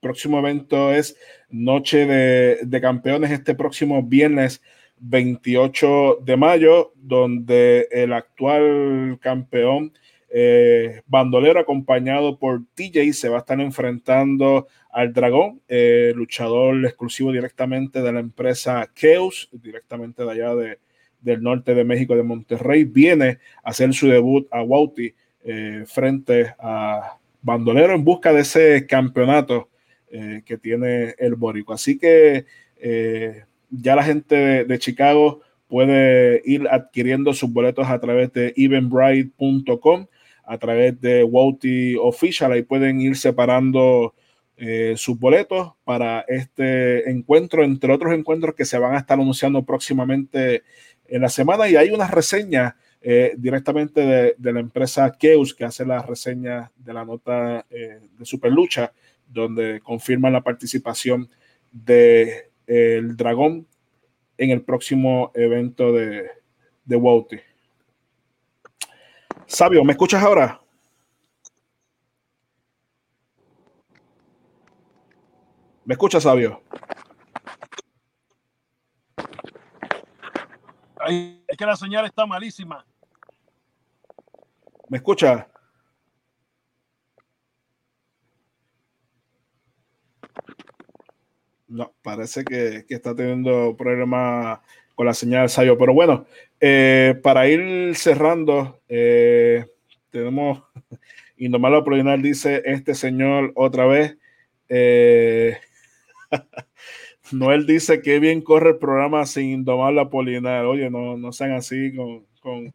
próximo 0.03 0.41
evento 0.41 0.93
es 0.93 1.17
Noche 1.49 2.05
de, 2.05 2.59
de 2.63 2.81
Campeones 2.83 3.31
este 3.31 3.55
próximo 3.55 4.03
viernes 4.03 4.61
28 5.01 6.19
de 6.23 6.37
mayo, 6.37 6.93
donde 6.97 7.89
el 7.91 8.13
actual 8.13 9.19
campeón 9.21 9.93
eh, 10.33 11.03
bandolero 11.09 11.59
acompañado 11.59 12.39
por 12.39 12.63
TJ 12.75 13.13
se 13.15 13.29
va 13.29 13.39
a 13.39 13.41
estar 13.41 13.61
enfrentando 13.61 14.69
al 14.91 15.13
dragón, 15.13 15.61
eh, 15.67 16.13
luchador 16.15 16.85
exclusivo 16.87 17.33
directamente 17.33 18.01
de 18.01 18.13
la 18.13 18.21
empresa 18.21 18.89
Keus, 18.95 19.49
directamente 19.51 20.25
de 20.25 20.31
allá 20.31 20.55
de, 20.55 20.79
del 21.21 21.43
norte 21.43 21.75
de 21.75 21.85
México, 21.85 22.15
de 22.15 22.23
Monterrey, 22.23 22.85
viene 22.85 23.39
a 23.65 23.71
hacer 23.71 23.93
su 23.93 24.07
debut 24.07 24.47
a 24.53 24.63
Wauti 24.63 25.13
eh, 25.43 25.83
frente 25.87 26.55
a 26.61 27.19
bandolero 27.43 27.95
en 27.95 28.05
busca 28.05 28.33
de 28.33 28.43
ese 28.43 28.87
campeonato 28.87 29.69
que 30.45 30.59
tiene 30.59 31.15
el 31.19 31.37
Borico. 31.37 31.73
Así 31.73 31.97
que 31.97 32.45
ya 33.71 33.97
la 33.97 34.03
gente 34.03 34.65
de, 34.65 34.79
Chicago 34.79 35.41
puede 35.69 36.43
ir 36.45 36.67
adquiriendo 36.71 37.33
sus 37.33 37.53
boletos 37.53 37.89
a 37.89 38.01
través 38.01 38.33
de 38.33 38.53
evenbrite.com, 38.57 40.07
a 40.45 40.59
través 40.59 41.01
de 41.01 41.23
Wouty 41.23 41.97
Official, 41.97 42.53
ahí 42.53 42.63
pueden 42.63 43.01
ir 43.01 43.17
separando 43.17 44.15
eh, 44.57 44.95
sus 44.97 45.19
boletos 45.19 45.73
para 45.85 46.21
este 46.29 47.09
encuentro, 47.09 47.65
entre 47.65 47.93
otros 47.93 48.13
encuentros 48.13 48.55
que 48.55 48.65
se 48.65 48.79
van 48.79 48.95
a 48.95 48.99
estar 48.99 49.19
anunciando 49.19 49.63
próximamente 49.65 50.65
en 51.09 51.23
la 51.23 51.29
semana. 51.29 51.69
Y 51.69 51.77
hay 51.77 51.91
una 51.91 52.09
reseña 52.09 52.77
eh, 53.01 53.33
directamente 53.39 54.35
de, 54.37 54.53
la 54.53 54.61
empresa 54.61 55.17
Keus 55.19 55.55
que 55.55 55.65
hace 55.65 55.87
la 55.87 56.03
reseña 56.03 56.71
de 56.77 56.93
la 56.93 57.07
nota 57.07 57.65
eh, 57.71 58.01
de 58.19 58.25
Superlucha, 58.27 58.93
donde 59.27 59.81
confirman 59.81 60.35
la 60.35 60.43
participación 60.43 61.31
de 61.73 62.50
el 62.71 63.17
dragón 63.17 63.67
en 64.39 64.51
el 64.51 64.63
próximo 64.63 65.33
evento 65.35 65.93
de, 65.93 66.31
de 66.85 67.43
Sabio, 69.47 69.83
¿me 69.83 69.93
escuchas 69.93 70.23
ahora? 70.23 70.61
¿Me 75.85 75.95
escuchas, 75.95 76.23
Sabio? 76.23 76.63
es 81.49 81.57
que 81.59 81.67
la 81.67 81.75
señal 81.75 82.07
está 82.07 82.25
malísima. 82.25 82.87
¿Me 84.89 84.99
escucha? 84.99 85.50
No, 91.71 91.93
parece 92.03 92.45
que, 92.45 92.85
está 92.89 93.15
teniendo 93.15 93.77
problemas 93.77 94.59
con 94.97 95.07
la 95.07 95.15
señal 95.15 95.49
Sayo. 95.49 95.79
Pero 95.79 95.95
bueno, 95.95 96.27
eh, 96.61 97.15
para 97.23 97.49
ir 97.49 97.95
cerrando, 97.95 98.81
eh, 98.89 99.67
tenemos 100.11 100.65
Indomable 101.37 101.79
Apolinar 101.79 102.21
dice 102.21 102.61
este 102.65 102.95
señor 102.95 103.53
otra 103.55 103.87
vez. 103.87 104.19
Eh, 104.69 105.59
Noel 107.33 107.67
dice 107.67 108.03
que 108.03 108.19
bien 108.19 108.43
corre 108.43 108.71
el 108.71 108.79
programa 108.79 109.25
sin 109.25 109.51
Indomable 109.51 110.01
Apolinar. 110.01 110.65
Oye, 110.65 110.91
no, 110.91 111.17
no 111.17 111.33
sean 111.33 111.53
así 111.53 111.95
con, 111.95 112.27
con, 112.41 112.75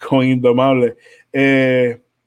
con 0.00 0.26
Indomable. 0.26 0.96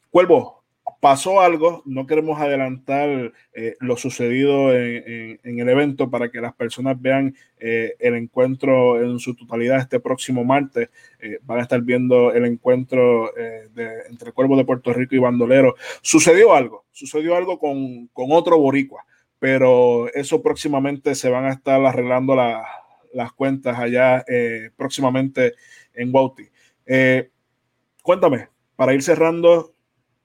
Cuervo, 0.10 0.57
pasó 1.00 1.42
algo, 1.42 1.84
no 1.86 2.08
queremos 2.08 2.40
adelantar 2.40 3.34
eh, 3.54 3.76
lo 3.80 3.98
sucedido 3.98 4.74
en, 4.74 5.40
el 5.44 5.70
evento 5.70 6.10
para 6.10 6.30
que 6.30 6.42
las 6.42 6.54
personas 6.54 7.00
vean 7.00 7.36
eh, 7.60 7.96
el 8.00 8.16
encuentro 8.16 9.02
en 9.02 9.20
su 9.20 9.36
totalidad 9.36 9.80
este 9.80 10.00
próximo 10.00 10.44
martes. 10.44 10.90
Eh, 11.20 11.40
van 11.44 11.60
a 11.60 11.64
estar 11.64 11.82
viendo 11.82 12.32
el 12.34 12.46
encuentro 12.46 13.32
entre 13.38 14.30
el 14.30 14.34
Cuervo 14.34 14.58
de 14.58 14.66
Puerto 14.66 14.94
Rico 14.94 15.16
y 15.16 15.20
Bandolero. 15.20 15.76
Sucedió 16.02 16.54
algo, 16.54 16.86
sucedió 16.92 17.36
algo 17.36 17.60
con, 17.60 18.10
otro 18.14 18.58
boricua, 18.58 19.06
pero 19.40 20.12
eso 20.14 20.42
próximamente 20.42 21.16
se 21.16 21.30
van 21.30 21.46
a 21.46 21.54
estar 21.54 21.84
arreglando 21.86 22.36
las 22.36 23.34
cuentas 23.34 23.78
allá 23.78 24.26
próximamente 24.76 25.54
en 25.94 26.14
Wauti. 26.14 26.44
cuéntame, 28.02 28.50
para 28.76 28.94
ir 28.94 29.04
cerrando, 29.04 29.74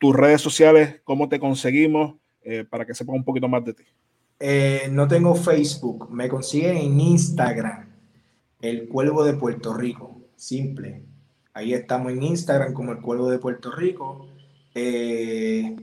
tus 0.02 0.16
redes 0.16 0.40
sociales, 0.40 1.00
cómo 1.04 1.28
te 1.28 1.38
conseguimos, 1.38 2.16
eh, 2.42 2.64
para 2.68 2.84
que 2.84 2.92
sepan 2.92 3.14
un 3.14 3.24
poquito 3.24 3.46
más 3.46 3.64
de 3.64 3.72
ti. 3.72 3.84
Eh, 4.40 4.88
no 4.90 5.06
tengo 5.06 5.32
Facebook, 5.36 6.10
me 6.10 6.28
consiguen 6.28 6.76
en 6.76 7.00
Instagram, 7.00 7.88
El 8.60 8.88
Cuervo 8.88 9.22
de 9.22 9.34
Puerto 9.34 9.72
Rico, 9.72 10.22
simple. 10.34 11.04
Ahí 11.54 11.72
estamos 11.72 12.10
en 12.10 12.20
Instagram 12.20 12.72
como 12.72 12.90
El 12.90 13.00
Cuervo 13.00 13.30
de 13.30 13.38
Puerto 13.38 13.70
Rico. 13.70 14.26
Eh, 14.74 15.76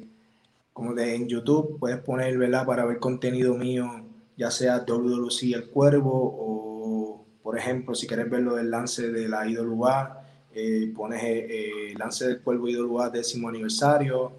como 0.74 0.94
de, 0.94 1.16
en 1.16 1.30
YouTube 1.30 1.80
puedes 1.80 2.00
poner, 2.00 2.38
¿verdad? 2.38 2.66
Para 2.66 2.84
ver 2.84 3.00
contenido 3.00 3.56
mío, 3.56 4.06
ya 4.36 4.52
sea 4.52 4.80
WWC 4.80 5.54
El 5.54 5.70
Cuervo 5.70 6.12
o, 6.12 7.26
por 7.42 7.58
ejemplo, 7.58 7.96
si 7.96 8.06
quieres 8.06 8.30
ver 8.30 8.42
lo 8.42 8.56
del 8.56 8.70
lance 8.70 9.14
de 9.14 9.30
la 9.30 9.48
IWA, 9.48 10.19
eh, 10.60 10.92
pones 10.96 11.22
eh, 11.24 11.94
Lance 11.98 12.28
del 12.28 12.42
Cuervo 12.42 12.68
IWA 12.68 13.10
décimo 13.10 13.50
aniversario. 13.50 14.34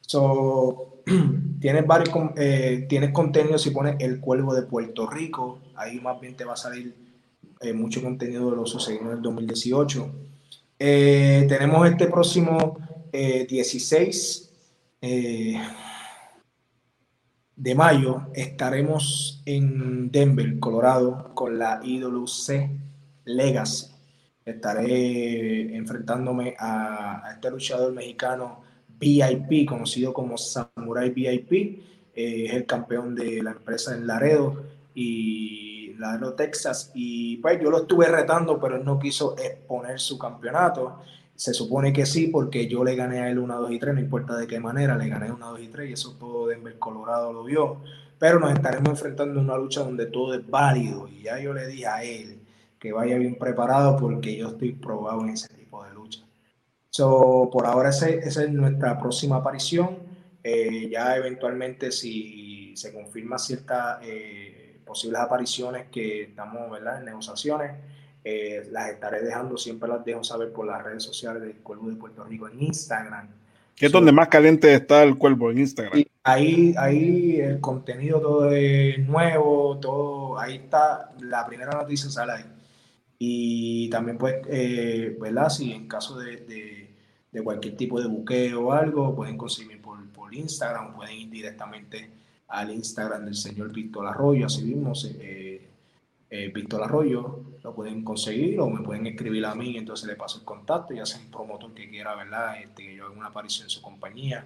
So, 0.00 1.02
tienes 1.60 1.86
varios 1.86 2.10
eh, 2.36 2.86
tienes 2.88 3.10
contenido 3.12 3.58
si 3.58 3.70
pones 3.70 3.96
El 3.98 4.20
Cuervo 4.20 4.54
de 4.54 4.62
Puerto 4.62 5.06
Rico, 5.06 5.60
ahí 5.74 6.00
más 6.00 6.20
bien 6.20 6.36
te 6.36 6.44
va 6.44 6.54
a 6.54 6.56
salir 6.56 6.94
eh, 7.60 7.72
mucho 7.72 8.02
contenido 8.02 8.50
de 8.50 8.56
lo 8.56 8.66
sucedido 8.66 9.10
en 9.10 9.18
el 9.18 9.22
2018. 9.22 10.10
tenemos 10.78 11.88
este 11.88 12.06
próximo 12.06 12.78
16 13.12 14.46
eh, 15.00 15.60
de 17.54 17.74
mayo 17.74 18.26
estaremos 18.34 19.42
en 19.46 20.10
Denver, 20.10 20.58
Colorado, 20.58 21.32
con 21.34 21.58
la 21.58 21.80
IWC 21.82 22.70
Legacy. 23.24 23.95
Estaré 24.46 25.74
enfrentándome 25.74 26.54
a, 26.56 27.30
este 27.34 27.50
luchador 27.50 27.92
mexicano 27.92 28.62
VIP, 28.88 29.68
conocido 29.68 30.14
como 30.14 30.38
Samurai 30.38 31.10
VIP. 31.10 31.52
Eh, 32.14 32.46
es 32.46 32.54
el 32.54 32.64
campeón 32.64 33.16
de 33.16 33.42
la 33.42 33.50
empresa 33.50 33.96
en 33.96 34.06
Laredo 34.06 34.62
y 34.94 35.94
Laredo, 35.98 36.34
Texas. 36.34 36.92
Y 36.94 37.38
pues 37.38 37.60
yo 37.60 37.72
lo 37.72 37.78
estuve 37.78 38.06
retando, 38.06 38.60
pero 38.60 38.76
él 38.76 38.84
no 38.84 39.00
quiso 39.00 39.36
exponer 39.36 39.98
su 39.98 40.16
campeonato. 40.16 41.00
Se 41.34 41.52
supone 41.52 41.92
que 41.92 42.06
sí, 42.06 42.28
porque 42.28 42.68
yo 42.68 42.84
le 42.84 42.94
gané 42.94 43.22
a 43.22 43.28
él 43.28 43.40
1, 43.40 43.60
2 43.62 43.72
y 43.72 43.78
3, 43.80 43.94
no 43.94 44.00
importa 44.00 44.36
de 44.36 44.46
qué 44.46 44.60
manera, 44.60 44.96
le 44.96 45.08
gané 45.08 45.32
1, 45.32 45.44
2 45.44 45.60
y 45.60 45.68
3 45.68 45.90
y 45.90 45.92
eso 45.94 46.14
todo 46.20 46.46
Denver, 46.46 46.78
Colorado 46.78 47.32
lo 47.32 47.42
vio. 47.42 47.80
Pero 48.16 48.38
nos 48.38 48.52
estaremos 48.52 48.90
enfrentando 48.90 49.40
en 49.40 49.46
una 49.46 49.56
lucha 49.56 49.80
donde 49.80 50.06
todo 50.06 50.34
es 50.34 50.48
válido 50.48 51.08
y 51.08 51.22
ya 51.24 51.40
yo 51.40 51.52
le 51.52 51.66
dije 51.66 51.86
a 51.88 52.04
él 52.04 52.45
que 52.78 52.92
vaya 52.92 53.18
bien 53.18 53.36
preparado 53.36 53.96
porque 53.96 54.36
yo 54.36 54.48
estoy 54.48 54.72
probado 54.72 55.22
en 55.22 55.30
ese 55.30 55.48
tipo 55.54 55.84
de 55.84 55.92
lucha. 55.94 56.20
So, 56.90 57.48
por 57.52 57.66
ahora 57.66 57.90
esa 57.90 58.08
es 58.08 58.50
nuestra 58.50 58.98
próxima 58.98 59.36
aparición. 59.36 59.98
Eh, 60.48 60.88
ya 60.90 61.16
eventualmente 61.16 61.90
si 61.90 62.72
se 62.76 62.94
confirma 62.94 63.36
ciertas 63.36 63.98
eh, 64.02 64.78
posibles 64.84 65.20
apariciones 65.20 65.86
que 65.90 66.22
estamos 66.22 66.70
¿verdad? 66.70 67.00
en 67.00 67.06
negociaciones, 67.06 67.72
eh, 68.22 68.64
las 68.70 68.90
estaré 68.90 69.22
dejando, 69.22 69.56
siempre 69.56 69.88
las 69.88 70.04
dejo 70.04 70.22
saber 70.22 70.52
por 70.52 70.66
las 70.66 70.84
redes 70.84 71.02
sociales 71.02 71.42
del 71.42 71.56
Cuervo 71.56 71.88
de 71.88 71.96
Puerto 71.96 72.22
Rico 72.22 72.48
en 72.48 72.62
Instagram. 72.62 73.28
¿Qué 73.74 73.86
es 73.86 73.92
donde 73.92 74.12
más 74.12 74.28
caliente 74.28 74.72
está 74.72 75.02
el 75.02 75.18
Cuervo 75.18 75.50
en 75.50 75.58
Instagram? 75.58 76.04
ahí, 76.22 76.74
ahí 76.78 77.40
el 77.40 77.60
contenido 77.60 78.20
todo 78.20 78.52
es 78.52 78.98
nuevo, 79.00 79.78
todo, 79.78 80.38
ahí 80.38 80.56
está, 80.56 81.12
la 81.20 81.44
primera 81.44 81.72
noticia 81.72 82.08
sale 82.08 82.32
ahí. 82.32 82.44
Y 83.18 83.88
también 83.88 84.18
pues, 84.18 84.36
eh, 84.48 85.16
¿verdad? 85.20 85.48
Si 85.48 85.72
en 85.72 85.88
caso 85.88 86.18
de, 86.18 86.36
de, 87.32 87.42
cualquier 87.42 87.76
tipo 87.76 88.00
de 88.00 88.08
buqueo 88.08 88.68
o 88.68 88.72
algo, 88.72 89.14
pueden 89.14 89.36
conseguir 89.36 89.80
por, 89.82 90.02
por 90.08 90.34
Instagram, 90.34 90.94
pueden 90.94 91.16
ir 91.16 91.30
directamente 91.30 92.08
al 92.48 92.70
Instagram 92.70 93.24
del 93.24 93.34
señor 93.34 93.72
Víctor 93.72 94.06
Arroyo, 94.06 94.46
así 94.46 94.64
mismo, 94.64 94.92
eh, 95.20 95.66
eh, 96.30 96.50
Víctor 96.54 96.82
Arroyo, 96.82 97.40
lo 97.62 97.74
pueden 97.74 98.02
conseguir 98.04 98.60
o 98.60 98.68
me 98.68 98.82
pueden 98.82 99.06
escribir 99.06 99.44
a 99.46 99.54
mí, 99.54 99.76
entonces 99.76 100.06
le 100.06 100.16
paso 100.16 100.38
el 100.38 100.44
contacto 100.44 100.94
y 100.94 100.98
hacen 100.98 101.22
un 101.26 101.30
promotor 101.30 101.72
que 101.74 101.88
quiera, 101.90 102.14
¿verdad? 102.14 102.60
Este, 102.60 102.94
yo 102.94 103.06
haga 103.06 103.14
una 103.16 103.26
aparición 103.28 103.66
en 103.66 103.70
su 103.70 103.82
compañía. 103.82 104.44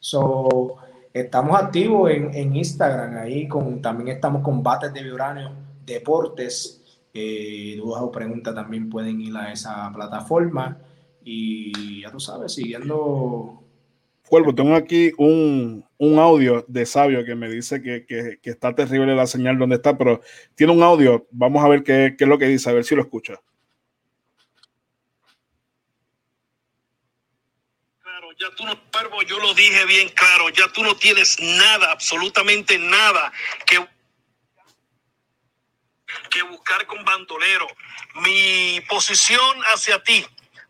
So, 0.00 0.76
estamos 1.12 1.60
activos 1.60 2.10
en, 2.10 2.34
en 2.34 2.56
Instagram, 2.56 3.16
ahí 3.16 3.48
con, 3.48 3.80
también 3.80 4.08
estamos 4.08 4.42
con 4.42 4.62
Bates 4.62 4.92
de 4.92 5.02
Vibranium 5.02 5.52
Deportes. 5.84 6.82
Eh, 7.18 7.76
dudas 7.78 8.02
o 8.02 8.12
preguntas 8.12 8.54
también 8.54 8.90
pueden 8.90 9.22
ir 9.22 9.34
a 9.34 9.50
esa 9.50 9.90
plataforma 9.90 10.76
y 11.24 12.02
ya 12.02 12.10
tú 12.12 12.20
sabes, 12.20 12.52
siguiendo 12.52 13.64
Vuelvo, 14.28 14.54
tengo 14.54 14.74
aquí 14.74 15.12
un, 15.16 15.82
un, 15.96 16.18
audio 16.18 16.64
de 16.68 16.84
Sabio 16.84 17.24
que 17.24 17.34
me 17.34 17.48
dice 17.48 17.80
que, 17.80 18.04
que, 18.04 18.38
que, 18.42 18.50
está 18.50 18.74
terrible 18.74 19.14
la 19.14 19.26
señal 19.26 19.56
donde 19.56 19.76
está, 19.76 19.96
pero 19.96 20.20
tiene 20.56 20.72
un 20.72 20.82
audio. 20.82 21.26
Vamos 21.30 21.64
a 21.64 21.68
ver 21.68 21.84
qué, 21.84 22.16
qué 22.18 22.24
es 22.24 22.28
lo 22.28 22.36
que 22.36 22.46
dice, 22.46 22.68
a 22.68 22.72
ver 22.72 22.84
si 22.84 22.96
lo 22.96 23.02
escucha. 23.02 23.40
Claro, 28.02 28.28
ya 28.38 28.46
tú 28.56 28.64
no, 28.64 28.74
Pervo, 28.90 29.22
yo 29.22 29.38
lo 29.38 29.54
dije 29.54 29.86
bien 29.86 30.08
claro, 30.08 30.48
ya 30.50 30.72
tú 30.72 30.82
no 30.82 30.96
tienes 30.96 31.38
nada, 31.40 31.92
absolutamente 31.92 32.78
nada 32.78 33.32
que, 33.64 33.78
que 36.30 36.42
buscar 36.42 36.86
con 36.86 37.04
bandolero. 37.04 37.66
Mi 38.22 38.80
posición 38.88 39.56
hacia 39.72 40.02
ti 40.02 40.26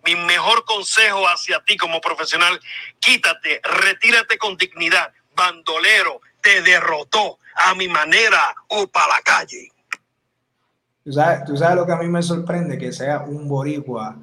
mi 0.06 0.14
mejor 0.14 0.64
consejo 0.64 1.26
hacia 1.26 1.60
ti 1.64 1.76
como 1.76 2.00
profesional, 2.00 2.58
quítate, 3.00 3.60
retírate 3.82 4.38
con 4.38 4.56
dignidad. 4.56 5.12
Bandolero 5.34 6.20
te 6.40 6.62
derrotó 6.62 7.38
a 7.56 7.74
mi 7.74 7.88
manera 7.88 8.54
o 8.68 8.86
para 8.86 9.08
la 9.08 9.20
calle. 9.22 9.72
¿Tú 11.02 11.12
sabes, 11.12 11.76
lo 11.76 11.86
que 11.86 11.92
a 11.92 11.96
mí 11.96 12.06
me 12.06 12.22
sorprende, 12.22 12.78
que 12.78 12.92
sea 12.92 13.20
un 13.20 13.48
boricua 13.48 14.16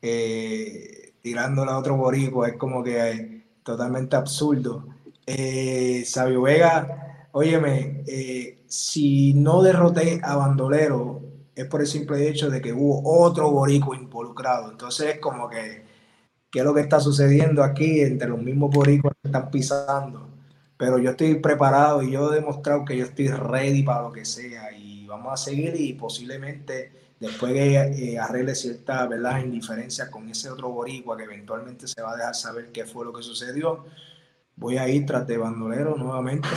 eh, 0.00 1.12
tirándole 1.22 1.70
a 1.70 1.78
otro 1.78 1.96
boricua, 1.96 2.48
es 2.48 2.56
como 2.56 2.84
que 2.84 3.10
es 3.10 3.22
totalmente 3.62 4.16
absurdo. 4.16 4.86
Eh, 5.26 6.02
Sabio 6.06 6.42
Vega, 6.42 7.28
óyeme, 7.32 8.04
eh, 8.06 8.58
si 8.70 9.34
no 9.34 9.62
derroté 9.62 10.20
a 10.22 10.36
Bandolero, 10.36 11.20
es 11.56 11.66
por 11.66 11.80
el 11.80 11.88
simple 11.88 12.28
hecho 12.28 12.48
de 12.50 12.60
que 12.60 12.72
hubo 12.72 13.02
otro 13.04 13.50
boricua 13.50 13.96
involucrado. 13.96 14.70
Entonces 14.70 15.16
es 15.16 15.18
como 15.18 15.50
que, 15.50 15.84
¿qué 16.50 16.60
es 16.60 16.64
lo 16.64 16.72
que 16.72 16.82
está 16.82 17.00
sucediendo 17.00 17.64
aquí 17.64 18.00
entre 18.00 18.28
los 18.28 18.40
mismos 18.40 18.70
boricuas 18.70 19.14
que 19.20 19.28
están 19.28 19.50
pisando? 19.50 20.28
Pero 20.76 20.98
yo 20.98 21.10
estoy 21.10 21.34
preparado 21.40 22.02
y 22.02 22.12
yo 22.12 22.32
he 22.32 22.36
demostrado 22.36 22.84
que 22.84 22.96
yo 22.96 23.06
estoy 23.06 23.28
ready 23.28 23.82
para 23.82 24.02
lo 24.02 24.12
que 24.12 24.24
sea 24.24 24.72
y 24.72 25.04
vamos 25.04 25.32
a 25.32 25.36
seguir 25.36 25.74
y 25.76 25.94
posiblemente 25.94 26.92
después 27.18 27.52
que 27.52 27.74
eh, 27.74 28.18
arregle 28.20 28.54
cierta 28.54 29.04
¿verdad? 29.08 29.40
indiferencia 29.40 30.10
con 30.10 30.28
ese 30.28 30.48
otro 30.48 30.70
boricua 30.70 31.16
que 31.16 31.24
eventualmente 31.24 31.88
se 31.88 32.00
va 32.00 32.12
a 32.12 32.16
dejar 32.16 32.36
saber 32.36 32.70
qué 32.72 32.86
fue 32.86 33.04
lo 33.04 33.12
que 33.12 33.22
sucedió, 33.22 33.84
voy 34.54 34.78
a 34.78 34.88
ir 34.88 35.04
tras 35.06 35.26
de 35.26 35.38
bandolero 35.38 35.96
nuevamente 35.96 36.48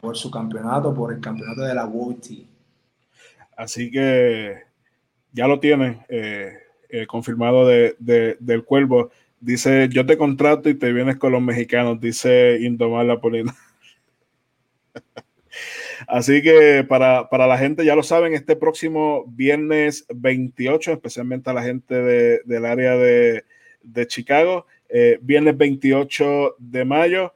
por 0.00 0.16
su 0.16 0.30
campeonato, 0.30 0.94
por 0.94 1.12
el 1.12 1.20
campeonato 1.20 1.62
de 1.62 1.74
la 1.74 1.86
World 1.86 2.46
Así 3.56 3.90
que 3.90 4.62
ya 5.32 5.46
lo 5.46 5.60
tiene 5.60 6.04
eh, 6.08 6.58
eh, 6.88 7.06
confirmado 7.06 7.66
de, 7.66 7.96
del 7.98 8.64
Cuervo. 8.64 9.10
Dice, 9.40 9.88
yo 9.90 10.06
te 10.06 10.16
contrato 10.16 10.68
y 10.68 10.74
te 10.74 10.92
vienes 10.92 11.16
con 11.16 11.32
los 11.32 11.42
mexicanos, 11.42 12.00
dice 12.00 12.58
Indomar 12.60 13.04
La 13.04 13.20
Polina. 13.20 13.54
Así 16.08 16.42
que 16.42 16.84
para, 16.88 17.28
la 17.30 17.58
gente, 17.58 17.84
ya 17.84 17.94
lo 17.94 18.02
saben, 18.02 18.34
este 18.34 18.56
próximo 18.56 19.24
viernes 19.28 20.06
28, 20.14 20.92
especialmente 20.92 21.50
a 21.50 21.52
la 21.52 21.62
gente 21.62 21.94
del 22.44 22.64
área 22.64 22.96
de, 22.96 23.44
Chicago, 24.06 24.66
eh, 24.88 25.18
viernes 25.20 25.56
28 25.56 26.56
de 26.58 26.84
mayo, 26.84 27.34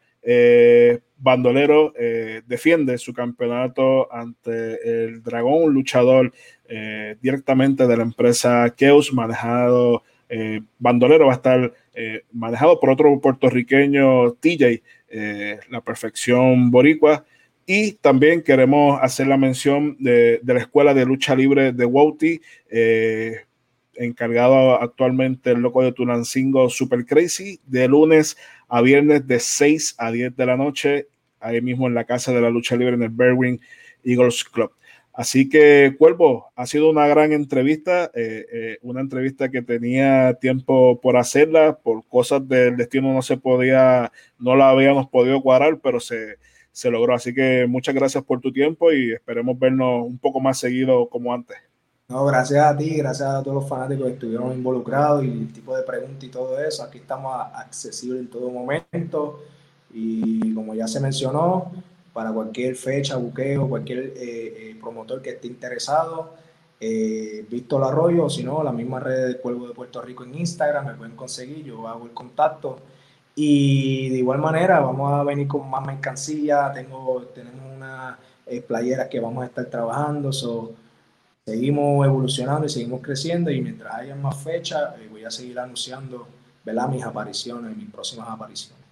Bandolero 1.18 1.92
eh, 1.98 2.42
defiende 2.46 2.96
su 2.98 3.12
campeonato 3.12 4.12
ante 4.12 5.04
el 5.04 5.22
Dragón, 5.22 5.72
luchador 5.72 6.32
eh, 6.68 7.16
directamente 7.20 7.86
de 7.86 7.96
la 7.96 8.02
empresa 8.02 8.74
Keus, 8.76 9.12
manejado. 9.12 10.02
Bandolero 10.78 11.24
va 11.24 11.32
a 11.32 11.36
estar 11.36 11.72
manejado 12.32 12.78
por 12.78 12.90
otro 12.90 13.18
puertorriqueño, 13.18 14.32
TJ, 14.32 14.82
la 15.70 15.80
perfección 15.80 16.70
boricua. 16.70 17.24
Y 17.64 17.92
también 17.92 18.42
queremos 18.42 18.98
hacer 19.00 19.26
la 19.26 19.38
mención 19.38 19.96
de, 19.98 20.38
la 20.44 20.58
Escuela 20.58 20.92
de 20.92 21.06
Lucha 21.06 21.34
Libre 21.34 21.72
de 21.72 21.86
Wouti, 21.86 22.42
encargado 23.98 24.80
actualmente 24.80 25.50
el 25.50 25.60
loco 25.60 25.82
de 25.82 25.92
Tulancingo 25.92 26.68
Super 26.68 27.04
Crazy, 27.04 27.60
de 27.66 27.88
lunes 27.88 28.36
a 28.36 28.57
viernes 28.82 29.26
de 29.26 29.40
6 29.40 29.96
a 29.98 30.10
10 30.10 30.36
de 30.36 30.46
la 30.46 30.56
noche, 30.56 31.08
ahí 31.40 31.60
mismo 31.60 31.86
en 31.86 31.94
la 31.94 32.04
Casa 32.04 32.32
de 32.32 32.40
la 32.40 32.50
Lucha 32.50 32.76
Libre 32.76 32.94
en 32.94 33.02
el 33.02 33.10
Berwin 33.10 33.60
Eagles 34.04 34.44
Club. 34.44 34.72
Así 35.12 35.48
que, 35.48 35.96
Cuervo, 35.98 36.52
ha 36.54 36.64
sido 36.66 36.88
una 36.88 37.08
gran 37.08 37.32
entrevista, 37.32 38.04
eh, 38.14 38.46
eh, 38.52 38.78
una 38.82 39.00
entrevista 39.00 39.50
que 39.50 39.62
tenía 39.62 40.34
tiempo 40.34 41.00
por 41.00 41.16
hacerla, 41.16 41.76
por 41.76 42.06
cosas 42.06 42.46
del 42.46 42.76
destino 42.76 43.12
no 43.12 43.22
se 43.22 43.36
podía, 43.36 44.12
no 44.38 44.54
la 44.54 44.70
habíamos 44.70 45.08
podido 45.08 45.42
cuadrar, 45.42 45.80
pero 45.82 45.98
se, 45.98 46.36
se 46.70 46.90
logró. 46.90 47.16
Así 47.16 47.34
que 47.34 47.66
muchas 47.68 47.96
gracias 47.96 48.22
por 48.22 48.40
tu 48.40 48.52
tiempo 48.52 48.92
y 48.92 49.12
esperemos 49.12 49.58
vernos 49.58 50.06
un 50.06 50.18
poco 50.18 50.38
más 50.38 50.60
seguido 50.60 51.08
como 51.08 51.34
antes. 51.34 51.56
No, 52.10 52.24
gracias 52.24 52.64
a 52.64 52.74
ti, 52.74 52.96
gracias 52.96 53.28
a 53.28 53.42
todos 53.42 53.54
los 53.56 53.68
fanáticos 53.68 54.06
que 54.06 54.12
estuvieron 54.14 54.52
involucrados 54.52 55.22
y 55.24 55.28
el 55.28 55.52
tipo 55.52 55.76
de 55.76 55.82
preguntas 55.82 56.24
y 56.24 56.28
todo 56.30 56.58
eso. 56.58 56.82
Aquí 56.82 56.98
estamos 56.98 57.34
accesibles 57.54 58.20
en 58.20 58.30
todo 58.30 58.48
momento 58.48 59.42
y 59.92 60.54
como 60.54 60.74
ya 60.74 60.88
se 60.88 61.00
mencionó, 61.00 61.70
para 62.14 62.32
cualquier 62.32 62.76
fecha, 62.76 63.16
buqueo, 63.16 63.68
cualquier 63.68 63.98
eh, 63.98 64.12
eh, 64.16 64.76
promotor 64.80 65.20
que 65.20 65.30
esté 65.30 65.48
interesado, 65.48 66.32
eh, 66.80 67.44
Víctor 67.50 67.84
Arroyo, 67.84 68.24
o 68.24 68.30
si 68.30 68.42
no, 68.42 68.62
la 68.62 68.72
misma 68.72 69.00
red 69.00 69.26
del 69.26 69.36
Pueblo 69.36 69.68
de 69.68 69.74
Puerto 69.74 70.00
Rico 70.00 70.24
en 70.24 70.34
Instagram, 70.34 70.86
me 70.86 70.94
pueden 70.94 71.14
conseguir, 71.14 71.64
yo 71.66 71.86
hago 71.86 72.06
el 72.06 72.12
contacto. 72.12 72.78
Y 73.34 74.08
de 74.08 74.16
igual 74.16 74.38
manera, 74.38 74.80
vamos 74.80 75.12
a 75.12 75.22
venir 75.24 75.46
con 75.46 75.68
más 75.68 75.86
mercancía, 75.86 76.72
tengo, 76.74 77.22
tenemos 77.34 77.60
unas 77.76 78.16
eh, 78.46 78.62
playeras 78.62 79.08
que 79.08 79.20
vamos 79.20 79.42
a 79.42 79.46
estar 79.46 79.66
trabajando, 79.66 80.32
so, 80.32 80.72
seguimos 81.48 82.06
evolucionando 82.06 82.66
y 82.66 82.68
seguimos 82.68 83.00
creciendo 83.00 83.50
y 83.50 83.62
mientras 83.62 83.94
haya 83.94 84.14
más 84.14 84.36
fechas 84.42 84.94
eh, 84.98 85.08
voy 85.10 85.24
a 85.24 85.30
seguir 85.30 85.58
anunciando 85.58 86.28
¿verdad? 86.62 86.90
mis 86.90 87.02
apariciones, 87.02 87.74
mis 87.74 87.90
próximas 87.90 88.28
apariciones. 88.28 88.84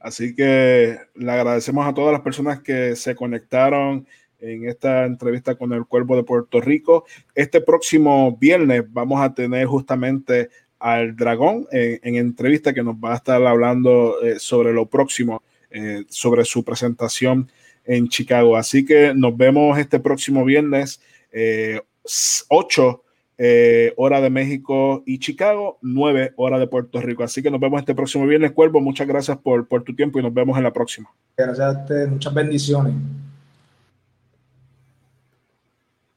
Así 0.00 0.34
que 0.34 0.98
le 1.14 1.30
agradecemos 1.30 1.86
a 1.86 1.94
todas 1.94 2.12
las 2.12 2.22
personas 2.22 2.62
que 2.62 2.96
se 2.96 3.14
conectaron 3.14 4.08
en 4.40 4.68
esta 4.68 5.04
entrevista 5.04 5.54
con 5.54 5.72
el 5.72 5.86
Cuervo 5.86 6.16
de 6.16 6.24
Puerto 6.24 6.60
Rico. 6.60 7.04
Este 7.34 7.60
próximo 7.60 8.36
viernes 8.36 8.82
vamos 8.88 9.20
a 9.20 9.32
tener 9.32 9.66
justamente 9.66 10.50
al 10.80 11.14
Dragón 11.14 11.66
en, 11.70 12.16
entrevista 12.16 12.74
que 12.74 12.82
nos 12.82 12.96
va 12.96 13.12
a 13.12 13.16
estar 13.16 13.44
hablando 13.46 14.20
eh, 14.20 14.40
sobre 14.40 14.72
lo 14.72 14.86
próximo, 14.86 15.42
eh, 15.70 16.04
sobre 16.08 16.44
su 16.44 16.64
presentación 16.64 17.48
en 17.84 18.08
Chicago. 18.08 18.56
Así 18.56 18.84
que 18.84 19.14
nos 19.14 19.36
vemos 19.36 19.78
este 19.78 20.00
próximo 20.00 20.44
viernes, 20.44 21.00
8 22.48 23.02
eh, 23.38 23.92
hora 23.98 24.22
de 24.22 24.30
México 24.30 25.02
y 25.04 25.18
Chicago, 25.18 25.78
9 25.82 26.32
hora 26.36 26.58
de 26.58 26.66
Puerto 26.66 27.00
Rico. 27.00 27.22
Así 27.22 27.42
que 27.42 27.50
nos 27.50 27.60
vemos 27.60 27.80
este 27.80 27.94
próximo 27.94 28.26
viernes, 28.26 28.52
Cuervo. 28.52 28.80
Muchas 28.80 29.06
gracias 29.06 29.36
por, 29.38 29.68
por 29.68 29.82
tu 29.82 29.94
tiempo 29.94 30.18
y 30.18 30.22
nos 30.22 30.32
vemos 30.32 30.56
en 30.56 30.64
la 30.64 30.72
próxima. 30.72 31.10
Gracias 31.36 31.60
a 31.60 31.80
ustedes, 31.82 32.08
muchas 32.08 32.32
bendiciones. 32.32 32.94